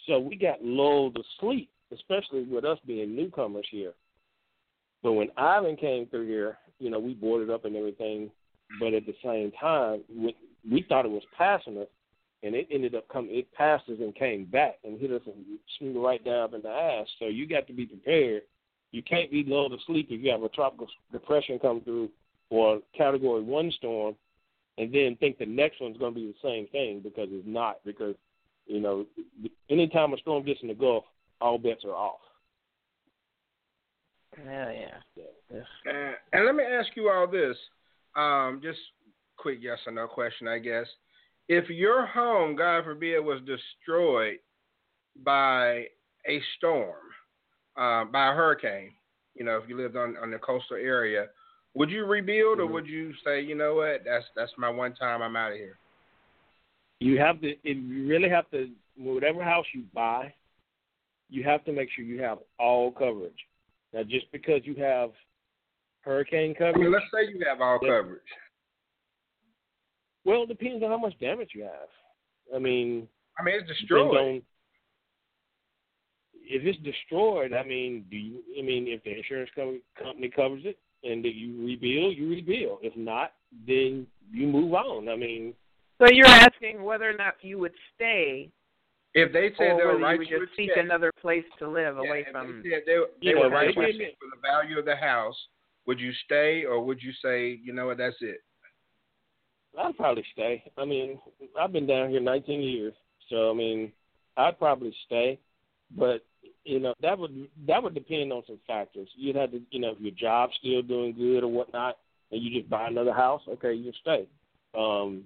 So 0.06 0.18
we 0.18 0.36
got 0.36 0.62
lulled 0.62 1.14
to 1.16 1.22
sleep, 1.40 1.70
especially 1.92 2.44
with 2.44 2.64
us 2.64 2.78
being 2.86 3.16
newcomers 3.16 3.66
here. 3.70 3.92
But 5.04 5.12
when 5.12 5.28
Ivan 5.36 5.76
came 5.76 6.06
through 6.06 6.26
here, 6.26 6.56
you 6.80 6.90
know, 6.90 6.98
we 6.98 7.12
boarded 7.14 7.50
up 7.50 7.66
and 7.66 7.76
everything. 7.76 8.30
But 8.80 8.94
at 8.94 9.04
the 9.06 9.14
same 9.22 9.52
time, 9.60 10.00
we, 10.10 10.34
we 10.68 10.84
thought 10.88 11.04
it 11.04 11.10
was 11.10 11.22
passing 11.36 11.76
us, 11.78 11.86
and 12.42 12.54
it 12.54 12.66
ended 12.72 12.94
up 12.94 13.06
coming. 13.08 13.36
It 13.36 13.52
passed 13.52 13.84
us 13.90 13.98
and 14.00 14.14
came 14.14 14.46
back 14.46 14.78
and 14.82 14.98
hit 14.98 15.12
us 15.12 15.20
and 15.26 15.36
swung 15.78 16.02
right 16.02 16.24
down 16.24 16.54
in 16.54 16.62
the 16.62 16.70
ass. 16.70 17.06
So 17.18 17.26
you 17.26 17.46
got 17.46 17.66
to 17.66 17.74
be 17.74 17.84
prepared. 17.84 18.42
You 18.90 19.02
can't 19.02 19.30
be 19.30 19.44
lulled 19.46 19.72
to 19.72 19.78
sleep 19.86 20.08
if 20.10 20.24
you 20.24 20.30
have 20.32 20.42
a 20.42 20.48
tropical 20.48 20.88
depression 21.12 21.58
come 21.58 21.82
through 21.82 22.08
or 22.48 22.80
Category 22.96 23.42
One 23.42 23.70
storm, 23.76 24.14
and 24.78 24.92
then 24.92 25.16
think 25.20 25.38
the 25.38 25.46
next 25.46 25.80
one's 25.80 25.98
going 25.98 26.14
to 26.14 26.20
be 26.20 26.26
the 26.26 26.48
same 26.48 26.66
thing 26.68 27.00
because 27.00 27.28
it's 27.30 27.46
not. 27.46 27.76
Because 27.84 28.14
you 28.66 28.80
know, 28.80 29.04
anytime 29.68 30.14
a 30.14 30.16
storm 30.18 30.44
gets 30.44 30.62
in 30.62 30.68
the 30.68 30.74
Gulf, 30.74 31.04
all 31.42 31.58
bets 31.58 31.84
are 31.84 31.94
off. 31.94 32.20
Yeah, 34.44 34.70
yeah. 34.72 35.24
yeah. 35.52 35.60
And, 35.86 36.14
and 36.32 36.46
let 36.46 36.54
me 36.54 36.64
ask 36.64 36.88
you 36.96 37.10
all 37.10 37.26
this, 37.26 37.56
um, 38.16 38.60
just 38.62 38.78
quick 39.36 39.58
yes 39.60 39.78
or 39.86 39.92
no 39.92 40.06
question, 40.06 40.48
I 40.48 40.58
guess. 40.58 40.86
If 41.48 41.68
your 41.68 42.06
home, 42.06 42.56
God 42.56 42.84
forbid, 42.84 43.20
was 43.20 43.40
destroyed 43.40 44.38
by 45.24 45.86
a 46.26 46.40
storm, 46.56 46.96
uh, 47.76 48.04
by 48.06 48.30
a 48.30 48.34
hurricane, 48.34 48.92
you 49.34 49.44
know, 49.44 49.58
if 49.58 49.68
you 49.68 49.76
lived 49.76 49.96
on 49.96 50.16
on 50.22 50.30
the 50.30 50.38
coastal 50.38 50.76
area, 50.76 51.26
would 51.74 51.90
you 51.90 52.04
rebuild, 52.04 52.58
mm-hmm. 52.58 52.68
or 52.68 52.72
would 52.72 52.86
you 52.86 53.12
say, 53.24 53.40
you 53.40 53.54
know 53.54 53.74
what, 53.74 54.02
that's 54.04 54.24
that's 54.36 54.52
my 54.56 54.70
one 54.70 54.94
time, 54.94 55.22
I'm 55.22 55.36
out 55.36 55.52
of 55.52 55.58
here? 55.58 55.76
You 57.00 57.18
have 57.18 57.40
to. 57.42 57.54
You 57.62 58.08
really 58.08 58.28
have 58.28 58.50
to. 58.52 58.70
Whatever 58.96 59.42
house 59.42 59.66
you 59.74 59.82
buy, 59.92 60.32
you 61.28 61.42
have 61.42 61.64
to 61.64 61.72
make 61.72 61.88
sure 61.94 62.04
you 62.04 62.22
have 62.22 62.38
all 62.60 62.92
coverage. 62.92 63.32
Now, 63.94 64.02
just 64.02 64.30
because 64.32 64.62
you 64.64 64.74
have 64.74 65.10
hurricane 66.00 66.52
coverage, 66.52 66.76
I 66.76 66.80
mean, 66.80 66.92
let's 66.92 67.04
say 67.14 67.32
you 67.32 67.40
have 67.48 67.60
all 67.60 67.78
coverage. 67.78 68.20
Well, 70.24 70.42
it 70.42 70.48
depends 70.48 70.82
on 70.82 70.90
how 70.90 70.98
much 70.98 71.18
damage 71.20 71.50
you 71.54 71.62
have. 71.62 71.88
I 72.54 72.58
mean, 72.58 73.06
I 73.38 73.44
mean, 73.44 73.54
it's 73.60 73.68
destroyed. 73.68 74.16
On, 74.16 74.42
if 76.34 76.62
it's 76.64 76.78
destroyed, 76.82 77.52
I 77.52 77.62
mean, 77.62 78.04
do 78.10 78.16
you? 78.16 78.40
I 78.58 78.62
mean, 78.62 78.88
if 78.88 79.04
the 79.04 79.16
insurance 79.16 79.50
company 79.54 79.80
company 79.96 80.28
covers 80.28 80.62
it 80.64 80.76
and 81.04 81.24
that 81.24 81.34
you 81.34 81.64
rebuild, 81.64 82.16
you 82.16 82.28
rebuild. 82.28 82.78
If 82.82 82.96
not, 82.96 83.32
then 83.64 84.08
you 84.32 84.48
move 84.48 84.74
on. 84.74 85.08
I 85.08 85.14
mean, 85.14 85.54
so 86.00 86.08
you're 86.10 86.26
asking 86.26 86.82
whether 86.82 87.08
or 87.08 87.16
not 87.16 87.34
you 87.42 87.58
would 87.60 87.74
stay. 87.94 88.50
If 89.14 89.32
they 89.32 89.50
said 89.56 89.78
they 89.78 89.84
were 89.84 89.98
right, 89.98 90.20
you 90.20 90.38
would 90.38 90.48
just 90.48 90.56
seek 90.56 90.70
another 90.76 91.12
place 91.20 91.44
to 91.60 91.68
live 91.68 91.96
yeah, 92.02 92.08
away 92.08 92.26
from. 92.30 92.62
They, 92.64 92.70
they, 92.70 92.76
they, 92.84 93.32
they 93.32 93.34
were 93.34 93.48
right 93.48 93.72
for 93.72 93.82
the 93.82 94.40
value 94.42 94.78
of 94.78 94.84
the 94.84 94.96
house. 94.96 95.36
Would 95.86 96.00
you 96.00 96.12
stay, 96.24 96.64
or 96.64 96.84
would 96.84 97.00
you 97.00 97.12
say, 97.22 97.60
you 97.62 97.72
know 97.72 97.86
what, 97.86 97.98
that's 97.98 98.16
it? 98.20 98.42
I'd 99.78 99.96
probably 99.96 100.24
stay. 100.32 100.64
I 100.76 100.84
mean, 100.84 101.18
I've 101.60 101.72
been 101.72 101.86
down 101.86 102.10
here 102.10 102.20
19 102.20 102.60
years, 102.60 102.94
so 103.28 103.50
I 103.50 103.54
mean, 103.54 103.92
I'd 104.36 104.58
probably 104.58 104.94
stay. 105.06 105.38
But 105.96 106.24
you 106.64 106.80
know, 106.80 106.94
that 107.02 107.18
would 107.18 107.48
that 107.66 107.82
would 107.82 107.94
depend 107.94 108.32
on 108.32 108.42
some 108.46 108.58
factors. 108.66 109.08
You'd 109.16 109.36
have 109.36 109.52
to, 109.52 109.60
you 109.70 109.80
know, 109.80 109.90
if 109.90 110.00
your 110.00 110.12
job's 110.12 110.54
still 110.58 110.82
doing 110.82 111.14
good 111.16 111.44
or 111.44 111.48
whatnot, 111.48 111.98
and 112.32 112.42
you 112.42 112.58
just 112.58 112.70
buy 112.70 112.88
another 112.88 113.12
house, 113.12 113.42
okay, 113.48 113.74
you 113.74 113.92
stay. 114.00 114.26
Um, 114.76 115.24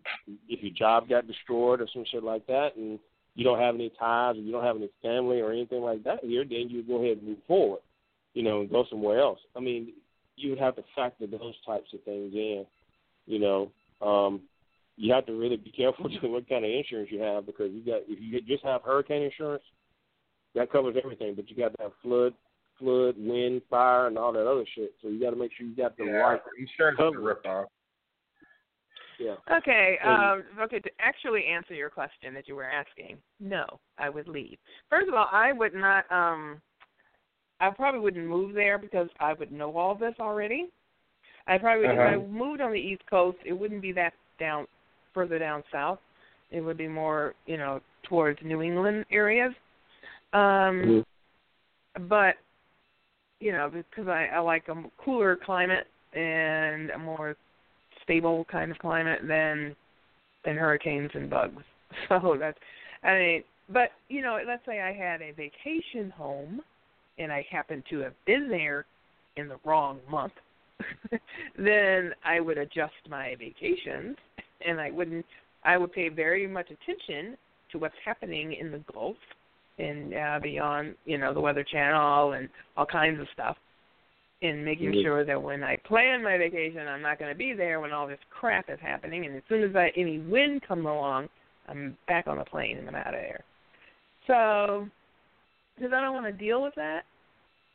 if 0.49 0.63
your 0.63 0.73
job 0.73 1.09
got 1.09 1.27
destroyed 1.27 1.81
or 1.81 1.89
some 1.93 2.05
shit 2.11 2.23
like 2.23 2.47
that, 2.49 2.77
and 2.77 2.99
you 3.35 3.45
don't 3.45 3.61
have 3.61 3.75
any 3.75 3.91
ties 3.99 4.37
or 4.37 4.41
you 4.41 4.53
don't 4.53 4.65
have 4.65 4.77
any 4.77 4.91
family 5.03 5.41
or 5.41 5.53
anything 5.53 5.83
like 5.83 6.03
that 6.05 6.25
here, 6.25 6.45
then 6.45 6.69
you 6.69 6.83
go 6.83 7.03
ahead 7.03 7.19
and 7.19 7.29
move 7.29 7.39
forward, 7.47 7.81
you 8.35 8.43
know, 8.43 8.61
and 8.61 8.71
go 8.71 8.85
somewhere 8.91 9.21
else. 9.21 9.39
I 9.57 9.61
mean, 9.61 9.93
you 10.37 10.51
would 10.51 10.59
have 10.59 10.77
to 10.77 10.85
factor 10.95 11.27
those 11.27 11.55
types 11.67 11.93
of 11.93 12.03
things 12.05 12.33
in, 12.35 12.67
you 13.27 13.39
know. 13.39 13.71
Um, 14.01 14.43
you 14.97 15.13
have 15.13 15.27
to 15.27 15.33
really 15.33 15.57
be 15.57 15.71
careful 15.77 16.09
to 16.09 16.27
what 16.29 16.49
kind 16.49 16.65
of 16.65 16.71
insurance 16.71 17.11
you 17.11 17.21
have 17.21 17.47
because 17.47 17.71
you 17.73 17.85
got 17.85 18.03
if 18.09 18.19
you 18.21 18.41
just 18.43 18.65
have 18.65 18.83
hurricane 18.83 19.23
insurance, 19.23 19.63
that 20.55 20.73
covers 20.73 20.97
everything, 21.03 21.35
but 21.35 21.49
you 21.49 21.57
got 21.57 21.75
to 21.77 21.83
have 21.83 21.93
flood, 22.03 22.35
flood, 22.79 23.15
wind, 23.19 23.63
fire, 23.71 24.07
and 24.07 24.19
all 24.19 24.33
that 24.33 24.47
other 24.47 24.65
shit. 24.75 24.95
So 25.03 25.09
you 25.09 25.21
got 25.21 25.31
to 25.31 25.37
make 25.37 25.53
sure 25.57 25.67
you 25.67 25.77
got 25.77 25.97
the 25.97 26.07
yeah, 26.07 26.13
right 26.13 26.41
insurance 26.59 26.99
coverage. 26.99 27.45
off. 27.47 27.67
Yeah. 29.19 29.35
Okay. 29.57 29.99
Um, 30.05 30.45
okay. 30.61 30.79
To 30.79 30.91
actually 31.01 31.45
answer 31.47 31.75
your 31.75 31.91
question 31.91 32.35
that 32.35 32.47
you 32.47 32.55
were 32.55 32.65
asking, 32.65 33.19
no, 33.41 33.65
I 33.99 34.09
would 34.09 34.29
leave. 34.29 34.59
First 34.89 35.09
of 35.09 35.15
all, 35.15 35.29
I 35.33 35.53
would 35.53 35.75
not. 35.75 36.11
Um, 36.11 36.61
I 37.61 37.71
probably 37.71 38.01
wouldn't 38.01 38.27
move 38.27 38.55
there 38.55 38.79
because 38.79 39.09
I 39.19 39.33
would 39.33 39.51
know 39.51 39.77
all 39.77 39.95
this 39.95 40.15
already. 40.21 40.69
I 41.49 41.59
probably 41.59 41.89
uh-huh. 41.89 42.01
if 42.01 42.23
I 42.23 42.27
moved 42.27 42.61
on 42.61 42.73
the 42.73 42.79
East 42.79 43.03
Coast, 43.11 43.39
it 43.45 43.53
wouldn't 43.53 43.83
be 43.83 43.93
that 43.93 44.13
down 44.39 44.67
further 45.13 45.39
down 45.39 45.65
south. 45.73 45.99
It 46.51 46.61
would 46.61 46.79
be 46.79 46.89
more, 46.89 47.35
you 47.47 47.57
know, 47.57 47.81
towards 48.05 48.39
New 48.45 48.63
England 48.63 49.05
areas. 49.11 49.53
Um, 50.33 51.05
mm-hmm. 51.97 52.07
But 52.07 52.37
you 53.41 53.53
know, 53.53 53.71
because 53.73 54.09
I, 54.09 54.29
I 54.35 54.39
like 54.41 54.69
a 54.69 54.75
cooler 55.03 55.37
climate 55.45 55.87
and 56.13 56.91
a 56.91 56.99
more 56.99 57.37
stable 58.09 58.47
kind 58.51 58.71
of 58.71 58.79
climate 58.79 59.21
than 59.29 59.77
than 60.45 60.57
hurricanes 60.57 61.11
and 61.15 61.29
bugs. 61.29 61.63
So 62.09 62.37
that's 62.39 62.59
I 63.03 63.13
mean, 63.15 63.45
but 63.71 63.91
you 64.09 64.23
know, 64.23 64.39
let's 64.47 64.65
say 64.67 64.81
I 64.81 64.93
had 64.93 65.23
a 65.23 65.33
vacation 65.33 66.11
home 66.11 66.61
and 67.19 67.33
I 67.33 67.47
happened 67.51 67.85
to 67.91 68.01
have 68.01 68.13
been 68.27 68.49
there 68.49 68.85
in 69.37 69.49
the 69.49 69.57
wrong 69.65 70.01
month, 70.11 70.35
then 71.59 72.13
I 72.25 72.41
would 72.41 72.59
adjust 72.59 72.93
my 73.09 73.37
vacations 73.39 74.17
and 74.67 74.81
I 74.81 74.91
wouldn't 74.91 75.25
I 75.65 75.77
would 75.77 75.93
pay 75.93 76.09
very 76.09 76.47
much 76.47 76.67
attention 76.67 77.37
to 77.73 77.79
what's 77.79 77.95
happening 78.05 78.55
in 78.55 78.71
the 78.71 78.83
Gulf 78.93 79.17
and 79.79 80.15
uh, 80.15 80.41
beyond, 80.43 80.95
you 81.05 81.19
know, 81.19 81.33
the 81.33 81.41
Weather 81.41 81.65
Channel 81.65 82.33
and 82.33 82.49
all 82.77 82.87
kinds 82.87 83.21
of 83.21 83.27
stuff 83.33 83.57
in 84.41 84.65
making 84.65 84.93
mm-hmm. 84.93 85.03
sure 85.03 85.25
that 85.25 85.43
when 85.43 85.65
I 85.65 85.77
plan 85.77 86.23
my 86.23 86.39
vacation, 86.39 86.87
I'm 86.87 87.03
not 87.03 87.19
going 87.19 87.33
to 87.33 87.39
be 87.39 87.55
there 87.55 87.81
when 87.81 87.93
all 87.93 88.07
this 88.07 88.19
crap 88.31 88.71
is 88.71 88.79
happening. 88.81 89.27
And 89.27 89.37
as 89.37 89.43
soon 89.49 89.65
as 89.65 89.75
I, 89.75 89.91
any 89.97 90.19
wind 90.21 90.63
comes 90.67 90.85
along, 90.85 91.29
I'm 91.69 91.97
back 92.07 92.27
on 92.27 92.39
the 92.39 92.45
plane 92.45 92.79
and 92.79 92.89
I'm 92.89 92.95
out 92.95 93.15
of 93.15 93.21
there. 93.21 93.45
So, 94.27 94.89
because 95.77 95.93
I 95.93 96.01
don't 96.01 96.15
want 96.15 96.27
to 96.27 96.33
deal 96.33 96.63
with 96.63 96.75
that. 96.77 97.03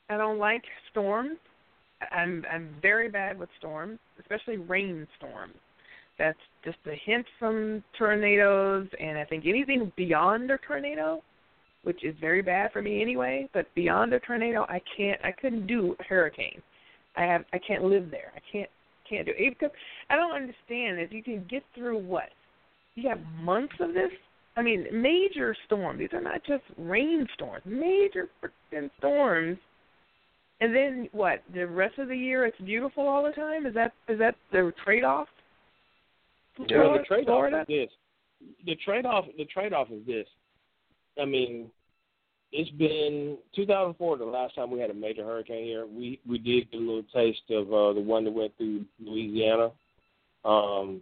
I 0.10 0.18
don't 0.18 0.38
like 0.38 0.64
storms. 0.92 1.38
I'm 2.12 2.44
I'm 2.52 2.76
very 2.82 3.10
bad 3.10 3.40
with 3.40 3.50
storms, 3.58 4.00
especially 4.20 4.58
rainstorms. 4.58 5.56
That's 6.20 6.38
just 6.64 6.78
a 6.86 6.96
hint 7.06 7.26
from 7.40 7.84
tornadoes, 7.98 8.88
and 9.00 9.18
I 9.18 9.24
think 9.24 9.46
anything 9.48 9.92
beyond 9.96 10.52
a 10.52 10.58
tornado 10.60 11.24
which 11.84 12.04
is 12.04 12.16
very 12.20 12.42
bad 12.42 12.72
for 12.72 12.82
me 12.82 13.02
anyway. 13.02 13.50
But 13.54 13.68
beyond 13.76 14.14
a 14.14 14.20
tornado, 14.20 14.66
I 14.70 14.82
can't. 14.98 15.20
I 15.24 15.32
couldn't 15.32 15.68
do 15.68 15.96
a 16.00 16.04
hurricane. 16.04 16.62
I 17.16 17.24
have. 17.24 17.46
I 17.54 17.60
can't 17.60 17.84
live 17.84 18.10
there. 18.10 18.32
I 18.36 18.40
can't. 18.52 18.70
Can't 19.10 19.26
do 19.26 19.34
it 19.38 19.58
because 19.60 19.76
I 20.10 20.16
don't 20.16 20.34
understand. 20.34 21.00
If 21.00 21.12
you 21.12 21.22
can 21.22 21.46
get 21.50 21.64
through 21.76 22.00
what 22.00 22.30
you 22.96 23.08
have 23.10 23.20
months 23.42 23.76
of 23.80 23.94
this. 23.94 24.12
I 24.56 24.62
mean, 24.62 24.86
major 24.94 25.56
storms. 25.66 26.00
These 26.00 26.14
are 26.14 26.22
not 26.22 26.44
just 26.48 26.64
rainstorms. 26.78 27.64
Major 27.66 28.30
freaking 28.42 28.90
storms. 29.00 29.58
And 30.62 30.76
then 30.76 31.10
what? 31.12 31.44
The 31.54 31.68
rest 31.68 31.98
of 31.98 32.08
the 32.08 32.16
year 32.16 32.46
it's 32.46 32.60
beautiful 32.62 33.08
all 33.08 33.24
the 33.24 33.32
time. 33.32 33.66
Is 33.66 33.74
that 33.74 33.94
is 34.08 34.20
that 34.20 34.36
the 34.52 34.72
trade 34.84 35.04
off? 35.04 35.28
Yeah, 36.60 36.98
the 36.98 37.04
trade 37.08 37.28
off 37.28 37.52
is 37.52 37.68
this. 37.68 37.90
The 38.66 38.76
trade 38.86 39.06
off. 39.06 39.26
The 39.38 39.46
trade 39.46 39.74
off 39.74 39.90
is 39.92 40.06
this. 40.06 40.28
I 41.20 41.26
mean, 41.26 41.70
it's 42.52 42.70
been 42.72 43.38
2004 43.56 44.18
the 44.18 44.26
last 44.26 44.56
time 44.56 44.72
we 44.72 44.80
had 44.80 44.90
a 44.90 44.94
major 44.94 45.24
hurricane 45.24 45.66
here. 45.66 45.86
We 45.86 46.20
we 46.28 46.38
did 46.38 46.72
get 46.72 46.78
a 46.78 46.80
little 46.80 47.04
taste 47.14 47.42
of 47.50 47.68
uh, 47.74 47.94
the 47.94 48.02
one 48.02 48.24
that 48.26 48.32
went 48.32 48.56
through 48.58 48.86
Louisiana, 49.00 49.72
um, 50.46 51.02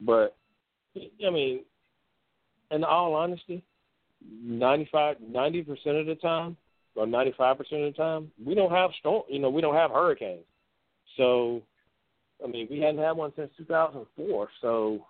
but 0.00 0.36
I 0.96 1.30
mean, 1.30 1.60
in 2.70 2.84
all 2.84 3.14
honesty, 3.14 3.62
95 4.42 5.16
90 5.20 5.62
percent 5.62 5.96
of 5.96 6.06
the 6.06 6.16
time 6.16 6.56
or 6.96 7.06
95 7.06 7.58
percent 7.58 7.82
of 7.82 7.92
the 7.92 7.96
time 7.96 8.30
we 8.44 8.54
don't 8.54 8.72
have 8.72 8.90
storm. 8.98 9.22
You 9.28 9.38
know, 9.38 9.50
we 9.50 9.62
don't 9.62 9.76
have 9.76 9.90
hurricanes. 9.90 10.44
So, 11.16 11.62
I 12.42 12.48
mean, 12.48 12.68
we 12.70 12.80
hadn't 12.80 12.98
had 12.98 13.12
one 13.12 13.32
since 13.36 13.50
2004. 13.56 14.48
So, 14.60 15.04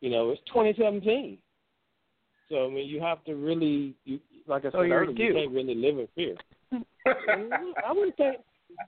you 0.00 0.10
know, 0.10 0.30
it's 0.30 0.42
2017. 0.48 1.38
So 2.48 2.66
I 2.66 2.70
mean, 2.70 2.88
you 2.88 3.00
have 3.00 3.24
to 3.24 3.34
really, 3.34 3.94
you, 4.04 4.20
like 4.46 4.64
I 4.64 4.70
So 4.70 4.80
said 4.80 4.88
you're 4.88 5.00
earlier, 5.00 5.16
you 5.16 5.34
can't 5.34 5.52
really 5.52 5.74
live 5.74 5.98
in 5.98 6.08
fear. 6.14 6.36
I 7.86 7.92
wouldn't 7.92 8.16
say 8.16 8.36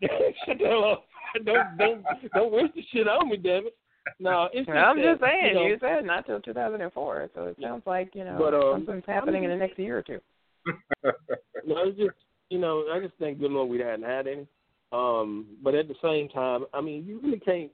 Shut 0.47 0.59
the 0.59 0.67
hell 0.67 0.85
up! 0.85 1.05
Don't 1.45 1.79
don't 1.79 2.05
don't 2.35 2.53
wish 2.53 2.71
the 2.75 2.83
shit 2.93 3.09
on 3.09 3.29
me, 3.29 3.37
damn 3.37 3.67
it. 3.67 3.77
No, 4.19 4.49
it's 4.53 4.67
just 4.67 4.71
I'm 4.77 4.97
that, 4.99 5.19
just 5.19 5.21
saying. 5.21 5.49
You, 5.49 5.55
know, 5.55 5.67
You 5.67 5.77
said 5.81 6.05
not 6.05 6.27
till 6.27 6.41
2004, 6.41 7.31
so 7.35 7.45
it 7.45 7.57
sounds 7.61 7.83
like 7.87 8.11
you 8.15 8.25
know 8.25 8.37
But, 8.39 8.55
um, 8.55 8.85
something's 8.87 9.05
happening 9.07 9.45
in 9.45 9.51
the 9.51 9.57
next 9.57 9.79
year 9.79 9.99
or 9.99 10.03
two. 10.03 10.21
no, 11.05 11.89
it's 11.89 11.99
just 11.99 12.17
you 12.51 12.59
know, 12.59 12.85
I 12.93 13.01
just 13.01 13.15
think 13.19 13.41
good 13.41 13.51
Lord 13.51 13.69
we 13.69 13.79
hadn't 13.79 14.05
had 14.05 14.27
any. 14.27 14.47
Um, 14.93 15.47
but 15.63 15.75
at 15.75 15.89
the 15.89 15.97
same 16.03 16.29
time, 16.29 16.65
I 16.73 16.81
mean, 16.81 17.05
you 17.05 17.21
really 17.23 17.41
can't 17.41 17.71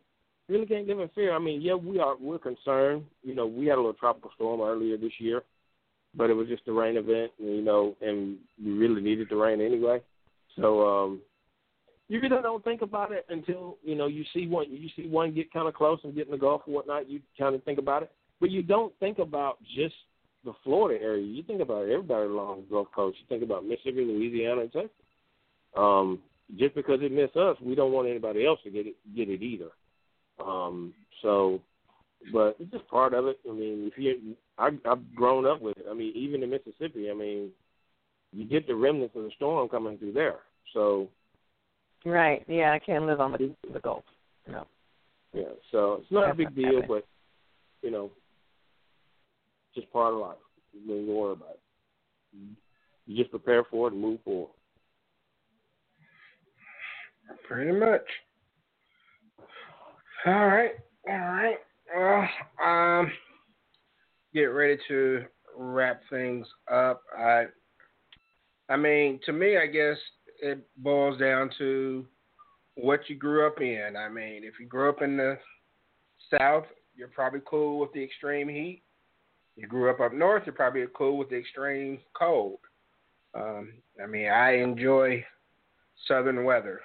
really 0.48 0.66
can't 0.66 0.86
live 0.86 1.00
in 1.00 1.08
fear. 1.14 1.34
I 1.34 1.38
mean, 1.38 1.60
yeah, 1.60 1.74
we 1.74 1.98
are 2.00 2.16
we're 2.18 2.38
concerned. 2.38 3.04
You 3.22 3.34
know, 3.34 3.46
we 3.46 3.66
had 3.66 3.74
a 3.74 3.80
little 3.80 3.92
tropical 3.94 4.30
storm 4.34 4.60
earlier 4.60 4.96
this 4.96 5.12
year, 5.18 5.42
but 6.14 6.30
it 6.30 6.34
was 6.34 6.48
just 6.48 6.68
a 6.68 6.72
rain 6.72 6.96
event, 6.96 7.32
you 7.38 7.62
know, 7.62 7.96
and 8.00 8.36
we 8.62 8.72
really 8.72 9.00
needed 9.00 9.28
the 9.30 9.36
rain 9.36 9.60
anyway. 9.60 10.00
So 10.56 10.86
um 10.86 11.20
you 12.08 12.20
really 12.20 12.42
don't 12.42 12.62
think 12.62 12.82
about 12.82 13.12
it 13.12 13.24
until 13.30 13.78
you 13.82 13.94
know 13.94 14.06
you 14.06 14.24
see 14.34 14.46
one 14.46 14.66
you 14.70 14.88
see 14.96 15.08
one 15.08 15.34
get 15.34 15.52
kind 15.52 15.68
of 15.68 15.74
close 15.74 15.98
and 16.04 16.14
get 16.14 16.26
in 16.26 16.32
the 16.32 16.38
Gulf 16.38 16.62
or 16.66 16.74
whatnot. 16.74 17.08
You 17.08 17.20
kind 17.38 17.54
of 17.54 17.62
think 17.64 17.78
about 17.78 18.02
it, 18.02 18.12
but 18.40 18.50
you 18.50 18.62
don't 18.62 18.92
think 19.00 19.18
about 19.18 19.58
just 19.74 19.94
the 20.44 20.52
Florida 20.64 21.02
area. 21.02 21.24
You 21.24 21.42
think 21.42 21.60
about 21.60 21.82
everybody 21.82 22.28
along 22.28 22.62
the 22.62 22.74
Gulf 22.74 22.88
Coast. 22.94 23.18
You 23.20 23.26
think 23.28 23.42
about 23.42 23.64
Mississippi, 23.64 24.04
Louisiana, 24.04 24.62
and 24.62 24.72
Texas. 24.72 24.90
Um, 25.76 26.18
just 26.58 26.74
because 26.74 26.98
it 27.00 27.12
missed 27.12 27.36
us, 27.36 27.56
we 27.62 27.74
don't 27.74 27.92
want 27.92 28.08
anybody 28.08 28.44
else 28.44 28.58
to 28.64 28.70
get 28.70 28.86
it 28.86 28.96
get 29.16 29.28
it 29.28 29.42
either. 29.42 29.70
Um, 30.44 30.92
so, 31.22 31.60
but 32.32 32.56
it's 32.58 32.70
just 32.70 32.86
part 32.88 33.14
of 33.14 33.26
it. 33.26 33.38
I 33.48 33.52
mean, 33.52 33.90
if 33.90 33.96
you, 33.96 34.34
I, 34.62 34.68
I've 34.88 35.14
grown 35.14 35.44
up 35.46 35.60
with 35.60 35.76
it. 35.78 35.86
I 35.90 35.94
mean, 35.94 36.12
even 36.14 36.42
in 36.42 36.50
Mississippi, 36.50 37.10
I 37.10 37.14
mean, 37.14 37.50
you 38.32 38.44
get 38.44 38.66
the 38.66 38.74
remnants 38.74 39.16
of 39.16 39.24
the 39.24 39.30
storm 39.34 39.68
coming 39.68 39.98
through 39.98 40.12
there. 40.12 40.36
So, 40.72 41.08
Right. 42.04 42.44
Yeah, 42.48 42.72
I 42.72 42.78
can't 42.78 43.06
live 43.06 43.20
on 43.20 43.32
the 43.32 43.54
the 43.72 43.78
Gulf. 43.80 44.04
No. 44.48 44.66
yeah. 45.32 45.44
So 45.70 45.98
it's 46.02 46.10
not 46.10 46.30
a 46.30 46.34
big 46.34 46.46
not 46.46 46.54
deal, 46.56 46.64
happening. 46.80 46.88
but 46.88 47.06
you 47.82 47.90
know, 47.92 48.10
just 49.74 49.92
part 49.92 50.14
of 50.14 50.20
life. 50.20 50.36
You 50.72 50.80
don't 50.88 51.06
worry 51.06 51.32
about 51.32 51.50
it. 51.50 51.60
You 53.06 53.16
just 53.16 53.30
prepare 53.30 53.64
for 53.70 53.88
it 53.88 53.92
and 53.92 54.02
move 54.02 54.18
forward. 54.24 54.50
Pretty 57.46 57.72
much. 57.72 58.02
All 60.26 60.46
right, 60.46 60.72
all 61.08 61.18
right. 61.18 61.56
Well, 61.94 62.28
um, 62.64 63.12
get 64.34 64.44
ready 64.46 64.78
to 64.88 65.24
wrap 65.56 66.02
things 66.10 66.46
up. 66.70 67.02
I, 67.16 67.44
I 68.68 68.76
mean, 68.76 69.20
to 69.26 69.32
me, 69.32 69.58
I 69.58 69.66
guess 69.66 69.96
it 70.40 70.66
boils 70.78 71.18
down 71.18 71.50
to 71.58 72.06
what 72.76 73.00
you 73.08 73.16
grew 73.16 73.46
up 73.46 73.60
in. 73.60 73.94
I 73.96 74.08
mean, 74.08 74.44
if 74.44 74.54
you 74.58 74.66
grew 74.66 74.88
up 74.88 75.02
in 75.02 75.16
the 75.16 75.38
South, 76.38 76.64
you're 76.94 77.08
probably 77.08 77.40
cool 77.44 77.78
with 77.78 77.92
the 77.92 78.02
extreme 78.02 78.48
heat. 78.48 78.82
You 79.56 79.66
grew 79.66 79.90
up 79.90 80.00
up 80.00 80.14
north, 80.14 80.44
you're 80.46 80.54
probably 80.54 80.84
cool 80.96 81.18
with 81.18 81.28
the 81.28 81.36
extreme 81.36 81.98
cold. 82.14 82.58
Um, 83.34 83.74
I 84.02 84.06
mean, 84.06 84.28
I 84.28 84.56
enjoy 84.56 85.24
southern 86.08 86.44
weather. 86.44 86.80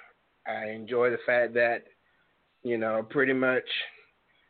I 0.46 0.70
enjoy 0.70 1.10
the 1.10 1.18
fact 1.26 1.54
that, 1.54 1.84
you 2.62 2.78
know, 2.78 3.06
pretty 3.08 3.32
much 3.32 3.64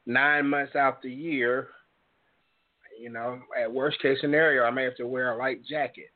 nine 0.07 0.49
months 0.49 0.75
out 0.75 1.03
the 1.03 1.11
year, 1.11 1.69
you 2.99 3.11
know, 3.11 3.41
at 3.61 3.73
worst 3.73 4.01
case 4.01 4.19
scenario, 4.21 4.65
I 4.65 4.71
may 4.71 4.85
have 4.85 4.97
to 4.97 5.07
wear 5.07 5.33
a 5.33 5.37
light 5.37 5.65
jacket 5.65 6.11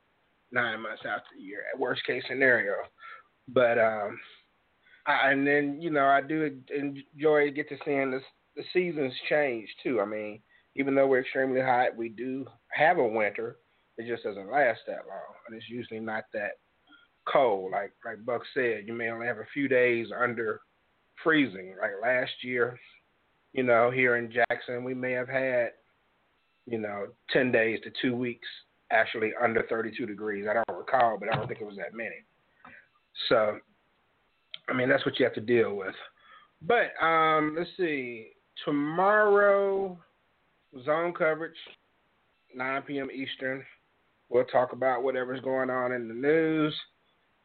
nine 0.51 0.83
months 0.83 1.03
out 1.07 1.19
of 1.19 1.23
the 1.35 1.43
year. 1.43 1.63
At 1.73 1.81
worst 1.81 2.03
case 2.07 2.23
scenario, 2.29 2.75
but 3.49 3.79
um, 3.79 4.19
I, 5.07 5.31
and 5.31 5.47
then 5.47 5.81
you 5.81 5.91
know 5.91 6.07
I 6.07 6.21
do 6.21 6.61
enjoy 6.75 7.51
get 7.51 7.69
to 7.69 7.77
seeing 7.85 8.11
the 8.11 8.21
the 8.57 8.63
seasons 8.73 9.13
change 9.29 9.69
too. 9.83 10.01
I 10.01 10.05
mean, 10.05 10.41
even 10.77 10.95
though 10.95 11.07
we're 11.07 11.21
extremely 11.21 11.61
hot, 11.61 11.97
we 11.97 12.09
do 12.09 12.47
have 12.73 12.99
a 12.99 13.07
winter. 13.07 13.57
It 13.99 14.07
just 14.07 14.25
doesn't 14.25 14.51
last 14.51 14.81
that 14.87 15.07
long, 15.09 15.35
and 15.47 15.57
it's 15.57 15.69
usually 15.69 16.01
not 16.01 16.25
that 16.35 16.53
cold. 17.31 17.73
Like 17.73 17.93
like 18.05 18.25
Buck 18.25 18.43
said, 18.55 18.85
you 18.87 18.95
may 18.95 19.11
only 19.11 19.27
have 19.27 19.39
a 19.39 19.47
few 19.53 19.69
days 19.69 20.09
under 20.17 20.61
freezing. 21.23 21.75
Like 21.81 21.93
last 22.03 22.33
year, 22.43 22.79
you 23.53 23.63
know, 23.63 23.91
here 23.91 24.17
in 24.17 24.33
Jackson, 24.33 24.85
we 24.85 24.95
may 24.95 25.13
have 25.13 25.29
had, 25.29 25.71
you 26.67 26.79
know, 26.79 27.07
ten 27.33 27.53
days 27.53 27.81
to 27.85 27.93
two 28.01 28.17
weeks 28.17 28.49
actually 28.93 29.33
under 29.43 29.63
32 29.69 30.07
degrees. 30.07 30.47
I 30.49 30.55
don't 30.55 30.79
recall, 30.79 31.17
but 31.19 31.33
I 31.33 31.37
don't 31.37 31.49
think 31.49 31.61
it 31.61 31.67
was 31.67 31.77
that 31.77 31.95
many. 31.95 32.17
So, 33.29 33.59
I 34.69 34.73
mean, 34.73 34.89
that's 34.89 35.05
what 35.05 35.19
you 35.19 35.25
have 35.25 35.35
to 35.35 35.41
deal 35.41 35.75
with. 35.75 35.95
But 36.61 36.93
um, 37.05 37.57
let's 37.59 37.71
see. 37.77 38.29
Tomorrow, 38.65 39.99
zone 40.85 41.13
coverage, 41.15 41.57
9 42.55 42.83
p.m. 42.83 43.09
Eastern. 43.11 43.65
We'll 44.29 44.45
talk 44.45 44.73
about 44.73 45.03
whatever's 45.03 45.41
going 45.41 45.71
on 45.71 45.93
in 45.93 46.07
the 46.07 46.15
news. 46.15 46.75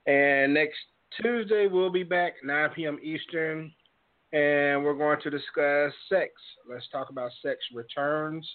And 0.06 0.54
next 0.54 0.78
Tuesday, 1.22 1.68
we'll 1.68 1.92
be 1.92 2.04
back 2.04 2.34
9 2.44 2.70
p.m. 2.76 3.00
Eastern, 3.02 3.72
and 4.32 4.84
we're 4.84 4.98
going 4.98 5.20
to 5.22 5.30
discuss 5.30 5.92
sex. 6.08 6.32
Let's 6.70 6.88
talk 6.92 7.10
about 7.10 7.32
sex 7.42 7.58
returns. 7.74 8.48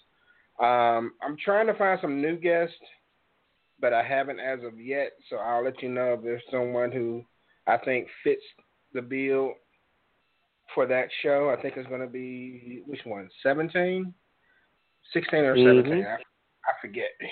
Um, 0.61 1.13
I'm 1.23 1.37
trying 1.43 1.67
to 1.67 1.75
find 1.75 1.99
some 2.01 2.21
new 2.21 2.37
guests, 2.37 2.75
but 3.81 3.93
I 3.93 4.03
haven't 4.03 4.39
as 4.41 4.61
of 4.65 4.81
yet. 4.81 5.13
So 5.29 5.37
I'll 5.37 5.65
let 5.65 5.83
you 5.83 5.89
know 5.89 6.15
if 6.15 6.23
there's 6.23 6.43
someone 6.51 6.93
who 6.93 7.25
I 7.67 7.79
think 7.79 8.09
fits 8.23 8.43
the 8.93 9.03
bill 9.03 9.55
for 10.75 10.87
that 10.87 11.09
show. 11.23 11.55
I 11.57 11.61
think 11.61 11.77
it's 11.77 11.89
going 11.89 12.01
to 12.01 12.07
be 12.07 12.83
which 12.87 13.01
one? 13.05 13.29
17, 13.43 14.13
16 15.13 15.41
or 15.41 15.57
17? 15.57 15.93
Mhm. 15.93 16.07
I, 16.07 16.15
I 16.15 16.73
forget. 16.81 17.11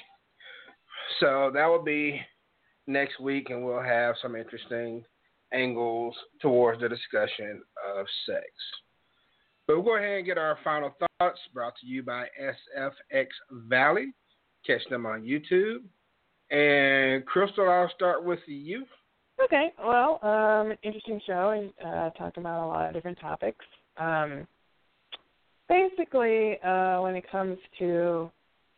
So 1.19 1.51
that 1.53 1.67
will 1.67 1.83
be 1.83 2.21
next 2.87 3.19
week, 3.21 3.51
and 3.51 3.65
we'll 3.65 3.83
have 3.83 4.15
some 4.23 4.37
interesting 4.37 5.05
angles 5.53 6.15
towards 6.41 6.81
the 6.81 6.89
discussion 6.89 7.63
of 7.97 8.07
sex. 8.27 8.47
But 9.71 9.77
we'll 9.77 9.85
go 9.85 9.97
ahead 9.99 10.17
and 10.17 10.27
get 10.27 10.37
our 10.37 10.59
final 10.65 10.93
thoughts 10.99 11.39
brought 11.55 11.75
to 11.81 11.87
you 11.87 12.03
by 12.03 12.27
SFX 12.43 13.27
Valley. 13.69 14.13
Catch 14.67 14.81
them 14.91 15.07
on 15.07 15.23
YouTube. 15.23 15.83
And 16.51 17.25
Crystal, 17.25 17.71
I'll 17.71 17.89
start 17.95 18.25
with 18.25 18.41
you. 18.47 18.85
Okay. 19.41 19.69
Well, 19.79 20.19
um, 20.25 20.77
interesting 20.83 21.21
show 21.25 21.51
and 21.51 21.73
uh, 21.87 22.11
talked 22.19 22.37
about 22.37 22.65
a 22.65 22.67
lot 22.67 22.89
of 22.89 22.95
different 22.95 23.21
topics. 23.21 23.65
Um, 23.97 24.45
basically, 25.69 26.59
uh, 26.65 27.03
when 27.03 27.15
it 27.15 27.31
comes 27.31 27.57
to 27.79 28.29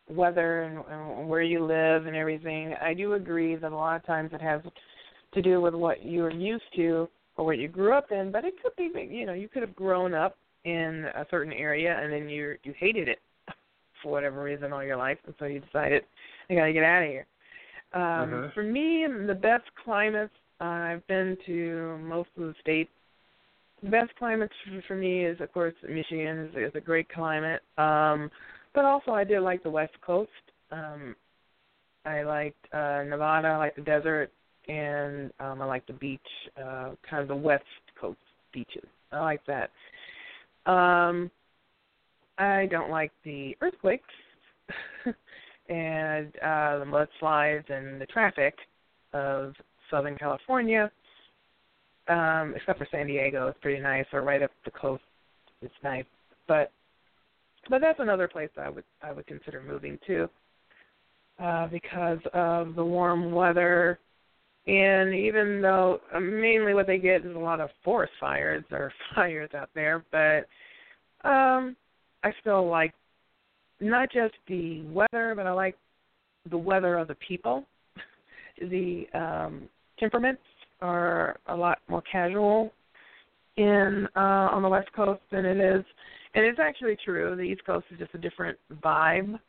weather 0.07 0.61
and, 0.61 0.77
and 0.91 1.27
where 1.27 1.41
you 1.41 1.65
live 1.65 2.05
and 2.05 2.15
everything, 2.15 2.75
I 2.79 2.93
do 2.93 3.13
agree 3.13 3.55
that 3.55 3.71
a 3.71 3.75
lot 3.75 3.95
of 3.95 4.05
times 4.05 4.29
it 4.31 4.41
has 4.41 4.61
to 5.33 5.41
do 5.41 5.59
with 5.59 5.73
what 5.73 6.05
you're 6.05 6.29
used 6.29 6.71
to 6.75 7.09
or 7.35 7.45
what 7.45 7.57
you 7.57 7.67
grew 7.67 7.93
up 7.93 8.11
in. 8.11 8.31
But 8.31 8.45
it 8.45 8.53
could 8.61 8.75
be, 8.77 8.91
you 9.09 9.25
know, 9.25 9.33
you 9.33 9.49
could 9.49 9.63
have 9.63 9.75
grown 9.75 10.13
up 10.13 10.37
in 10.65 11.05
a 11.15 11.25
certain 11.29 11.53
area 11.53 11.99
and 12.01 12.11
then 12.11 12.29
you 12.29 12.55
you 12.63 12.73
hated 12.77 13.07
it 13.07 13.19
for 14.01 14.11
whatever 14.11 14.43
reason 14.43 14.73
all 14.73 14.83
your 14.83 14.97
life, 14.97 15.17
and 15.25 15.35
so 15.39 15.45
you 15.45 15.59
decided 15.59 16.03
I 16.49 16.55
got 16.55 16.65
to 16.65 16.73
get 16.73 16.83
out 16.83 17.03
of 17.03 17.09
here. 17.09 17.25
Um, 17.93 18.01
Mhm. 18.01 18.53
For 18.53 18.63
me, 18.63 19.05
the 19.27 19.35
best 19.35 19.65
climates 19.75 20.33
uh, 20.61 20.63
I've 20.63 21.07
been 21.07 21.37
to 21.45 21.97
most 21.99 22.29
of 22.37 22.43
the 22.43 22.55
states. 22.61 22.91
The 23.81 23.89
best 23.89 24.15
climates 24.15 24.53
for, 24.65 24.81
for 24.87 24.95
me 24.95 25.25
is, 25.25 25.39
of 25.41 25.51
course, 25.53 25.73
Michigan 25.87 26.49
is, 26.49 26.55
is 26.55 26.75
a 26.75 26.79
great 26.79 27.09
climate. 27.09 27.61
Um, 27.77 28.31
but 28.73 28.85
also, 28.85 29.11
I 29.11 29.23
did 29.23 29.41
like 29.41 29.61
the 29.63 29.69
West 29.69 29.99
Coast. 30.01 30.31
Um, 30.71 31.15
I 32.05 32.23
liked 32.23 32.65
uh, 32.73 33.03
Nevada. 33.03 33.49
I 33.49 33.57
like 33.57 33.75
the 33.75 33.81
desert, 33.81 34.31
and 34.67 35.31
um, 35.39 35.61
I 35.61 35.65
like 35.65 35.85
the 35.85 35.93
beach, 35.93 36.21
uh, 36.57 36.91
kind 37.07 37.21
of 37.21 37.27
the 37.27 37.35
West 37.35 37.63
Coast 37.99 38.19
beaches. 38.53 38.87
I 39.11 39.19
like 39.21 39.45
that. 39.47 39.69
Um, 40.65 41.29
I 42.37 42.67
don't 42.71 42.89
like 42.89 43.11
the 43.23 43.55
earthquakes 43.61 44.03
and 45.69 46.27
uh, 46.37 46.79
the 46.79 46.85
mudslides 46.85 47.69
and 47.69 48.01
the 48.01 48.05
traffic 48.05 48.55
of 49.13 49.53
Southern 49.91 50.17
California, 50.17 50.91
um, 52.07 52.53
except 52.55 52.79
for 52.79 52.87
San 52.91 53.07
Diego. 53.07 53.47
It's 53.47 53.59
pretty 53.61 53.81
nice, 53.81 54.05
or 54.11 54.21
right 54.21 54.41
up 54.41 54.51
the 54.65 54.71
coast. 54.71 55.03
It's 55.61 55.73
nice, 55.83 56.05
but 56.47 56.71
but 57.69 57.79
that's 57.79 57.99
another 57.99 58.27
place 58.27 58.49
I 58.57 58.69
would 58.69 58.83
I 59.01 59.11
would 59.11 59.27
consider 59.27 59.61
moving 59.61 59.99
to 60.07 60.29
uh, 61.39 61.67
because 61.67 62.19
of 62.33 62.75
the 62.75 62.83
warm 62.83 63.31
weather. 63.31 63.99
And 64.65 65.13
even 65.13 65.61
though 65.61 65.99
uh, 66.13 66.19
mainly 66.19 66.73
what 66.73 66.87
they 66.87 66.97
get 66.97 67.25
is 67.25 67.35
a 67.35 67.39
lot 67.39 67.59
of 67.59 67.69
forest 67.83 68.13
fires 68.19 68.63
or 68.71 68.93
fires 69.15 69.49
out 69.55 69.69
there, 69.75 70.03
but 70.11 70.47
um, 71.27 71.75
I 72.23 72.31
still 72.39 72.69
like 72.69 72.93
not 73.81 74.11
just 74.11 74.35
the 74.47 74.81
weather, 74.83 75.33
but 75.35 75.45
I 75.45 75.51
like 75.51 75.75
the 76.49 76.57
weather 76.57 76.97
of 76.97 77.07
the 77.07 77.15
people. 77.15 77.65
the 78.61 79.05
um, 79.13 79.63
temperaments 79.99 80.41
are 80.81 81.39
a 81.47 81.55
lot 81.55 81.79
more 81.87 82.01
casual 82.09 82.71
in 83.57 84.07
uh, 84.15 84.19
on 84.51 84.61
the 84.61 84.69
West 84.69 84.91
Coast 84.95 85.21
than 85.31 85.45
it 85.45 85.57
is, 85.57 85.83
and 86.35 86.45
it's 86.45 86.59
actually 86.59 86.97
true. 87.03 87.35
The 87.35 87.43
East 87.43 87.65
Coast 87.65 87.85
is 87.91 87.99
just 87.99 88.13
a 88.13 88.17
different 88.17 88.57
vibe, 88.81 89.39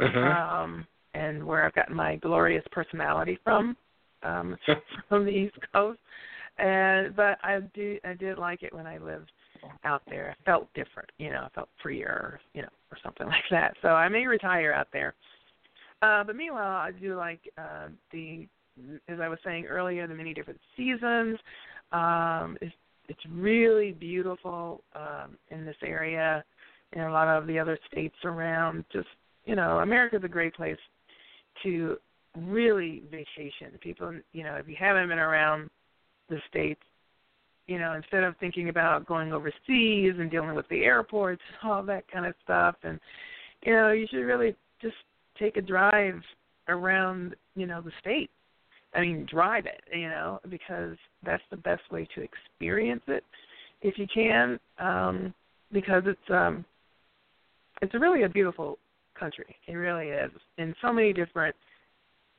Uh-huh. 0.00 0.18
um, 0.18 0.86
and 1.14 1.44
where 1.44 1.64
I've 1.64 1.74
gotten 1.74 1.94
my 1.94 2.16
glorious 2.16 2.64
personality 2.72 3.38
from, 3.44 3.76
um, 4.22 4.56
from 5.08 5.24
the 5.24 5.30
East 5.30 5.56
Coast. 5.72 5.98
And 6.58 7.16
but 7.16 7.38
I 7.42 7.60
do 7.74 7.98
I 8.04 8.14
did 8.14 8.38
like 8.38 8.62
it 8.62 8.74
when 8.74 8.86
I 8.86 8.98
lived 8.98 9.32
out 9.84 10.02
there. 10.08 10.36
I 10.38 10.44
felt 10.44 10.68
different, 10.74 11.10
you 11.18 11.30
know, 11.30 11.44
I 11.44 11.48
felt 11.54 11.68
freer, 11.82 12.40
you 12.54 12.62
know, 12.62 12.68
or 12.90 12.98
something 13.02 13.26
like 13.28 13.44
that. 13.50 13.74
So 13.82 13.88
I 13.88 14.08
may 14.08 14.26
retire 14.26 14.72
out 14.72 14.88
there. 14.92 15.14
Uh, 16.02 16.24
but 16.24 16.36
meanwhile, 16.36 16.78
I 16.78 16.90
do 16.90 17.16
like 17.16 17.40
uh, 17.56 17.88
the, 18.10 18.46
as 19.08 19.20
I 19.20 19.28
was 19.28 19.38
saying 19.44 19.66
earlier, 19.66 20.06
the 20.06 20.14
many 20.14 20.34
different 20.34 20.60
seasons. 20.76 21.38
Um, 21.92 22.56
it's 22.60 22.74
it's 23.08 23.20
really 23.30 23.92
beautiful 23.92 24.82
um, 24.94 25.36
in 25.50 25.64
this 25.64 25.76
area, 25.84 26.42
and 26.92 27.04
a 27.04 27.10
lot 27.10 27.28
of 27.28 27.46
the 27.46 27.58
other 27.58 27.78
states 27.90 28.16
around. 28.24 28.84
Just 28.92 29.08
you 29.44 29.54
know, 29.54 29.78
America's 29.78 30.24
a 30.24 30.28
great 30.28 30.54
place 30.54 30.78
to 31.62 31.96
really 32.36 33.02
vacation. 33.10 33.78
People, 33.80 34.14
you 34.32 34.44
know, 34.44 34.54
if 34.54 34.68
you 34.68 34.76
haven't 34.78 35.08
been 35.08 35.18
around 35.18 35.70
the 36.28 36.38
states, 36.48 36.80
you 37.66 37.78
know, 37.78 37.92
instead 37.92 38.24
of 38.24 38.36
thinking 38.38 38.68
about 38.68 39.06
going 39.06 39.32
overseas 39.32 40.14
and 40.18 40.30
dealing 40.30 40.54
with 40.54 40.68
the 40.68 40.84
airports 40.84 41.42
and 41.62 41.70
all 41.72 41.82
that 41.82 42.10
kind 42.10 42.26
of 42.26 42.34
stuff, 42.42 42.76
and 42.82 42.98
you 43.64 43.72
know, 43.72 43.92
you 43.92 44.06
should 44.10 44.24
really 44.24 44.54
just 44.80 44.96
take 45.38 45.56
a 45.56 45.62
drive 45.62 46.20
around, 46.68 47.36
you 47.54 47.66
know, 47.66 47.80
the 47.80 47.92
state. 48.00 48.30
I 48.94 49.00
mean, 49.00 49.26
drive 49.30 49.64
it, 49.66 49.82
you 49.90 50.08
know, 50.08 50.38
because 50.50 50.96
that's 51.24 51.42
the 51.50 51.56
best 51.56 51.82
way 51.90 52.06
to 52.14 52.22
experience 52.22 53.02
it 53.06 53.24
if 53.80 53.98
you 53.98 54.06
can, 54.12 54.60
um, 54.78 55.34
because 55.72 56.02
it's 56.06 56.30
um, 56.30 56.64
it's 57.80 57.94
really 57.94 58.24
a 58.24 58.28
beautiful 58.28 58.78
country. 59.18 59.56
It 59.66 59.74
really 59.74 60.08
is, 60.08 60.30
in 60.58 60.74
so 60.82 60.92
many 60.92 61.12
different 61.12 61.56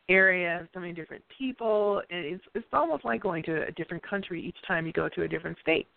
areas, 0.10 0.68
so 0.74 0.80
many 0.80 0.94
different 0.94 1.24
people, 1.38 2.02
and 2.10 2.26
it's 2.26 2.44
it's 2.56 2.66
almost 2.74 3.06
like 3.06 3.22
going 3.22 3.44
to 3.44 3.68
a 3.68 3.72
different 3.72 4.08
country 4.08 4.42
each 4.44 4.58
time 4.68 4.86
you 4.86 4.94
go 4.94 5.10
to 5.10 5.24
a 5.24 5.28
different 5.28 5.58
state. 5.62 5.88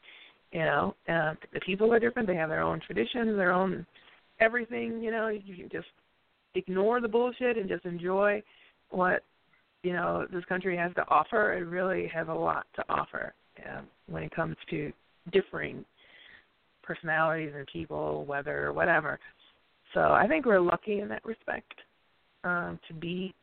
You 0.53 0.61
know, 0.61 0.95
uh, 1.09 1.35
the 1.53 1.61
people 1.61 1.93
are 1.93 1.99
different. 1.99 2.28
They 2.28 2.37
have 2.37 2.49
their 2.49 2.62
own 2.62 2.81
traditions, 2.81 3.37
their 3.37 3.53
own 3.53 3.85
everything. 4.41 5.03
You 5.03 5.11
know, 5.11 5.28
you 5.28 5.57
can 5.57 5.69
just 5.70 5.89
ignore 6.55 7.01
the 7.01 7.09
bullshit 7.09 7.59
and 7.59 7.69
just 7.69 7.85
enjoy 7.85 8.43
what 8.91 9.23
you 9.83 9.93
know 9.93 10.27
this 10.33 10.45
country 10.45 10.77
has 10.77 10.95
to 10.95 11.09
offer. 11.09 11.55
It 11.55 11.66
really 11.66 12.07
has 12.15 12.28
a 12.28 12.35
lot 12.35 12.66
to 12.77 12.85
offer 12.89 13.35
um, 13.69 13.87
when 14.09 14.23
it 14.23 14.35
comes 14.35 14.57
to 14.70 14.93
differing 15.33 15.85
personalities 16.83 17.53
and 17.57 17.66
people, 17.73 18.24
weather, 18.27 18.73
whatever. 18.73 19.19
So 19.95 20.12
I 20.12 20.27
think 20.28 20.47
we're 20.47 20.61
lucky 20.61 21.01
in 21.01 21.09
that 21.09 21.24
respect 21.24 21.74
um, 22.45 22.78
to 22.87 22.95
be 22.95 23.35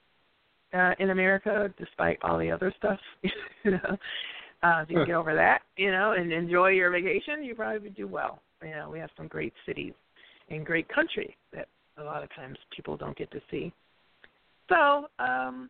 uh, 0.73 0.93
in 0.99 1.11
America, 1.11 1.73
despite 1.77 2.17
all 2.23 2.37
the 2.37 2.51
other 2.51 2.73
stuff. 2.77 2.99
you 3.63 3.71
know, 3.71 3.97
uh, 4.63 4.81
if 4.81 4.89
you 4.89 4.97
can 4.97 5.05
get 5.05 5.15
over 5.15 5.35
that, 5.35 5.61
you 5.77 5.91
know, 5.91 6.13
and 6.17 6.31
enjoy 6.31 6.69
your 6.69 6.91
vacation, 6.91 7.43
you 7.43 7.55
probably 7.55 7.79
would 7.79 7.95
do 7.95 8.07
well. 8.07 8.39
You 8.63 8.71
know, 8.71 8.89
we 8.89 8.99
have 8.99 9.09
some 9.17 9.27
great 9.27 9.53
cities 9.65 9.93
and 10.49 10.65
great 10.65 10.87
country 10.89 11.35
that 11.53 11.67
a 11.97 12.03
lot 12.03 12.23
of 12.23 12.33
times 12.35 12.57
people 12.75 12.97
don't 12.97 13.17
get 13.17 13.29
to 13.31 13.41
see. 13.51 13.73
So, 14.69 15.07
um, 15.19 15.69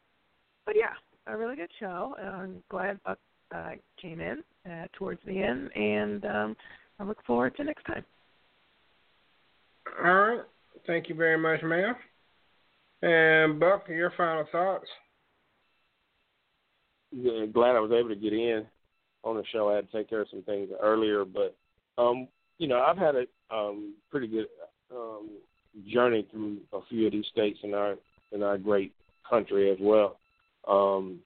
but 0.65 0.75
yeah, 0.77 0.93
a 1.27 1.35
really 1.35 1.55
good 1.55 1.71
show. 1.79 2.15
I'm 2.21 2.63
glad 2.69 3.01
Buck 3.03 3.17
uh, 3.53 3.71
came 4.01 4.21
in 4.21 4.43
uh, 4.69 4.85
towards 4.93 5.19
the 5.25 5.41
end, 5.41 5.69
and 5.75 6.25
um, 6.25 6.57
I 6.99 7.03
look 7.03 7.23
forward 7.25 7.55
to 7.57 7.63
next 7.63 7.85
time. 7.85 8.05
All 10.03 10.13
right. 10.13 10.41
Thank 10.85 11.09
you 11.09 11.15
very 11.15 11.37
much, 11.37 11.63
ma'am. 11.63 11.95
And 13.03 13.59
Buck, 13.59 13.89
your 13.89 14.13
final 14.15 14.45
thoughts? 14.49 14.87
Yeah, 17.11 17.45
glad 17.51 17.75
I 17.75 17.81
was 17.81 17.91
able 17.91 18.07
to 18.07 18.15
get 18.15 18.31
in 18.31 18.65
on 19.25 19.35
the 19.35 19.43
show. 19.51 19.69
I 19.69 19.75
had 19.75 19.91
to 19.91 19.97
take 19.97 20.09
care 20.09 20.21
of 20.21 20.29
some 20.31 20.41
things 20.43 20.69
earlier, 20.81 21.25
but 21.25 21.53
um, 21.97 22.29
you 22.59 22.67
know, 22.69 22.79
I've 22.79 22.97
had 22.97 23.15
a 23.15 23.53
um, 23.53 23.95
pretty 24.09 24.27
good 24.27 24.45
um, 24.89 25.31
journey 25.91 26.25
through 26.31 26.59
a 26.71 26.79
few 26.89 27.07
of 27.07 27.11
these 27.11 27.25
states 27.29 27.59
in 27.63 27.73
our 27.73 27.95
in 28.31 28.41
our 28.41 28.57
great 28.57 28.93
country 29.29 29.69
as 29.69 29.77
well. 29.81 30.17
Um, 30.65 31.19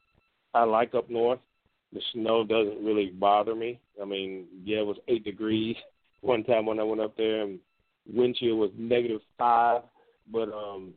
I 0.56 0.64
like 0.64 0.96
up 0.96 1.12
north. 1.12 1.40
The 1.94 2.02
snow 2.12 2.44
doesn't 2.44 2.84
really 2.84 3.12
bother 3.12 3.54
me. 3.54 3.80
I 4.02 4.06
mean, 4.06 4.48
yeah, 4.66 4.80
it 4.80 4.86
was 4.88 4.98
eight 5.08 5.24
degrees 5.24 5.76
one 6.22 6.44
time 6.44 6.66
when 6.66 6.80
I 6.80 6.84
went 6.84 7.02
up 7.02 7.16
there, 7.18 7.44
and 7.44 7.60
wind 8.12 8.36
chill 8.36 8.56
was 8.56 8.72
negative 8.76 9.22
five. 9.38 9.84
But 10.32 10.52
um, 10.52 10.94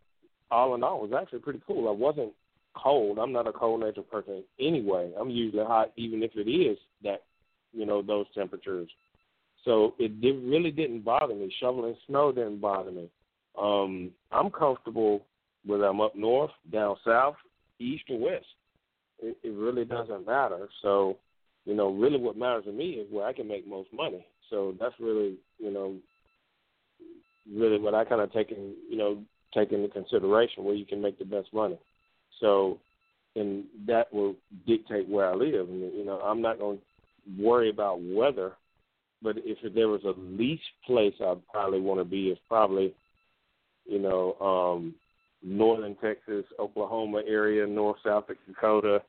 all 0.50 0.74
in 0.74 0.82
all, 0.82 1.04
it 1.04 1.10
was 1.10 1.20
actually 1.20 1.40
pretty 1.40 1.62
cool. 1.66 1.88
I 1.88 1.92
wasn't 1.92 2.32
cold. 2.74 3.18
I'm 3.18 3.32
not 3.32 3.46
a 3.46 3.52
cold 3.52 3.80
natured 3.80 4.10
person 4.10 4.42
anyway. 4.58 5.12
I'm 5.18 5.30
usually 5.30 5.64
hot, 5.64 5.92
even 5.96 6.22
if 6.22 6.32
it 6.34 6.50
is 6.50 6.78
that, 7.02 7.22
you 7.72 7.86
know, 7.86 8.02
those 8.02 8.26
temperatures. 8.34 8.88
So 9.64 9.94
it 9.98 10.20
did, 10.20 10.42
really 10.42 10.70
didn't 10.70 11.04
bother 11.04 11.34
me. 11.34 11.52
Shoveling 11.60 11.96
snow 12.06 12.32
didn't 12.32 12.60
bother 12.60 12.90
me. 12.90 13.10
Um, 13.60 14.10
I'm 14.32 14.50
comfortable 14.50 15.22
whether 15.66 15.84
I'm 15.84 16.00
up 16.00 16.16
north, 16.16 16.52
down 16.72 16.96
south, 17.04 17.36
east, 17.78 18.04
or 18.08 18.18
west. 18.18 18.46
It, 19.22 19.36
it 19.42 19.52
really 19.52 19.84
doesn't 19.84 20.26
matter. 20.26 20.68
So, 20.82 21.18
you 21.66 21.74
know, 21.74 21.90
really 21.90 22.18
what 22.18 22.38
matters 22.38 22.64
to 22.64 22.72
me 22.72 22.92
is 22.92 23.12
where 23.12 23.26
I 23.26 23.32
can 23.34 23.46
make 23.46 23.68
most 23.68 23.92
money. 23.92 24.26
So 24.48 24.74
that's 24.80 24.94
really, 24.98 25.36
you 25.58 25.70
know, 25.70 25.96
really 27.52 27.78
what 27.78 27.94
I 27.94 28.04
kind 28.04 28.22
of 28.22 28.32
take 28.32 28.50
in, 28.50 28.74
you 28.88 28.96
know, 28.96 29.22
take 29.52 29.72
into 29.72 29.88
consideration 29.88 30.64
where 30.64 30.74
you 30.74 30.86
can 30.86 31.00
make 31.00 31.18
the 31.18 31.24
best 31.24 31.52
money. 31.52 31.78
So, 32.40 32.78
and 33.36 33.64
that 33.86 34.12
will 34.12 34.34
dictate 34.66 35.08
where 35.08 35.30
I 35.30 35.34
live. 35.34 35.68
And 35.68 35.80
you 35.94 36.04
know, 36.04 36.20
I'm 36.20 36.42
not 36.42 36.58
going 36.58 36.78
to 36.78 37.42
worry 37.42 37.70
about 37.70 38.00
weather, 38.02 38.52
but 39.22 39.36
if 39.38 39.58
there 39.74 39.88
was 39.88 40.02
a 40.04 40.18
least 40.20 40.62
place 40.86 41.14
I'd 41.20 41.46
probably 41.52 41.80
want 41.80 42.00
to 42.00 42.04
be, 42.04 42.28
is 42.28 42.38
probably, 42.48 42.94
you 43.86 43.98
know, 43.98 44.34
um, 44.40 44.94
northern 45.42 45.96
Texas, 45.96 46.44
Oklahoma 46.58 47.22
area, 47.26 47.66
north 47.66 47.98
South 48.04 48.28
of 48.28 48.36
Dakota, 48.46 49.02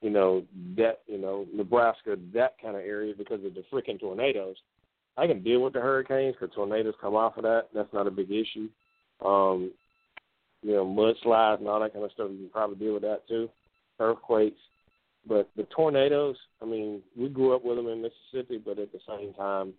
you 0.00 0.10
know, 0.10 0.44
that 0.76 1.00
you 1.06 1.18
know, 1.18 1.46
Nebraska, 1.54 2.16
that 2.34 2.56
kind 2.60 2.76
of 2.76 2.82
area 2.82 3.14
because 3.16 3.44
of 3.44 3.54
the 3.54 3.64
freaking 3.72 4.00
tornadoes. 4.00 4.56
I 5.16 5.26
can 5.26 5.42
deal 5.42 5.60
with 5.60 5.74
the 5.74 5.80
hurricanes 5.80 6.34
because 6.38 6.54
tornadoes 6.54 6.94
come 7.00 7.14
off 7.14 7.36
of 7.36 7.42
that. 7.44 7.68
That's 7.74 7.92
not 7.92 8.06
a 8.06 8.10
big 8.10 8.30
issue. 8.30 8.68
Um, 9.24 9.72
you 10.62 10.72
know, 10.72 10.84
mudslides 10.84 11.58
and 11.58 11.68
all 11.68 11.80
that 11.80 11.92
kind 11.92 12.04
of 12.04 12.12
stuff. 12.12 12.28
You 12.30 12.38
can 12.38 12.50
probably 12.50 12.76
deal 12.76 12.94
with 12.94 13.02
that 13.02 13.26
too. 13.28 13.48
Earthquakes, 13.98 14.60
but 15.26 15.50
the 15.56 15.64
tornadoes. 15.64 16.36
I 16.60 16.66
mean, 16.66 17.02
we 17.16 17.28
grew 17.28 17.54
up 17.54 17.64
with 17.64 17.76
them 17.76 17.88
in 17.88 18.02
Mississippi, 18.02 18.62
but 18.64 18.78
at 18.78 18.92
the 18.92 19.00
same 19.08 19.34
time, 19.34 19.74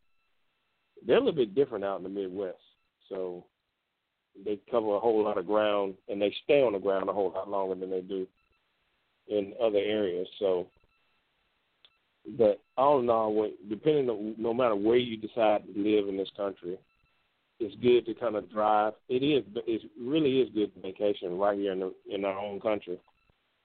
they're 1.06 1.18
a 1.18 1.20
little 1.20 1.34
bit 1.34 1.56
different 1.56 1.86
out 1.86 1.98
in 1.98 2.04
the 2.04 2.10
Midwest. 2.10 2.58
So 3.10 3.46
they 4.46 4.60
cover 4.70 4.96
a 4.96 5.00
whole 5.00 5.24
lot 5.24 5.38
of 5.38 5.48
ground, 5.48 5.96
and 6.10 6.22
they 6.22 6.34
stay 6.44 6.62
on 6.62 6.74
the 6.74 6.80
ground 6.80 7.10
a 7.10 7.14
whole 7.14 7.32
lot 7.32 7.50
longer 7.50 7.76
than 7.76 7.90
they 7.90 8.02
do 8.02 8.28
in 9.28 9.54
other 9.62 9.78
areas. 9.78 10.28
So, 10.40 10.68
but 12.38 12.62
all 12.78 13.00
in 13.00 13.10
all, 13.10 13.50
depending 13.70 14.10
on 14.10 14.36
no 14.38 14.54
matter 14.54 14.76
where 14.76 14.98
you 14.98 15.18
decide 15.18 15.64
to 15.66 15.82
live 15.82 16.08
in 16.08 16.18
this 16.18 16.32
country, 16.36 16.78
it's 17.60 17.76
good 17.82 18.06
to 18.06 18.20
kind 18.20 18.36
of 18.36 18.52
drive. 18.52 18.94
It 19.10 19.24
is, 19.24 19.44
it 19.68 19.82
really 20.00 20.42
is 20.42 20.50
good 20.54 20.72
vacation 20.82 21.38
right 21.38 21.58
here 21.58 21.72
in 21.72 21.80
the, 21.80 21.94
in 22.10 22.26
our 22.26 22.38
own 22.38 22.60
country 22.60 23.00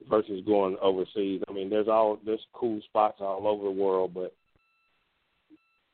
versus 0.09 0.41
going 0.45 0.77
overseas. 0.81 1.41
I 1.49 1.53
mean, 1.53 1.69
there's 1.69 1.87
all 1.87 2.19
there's 2.25 2.45
cool 2.53 2.79
spots 2.87 3.17
all 3.19 3.47
over 3.47 3.63
the 3.63 3.71
world, 3.71 4.13
but 4.13 4.33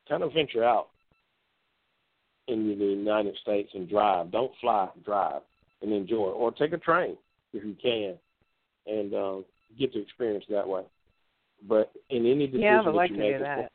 kind 0.07 0.23
of 0.23 0.33
venture 0.33 0.63
out 0.63 0.89
in 2.47 2.67
the 2.67 2.85
United 2.85 3.35
States 3.41 3.69
and 3.73 3.89
drive. 3.89 4.31
Don't 4.31 4.51
fly, 4.61 4.89
drive 5.03 5.41
and 5.81 5.91
enjoy, 5.91 6.27
or 6.27 6.51
take 6.51 6.73
a 6.73 6.77
train 6.77 7.17
if 7.53 7.63
you 7.63 7.75
can, 7.81 8.15
and 8.87 9.13
um, 9.13 9.45
get 9.79 9.93
to 9.93 10.01
experience 10.01 10.45
that 10.49 10.67
way. 10.67 10.83
But 11.67 11.91
in 12.09 12.25
any 12.25 12.47
decision 12.47 12.61
yeah, 12.61 12.81
I 12.81 12.85
would 12.85 12.87
that 12.87 12.95
like 12.95 13.09
you 13.11 13.17
to 13.17 13.21
make, 13.21 13.37
do 13.37 13.43
that. 13.43 13.71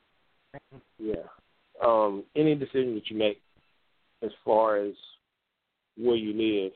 yeah, 0.99 1.85
um, 1.85 2.25
any 2.37 2.55
decision 2.55 2.95
that 2.95 3.11
you 3.11 3.17
make 3.17 3.41
as 4.23 4.31
far 4.45 4.77
as 4.77 4.93
where 5.97 6.17
you 6.17 6.33
live, 6.33 6.73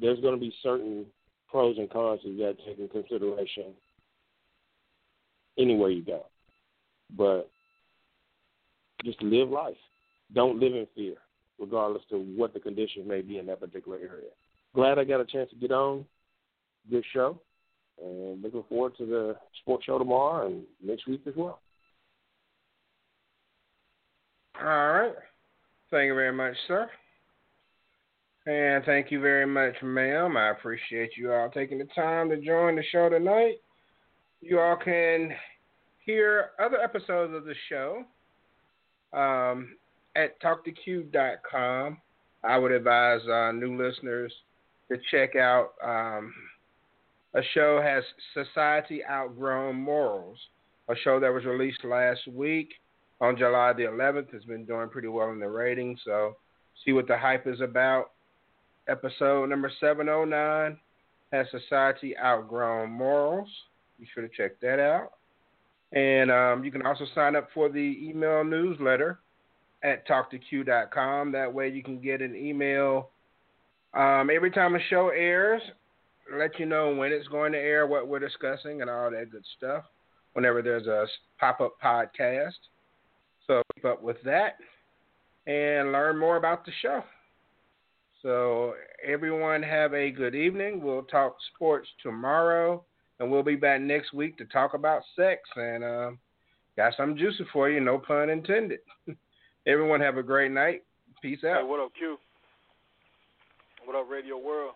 there's 0.00 0.20
going 0.20 0.34
to 0.34 0.40
be 0.40 0.54
certain 0.62 1.06
pros 1.50 1.76
and 1.78 1.90
cons 1.90 2.20
that 2.22 2.30
you 2.30 2.38
got 2.38 2.56
to 2.58 2.64
take 2.64 2.78
in 2.78 2.88
consideration 2.88 3.74
anywhere 5.58 5.90
you 5.90 6.04
go. 6.04 6.26
But 7.16 7.50
just 9.04 9.22
live 9.22 9.50
life. 9.50 9.76
Don't 10.34 10.58
live 10.58 10.74
in 10.74 10.86
fear, 10.94 11.16
regardless 11.58 12.02
of 12.10 12.20
what 12.20 12.54
the 12.54 12.60
conditions 12.60 13.06
may 13.06 13.20
be 13.20 13.38
in 13.38 13.46
that 13.46 13.60
particular 13.60 13.98
area. 13.98 14.30
Glad 14.74 14.98
I 14.98 15.04
got 15.04 15.20
a 15.20 15.26
chance 15.26 15.50
to 15.50 15.56
get 15.56 15.72
on. 15.72 16.06
Good 16.90 17.04
show. 17.12 17.38
And 18.02 18.42
looking 18.42 18.64
forward 18.68 18.96
to 18.96 19.06
the 19.06 19.36
sports 19.60 19.84
show 19.84 19.98
tomorrow 19.98 20.46
and 20.46 20.62
next 20.82 21.06
week 21.06 21.22
as 21.26 21.34
well. 21.36 21.60
All 24.60 24.66
right. 24.66 25.14
Thank 25.92 26.06
you 26.06 26.14
very 26.14 26.32
much, 26.32 26.56
sir. 26.68 26.88
And 28.46 28.82
thank 28.86 29.10
you 29.10 29.20
very 29.20 29.46
much, 29.46 29.74
ma'am. 29.82 30.38
I 30.38 30.48
appreciate 30.48 31.18
you 31.18 31.30
all 31.34 31.50
taking 31.50 31.76
the 31.76 31.84
time 31.94 32.30
to 32.30 32.38
join 32.38 32.76
the 32.76 32.82
show 32.90 33.10
tonight. 33.10 33.56
You 34.40 34.58
all 34.58 34.76
can 34.76 35.32
hear 35.98 36.52
other 36.58 36.78
episodes 36.78 37.34
of 37.34 37.44
the 37.44 37.54
show 37.68 38.04
um, 39.12 39.76
at 40.16 40.40
talk2q.com. 40.40 41.98
I 42.42 42.56
would 42.56 42.72
advise 42.72 43.20
uh, 43.28 43.52
new 43.52 43.76
listeners 43.76 44.32
to 44.90 44.96
check 45.10 45.36
out 45.36 45.72
um, 45.84 46.32
a 47.34 47.42
show 47.52 47.82
has 47.82 48.02
Society 48.32 49.02
Outgrown 49.04 49.76
Morals, 49.76 50.38
a 50.88 50.94
show 51.04 51.20
that 51.20 51.34
was 51.34 51.44
released 51.44 51.84
last 51.84 52.26
week 52.28 52.70
on 53.22 53.36
July 53.38 53.72
the 53.72 53.84
11th. 53.84 54.34
It's 54.34 54.44
been 54.44 54.66
doing 54.66 54.88
pretty 54.90 55.08
well 55.08 55.30
in 55.30 55.38
the 55.38 55.48
ratings, 55.48 56.00
so 56.04 56.36
see 56.84 56.92
what 56.92 57.06
the 57.06 57.16
hype 57.16 57.46
is 57.46 57.60
about. 57.60 58.10
Episode 58.88 59.48
number 59.48 59.70
709 59.80 60.76
has 61.32 61.46
Society 61.50 62.14
Outgrown 62.18 62.90
Morals. 62.90 63.48
Be 63.98 64.06
sure 64.12 64.26
to 64.26 64.34
check 64.36 64.60
that 64.60 64.80
out. 64.80 65.12
And 65.92 66.30
um, 66.30 66.64
you 66.64 66.72
can 66.72 66.84
also 66.84 67.04
sign 67.14 67.36
up 67.36 67.48
for 67.54 67.68
the 67.68 67.98
email 68.02 68.42
newsletter 68.42 69.20
at 69.84 70.06
talk2q.com. 70.08 71.32
That 71.32 71.54
way 71.54 71.68
you 71.68 71.82
can 71.82 72.00
get 72.00 72.20
an 72.20 72.34
email 72.34 73.10
um, 73.94 74.30
every 74.34 74.50
time 74.50 74.74
a 74.74 74.80
show 74.88 75.10
airs, 75.10 75.62
let 76.34 76.58
you 76.58 76.66
know 76.66 76.94
when 76.94 77.12
it's 77.12 77.28
going 77.28 77.52
to 77.52 77.58
air, 77.58 77.86
what 77.86 78.08
we're 78.08 78.18
discussing, 78.18 78.80
and 78.80 78.88
all 78.90 79.10
that 79.10 79.30
good 79.30 79.44
stuff. 79.58 79.84
Whenever 80.32 80.62
there's 80.62 80.86
a 80.86 81.06
pop 81.38 81.60
up 81.60 81.74
podcast. 81.82 82.52
So 83.46 83.62
keep 83.74 83.84
up 83.84 84.02
with 84.02 84.16
that 84.24 84.56
and 85.46 85.92
learn 85.92 86.18
more 86.18 86.36
about 86.36 86.64
the 86.64 86.72
show. 86.80 87.02
So, 88.22 88.74
everyone, 89.04 89.64
have 89.64 89.94
a 89.94 90.10
good 90.10 90.36
evening. 90.36 90.80
We'll 90.80 91.02
talk 91.02 91.36
sports 91.52 91.88
tomorrow, 92.04 92.84
and 93.18 93.28
we'll 93.28 93.42
be 93.42 93.56
back 93.56 93.80
next 93.80 94.12
week 94.12 94.38
to 94.38 94.44
talk 94.44 94.74
about 94.74 95.02
sex. 95.16 95.40
And 95.56 95.82
uh, 95.82 96.10
got 96.76 96.94
some 96.96 97.16
juicy 97.16 97.44
for 97.52 97.68
you, 97.68 97.80
no 97.80 97.98
pun 97.98 98.30
intended. 98.30 98.78
everyone, 99.66 100.00
have 100.00 100.18
a 100.18 100.22
great 100.22 100.52
night. 100.52 100.84
Peace 101.20 101.40
out. 101.44 101.62
Hey, 101.62 101.64
what 101.64 101.80
up, 101.80 101.92
Q? 101.98 102.16
What 103.84 103.96
up, 103.96 104.08
Radio 104.08 104.38
World? 104.38 104.74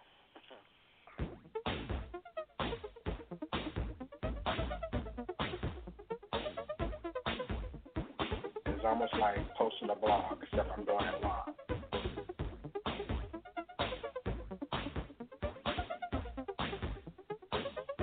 Almost 8.86 9.14
like 9.20 9.36
posting 9.58 9.90
a 9.90 9.96
blog, 9.96 10.38
except 10.42 10.70
I'm 10.78 10.84
doing 10.84 11.04
it 11.04 11.20
live. 11.20 11.54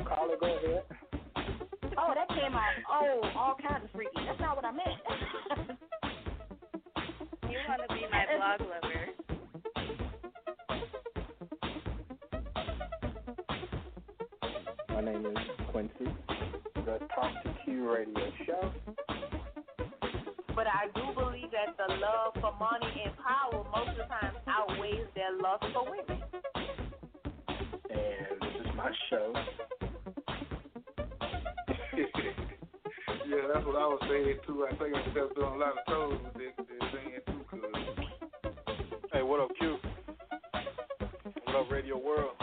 Carla, 0.06 0.36
go 0.40 0.46
ahead. 0.46 0.84
Oh, 1.98 2.14
that 2.14 2.28
came 2.30 2.54
out 2.54 2.74
oh, 2.92 3.22
all 3.36 3.56
kinds 3.66 3.86
of 3.86 3.92
freaky. 3.92 4.12
That's 4.28 4.40
not 4.42 4.58
what 4.58 4.66
I 4.66 4.72
meant. 4.72 4.90
you 7.50 7.58
want 7.68 7.82
to 7.88 7.94
be 7.96 8.02
my 8.12 8.26
blog 8.38 8.60
lover. 8.70 9.06
My 14.90 15.02
name 15.02 15.26
is 15.26 15.38
Quincy, 15.72 16.12
the 16.76 17.00
Talk 17.16 17.32
2 17.44 17.50
Q 17.64 17.90
radio 17.90 18.32
show. 18.46 18.83
But 20.56 20.68
I 20.68 20.86
do 20.94 21.02
believe 21.16 21.50
that 21.52 21.76
the 21.78 21.94
love 21.96 22.34
for 22.36 22.54
money 22.60 23.04
and 23.06 23.14
power 23.18 23.66
most 23.76 23.90
of 23.90 23.98
the 23.98 24.04
time 24.04 24.34
outweighs 24.48 25.08
their 25.16 25.36
love 25.42 25.60
for 25.74 25.84
women. 25.90 26.22
And 27.90 28.40
this 28.40 28.62
is 28.62 28.68
my 28.76 28.92
show. 29.10 29.34
yeah, 33.26 33.48
that's 33.52 33.66
what 33.66 33.76
I 33.76 33.88
was 33.88 34.00
saying 34.08 34.38
too. 34.46 34.68
I 34.70 34.76
think 34.76 34.96
I'm 34.96 35.12
still 35.12 35.30
doing 35.36 35.54
a 35.54 35.58
lot 35.58 35.74
of 35.78 35.86
toes 35.88 36.20
with 36.24 36.34
this, 36.36 36.54
this 36.58 36.90
thing 36.92 37.18
too. 37.26 37.42
Cause... 37.50 37.60
Hey, 39.12 39.24
what 39.24 39.40
up, 39.40 39.50
Q? 39.58 39.78
What 41.46 41.56
up, 41.56 41.72
Radio 41.72 41.98
World? 41.98 42.43